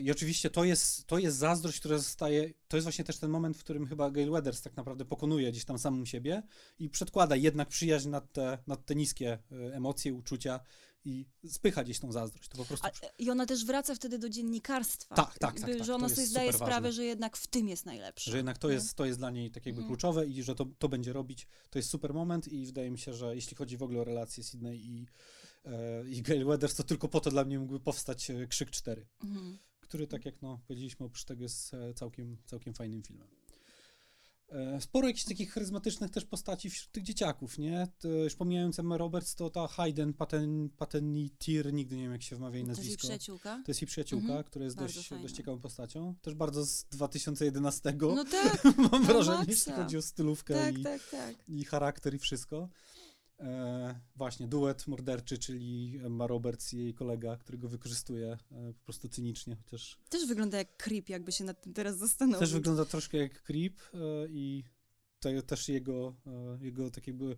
I 0.00 0.10
oczywiście 0.10 0.50
to 0.50 0.64
jest, 0.64 1.06
to 1.06 1.18
jest 1.18 1.36
zazdrość, 1.36 1.80
która 1.80 1.98
zostaje, 1.98 2.50
to 2.68 2.76
jest 2.76 2.84
właśnie 2.84 3.04
też 3.04 3.18
ten 3.18 3.30
moment, 3.30 3.56
w 3.56 3.60
którym 3.60 3.86
chyba 3.86 4.10
Gail 4.10 4.30
Weathers 4.30 4.62
tak 4.62 4.76
naprawdę 4.76 5.04
pokonuje 5.04 5.52
gdzieś 5.52 5.64
tam 5.64 5.78
samą 5.78 6.04
siebie 6.04 6.42
i 6.78 6.90
przedkłada 6.90 7.36
jednak 7.36 7.68
przyjaźń 7.68 8.08
nad 8.08 8.32
te, 8.32 8.58
nad 8.66 8.86
te 8.86 8.94
niskie 8.94 9.38
e, 9.52 9.74
emocje, 9.74 10.14
uczucia 10.14 10.60
i 11.06 11.26
spycha 11.48 11.84
gdzieś 11.84 11.98
tą 11.98 12.12
zazdrość. 12.12 12.48
To 12.48 12.56
po 12.56 12.64
prostu... 12.64 12.86
A, 12.86 12.90
I 13.18 13.30
ona 13.30 13.46
też 13.46 13.64
wraca 13.64 13.94
wtedy 13.94 14.18
do 14.18 14.28
dziennikarstwa. 14.28 15.14
Tak, 15.14 15.38
tak, 15.38 15.60
tak. 15.60 15.70
tak 15.70 15.84
że 15.84 15.94
ona 15.94 16.08
sobie 16.08 16.26
zdaje 16.26 16.52
sprawę, 16.52 16.72
ważne. 16.72 16.92
że 16.92 17.04
jednak 17.04 17.36
w 17.36 17.46
tym 17.46 17.68
jest 17.68 17.86
najlepsze. 17.86 18.30
Że 18.30 18.36
jednak 18.36 18.58
to, 18.58 18.70
jest, 18.70 18.94
to 18.94 19.04
jest 19.04 19.18
dla 19.18 19.30
niej 19.30 19.50
tak 19.50 19.66
jakby 19.66 19.80
mhm. 19.80 19.88
kluczowe 19.88 20.26
i 20.26 20.42
że 20.42 20.54
to, 20.54 20.66
to 20.78 20.88
będzie 20.88 21.12
robić. 21.12 21.46
To 21.70 21.78
jest 21.78 21.90
super 21.90 22.14
moment 22.14 22.48
i 22.48 22.66
wydaje 22.66 22.90
mi 22.90 22.98
się, 22.98 23.14
że 23.14 23.34
jeśli 23.34 23.56
chodzi 23.56 23.76
w 23.76 23.82
ogóle 23.82 24.00
o 24.00 24.04
relacje 24.04 24.44
Sydney 24.44 24.76
i, 24.76 25.06
e, 25.64 26.08
i 26.08 26.22
Gail 26.22 26.44
Weathers, 26.44 26.74
to 26.74 26.82
tylko 26.82 27.08
po 27.08 27.20
to 27.20 27.30
dla 27.30 27.44
mnie 27.44 27.58
mógłby 27.58 27.80
powstać 27.80 28.30
e, 28.30 28.46
Krzyk 28.46 28.70
4, 28.70 29.06
mhm. 29.24 29.58
który 29.80 30.06
tak 30.06 30.24
jak 30.24 30.42
no, 30.42 30.60
powiedzieliśmy, 30.66 31.06
oprócz 31.06 31.24
tego 31.24 31.42
jest 31.42 31.74
e, 31.74 31.94
całkiem, 31.94 32.36
całkiem 32.46 32.74
fajnym 32.74 33.02
filmem. 33.02 33.28
E, 34.48 34.80
sporo 34.80 35.06
jakichś 35.08 35.24
takich 35.24 35.52
charyzmatycznych 35.52 36.10
też 36.10 36.24
postaci 36.24 36.70
wśród 36.70 36.92
tych 36.92 37.02
dzieciaków, 37.02 37.58
nie? 37.58 37.88
To 37.98 38.08
już 38.08 38.36
pomijając 38.36 38.78
Emma 38.78 38.96
Roberts, 38.96 39.34
to 39.34 39.50
ta 39.50 39.66
Hayden 39.66 40.12
Paten, 40.12 40.68
Patenitier, 40.76 41.72
nigdy 41.72 41.96
nie 41.96 42.02
wiem 42.02 42.12
jak 42.12 42.22
się 42.22 42.36
wymawia 42.36 42.56
jej 42.56 42.66
nazwisko. 42.66 42.86
To 42.86 42.88
jest 42.88 43.12
jej 43.12 43.18
przyjaciółka? 43.18 43.62
To 43.64 43.70
jest 43.70 43.82
jej 43.82 43.88
przyjaciółka, 43.88 44.26
mhm. 44.26 44.44
która 44.44 44.64
jest 44.64 44.76
dość, 44.76 45.10
dość 45.22 45.34
ciekawą 45.34 45.60
postacią. 45.60 46.14
Też 46.22 46.34
bardzo 46.34 46.66
z 46.66 46.84
2011. 46.84 47.94
No 48.00 48.24
tak. 48.24 48.64
Mam 48.92 49.04
wrażenie, 49.04 49.44
jeśli 49.48 49.72
chodzi 49.72 49.96
o 49.96 50.02
stylówkę 50.02 50.54
tak, 50.54 50.78
i, 50.78 50.82
tak, 50.82 51.10
tak. 51.10 51.34
i 51.48 51.64
charakter 51.64 52.14
i 52.14 52.18
wszystko. 52.18 52.68
E, 53.40 54.00
właśnie, 54.16 54.48
duet 54.48 54.86
morderczy, 54.86 55.38
czyli 55.38 55.98
Emma 56.04 56.26
Roberts 56.26 56.72
i 56.72 56.78
jej 56.78 56.94
kolega, 56.94 57.36
którego 57.36 57.68
wykorzystuje 57.68 58.38
e, 58.52 58.72
po 58.72 58.84
prostu 58.84 59.08
cynicznie, 59.08 59.56
chociaż... 59.56 59.98
Też 60.08 60.26
wygląda 60.26 60.58
jak 60.58 60.76
creep, 60.76 61.08
jakby 61.08 61.32
się 61.32 61.44
nad 61.44 61.60
tym 61.60 61.72
teraz 61.72 61.98
zastanowić. 61.98 62.40
Też 62.40 62.52
wygląda 62.52 62.84
troszkę 62.84 63.18
jak 63.18 63.42
creep 63.42 63.80
e, 63.94 63.98
i 64.28 64.64
te, 65.20 65.42
też 65.42 65.68
jego, 65.68 66.14
e, 66.26 66.64
jego 66.64 66.90
tak 66.90 67.06
jakby 67.06 67.36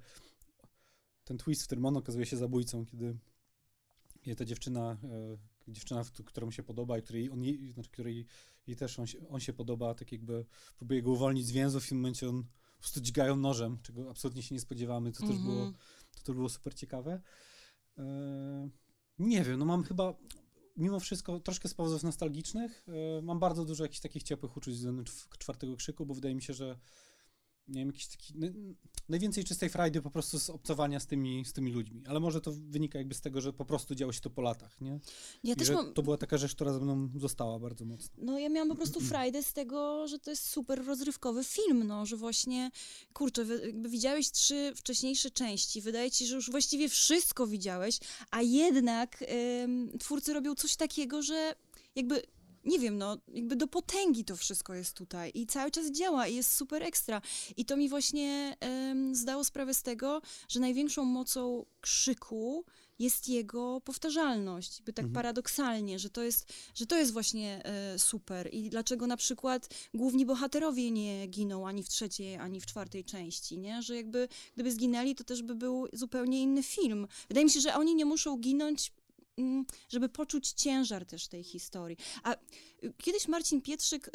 ten 1.25 1.39
twist, 1.39 1.63
w 1.63 1.67
którym 1.67 1.87
on 1.87 1.97
okazuje 1.97 2.27
się 2.27 2.37
zabójcą, 2.37 2.87
kiedy, 2.87 3.17
kiedy 4.23 4.37
ta 4.37 4.45
dziewczyna, 4.45 4.97
e, 5.69 5.73
dziewczyna, 5.73 6.05
która 6.25 6.47
mu 6.47 6.53
się 6.53 6.63
podoba 6.63 6.99
i 6.99 7.03
której 7.03 7.31
on, 7.31 7.43
znaczy, 7.73 7.91
której 7.91 8.27
jej 8.67 8.77
też 8.77 8.99
on 8.99 9.07
się, 9.07 9.29
on 9.29 9.41
się 9.41 9.53
podoba, 9.53 9.95
tak 9.95 10.13
jakby 10.13 10.45
próbuje 10.77 11.03
go 11.03 11.11
uwolnić 11.11 11.47
z 11.47 11.51
więzów 11.51 11.85
w 11.85 11.89
tym 11.89 11.99
momencie 11.99 12.29
on 12.29 12.45
po 12.79 12.83
prostu 12.83 13.01
dźgają 13.01 13.37
nożem, 13.37 13.79
czego 13.83 14.11
absolutnie 14.11 14.43
się 14.43 14.55
nie 14.55 14.61
spodziewamy. 14.61 15.13
To 15.13 15.27
też 15.27 15.39
było, 15.39 15.55
mhm. 15.55 15.75
to, 16.11 16.23
to 16.25 16.35
było 16.35 16.49
super 16.49 16.75
ciekawe. 16.75 17.21
E, 17.99 18.71
nie 19.19 19.45
wiem, 19.45 19.59
no 19.59 19.65
mam 19.65 19.83
chyba 19.83 20.15
mimo 20.77 21.01
wszystko 21.01 21.41
troszkę 21.41 21.69
z 21.69 21.75
powodów 21.75 22.03
nostalgicznych. 22.03 22.87
E, 23.19 23.23
mam 23.23 23.39
bardzo 23.39 23.65
dużo 23.65 23.85
jakichś 23.85 24.01
takich 24.01 24.23
ciepłych 24.23 24.57
uczuć 24.57 24.75
względem 24.75 25.05
czwartego 25.39 25.77
krzyku, 25.77 26.07
bo 26.07 26.15
wydaje 26.15 26.35
mi 26.35 26.43
się, 26.43 26.55
że 26.55 26.79
nie 27.69 27.81
wiem, 27.81 27.89
jakiś 27.89 28.07
taki, 28.07 28.35
najwięcej 29.09 29.45
czystej 29.45 29.69
frajdy 29.69 30.03
po 30.03 30.11
prostu 30.11 30.39
z 30.39 30.51
obcowania 30.51 31.01
z 31.01 31.07
tymi, 31.07 31.45
z 31.45 31.53
tymi 31.53 31.73
ludźmi, 31.73 32.03
ale 32.07 32.21
może 32.21 32.41
to 32.41 32.53
wynika 32.53 32.99
jakby 32.99 33.15
z 33.15 33.21
tego, 33.21 33.41
że 33.41 33.53
po 33.53 33.65
prostu 33.65 33.95
działo 33.95 34.13
się 34.13 34.21
to 34.21 34.31
po 34.31 34.43
latach, 34.43 34.81
nie? 34.81 35.01
Ja 35.45 35.55
I 35.55 35.57
też 35.57 35.71
mam... 35.71 35.95
To 35.95 36.03
była 36.03 36.17
taka 36.17 36.39
rzecz, 36.39 36.55
która 36.55 36.73
ze 36.73 36.81
mną 36.81 37.09
została 37.17 37.59
bardzo 37.59 37.85
mocno. 37.85 38.15
No 38.19 38.39
ja 38.39 38.49
miałam 38.49 38.69
po 38.69 38.77
prostu 38.83 39.01
frajdę 39.01 39.43
z 39.43 39.53
tego, 39.53 40.09
że 40.09 40.19
to 40.19 40.31
jest 40.31 40.49
super 40.49 40.85
rozrywkowy 40.85 41.45
film, 41.45 41.87
no, 41.87 42.07
że 42.07 42.17
właśnie, 42.17 42.71
kurczę, 43.13 43.45
jakby 43.65 43.89
widziałeś 43.89 44.31
trzy 44.31 44.73
wcześniejsze 44.77 45.31
części, 45.31 45.81
wydaje 45.81 46.11
ci 46.11 46.19
się, 46.19 46.27
że 46.27 46.35
już 46.35 46.51
właściwie 46.51 46.89
wszystko 46.89 47.47
widziałeś, 47.47 47.99
a 48.31 48.43
jednak 48.43 49.25
ym, 49.65 49.99
twórcy 49.99 50.33
robią 50.33 50.55
coś 50.55 50.77
takiego, 50.77 51.23
że 51.23 51.55
jakby 51.95 52.23
nie 52.65 52.79
wiem, 52.79 52.99
no 52.99 53.19
jakby 53.29 53.57
do 53.57 53.67
potęgi 53.67 54.25
to 54.25 54.37
wszystko 54.37 54.75
jest 54.75 54.95
tutaj 54.95 55.31
i 55.35 55.47
cały 55.47 55.71
czas 55.71 55.91
działa 55.91 56.27
i 56.27 56.35
jest 56.35 56.55
super 56.55 56.83
ekstra. 56.83 57.23
I 57.57 57.65
to 57.65 57.77
mi 57.77 57.89
właśnie 57.89 58.57
um, 58.61 59.15
zdało 59.15 59.45
sprawę 59.45 59.75
z 59.75 59.83
tego, 59.83 60.23
że 60.49 60.61
największą 60.61 61.05
mocą 61.05 61.67
krzyku 61.81 62.65
jest 62.99 63.29
jego 63.29 63.81
powtarzalność, 63.81 64.83
by 64.83 64.93
tak 64.93 65.05
mhm. 65.05 65.15
paradoksalnie, 65.15 65.99
że 65.99 66.11
to 66.11 66.23
jest, 66.23 66.53
że 66.75 66.87
to 66.87 66.97
jest 66.97 67.13
właśnie 67.13 67.65
e, 67.65 67.99
super 67.99 68.49
i 68.53 68.71
dlaczego 68.71 69.07
na 69.07 69.17
przykład 69.17 69.69
główni 69.95 70.27
bohaterowie 70.27 70.91
nie 70.91 71.27
giną 71.27 71.69
ani 71.69 71.83
w 71.83 71.89
trzeciej, 71.89 72.37
ani 72.37 72.61
w 72.61 72.67
czwartej 72.67 73.05
części, 73.05 73.59
nie? 73.59 73.83
Że 73.83 73.97
jakby 73.97 74.29
gdyby 74.55 74.73
zginęli, 74.73 75.15
to 75.15 75.25
też 75.25 75.43
by 75.43 75.55
był 75.55 75.89
zupełnie 75.93 76.43
inny 76.43 76.63
film. 76.63 77.07
Wydaje 77.29 77.45
mi 77.45 77.51
się, 77.51 77.61
że 77.61 77.75
oni 77.75 77.95
nie 77.95 78.05
muszą 78.05 78.37
ginąć 78.37 78.93
żeby 79.89 80.09
poczuć 80.09 80.53
ciężar 80.53 81.07
też 81.07 81.29
tej 81.29 81.45
historii. 81.45 81.97
A 82.23 82.35
y, 82.35 82.93
kiedyś 82.99 83.29
Marcin 83.29 83.63
Pietrzyk 83.63 84.11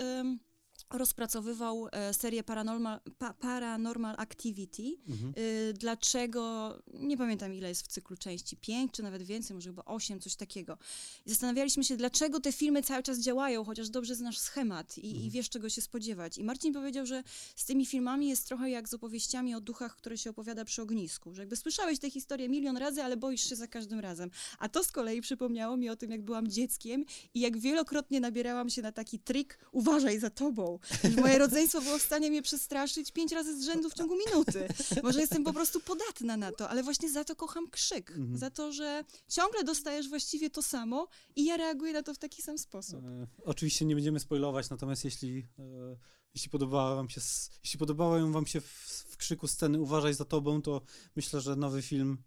rozpracowywał 0.93 1.87
e, 1.91 2.13
serię 2.13 2.43
Paranormal, 2.43 2.99
pa, 3.17 3.33
Paranormal 3.33 4.15
Activity. 4.17 4.83
Mhm. 5.09 5.33
Y, 5.37 5.73
dlaczego, 5.73 6.73
nie 6.93 7.17
pamiętam 7.17 7.53
ile 7.53 7.69
jest 7.69 7.81
w 7.81 7.87
cyklu 7.87 8.17
części, 8.17 8.57
pięć 8.57 8.91
czy 8.91 9.03
nawet 9.03 9.23
więcej, 9.23 9.53
może 9.55 9.69
chyba 9.69 9.85
osiem, 9.85 10.19
coś 10.19 10.35
takiego. 10.35 10.77
I 11.25 11.29
zastanawialiśmy 11.29 11.83
się, 11.83 11.97
dlaczego 11.97 12.39
te 12.39 12.51
filmy 12.51 12.83
cały 12.83 13.03
czas 13.03 13.19
działają, 13.19 13.63
chociaż 13.63 13.89
dobrze 13.89 14.15
znasz 14.15 14.39
schemat 14.39 14.97
i, 14.97 15.07
mhm. 15.07 15.25
i 15.25 15.29
wiesz, 15.29 15.49
czego 15.49 15.69
się 15.69 15.81
spodziewać. 15.81 16.37
I 16.37 16.43
Marcin 16.43 16.73
powiedział, 16.73 17.05
że 17.05 17.23
z 17.55 17.65
tymi 17.65 17.85
filmami 17.85 18.27
jest 18.29 18.47
trochę 18.47 18.69
jak 18.69 18.89
z 18.89 18.93
opowieściami 18.93 19.55
o 19.55 19.61
duchach, 19.61 19.95
które 19.95 20.17
się 20.17 20.29
opowiada 20.29 20.65
przy 20.65 20.81
ognisku. 20.81 21.33
Że 21.33 21.41
jakby 21.41 21.55
słyszałeś 21.55 21.99
tę 21.99 22.09
historię 22.09 22.49
milion 22.49 22.77
razy, 22.77 23.03
ale 23.03 23.17
boisz 23.17 23.49
się 23.49 23.55
za 23.55 23.67
każdym 23.67 23.99
razem. 23.99 24.31
A 24.59 24.69
to 24.69 24.83
z 24.83 24.91
kolei 24.91 25.21
przypomniało 25.21 25.77
mi 25.77 25.89
o 25.89 25.95
tym, 25.95 26.11
jak 26.11 26.21
byłam 26.21 26.47
dzieckiem 26.47 27.05
i 27.33 27.39
jak 27.39 27.57
wielokrotnie 27.57 28.19
nabierałam 28.19 28.69
się 28.69 28.81
na 28.81 28.91
taki 28.91 29.19
trik, 29.19 29.59
uważaj 29.71 30.19
za 30.19 30.29
tobą 30.29 30.79
Moje 31.21 31.37
rodzeństwo 31.37 31.81
było 31.81 31.97
w 31.97 32.01
stanie 32.01 32.29
mnie 32.29 32.41
przestraszyć 32.41 33.11
pięć 33.11 33.31
razy 33.31 33.59
z 33.59 33.65
rzędu 33.65 33.89
w 33.89 33.93
ciągu 33.93 34.15
minuty. 34.17 34.67
Może 35.03 35.21
jestem 35.21 35.43
po 35.43 35.53
prostu 35.53 35.79
podatna 35.79 36.37
na 36.37 36.51
to, 36.51 36.69
ale 36.69 36.83
właśnie 36.83 37.11
za 37.11 37.23
to 37.23 37.35
kocham 37.35 37.69
krzyk. 37.69 38.11
Mhm. 38.11 38.37
Za 38.37 38.49
to, 38.49 38.71
że 38.71 39.03
ciągle 39.27 39.63
dostajesz 39.63 40.09
właściwie 40.09 40.49
to 40.49 40.61
samo 40.61 41.07
i 41.35 41.45
ja 41.45 41.57
reaguję 41.57 41.93
na 41.93 42.03
to 42.03 42.13
w 42.13 42.17
taki 42.17 42.41
sam 42.41 42.57
sposób. 42.57 43.05
E, 43.05 43.27
oczywiście 43.43 43.85
nie 43.85 43.95
będziemy 43.95 44.19
spoilować, 44.19 44.69
natomiast 44.69 45.05
jeśli, 45.05 45.47
e, 45.59 45.97
jeśli 46.35 46.49
podobała 46.49 46.95
wam 46.95 47.09
się, 47.09 47.21
jeśli 47.63 47.79
podobały 47.79 48.31
wam 48.31 48.45
się 48.45 48.61
w, 48.61 49.05
w 49.09 49.17
krzyku 49.17 49.47
sceny 49.47 49.81
Uważaj 49.81 50.13
za 50.13 50.25
tobą, 50.25 50.61
to 50.61 50.81
myślę, 51.15 51.41
że 51.41 51.55
nowy 51.55 51.81
film 51.81 52.17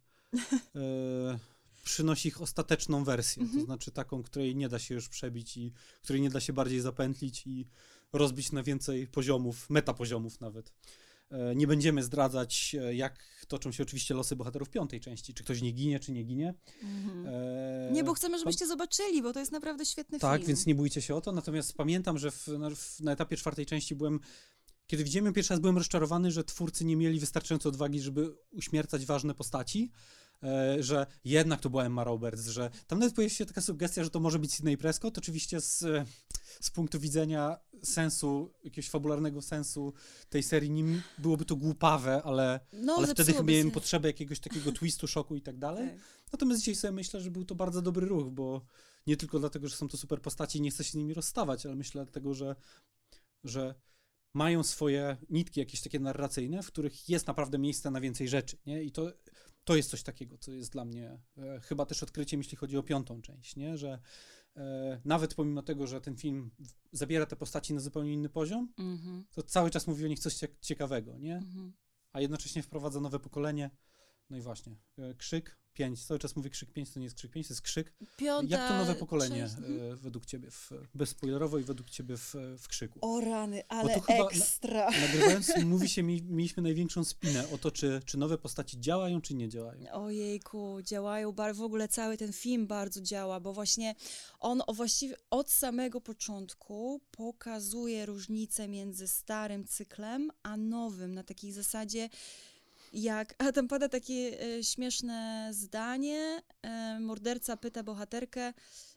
e, 0.76 1.38
przynosi 1.84 2.28
ich 2.28 2.42
ostateczną 2.42 3.04
wersję, 3.04 3.42
to 3.42 3.46
mhm. 3.46 3.64
znaczy 3.64 3.90
taką, 3.90 4.22
której 4.22 4.56
nie 4.56 4.68
da 4.68 4.78
się 4.78 4.94
już 4.94 5.08
przebić 5.08 5.56
i 5.56 5.72
której 6.02 6.22
nie 6.22 6.30
da 6.30 6.40
się 6.40 6.52
bardziej 6.52 6.80
zapętlić 6.80 7.46
i 7.46 7.68
rozbić 8.12 8.52
na 8.52 8.62
więcej 8.62 9.06
poziomów, 9.06 9.70
metapoziomów 9.70 10.40
nawet. 10.40 10.72
E, 11.30 11.54
nie 11.54 11.66
będziemy 11.66 12.02
zdradzać, 12.02 12.76
e, 12.80 12.94
jak 12.94 13.46
toczą 13.48 13.72
się 13.72 13.82
oczywiście 13.82 14.14
losy 14.14 14.36
bohaterów 14.36 14.70
piątej 14.70 15.00
części. 15.00 15.34
Czy 15.34 15.44
ktoś 15.44 15.62
nie 15.62 15.72
ginie, 15.72 16.00
czy 16.00 16.12
nie 16.12 16.24
ginie. 16.24 16.54
Mhm. 16.82 17.26
E... 17.26 17.90
Nie, 17.92 18.04
bo 18.04 18.14
chcemy, 18.14 18.38
żebyście 18.38 18.66
zobaczyli, 18.66 19.22
bo 19.22 19.32
to 19.32 19.40
jest 19.40 19.52
naprawdę 19.52 19.86
świetny 19.86 20.18
tak, 20.18 20.30
film. 20.30 20.40
Tak, 20.40 20.48
więc 20.48 20.66
nie 20.66 20.74
bójcie 20.74 21.02
się 21.02 21.14
o 21.14 21.20
to. 21.20 21.32
Natomiast 21.32 21.74
pamiętam, 21.74 22.18
że 22.18 22.30
w, 22.30 22.48
na, 22.48 22.70
w, 22.70 23.00
na 23.00 23.12
etapie 23.12 23.36
czwartej 23.36 23.66
części 23.66 23.94
byłem 23.94 24.20
kiedy 24.86 25.04
widziałem 25.04 25.26
ją 25.26 25.32
pierwszy 25.32 25.52
raz, 25.54 25.60
byłem 25.60 25.78
rozczarowany, 25.78 26.30
że 26.30 26.44
twórcy 26.44 26.84
nie 26.84 26.96
mieli 26.96 27.20
wystarczająco 27.20 27.68
odwagi, 27.68 28.00
żeby 28.00 28.34
uśmiercać 28.50 29.06
ważne 29.06 29.34
postaci. 29.34 29.90
E, 30.42 30.82
że 30.82 31.06
jednak 31.24 31.60
to 31.60 31.70
była 31.70 31.84
Emma 31.84 32.04
Roberts, 32.04 32.46
że 32.46 32.70
tam 32.86 32.98
nawet 32.98 33.14
pojawiła 33.14 33.36
się 33.36 33.46
taka 33.46 33.60
sugestia, 33.60 34.04
że 34.04 34.10
to 34.10 34.20
może 34.20 34.38
być 34.38 34.54
Sidney 34.54 34.76
Prescott, 34.76 35.18
oczywiście 35.18 35.60
z, 35.60 35.84
z 36.60 36.70
punktu 36.70 37.00
widzenia 37.00 37.58
sensu, 37.82 38.52
jakiegoś 38.64 38.90
fabularnego 38.90 39.42
sensu 39.42 39.92
tej 40.28 40.42
serii, 40.42 40.70
nim 40.70 41.02
byłoby 41.18 41.44
to 41.44 41.56
głupawe, 41.56 42.22
ale, 42.22 42.60
no, 42.72 42.94
ale 42.96 43.06
wtedy 43.06 43.32
chyba 43.32 43.44
miałem 43.44 43.70
potrzebę 43.70 44.08
jakiegoś 44.08 44.40
takiego 44.40 44.72
twistu, 44.72 45.06
szoku 45.06 45.36
i 45.36 45.42
tak 45.42 45.58
dalej. 45.58 45.88
Tak. 45.88 45.98
Natomiast 46.32 46.60
dzisiaj 46.60 46.74
sobie 46.74 46.92
myślę, 46.92 47.20
że 47.20 47.30
był 47.30 47.44
to 47.44 47.54
bardzo 47.54 47.82
dobry 47.82 48.06
ruch, 48.06 48.30
bo 48.30 48.62
nie 49.06 49.16
tylko 49.16 49.38
dlatego, 49.38 49.68
że 49.68 49.76
są 49.76 49.88
to 49.88 49.96
super 49.96 50.22
postaci 50.22 50.58
i 50.58 50.60
nie 50.60 50.70
chcę 50.70 50.84
się 50.84 50.90
z 50.90 50.94
nimi 50.94 51.14
rozstawać, 51.14 51.66
ale 51.66 51.76
myślę 51.76 52.04
dlatego, 52.04 52.34
że, 52.34 52.56
że 53.44 53.74
mają 54.34 54.62
swoje 54.62 55.16
nitki 55.30 55.60
jakieś 55.60 55.80
takie 55.80 56.00
narracyjne, 56.00 56.62
w 56.62 56.66
których 56.66 57.08
jest 57.08 57.26
naprawdę 57.26 57.58
miejsce 57.58 57.90
na 57.90 58.00
więcej 58.00 58.28
rzeczy, 58.28 58.56
nie? 58.66 58.82
I 58.82 58.92
to 58.92 59.12
to 59.66 59.76
jest 59.76 59.90
coś 59.90 60.02
takiego, 60.02 60.38
co 60.38 60.52
jest 60.52 60.72
dla 60.72 60.84
mnie 60.84 61.18
e, 61.38 61.60
chyba 61.60 61.86
też 61.86 62.02
odkryciem, 62.02 62.40
jeśli 62.40 62.56
chodzi 62.56 62.78
o 62.78 62.82
piątą 62.82 63.22
część, 63.22 63.56
nie? 63.56 63.78
że 63.78 63.98
e, 64.56 65.00
nawet 65.04 65.34
pomimo 65.34 65.62
tego, 65.62 65.86
że 65.86 66.00
ten 66.00 66.16
film 66.16 66.50
zabiera 66.92 67.26
te 67.26 67.36
postaci 67.36 67.74
na 67.74 67.80
zupełnie 67.80 68.12
inny 68.12 68.28
poziom, 68.28 68.72
mm 68.78 68.98
-hmm. 68.98 69.22
to 69.34 69.42
cały 69.42 69.70
czas 69.70 69.86
mówi 69.86 70.04
o 70.04 70.08
nich 70.08 70.18
coś 70.18 70.40
ciekawego, 70.60 71.18
nie? 71.18 71.36
Mm 71.36 71.50
-hmm. 71.50 71.70
A 72.12 72.20
jednocześnie 72.20 72.62
wprowadza 72.62 73.00
nowe 73.00 73.18
pokolenie. 73.18 73.70
No 74.30 74.36
i 74.36 74.40
właśnie, 74.40 74.76
e, 74.98 75.14
krzyk, 75.14 75.58
5. 75.76 76.06
Cały 76.06 76.20
czas 76.20 76.36
mówię 76.36 76.50
krzyk 76.50 76.72
5, 76.72 76.90
to 76.90 77.00
nie 77.00 77.04
jest 77.04 77.16
krzyk 77.16 77.30
5, 77.30 77.48
to 77.48 77.54
jest 77.54 77.62
krzyk. 77.62 77.92
Piąta, 78.16 78.56
Jak 78.56 78.68
to 78.68 78.78
nowe 78.78 78.94
pokolenie 78.94 79.40
część... 79.40 79.54
E, 79.54 79.96
według 79.96 80.26
ciebie, 80.26 80.50
w, 80.50 80.70
bezspoilerowo 80.94 81.58
i 81.58 81.62
według 81.62 81.90
ciebie 81.90 82.16
w, 82.16 82.34
w 82.58 82.68
krzyku? 82.68 82.98
O 83.02 83.20
rany, 83.20 83.62
ale 83.68 83.94
ekstra. 83.94 84.90
Na, 84.90 85.00
nagrywając 85.00 85.52
mówi 85.64 85.88
się, 85.88 86.02
mieliśmy 86.02 86.62
największą 86.62 87.04
spinę 87.04 87.50
o 87.50 87.58
to, 87.58 87.70
czy, 87.70 88.00
czy 88.04 88.18
nowe 88.18 88.38
postaci 88.38 88.80
działają, 88.80 89.20
czy 89.20 89.34
nie 89.34 89.48
działają. 89.48 89.92
Ojejku, 89.92 90.82
działają, 90.82 91.32
w 91.54 91.60
ogóle 91.60 91.88
cały 91.88 92.16
ten 92.16 92.32
film 92.32 92.66
bardzo 92.66 93.00
działa, 93.00 93.40
bo 93.40 93.52
właśnie 93.52 93.94
on 94.38 94.62
właściwie 94.74 95.16
od 95.30 95.50
samego 95.50 96.00
początku 96.00 97.00
pokazuje 97.10 98.06
różnicę 98.06 98.68
między 98.68 99.08
starym 99.08 99.64
cyklem, 99.64 100.30
a 100.42 100.56
nowym, 100.56 101.14
na 101.14 101.24
takiej 101.24 101.52
zasadzie 101.52 102.08
jak, 102.96 103.34
a 103.38 103.52
tam 103.52 103.68
pada 103.68 103.88
takie 103.88 104.40
e, 104.42 104.64
śmieszne 104.64 105.48
zdanie, 105.52 106.42
e, 106.62 107.00
morderca 107.00 107.56
pyta 107.56 107.82
bohaterkę, 107.82 108.52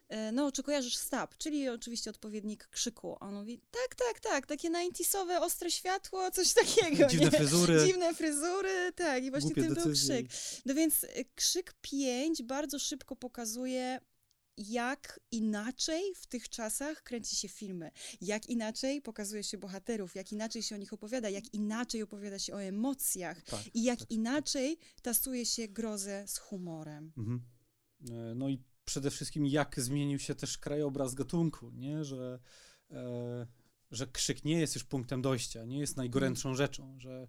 e, 0.10 0.32
no, 0.32 0.52
czy 0.52 0.64
kojarzysz 0.64 0.98
stab, 0.98 1.38
czyli 1.38 1.70
oczywiście 1.70 2.10
odpowiednik 2.10 2.68
krzyku. 2.68 3.18
On 3.20 3.34
mówi, 3.34 3.62
tak, 3.72 3.96
tak, 3.96 4.20
tak, 4.20 4.48
takie 4.48 4.70
90 4.70 5.32
ostre 5.42 5.72
światło, 5.72 6.32
coś 6.32 6.54
takiego. 6.54 7.08
Dziwne 7.12 7.26
nie? 7.26 7.32
fryzury. 7.32 7.86
Dziwne 7.86 8.14
fryzury, 8.14 8.92
tak, 8.96 9.24
i 9.24 9.32
właśnie 9.32 9.56
tym 9.56 9.74
był 9.74 9.94
krzyk. 9.94 10.28
No 10.66 10.74
więc 10.74 11.06
krzyk 11.36 11.74
5 11.82 12.44
bardzo 12.44 12.80
szybko 12.80 13.16
pokazuje 13.16 14.00
jak 14.68 15.20
inaczej 15.32 16.16
w 16.16 16.28
tych 16.28 16.50
czasach 16.50 17.04
kręci 17.04 17.36
się 17.36 17.48
filmy, 17.48 17.92
jak 18.22 18.50
inaczej 18.50 19.02
pokazuje 19.02 19.44
się 19.44 19.58
bohaterów, 19.58 20.16
jak 20.16 20.32
inaczej 20.32 20.64
się 20.64 20.76
o 20.76 20.78
nich 20.78 20.94
opowiada, 20.94 21.30
jak 21.30 21.54
inaczej 21.54 22.04
opowiada 22.04 22.40
się 22.40 22.54
o 22.54 22.62
emocjach 22.62 23.42
tak, 23.44 23.76
i 23.76 23.84
jak 23.84 24.00
tak. 24.00 24.12
inaczej 24.12 24.78
tasuje 25.02 25.46
się 25.46 25.68
grozę 25.68 26.28
z 26.28 26.38
humorem. 26.38 27.12
Mhm. 27.18 27.42
E, 28.12 28.36
no 28.36 28.50
i 28.50 28.64
przede 28.86 29.12
wszystkim 29.12 29.46
jak 29.46 29.80
zmienił 29.80 30.20
się 30.20 30.36
też 30.36 30.58
krajobraz 30.58 31.14
gatunku, 31.16 31.72
nie? 31.72 32.04
Że, 32.04 32.40
e, 32.92 33.48
że 33.92 34.08
krzyk 34.08 34.46
nie 34.46 34.60
jest 34.60 34.76
już 34.76 34.84
punktem 34.84 35.22
dojścia, 35.22 35.66
nie 35.66 35.80
jest 35.80 35.98
najgorętszą 35.98 36.56
rzeczą, 36.56 37.00
że 37.00 37.28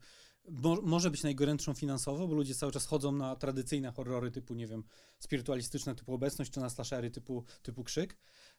Mo 0.48 0.80
może 0.82 1.10
być 1.10 1.22
najgorętszą 1.22 1.74
finansowo, 1.74 2.28
bo 2.28 2.34
ludzie 2.34 2.54
cały 2.54 2.72
czas 2.72 2.86
chodzą 2.86 3.12
na 3.12 3.36
tradycyjne 3.36 3.92
horrory 3.92 4.30
typu, 4.30 4.54
nie 4.54 4.66
wiem, 4.66 4.84
spirytualistyczne 5.18 5.94
typu 5.94 6.14
obecność, 6.14 6.50
czy 6.50 6.60
na 6.60 6.70
slashery 6.70 7.10
typu, 7.10 7.44
typu 7.62 7.84
krzyk. 7.84 8.16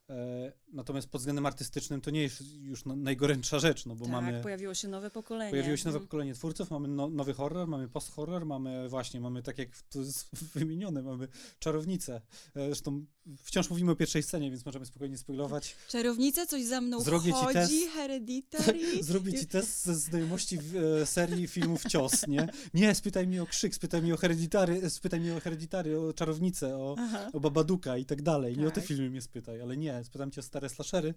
E, 0.10 0.54
natomiast 0.74 1.10
pod 1.10 1.22
względem 1.22 1.46
artystycznym 1.46 2.02
to 2.02 2.12
nie 2.12 2.22
jest 2.22 2.42
już 2.56 2.86
no, 2.86 2.96
najgorętsza 2.96 3.60
rzecz, 3.60 3.86
no 3.86 3.96
bo 3.96 4.06
tak, 4.06 4.12
mamy... 4.12 4.42
pojawiło 4.42 4.74
się 4.74 4.88
nowe 4.88 5.12
pokolenie. 5.12 5.52
Pojawiło 5.52 5.78
się 5.78 5.86
nowe 5.86 5.98
mm. 5.98 6.08
pokolenie 6.08 6.34
twórców, 6.34 6.72
mamy 6.72 6.88
no, 6.88 7.10
nowy 7.10 7.34
horror, 7.34 7.68
mamy 7.68 7.90
post-horror, 7.90 8.46
mamy 8.46 8.90
właśnie, 8.90 9.22
mamy 9.22 9.44
tak 9.44 9.58
jak 9.58 9.70
to 9.82 10.00
jest 10.00 10.36
wymienione, 10.56 11.04
mamy 11.04 11.28
czarownicę. 11.60 12.22
E, 12.56 12.66
zresztą 12.66 13.06
wciąż 13.44 13.70
mówimy 13.70 13.92
o 13.92 13.96
pierwszej 13.96 14.24
scenie, 14.24 14.52
więc 14.52 14.66
możemy 14.66 14.86
spokojnie 14.86 15.18
spoilować. 15.18 15.76
Czarownica 15.88 16.46
coś 16.46 16.64
za 16.64 16.82
mną 16.82 17.02
Zrobię 17.02 17.32
chodzi, 17.32 17.54
ci 17.54 17.54
test, 17.54 17.94
Hereditary. 17.94 19.04
Zrobię 19.04 19.40
ci 19.40 19.48
test 19.48 19.86
ze 19.86 19.96
znajomości 19.96 20.58
w, 20.58 20.76
e, 20.76 21.06
serii 21.06 21.48
filmów 21.48 21.84
Cios, 21.86 22.28
nie? 22.28 22.48
Nie, 22.74 22.96
spytaj 22.96 23.28
mnie 23.28 23.44
o 23.44 23.46
Krzyk, 23.46 23.76
spytaj 23.76 24.02
mnie 24.02 24.14
o 24.14 24.18
Hereditary, 24.18 24.90
spytaj 24.90 25.20
mnie 25.20 25.36
o 25.36 25.40
Hereditary, 25.40 26.00
o 26.00 26.14
Czarownicę, 26.14 26.78
o, 26.78 26.96
o 27.34 27.40
Babaduka 27.40 27.98
i 27.98 28.06
tak 28.06 28.22
dalej. 28.22 28.58
Nie 28.58 28.64
tak. 28.64 28.68
o 28.68 28.76
te 28.76 28.82
tak. 28.82 28.88
filmy 28.88 29.10
mnie 29.10 29.22
spytaj, 29.22 29.62
ale 29.62 29.78
nie, 29.78 30.04
spytam 30.04 30.32
cię 30.32 30.42
o 30.42 30.44
stare 30.44 30.70
slashery, 30.70 31.14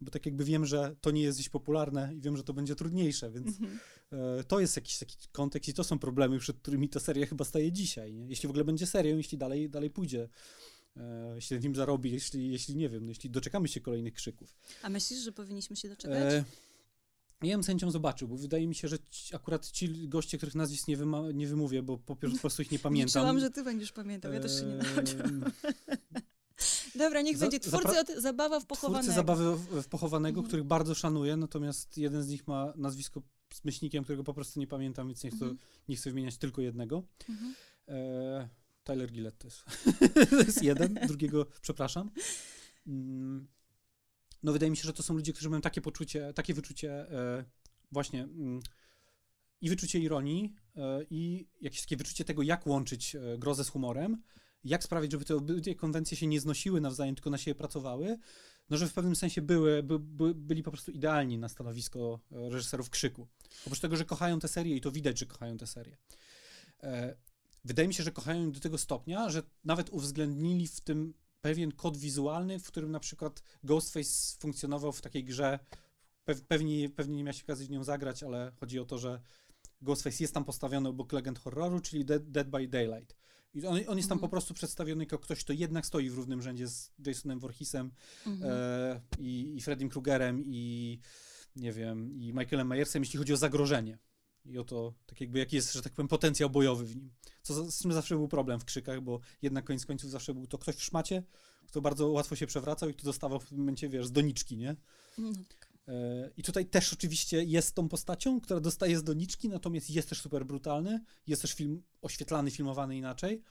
bo 0.00 0.10
tak 0.10 0.26
jakby 0.26 0.44
wiem, 0.44 0.66
że 0.66 0.96
to 1.00 1.10
nie 1.10 1.22
jest 1.22 1.38
dziś 1.38 1.48
popularne 1.48 2.14
i 2.14 2.20
wiem, 2.20 2.36
że 2.36 2.44
to 2.44 2.52
będzie 2.52 2.74
trudniejsze, 2.74 3.30
więc 3.30 3.48
mhm. 3.48 3.78
e, 4.12 4.44
to 4.44 4.60
jest 4.60 4.76
jakiś 4.76 4.98
taki 4.98 5.16
kontekst 5.32 5.68
i 5.68 5.74
to 5.74 5.84
są 5.84 5.98
problemy, 5.98 6.38
przed 6.38 6.58
którymi 6.58 6.88
ta 6.88 7.00
seria 7.00 7.26
chyba 7.26 7.44
staje 7.44 7.72
dzisiaj, 7.72 8.14
nie? 8.14 8.26
Jeśli 8.28 8.46
w 8.46 8.50
ogóle 8.50 8.64
będzie 8.64 8.86
serią, 8.86 9.16
jeśli 9.16 9.38
dalej, 9.38 9.70
dalej 9.70 9.90
pójdzie. 9.90 10.28
E, 10.96 11.32
jeśli 11.34 11.56
ten 11.56 11.62
film 11.62 11.74
zarobi, 11.74 12.12
jeśli, 12.12 12.50
jeśli 12.50 12.76
nie 12.76 12.88
wiem, 12.88 13.08
jeśli 13.08 13.30
doczekamy 13.30 13.68
się 13.68 13.80
kolejnych 13.80 14.14
krzyków. 14.14 14.56
A 14.82 14.88
myślisz, 14.88 15.20
że 15.20 15.32
powinniśmy 15.32 15.76
się 15.76 15.88
doczekać? 15.88 16.32
E, 16.34 16.44
ja 17.42 17.56
bym 17.56 17.64
z 17.64 17.66
chęcią 17.66 17.90
zobaczył, 17.90 18.28
bo 18.28 18.36
wydaje 18.36 18.66
mi 18.66 18.74
się, 18.74 18.88
że 18.88 18.98
ci, 19.10 19.34
akurat 19.36 19.70
ci 19.70 20.08
goście, 20.08 20.36
których 20.36 20.54
nazwisk 20.54 20.88
nie, 20.88 20.96
nie 21.34 21.46
wymówię, 21.46 21.82
bo 21.82 21.98
po, 21.98 22.16
prostu 22.16 22.62
ich 22.62 22.70
nie 22.70 22.78
pamiętam. 22.88 23.22
Liczyłam, 23.22 23.40
że 23.40 23.50
ty 23.50 23.64
będziesz 23.64 23.92
pamiętał, 23.92 24.32
ja 24.32 24.40
też 24.40 24.60
się 24.60 24.66
nie 24.66 24.76
nauczyłam. 24.76 25.44
Dobra, 26.94 27.22
niech 27.22 27.38
będzie. 27.38 27.60
Twórcy 27.60 28.00
od, 28.00 28.08
zabawa 28.08 28.60
w 28.60 28.66
pochowanego. 28.66 29.02
Twórcy 29.02 29.16
zabawy 29.16 29.56
w, 29.56 29.82
w 29.82 29.88
pochowanego, 29.88 30.38
mhm. 30.38 30.46
których 30.46 30.64
bardzo 30.64 30.94
szanuję, 30.94 31.36
natomiast 31.36 31.98
jeden 31.98 32.22
z 32.22 32.28
nich 32.28 32.46
ma 32.46 32.72
nazwisko 32.76 33.22
z 33.52 33.64
myślnikiem, 33.64 34.04
którego 34.04 34.24
po 34.24 34.34
prostu 34.34 34.60
nie 34.60 34.66
pamiętam, 34.66 35.08
więc 35.08 35.24
nie 35.24 35.30
chcę, 35.30 35.44
mhm. 35.44 35.58
nie 35.88 35.96
chcę 35.96 36.10
wymieniać 36.10 36.36
tylko 36.36 36.62
jednego. 36.62 37.02
Mhm. 37.28 37.54
E, 37.88 38.48
Tyler 38.84 39.12
Gillett 39.12 39.38
to 39.38 39.46
jest, 39.46 39.64
to 40.30 40.36
jest 40.36 40.62
jeden, 40.62 40.98
drugiego 41.06 41.46
przepraszam. 41.60 42.10
Mm, 42.86 43.48
no 44.42 44.52
wydaje 44.52 44.70
mi 44.70 44.76
się, 44.76 44.82
że 44.82 44.92
to 44.92 45.02
są 45.02 45.14
ludzie, 45.14 45.32
którzy 45.32 45.50
mają 45.50 45.62
takie 45.62 45.80
poczucie, 45.80 46.32
takie 46.32 46.54
wyczucie 46.54 47.10
e, 47.10 47.44
właśnie 47.92 48.22
mm, 48.22 48.60
i 49.60 49.68
wyczucie 49.68 49.98
ironii 49.98 50.54
e, 50.76 51.04
i 51.10 51.48
jakieś 51.60 51.80
takie 51.80 51.96
wyczucie 51.96 52.24
tego, 52.24 52.42
jak 52.42 52.66
łączyć 52.66 53.14
e, 53.14 53.38
grozę 53.38 53.64
z 53.64 53.68
humorem, 53.68 54.22
jak 54.64 54.84
sprawić, 54.84 55.12
żeby 55.12 55.24
te 55.24 55.36
obydwie 55.36 55.74
konwencje 55.74 56.16
się 56.16 56.26
nie 56.26 56.40
znosiły 56.40 56.80
nawzajem, 56.80 57.14
tylko 57.14 57.30
na 57.30 57.38
siebie 57.38 57.54
pracowały, 57.54 58.18
no 58.70 58.76
że 58.76 58.88
w 58.88 58.92
pewnym 58.92 59.16
sensie 59.16 59.42
były, 59.42 59.82
by, 59.82 59.98
by, 59.98 60.34
byli 60.34 60.62
po 60.62 60.70
prostu 60.70 60.90
idealni 60.92 61.38
na 61.38 61.48
stanowisko 61.48 62.20
reżyserów 62.30 62.90
krzyku. 62.90 63.28
Oprócz 63.66 63.80
tego, 63.80 63.96
że 63.96 64.04
kochają 64.04 64.38
tę 64.38 64.48
serię 64.48 64.76
i 64.76 64.80
to 64.80 64.92
widać, 64.92 65.18
że 65.18 65.26
kochają 65.26 65.56
tę 65.56 65.66
serię. 65.66 65.96
Wydaje 67.64 67.88
mi 67.88 67.94
się, 67.94 68.02
że 68.02 68.12
kochają 68.12 68.42
ją 68.42 68.52
do 68.52 68.60
tego 68.60 68.78
stopnia, 68.78 69.30
że 69.30 69.42
nawet 69.64 69.90
uwzględnili 69.90 70.68
w 70.68 70.80
tym 70.80 71.14
pewien 71.40 71.72
kod 71.72 71.96
wizualny, 71.96 72.58
w 72.58 72.66
którym 72.66 72.90
na 72.90 73.00
przykład 73.00 73.42
Ghostface 73.64 74.36
funkcjonował 74.38 74.92
w 74.92 75.00
takiej 75.00 75.24
grze, 75.24 75.58
pewnie, 76.48 76.90
pewnie 76.90 77.16
nie 77.16 77.24
miałeś 77.24 77.42
okazji 77.42 77.66
w 77.66 77.70
nią 77.70 77.84
zagrać, 77.84 78.22
ale 78.22 78.52
chodzi 78.60 78.78
o 78.78 78.84
to, 78.84 78.98
że 78.98 79.20
Ghostface 79.82 80.24
jest 80.24 80.34
tam 80.34 80.44
postawiony 80.44 80.88
obok 80.88 81.12
legend 81.12 81.38
horroru, 81.38 81.80
czyli 81.80 82.04
Dead, 82.04 82.30
Dead 82.30 82.48
by 82.48 82.68
Daylight. 82.68 83.16
I 83.54 83.66
on, 83.66 83.80
on 83.86 83.96
jest 83.96 84.08
tam 84.08 84.16
mhm. 84.16 84.20
po 84.20 84.28
prostu 84.28 84.54
przedstawiony 84.54 85.04
jako 85.04 85.18
ktoś, 85.18 85.44
kto 85.44 85.52
jednak 85.52 85.86
stoi 85.86 86.10
w 86.10 86.14
równym 86.14 86.42
rzędzie 86.42 86.68
z 86.68 86.92
Jasonem 87.06 87.40
Voorheesem 87.40 87.90
mhm. 88.26 88.52
e, 88.52 89.00
i, 89.18 89.56
i 89.56 89.60
Freddym 89.60 89.88
Krugerem 89.88 90.42
i 90.46 90.98
nie 91.56 91.72
wiem, 91.72 92.12
i 92.12 92.32
Michaelem 92.32 92.66
Myersem, 92.66 93.02
jeśli 93.02 93.18
chodzi 93.18 93.32
o 93.32 93.36
zagrożenie. 93.36 93.98
I 94.44 94.58
o 94.58 94.64
to, 94.64 94.94
tak 95.06 95.20
jakby, 95.20 95.38
jaki 95.38 95.56
jest, 95.56 95.72
że 95.72 95.82
tak 95.82 95.92
powiem, 95.92 96.08
potencjał 96.08 96.50
bojowy 96.50 96.84
w 96.86 96.96
nim. 96.96 97.10
Co 97.42 97.70
z, 97.70 97.78
tym 97.78 97.92
zawsze 97.92 98.14
był 98.14 98.28
problem 98.28 98.60
w 98.60 98.64
krzykach, 98.64 99.00
bo 99.00 99.20
jednak 99.42 99.64
koniec 99.64 99.86
końców 99.86 100.10
zawsze 100.10 100.34
był 100.34 100.46
to 100.46 100.58
ktoś 100.58 100.76
w 100.76 100.82
szmacie, 100.82 101.22
kto 101.68 101.80
bardzo 101.80 102.08
łatwo 102.08 102.36
się 102.36 102.46
przewracał 102.46 102.88
i 102.88 102.94
kto 102.94 103.04
dostawał 103.04 103.40
w 103.40 103.48
tym 103.48 103.58
momencie, 103.58 103.88
wiesz, 103.88 104.06
z 104.06 104.12
doniczki, 104.12 104.56
nie? 104.56 104.76
No 105.18 105.32
tak. 105.32 105.68
E, 105.88 106.30
I 106.36 106.42
tutaj 106.42 106.66
też 106.66 106.92
oczywiście 106.92 107.44
jest 107.44 107.74
tą 107.74 107.88
postacią, 107.88 108.40
która 108.40 108.60
dostaje 108.60 108.98
z 108.98 109.04
doniczki, 109.04 109.48
natomiast 109.48 109.90
jest 109.90 110.08
też 110.08 110.20
super 110.20 110.46
brutalny, 110.46 111.00
jest 111.26 111.42
też 111.42 111.52
film 111.52 111.82
oświetlany, 112.02 112.50
filmowany 112.50 112.96
inaczej, 112.96 113.42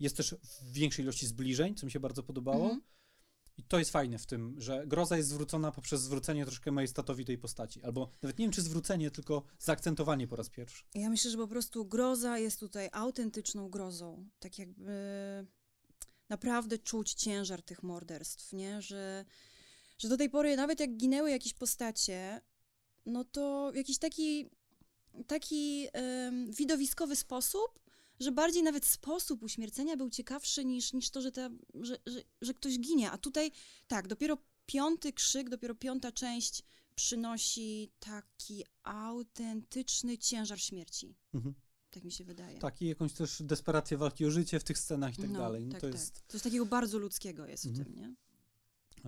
jest 0.00 0.16
też 0.16 0.34
w 0.42 0.72
większej 0.72 1.04
ilości 1.04 1.26
zbliżeń, 1.26 1.74
co 1.74 1.86
mi 1.86 1.92
się 1.92 2.00
bardzo 2.00 2.22
podobało. 2.22 2.64
Mm 2.64 2.80
-hmm. 2.80 2.82
I 3.56 3.62
to 3.62 3.78
jest 3.78 3.90
fajne 3.90 4.18
w 4.18 4.26
tym, 4.26 4.60
że 4.60 4.86
groza 4.86 5.16
jest 5.16 5.28
zwrócona 5.28 5.72
poprzez 5.72 6.00
zwrócenie 6.00 6.44
troszkę 6.44 6.72
majestatowi 6.72 7.24
tej 7.24 7.38
postaci. 7.38 7.82
Albo 7.82 8.08
nawet 8.22 8.38
nie 8.38 8.44
wiem, 8.44 8.52
czy 8.52 8.62
zwrócenie, 8.62 9.10
tylko 9.10 9.42
zaakcentowanie 9.58 10.28
po 10.28 10.36
raz 10.36 10.50
pierwszy. 10.50 10.84
Ja 10.94 11.10
myślę, 11.10 11.30
że 11.30 11.36
po 11.36 11.48
prostu 11.48 11.84
groza 11.84 12.38
jest 12.38 12.60
tutaj 12.60 12.88
autentyczną 12.92 13.68
grozą. 13.68 14.28
Tak 14.38 14.58
jakby 14.58 14.92
naprawdę 16.28 16.78
czuć 16.78 17.14
ciężar 17.14 17.62
tych 17.62 17.82
morderstw, 17.82 18.52
nie? 18.52 18.82
Że, 18.82 19.24
że 19.98 20.08
do 20.08 20.16
tej 20.16 20.30
pory 20.30 20.56
nawet 20.56 20.80
jak 20.80 20.96
ginęły 20.96 21.30
jakieś 21.30 21.54
postacie, 21.54 22.40
no 23.06 23.24
to 23.24 23.72
jakiś 23.74 23.98
taki, 23.98 24.50
taki 25.26 25.88
widowiskowy 26.48 27.16
sposób 27.16 27.82
że 28.20 28.32
bardziej 28.32 28.62
nawet 28.62 28.86
sposób 28.86 29.42
uśmiercenia 29.42 29.96
był 29.96 30.10
ciekawszy 30.10 30.64
niż, 30.64 30.92
niż 30.92 31.10
to, 31.10 31.22
że, 31.22 31.32
ta, 31.32 31.50
że, 31.74 31.96
że, 32.06 32.22
że 32.40 32.54
ktoś 32.54 32.78
ginie. 32.78 33.10
A 33.10 33.18
tutaj 33.18 33.50
tak, 33.86 34.08
dopiero 34.08 34.38
piąty 34.66 35.12
krzyk, 35.12 35.48
dopiero 35.48 35.74
piąta 35.74 36.12
część 36.12 36.62
przynosi 36.94 37.92
taki 37.98 38.64
autentyczny 38.82 40.18
ciężar 40.18 40.60
śmierci. 40.60 41.14
Mhm. 41.34 41.54
Tak 41.90 42.04
mi 42.04 42.12
się 42.12 42.24
wydaje. 42.24 42.58
Tak, 42.58 42.82
i 42.82 42.86
jakąś 42.86 43.12
też 43.12 43.42
desperację 43.42 43.96
walki 43.96 44.26
o 44.26 44.30
życie 44.30 44.60
w 44.60 44.64
tych 44.64 44.78
scenach 44.78 45.18
i 45.18 45.22
tak 45.22 45.30
no, 45.30 45.38
dalej. 45.38 45.66
No, 45.66 45.72
tak, 45.72 45.80
to 45.80 45.86
tak. 45.86 45.94
jest... 45.94 46.22
Coś 46.28 46.42
takiego 46.42 46.66
bardzo 46.66 46.98
ludzkiego 46.98 47.46
jest 47.46 47.66
mhm. 47.66 47.84
w 47.84 47.88
tym, 47.88 47.96
nie? 47.96 48.14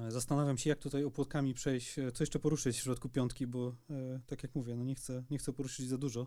Zastanawiam 0.09 0.59
się, 0.59 0.71
jak 0.71 0.79
tutaj 0.79 1.05
opłotkami 1.05 1.55
przejść, 1.55 1.99
e, 1.99 2.13
co 2.13 2.23
jeszcze 2.23 2.39
poruszyć 2.39 2.77
w 2.77 2.83
środku 2.83 3.09
piątki, 3.09 3.47
bo 3.47 3.77
e, 3.91 4.21
tak 4.27 4.43
jak 4.43 4.55
mówię, 4.55 4.77
no 4.77 4.85
nie 4.85 4.95
chcę, 4.95 5.25
nie 5.31 5.39
chcę 5.39 5.53
poruszyć 5.53 5.89
za 5.89 5.99
dużo. 5.99 6.27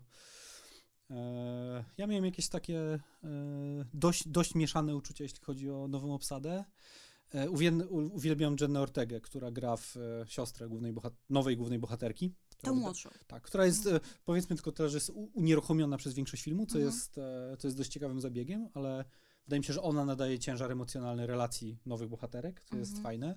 E, 1.10 1.84
ja 1.98 2.08
miałem 2.08 2.26
jakieś 2.26 2.50
takie 2.50 2.80
e, 2.80 3.00
dość, 3.94 4.28
dość 4.28 4.56
mieszane 4.56 4.96
uczucia, 4.96 5.24
jeśli 5.24 5.40
chodzi 5.42 5.70
o 5.70 5.88
nową 5.88 6.14
obsadę. 6.14 6.66
E, 7.34 7.50
uwielbiam 7.90 8.56
Jennę 8.62 8.82
Ortegę, 8.82 9.22
która 9.22 9.52
gra 9.52 9.78
w 9.78 9.96
siostrę 10.28 10.68
głównej 10.68 10.94
nowej 11.30 11.58
głównej 11.58 11.80
bohaterki. 11.80 12.34
Tą 12.62 12.76
młodszą. 12.76 13.10
Tak, 13.28 13.44
która 13.44 13.66
jest, 13.66 13.90
powiedzmy 14.26 14.56
tylko 14.56 14.72
tyle, 14.72 14.90
że 14.90 14.98
jest 14.98 15.12
unieruchomiona 15.34 15.98
przez 15.98 16.14
większość 16.14 16.44
filmu, 16.44 16.66
co, 16.66 16.78
mhm. 16.78 16.86
jest, 16.86 17.16
co 17.60 17.68
jest 17.68 17.78
dość 17.78 17.92
ciekawym 17.92 18.22
zabiegiem, 18.22 18.70
ale 18.74 19.06
wydaje 19.46 19.60
mi 19.60 19.66
się, 19.66 19.74
że 19.74 19.82
ona 19.82 20.06
nadaje 20.06 20.40
ciężar 20.40 20.72
emocjonalny 20.72 21.28
relacji 21.28 21.80
nowych 21.86 22.10
bohaterek, 22.10 22.62
co 22.62 22.76
mhm. 22.76 22.80
jest 22.80 23.04
fajne. 23.04 23.36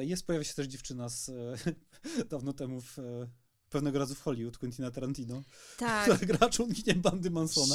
Jest, 0.00 0.26
pojawia 0.26 0.44
się 0.44 0.54
też 0.54 0.66
dziewczyna 0.66 1.08
z 1.08 1.30
dawno 2.30 2.52
temu 2.52 2.80
w 2.80 2.96
pewnego 3.70 3.98
razu 3.98 4.14
w 4.14 4.20
Hollywood 4.20 4.58
Quentina 4.58 4.90
Tarantino, 4.90 5.42
tak. 5.78 6.02
która 6.10 6.18
gra 6.18 6.50
członkinię 6.50 6.94
bandy 6.94 7.30
Mansona, 7.30 7.74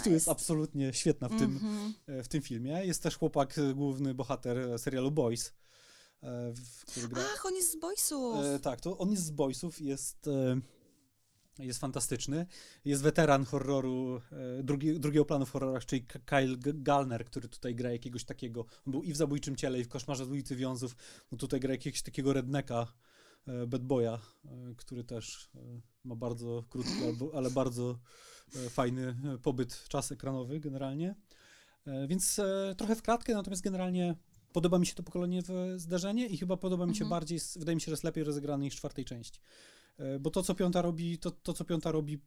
która 0.00 0.14
jest 0.14 0.28
absolutnie 0.28 0.94
świetna 0.94 1.28
w, 1.28 1.32
mm 1.32 1.44
-hmm. 1.44 1.60
tym, 1.60 1.68
mhm. 1.68 1.94
e, 2.06 2.22
w 2.22 2.28
tym 2.28 2.42
filmie. 2.42 2.86
Jest 2.86 3.02
też 3.02 3.18
chłopak, 3.18 3.58
e, 3.58 3.74
główny 3.74 4.14
bohater 4.14 4.58
e, 4.58 4.78
serialu 4.78 5.10
Boys, 5.10 5.52
który 6.86 7.08
gra... 7.08 7.22
Ach, 7.34 7.46
on 7.46 7.54
jest 7.54 7.72
z 7.72 7.76
Boysów! 7.76 8.36
tak, 8.62 8.80
to 8.80 8.98
on 8.98 9.10
jest 9.10 9.24
z 9.24 9.30
Boysów, 9.30 9.80
jest 9.80 10.28
jest 11.58 11.80
fantastyczny. 11.80 12.46
Jest 12.84 13.02
weteran 13.02 13.44
horroru, 13.44 14.20
drugi, 14.62 15.00
drugiego 15.00 15.24
planu 15.24 15.46
w 15.46 15.50
horrorach, 15.50 15.86
czyli 15.86 16.06
Kyle 16.06 16.56
Gallner, 16.58 17.24
który 17.24 17.48
tutaj 17.48 17.74
gra 17.74 17.92
jakiegoś 17.92 18.24
takiego, 18.24 18.60
on 18.86 18.90
był 18.92 19.02
i 19.02 19.12
w 19.12 19.16
Zabójczym 19.16 19.56
Ciele, 19.56 19.80
i 19.80 19.84
w 19.84 19.88
Koszmarze 19.88 20.24
z 20.24 20.30
ulicy 20.30 20.56
Wiązów, 20.56 20.96
no 21.32 21.38
tutaj 21.38 21.60
gra 21.60 21.72
jakiegoś 21.72 22.02
takiego 22.02 22.32
redneka, 22.32 22.92
Bad 23.66 23.82
Boya, 23.82 24.18
e, 24.44 24.74
który 24.76 25.04
też 25.04 25.50
e, 25.54 25.80
ma 26.04 26.16
bardzo 26.16 26.64
krótki, 26.70 26.92
ale 27.34 27.50
bardzo 27.50 27.98
fajny 28.70 29.16
pobyt, 29.42 29.84
czas 29.88 30.12
ekranowy 30.12 30.60
generalnie. 30.60 31.14
Więc 32.08 32.40
trochę 32.76 32.96
w 32.96 33.02
kratkę, 33.02 33.34
natomiast 33.34 33.62
generalnie 33.62 34.16
podoba 34.52 34.78
mi 34.78 34.86
się 34.86 34.94
to 34.94 35.02
pokolenie 35.02 35.42
w 35.42 35.74
zdarzenie 35.76 36.26
i 36.26 36.36
chyba 36.36 36.56
podoba 36.56 36.86
mi 36.86 36.94
się 36.94 37.04
mhm. 37.04 37.10
bardziej, 37.10 37.38
wydaje 37.56 37.74
mi 37.74 37.80
się, 37.80 37.84
że 37.84 37.90
jest 37.90 38.04
lepiej 38.04 38.24
rozegrany 38.24 38.64
niż 38.64 38.74
w 38.74 38.76
czwartej 38.76 39.04
części. 39.04 39.40
Bo 40.20 40.30
to, 40.30 40.42
co 40.42 40.54
piąta 40.54 40.82
robi, 40.82 41.18
to, 41.18 41.30
to 41.30 41.52
co 41.52 41.64
piąta 41.64 41.92
robi 41.92 42.18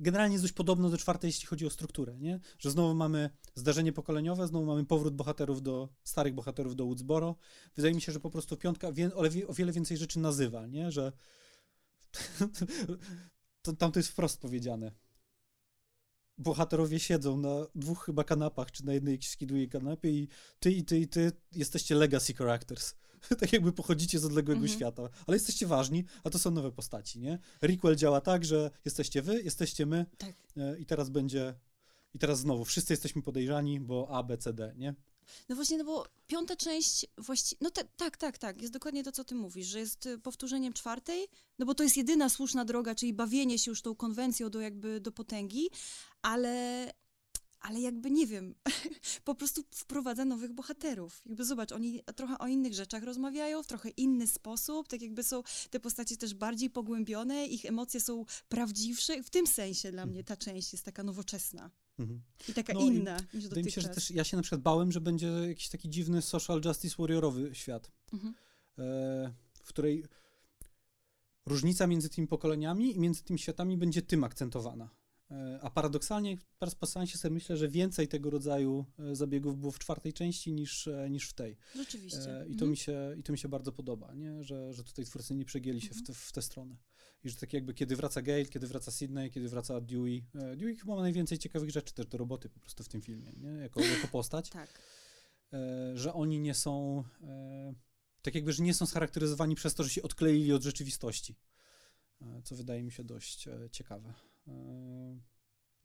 generalnie 0.00 0.34
jest 0.34 0.44
dość 0.44 0.54
podobno 0.54 0.90
do 0.90 0.98
czwartej, 0.98 1.28
jeśli 1.28 1.46
chodzi 1.46 1.66
o 1.66 1.70
strukturę, 1.70 2.18
nie? 2.18 2.40
Że 2.58 2.70
znowu 2.70 2.94
mamy 2.94 3.30
zdarzenie 3.54 3.92
pokoleniowe, 3.92 4.46
znowu 4.46 4.66
mamy 4.66 4.86
powrót 4.86 5.14
bohaterów 5.14 5.62
do, 5.62 5.88
starych 6.04 6.34
bohaterów 6.34 6.76
do 6.76 6.84
Woodsboro. 6.84 7.36
Wydaje 7.76 7.94
mi 7.94 8.00
się, 8.00 8.12
że 8.12 8.20
po 8.20 8.30
prostu 8.30 8.56
piątka 8.56 8.92
wie, 8.92 9.10
o 9.46 9.54
wiele 9.54 9.72
więcej 9.72 9.96
rzeczy 9.96 10.18
nazywa, 10.18 10.66
nie? 10.66 10.92
Że 10.92 11.12
tam 13.78 13.92
to 13.92 13.98
jest 13.98 14.08
wprost 14.08 14.40
powiedziane. 14.40 14.92
Bohaterowie 16.40 17.00
siedzą 17.00 17.36
na 17.36 17.66
dwóch 17.74 18.04
chyba 18.04 18.24
kanapach, 18.24 18.70
czy 18.72 18.86
na 18.86 18.92
jednej 18.92 19.22
skiduje 19.22 19.68
kanapie 19.68 20.10
i 20.10 20.28
ty 20.60 20.72
i 20.72 20.84
ty 20.84 20.98
i 20.98 21.08
ty 21.08 21.32
jesteście 21.52 21.94
legacy 21.94 22.34
characters. 22.34 22.94
tak 23.40 23.52
jakby 23.52 23.72
pochodzicie 23.72 24.18
z 24.18 24.24
odległego 24.24 24.60
mhm. 24.60 24.78
świata, 24.78 25.08
ale 25.26 25.36
jesteście 25.36 25.66
ważni, 25.66 26.04
a 26.24 26.30
to 26.30 26.38
są 26.38 26.50
nowe 26.50 26.72
postaci, 26.72 27.20
nie? 27.20 27.38
Requel 27.62 27.96
działa 27.96 28.20
tak, 28.20 28.44
że 28.44 28.70
jesteście 28.84 29.22
wy, 29.22 29.42
jesteście 29.42 29.86
my 29.86 30.06
tak. 30.18 30.34
E, 30.56 30.78
i 30.78 30.86
teraz 30.86 31.10
będzie, 31.10 31.54
i 32.14 32.18
teraz 32.18 32.38
znowu, 32.38 32.64
wszyscy 32.64 32.92
jesteśmy 32.92 33.22
podejrzani, 33.22 33.80
bo 33.80 34.08
A, 34.10 34.22
B, 34.22 34.38
C, 34.38 34.52
D, 34.52 34.74
nie? 34.76 34.94
No 35.48 35.56
właśnie, 35.56 35.78
no 35.78 35.84
bo 35.84 36.06
piąta 36.26 36.56
część 36.56 37.06
właściwie, 37.18 37.58
no 37.60 37.70
te, 37.70 37.84
tak, 37.96 38.16
tak, 38.16 38.38
tak, 38.38 38.60
jest 38.60 38.72
dokładnie 38.72 39.04
to, 39.04 39.12
co 39.12 39.24
ty 39.24 39.34
mówisz, 39.34 39.66
że 39.66 39.78
jest 39.78 40.06
y, 40.06 40.18
powtórzeniem 40.18 40.72
czwartej, 40.72 41.28
no 41.58 41.66
bo 41.66 41.74
to 41.74 41.82
jest 41.82 41.96
jedyna 41.96 42.28
słuszna 42.28 42.64
droga, 42.64 42.94
czyli 42.94 43.12
bawienie 43.12 43.58
się 43.58 43.70
już 43.70 43.82
tą 43.82 43.94
konwencją 43.94 44.50
do 44.50 44.60
jakby 44.60 45.00
do 45.00 45.12
potęgi, 45.12 45.70
ale 46.22 46.90
ale 47.60 47.80
jakby 47.80 48.10
nie 48.10 48.26
wiem, 48.26 48.54
po 49.24 49.34
prostu 49.34 49.62
wprowadza 49.70 50.24
nowych 50.24 50.52
bohaterów. 50.52 51.22
Jakby 51.26 51.44
zobacz, 51.44 51.72
oni 51.72 52.02
trochę 52.16 52.38
o 52.38 52.46
innych 52.46 52.74
rzeczach 52.74 53.02
rozmawiają, 53.02 53.62
w 53.62 53.66
trochę 53.66 53.88
inny 53.88 54.26
sposób, 54.26 54.88
tak 54.88 55.02
jakby 55.02 55.22
są 55.22 55.42
te 55.70 55.80
postacie 55.80 56.16
też 56.16 56.34
bardziej 56.34 56.70
pogłębione, 56.70 57.46
ich 57.46 57.64
emocje 57.64 58.00
są 58.00 58.24
prawdziwsze. 58.48 59.22
W 59.22 59.30
tym 59.30 59.46
sensie 59.46 59.92
dla 59.92 60.06
mnie 60.06 60.24
ta 60.24 60.36
część 60.36 60.72
jest 60.72 60.84
taka 60.84 61.02
nowoczesna. 61.02 61.70
Mhm. 62.00 62.20
I 62.48 62.54
taka 62.54 62.72
no 62.72 62.80
inna 62.80 63.16
i 63.34 63.62
niż 63.62 63.74
się, 63.74 63.80
że 63.80 63.88
też 63.88 64.10
ja 64.10 64.24
się 64.24 64.36
na 64.36 64.42
przykład 64.42 64.60
bałem, 64.60 64.92
że 64.92 65.00
będzie 65.00 65.26
jakiś 65.26 65.68
taki 65.68 65.90
dziwny 65.90 66.22
social 66.22 66.60
justice 66.64 66.96
warriorowy 66.98 67.54
świat, 67.54 67.92
mhm. 68.12 68.34
e, 68.78 69.32
w 69.62 69.68
której 69.68 70.04
różnica 71.46 71.86
między 71.86 72.08
tymi 72.08 72.26
pokoleniami 72.26 72.96
i 72.96 73.00
między 73.00 73.22
tymi 73.22 73.38
światami 73.38 73.76
będzie 73.76 74.02
tym 74.02 74.24
akcentowana. 74.24 74.90
E, 75.30 75.58
a 75.62 75.70
paradoksalnie 75.70 76.38
teraz 76.58 76.74
po 76.74 76.86
seansie 76.86 77.18
sobie 77.18 77.34
myślę, 77.34 77.56
że 77.56 77.68
więcej 77.68 78.08
tego 78.08 78.30
rodzaju 78.30 78.84
e, 78.98 79.16
zabiegów 79.16 79.58
było 79.58 79.72
w 79.72 79.78
czwartej 79.78 80.12
części 80.12 80.52
niż, 80.52 80.88
e, 80.88 81.10
niż 81.10 81.28
w 81.28 81.32
tej. 81.32 81.56
Rzeczywiście. 81.76 82.44
I 82.48 82.56
to, 82.56 82.64
mhm. 82.64 82.70
mi, 82.70 82.76
się, 82.76 83.14
i 83.18 83.22
to 83.22 83.32
mi 83.32 83.38
się 83.38 83.48
bardzo 83.48 83.72
podoba, 83.72 84.14
nie? 84.14 84.42
Że, 84.42 84.72
że 84.72 84.84
tutaj 84.84 85.04
twórcy 85.04 85.34
nie 85.34 85.44
przegięli 85.44 85.80
się 85.80 85.88
mhm. 85.88 86.04
w, 86.04 86.06
te, 86.06 86.14
w 86.14 86.32
tę 86.32 86.42
stronę. 86.42 86.76
I 87.24 87.30
że 87.30 87.36
tak 87.36 87.52
jakby 87.52 87.74
kiedy 87.74 87.96
wraca 87.96 88.22
Gale, 88.22 88.44
kiedy 88.44 88.66
wraca 88.66 88.90
Sydney, 88.90 89.30
kiedy 89.30 89.48
wraca 89.48 89.80
Dewey. 89.80 90.24
Dewey 90.34 90.76
chyba 90.76 90.94
ma 90.94 91.02
najwięcej 91.02 91.38
ciekawych 91.38 91.70
rzeczy 91.70 91.94
też 91.94 92.06
do 92.06 92.18
roboty 92.18 92.48
po 92.48 92.60
prostu 92.60 92.84
w 92.84 92.88
tym 92.88 93.02
filmie, 93.02 93.32
nie? 93.36 93.48
Jako, 93.48 93.80
jako 93.80 94.08
postać. 94.08 94.50
tak. 94.60 94.80
Że 95.94 96.14
oni 96.14 96.40
nie 96.40 96.54
są, 96.54 97.04
tak 98.22 98.34
jakby, 98.34 98.52
że 98.52 98.62
nie 98.62 98.74
są 98.74 98.86
scharakteryzowani 98.86 99.54
przez 99.54 99.74
to, 99.74 99.84
że 99.84 99.90
się 99.90 100.02
odkleili 100.02 100.52
od 100.52 100.62
rzeczywistości. 100.62 101.36
Co 102.44 102.56
wydaje 102.56 102.82
mi 102.82 102.92
się 102.92 103.04
dość 103.04 103.48
ciekawe. 103.72 104.14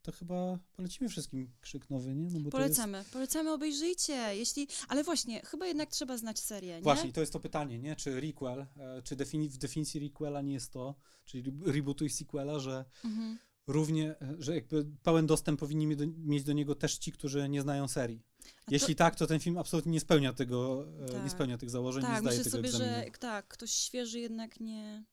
E, 0.06 0.12
to 0.12 0.12
chyba 0.12 0.58
polecimy 0.72 1.08
wszystkim 1.08 1.50
krzyk 1.60 1.90
nowy, 1.90 2.14
nie? 2.14 2.28
No 2.30 2.50
Polecamy, 2.50 2.98
jest... 2.98 3.10
polecamy, 3.10 3.52
obejrzyjcie, 3.52 4.12
jeśli, 4.34 4.68
ale 4.88 5.04
właśnie, 5.04 5.40
chyba 5.40 5.66
jednak 5.66 5.90
trzeba 5.90 6.16
znać 6.16 6.38
serię, 6.38 6.76
nie? 6.76 6.82
Właśnie, 6.82 7.12
to 7.12 7.20
jest 7.20 7.32
to 7.32 7.40
pytanie, 7.40 7.78
nie? 7.78 7.96
Czy 7.96 8.20
requel, 8.20 8.60
e, 8.76 9.02
czy 9.02 9.16
defini 9.16 9.48
w 9.48 9.58
definicji 9.58 10.00
requela 10.00 10.42
nie 10.42 10.52
jest 10.52 10.72
to, 10.72 10.94
czyli 11.24 11.52
rebootu 11.64 12.04
i 12.04 12.10
sequela, 12.10 12.58
że 12.58 12.84
mhm. 13.04 13.38
równie, 13.66 14.10
e, 14.20 14.34
że 14.38 14.54
jakby 14.54 14.86
pełen 15.02 15.26
dostęp 15.26 15.60
powinni 15.60 15.86
mieć 16.18 16.44
do 16.44 16.52
niego 16.52 16.74
też 16.74 16.98
ci, 16.98 17.12
którzy 17.12 17.48
nie 17.48 17.62
znają 17.62 17.88
serii. 17.88 18.22
A 18.66 18.70
Jeśli 18.70 18.94
to... 18.94 18.98
tak, 18.98 19.16
to 19.16 19.26
ten 19.26 19.40
film 19.40 19.58
absolutnie 19.58 19.92
nie 19.92 20.00
spełnia 20.00 20.32
tego, 20.32 20.86
tak. 21.12 21.24
nie 21.24 21.30
spełnia 21.30 21.58
tych 21.58 21.70
założeń, 21.70 22.02
tak, 22.02 22.12
nie 22.12 22.20
zdaje 22.20 22.38
myślę 22.38 22.52
tego 22.52 22.68
sobie, 22.68 22.68
egzaminu. 22.68 23.12
że 23.12 23.18
tak, 23.18 23.48
ktoś 23.48 23.70
świeży 23.70 24.20
jednak 24.20 24.60
nie, 24.60 25.04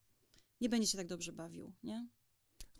nie 0.61 0.69
będzie 0.69 0.87
się 0.87 0.97
tak 0.97 1.07
dobrze 1.07 1.33
bawił, 1.33 1.73
nie? 1.83 2.07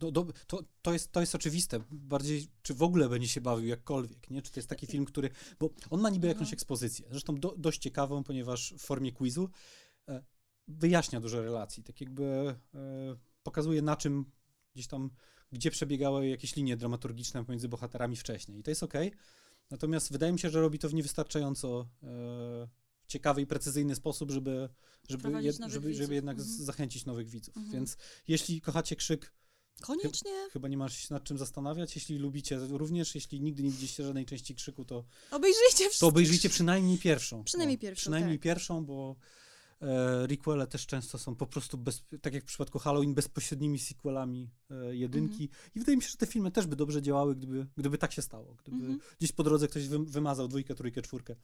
No, 0.02 0.12
do, 0.12 0.26
to, 0.48 0.64
to, 0.82 0.94
jest, 0.94 1.12
to 1.12 1.20
jest 1.22 1.36
oczywiste. 1.36 1.80
Bardziej, 1.92 2.48
czy 2.62 2.74
w 2.74 2.84
ogóle 2.84 3.10
będzie 3.10 3.28
się 3.28 3.42
bawił 3.42 3.68
jakkolwiek, 3.68 4.30
nie? 4.30 4.42
Czy 4.42 4.52
to 4.52 4.60
jest 4.60 4.70
taki 4.70 4.88
film, 4.88 5.06
który... 5.06 5.30
Bo 5.60 5.70
on 5.90 6.02
ma 6.02 6.10
niby 6.10 6.28
jakąś 6.28 6.42
mhm. 6.42 6.54
ekspozycję, 6.54 7.06
zresztą 7.12 7.36
do, 7.36 7.56
dość 7.58 7.80
ciekawą, 7.80 8.24
ponieważ 8.24 8.74
w 8.74 8.82
formie 8.82 9.12
quizu. 9.12 9.50
E, 10.08 10.24
wyjaśnia 10.68 11.20
dużo 11.20 11.42
relacji, 11.42 11.84
tak 11.84 12.02
jakby 12.02 12.24
e, 12.24 12.56
pokazuje 13.44 13.82
na 13.82 13.96
czym 13.96 14.26
gdzieś 14.74 14.88
tam, 14.88 15.10
gdzie 15.52 15.72
przebiegały 15.72 16.28
jakieś 16.28 16.56
linie 16.56 16.78
dramaturgiczne 16.78 17.46
pomiędzy 17.46 17.70
bohaterami 17.70 18.16
wcześniej. 18.16 18.60
I 18.60 18.64
to 18.64 18.72
jest 18.72 18.84
ok. 18.84 18.94
Natomiast 19.70 20.12
wydaje 20.12 20.34
mi 20.34 20.40
się, 20.40 20.50
że 20.50 20.62
robi 20.62 20.80
to 20.80 20.90
w 20.90 20.94
niewystarczająco 20.94 21.88
e, 22.04 22.68
ciekawy 23.08 23.42
i 23.42 23.48
precyzyjny 23.48 23.96
sposób, 23.96 24.32
żeby, 24.32 24.70
żeby, 25.10 25.44
jed, 25.44 25.58
żeby, 25.68 25.94
żeby 25.94 26.16
jednak 26.16 26.40
mhm. 26.40 26.58
zachęcić 26.58 27.06
nowych 27.06 27.30
widzów. 27.30 27.58
Mhm. 27.58 27.74
Więc 27.74 27.98
jeśli 28.28 28.62
kochacie 28.62 28.96
krzyk, 28.96 29.34
Koniecznie. 29.82 30.32
Chyba 30.54 30.68
nie 30.68 30.78
masz 30.78 30.98
się 30.98 31.14
nad 31.14 31.24
czym 31.24 31.38
zastanawiać. 31.38 31.96
Jeśli 31.96 32.18
lubicie 32.18 32.60
również, 32.70 33.16
jeśli 33.16 33.42
nigdy 33.42 33.64
nie 33.64 33.70
widzieliście 33.70 34.04
żadnej 34.04 34.26
części 34.26 34.56
krzyku, 34.56 34.86
to 34.86 35.04
obejrzyjcie, 35.32 35.90
to 36.00 36.08
obejrzyjcie 36.08 36.50
przynajmniej 36.50 36.98
pierwszą. 36.98 37.44
Przynajmniej 37.44 37.78
pierwszą. 37.78 38.02
Przynajmniej 38.02 38.38
tak. 38.38 38.44
pierwszą, 38.44 38.86
bo 38.86 39.16
E, 39.82 40.28
requele 40.28 40.68
też 40.68 40.86
często 40.86 41.18
są 41.18 41.36
po 41.36 41.48
prostu, 41.48 41.78
bez, 41.78 42.04
tak 42.22 42.34
jak 42.34 42.44
w 42.44 42.48
przypadku 42.48 42.80
Halloween, 42.80 43.14
bezpośrednimi 43.14 43.80
sequelami 43.80 44.50
e, 44.72 44.96
jedynki. 44.96 45.50
-hmm. 45.50 45.72
I 45.76 45.80
wydaje 45.80 45.98
mi 45.98 46.04
się, 46.04 46.10
że 46.10 46.18
te 46.18 46.26
filmy 46.26 46.52
też 46.52 46.68
by 46.68 46.76
dobrze 46.76 47.02
działały, 47.02 47.36
gdyby, 47.36 47.68
gdyby 47.78 47.98
tak 47.98 48.12
się 48.12 48.22
stało. 48.22 48.56
Gdyby 48.64 48.78
-hmm. 48.78 48.98
gdzieś 49.20 49.32
po 49.32 49.44
drodze 49.44 49.68
ktoś 49.68 49.88
wy, 49.88 50.00
wymazał 50.00 50.48
dwójkę, 50.48 50.76
trójkę, 50.76 51.02
czwórkę 51.02 51.36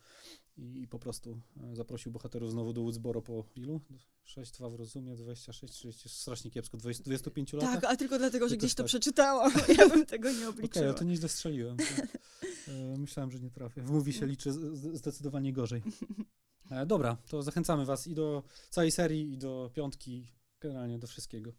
i, 0.58 0.82
i, 0.82 0.88
po 0.88 1.00
prostu 1.00 1.42
e, 1.64 1.76
zaprosił 1.76 2.12
bohaterów 2.12 2.52
znowu 2.52 2.74
do 2.74 2.82
Woodsboro 2.82 3.22
po 3.22 3.46
ilu? 3.56 3.82
6, 4.24 4.52
2 4.52 4.70
w 4.70 4.76
rozumie, 4.76 5.16
26, 5.16 5.74
30, 5.74 6.10
strasznie 6.10 6.52
kiepsko, 6.52 6.78
20, 6.78 7.04
25 7.04 7.54
lat. 7.54 7.64
Tak, 7.64 7.84
a 7.84 7.96
tylko 7.96 8.18
dlatego, 8.18 8.50
że 8.50 8.58
gdzieś 8.58 8.74
to 8.74 8.84
tak. 8.84 8.88
przeczytałam. 8.88 9.52
Ja 9.78 9.90
bym 9.90 10.06
tego 10.06 10.32
nie 10.32 10.50
obliczyła. 10.50 10.82
Okej, 10.82 10.90
okay, 10.90 11.00
to 11.00 11.06
nieźle 11.06 11.30
strzeliłem. 11.30 11.78
To, 11.78 12.72
e, 12.72 12.98
myślałem, 12.98 13.32
że 13.32 13.40
nie 13.40 13.52
trafię. 13.52 13.82
W 13.82 13.92
mówi 13.92 14.14
się 14.14 14.26
liczy 14.26 14.52
zdecydowanie 14.94 15.54
gorzej. 15.54 15.82
E, 16.70 16.86
dobra, 16.86 17.18
to 17.28 17.44
zachęcamy 17.44 17.86
Was 17.86 18.08
i 18.08 18.16
do 18.16 18.44
całej 18.70 18.92
serii, 18.92 19.34
i 19.34 19.38
do 19.38 19.72
piątki, 19.74 20.28
generalnie 20.60 21.00
do 21.00 21.08
wszystkiego. 21.08 21.54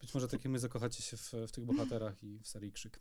Być 0.00 0.14
może 0.14 0.28
tak 0.28 0.44
jak 0.44 0.52
my 0.52 0.58
zakochacie 0.58 1.02
się 1.02 1.16
w, 1.16 1.32
w 1.48 1.50
tych 1.52 1.64
bohaterach 1.64 2.22
i 2.24 2.38
w 2.38 2.48
serii 2.48 2.72
Krzyk. 2.72 3.00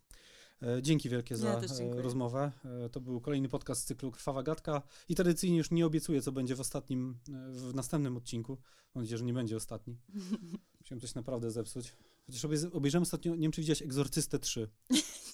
E, 0.61 0.81
dzięki 0.81 1.10
wielkie 1.10 1.38
za 1.38 1.48
ja 1.48 1.60
e, 1.60 2.02
rozmowę. 2.02 2.52
To 2.91 3.02
był 3.02 3.22
kolejny 3.22 3.49
podcast 3.49 3.81
z 3.81 3.86
cyklu 3.86 4.11
Krwawa 4.11 4.44
Gadka 4.44 4.81
i 5.10 5.15
tradycyjnie 5.15 5.57
już 5.57 5.72
nie 5.72 5.86
obiecuję, 5.86 6.22
co 6.22 6.31
będzie 6.31 6.56
w 6.56 6.60
ostatnim, 6.60 7.19
w 7.49 7.73
następnym 7.73 8.18
odcinku. 8.18 8.57
Mam 8.95 9.03
nadzieję, 9.03 9.18
że 9.18 9.26
nie 9.26 9.34
będzie 9.34 9.57
ostatni. 9.57 9.98
Musiałem 10.80 11.02
coś 11.02 11.15
naprawdę 11.15 11.52
zepsuć. 11.52 11.95
Chociaż 12.26 12.45
obejrzałem 12.73 13.03
ostatnio, 13.03 13.36
nie 13.36 13.41
wiem 13.41 13.52
czy 13.52 13.61
widziałeś 13.61 13.81
Egzorcystę 13.81 14.40
3. 14.40 14.69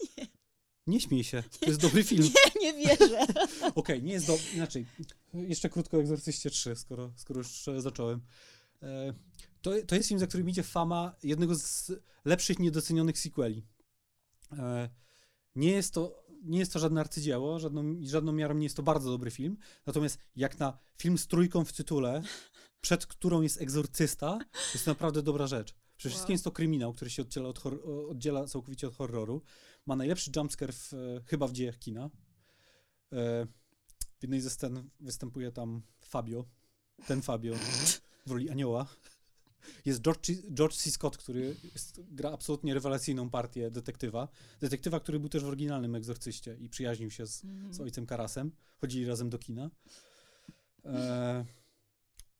nie. 0.87 1.01
Śmiej 1.01 1.23
się, 1.23 1.43
to 1.59 1.65
jest 1.65 1.81
dobry 1.81 2.03
film. 2.03 2.29
Nie, 2.61 2.73
nie 2.73 2.87
wierzę. 2.87 3.21
Okej, 3.61 3.71
okay, 3.75 4.01
nie 4.01 4.13
jest 4.13 4.27
dobry, 4.27 4.43
inaczej. 4.53 4.85
Jeszcze 5.33 5.69
krótko 5.69 5.97
o 5.97 5.99
Egzorcyście 5.99 6.49
3, 6.49 6.75
skoro, 6.75 7.11
skoro 7.15 7.37
już 7.37 7.65
zacząłem. 7.77 8.21
E, 8.83 9.13
to, 9.61 9.71
to 9.87 9.95
jest 9.95 10.07
film, 10.07 10.19
za 10.19 10.27
którym 10.27 10.49
idzie 10.49 10.63
fama 10.63 11.15
jednego 11.23 11.55
z 11.55 11.91
lepszych, 12.25 12.59
niedocenionych 12.59 13.19
sequeli. 13.19 13.63
E, 14.51 14.89
nie 15.55 15.71
jest 15.71 15.93
to, 15.93 16.25
nie 16.43 16.59
jest 16.59 16.73
to 16.73 16.79
żadne 16.79 17.01
arcydzieło, 17.01 17.59
żadną, 17.59 17.95
żadną 18.01 18.31
miarą 18.31 18.55
nie 18.55 18.63
jest 18.63 18.75
to 18.75 18.83
bardzo 18.83 19.09
dobry 19.09 19.31
film, 19.31 19.57
natomiast 19.85 20.19
jak 20.35 20.59
na 20.59 20.77
film 20.97 21.17
z 21.17 21.27
trójką 21.27 21.65
w 21.65 21.73
tytule, 21.73 22.23
przed 22.81 23.05
którą 23.05 23.41
jest 23.41 23.61
egzorcysta, 23.61 24.39
jest 24.73 24.85
to 24.85 24.91
naprawdę 24.91 25.21
dobra 25.21 25.47
rzecz. 25.47 25.75
Przede 25.97 26.09
wszystkim 26.09 26.31
wow. 26.31 26.35
jest 26.35 26.43
to 26.43 26.51
kryminał, 26.51 26.93
który 26.93 27.09
się 27.11 27.21
oddziela, 27.21 27.49
od 27.49 27.65
oddziela 28.09 28.47
całkowicie 28.47 28.87
od 28.87 28.95
horroru. 28.95 29.41
Ma 29.85 29.95
najlepszy 29.95 30.31
jumpscare 30.35 30.73
w, 30.73 30.91
chyba 31.25 31.47
w 31.47 31.51
dziejach 31.51 31.79
kina. 31.79 32.09
E, 33.13 33.47
w 34.19 34.21
jednej 34.21 34.41
ze 34.41 34.49
scen 34.49 34.89
występuje 34.99 35.51
tam 35.51 35.81
Fabio, 36.01 36.45
ten 37.07 37.21
Fabio 37.21 37.55
w 38.25 38.31
roli 38.31 38.49
anioła. 38.49 38.87
Jest 39.85 40.01
George, 40.01 40.31
George 40.53 40.75
C. 40.75 40.91
Scott, 40.91 41.17
który 41.17 41.55
jest, 41.73 42.01
gra 42.11 42.31
absolutnie 42.31 42.73
rewelacyjną 42.73 43.29
partię 43.29 43.71
detektywa. 43.71 44.27
Detektywa, 44.59 44.99
który 44.99 45.19
był 45.19 45.29
też 45.29 45.43
w 45.43 45.47
oryginalnym 45.47 45.95
egzorcyście 45.95 46.57
i 46.59 46.69
przyjaźnił 46.69 47.11
się 47.11 47.27
z, 47.27 47.43
mm 47.43 47.69
-hmm. 47.69 47.73
z 47.73 47.79
ojcem 47.81 48.05
Karasem. 48.05 48.51
Chodzili 48.81 49.05
razem 49.05 49.29
do 49.29 49.39
kina. 49.39 49.69
E, 50.85 51.45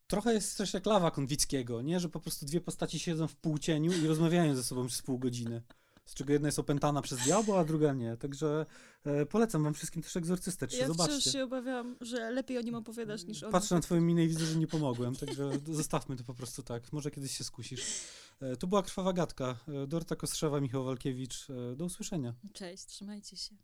trochę 0.08 0.34
jest 0.34 0.58
też 0.58 0.74
jak 0.74 0.86
lawa 0.86 1.12
Konwickiego, 1.12 1.82
nie? 1.82 2.00
Że 2.00 2.10
po 2.10 2.20
prostu 2.20 2.46
dwie 2.46 2.62
postaci 2.62 3.00
siedzą 3.00 3.28
w 3.28 3.36
półcieniu 3.36 3.92
i 3.94 4.08
rozmawiają 4.08 4.56
ze 4.56 4.64
sobą 4.64 4.88
przez 4.88 5.02
pół 5.02 5.20
godziny 5.20 5.62
z 6.06 6.14
czego 6.14 6.34
jedna 6.34 6.48
jest 6.48 6.60
opętana 6.60 7.02
przez 7.02 7.20
diabła, 7.20 7.60
a 7.60 7.64
druga 7.66 7.94
nie. 7.94 8.18
Także 8.18 8.66
e, 9.04 9.26
polecam 9.26 9.64
wam 9.64 9.74
wszystkim 9.74 10.04
też 10.04 10.18
Egzorcystę 10.18 10.68
3, 10.68 10.78
ja 10.78 10.88
zobaczcie. 10.88 11.14
Ja 11.14 11.20
wciąż 11.20 11.34
się 11.34 11.44
obawiam, 11.44 11.96
że 12.02 12.32
lepiej 12.32 12.58
o 12.58 12.62
nim 12.62 12.76
opowiadasz 12.76 13.24
niż 13.24 13.44
o 13.44 13.50
Patrzę 13.50 13.76
na 13.76 13.82
twoją 13.82 14.02
minę 14.02 14.24
i 14.24 14.28
widzę, 14.28 14.46
że 14.46 14.60
nie 14.60 14.68
pomogłem, 14.68 15.16
także 15.16 15.52
zostawmy 15.72 16.16
to 16.16 16.24
po 16.24 16.34
prostu 16.34 16.64
tak. 16.64 16.94
Może 16.94 17.12
kiedyś 17.12 17.38
się 17.38 17.44
skusisz. 17.44 18.02
E, 18.42 18.56
to 18.56 18.68
była 18.68 18.84
Krwawa 18.84 19.14
Gadka. 19.14 19.58
E, 19.68 19.88
Dorota 19.88 20.16
Kostrzewa, 20.16 20.62
Michał 20.62 20.84
Walkiewicz. 20.84 21.48
E, 21.50 21.76
do 21.76 21.86
usłyszenia. 21.86 22.34
Cześć, 22.54 22.86
trzymajcie 22.86 23.38
się. 23.38 23.56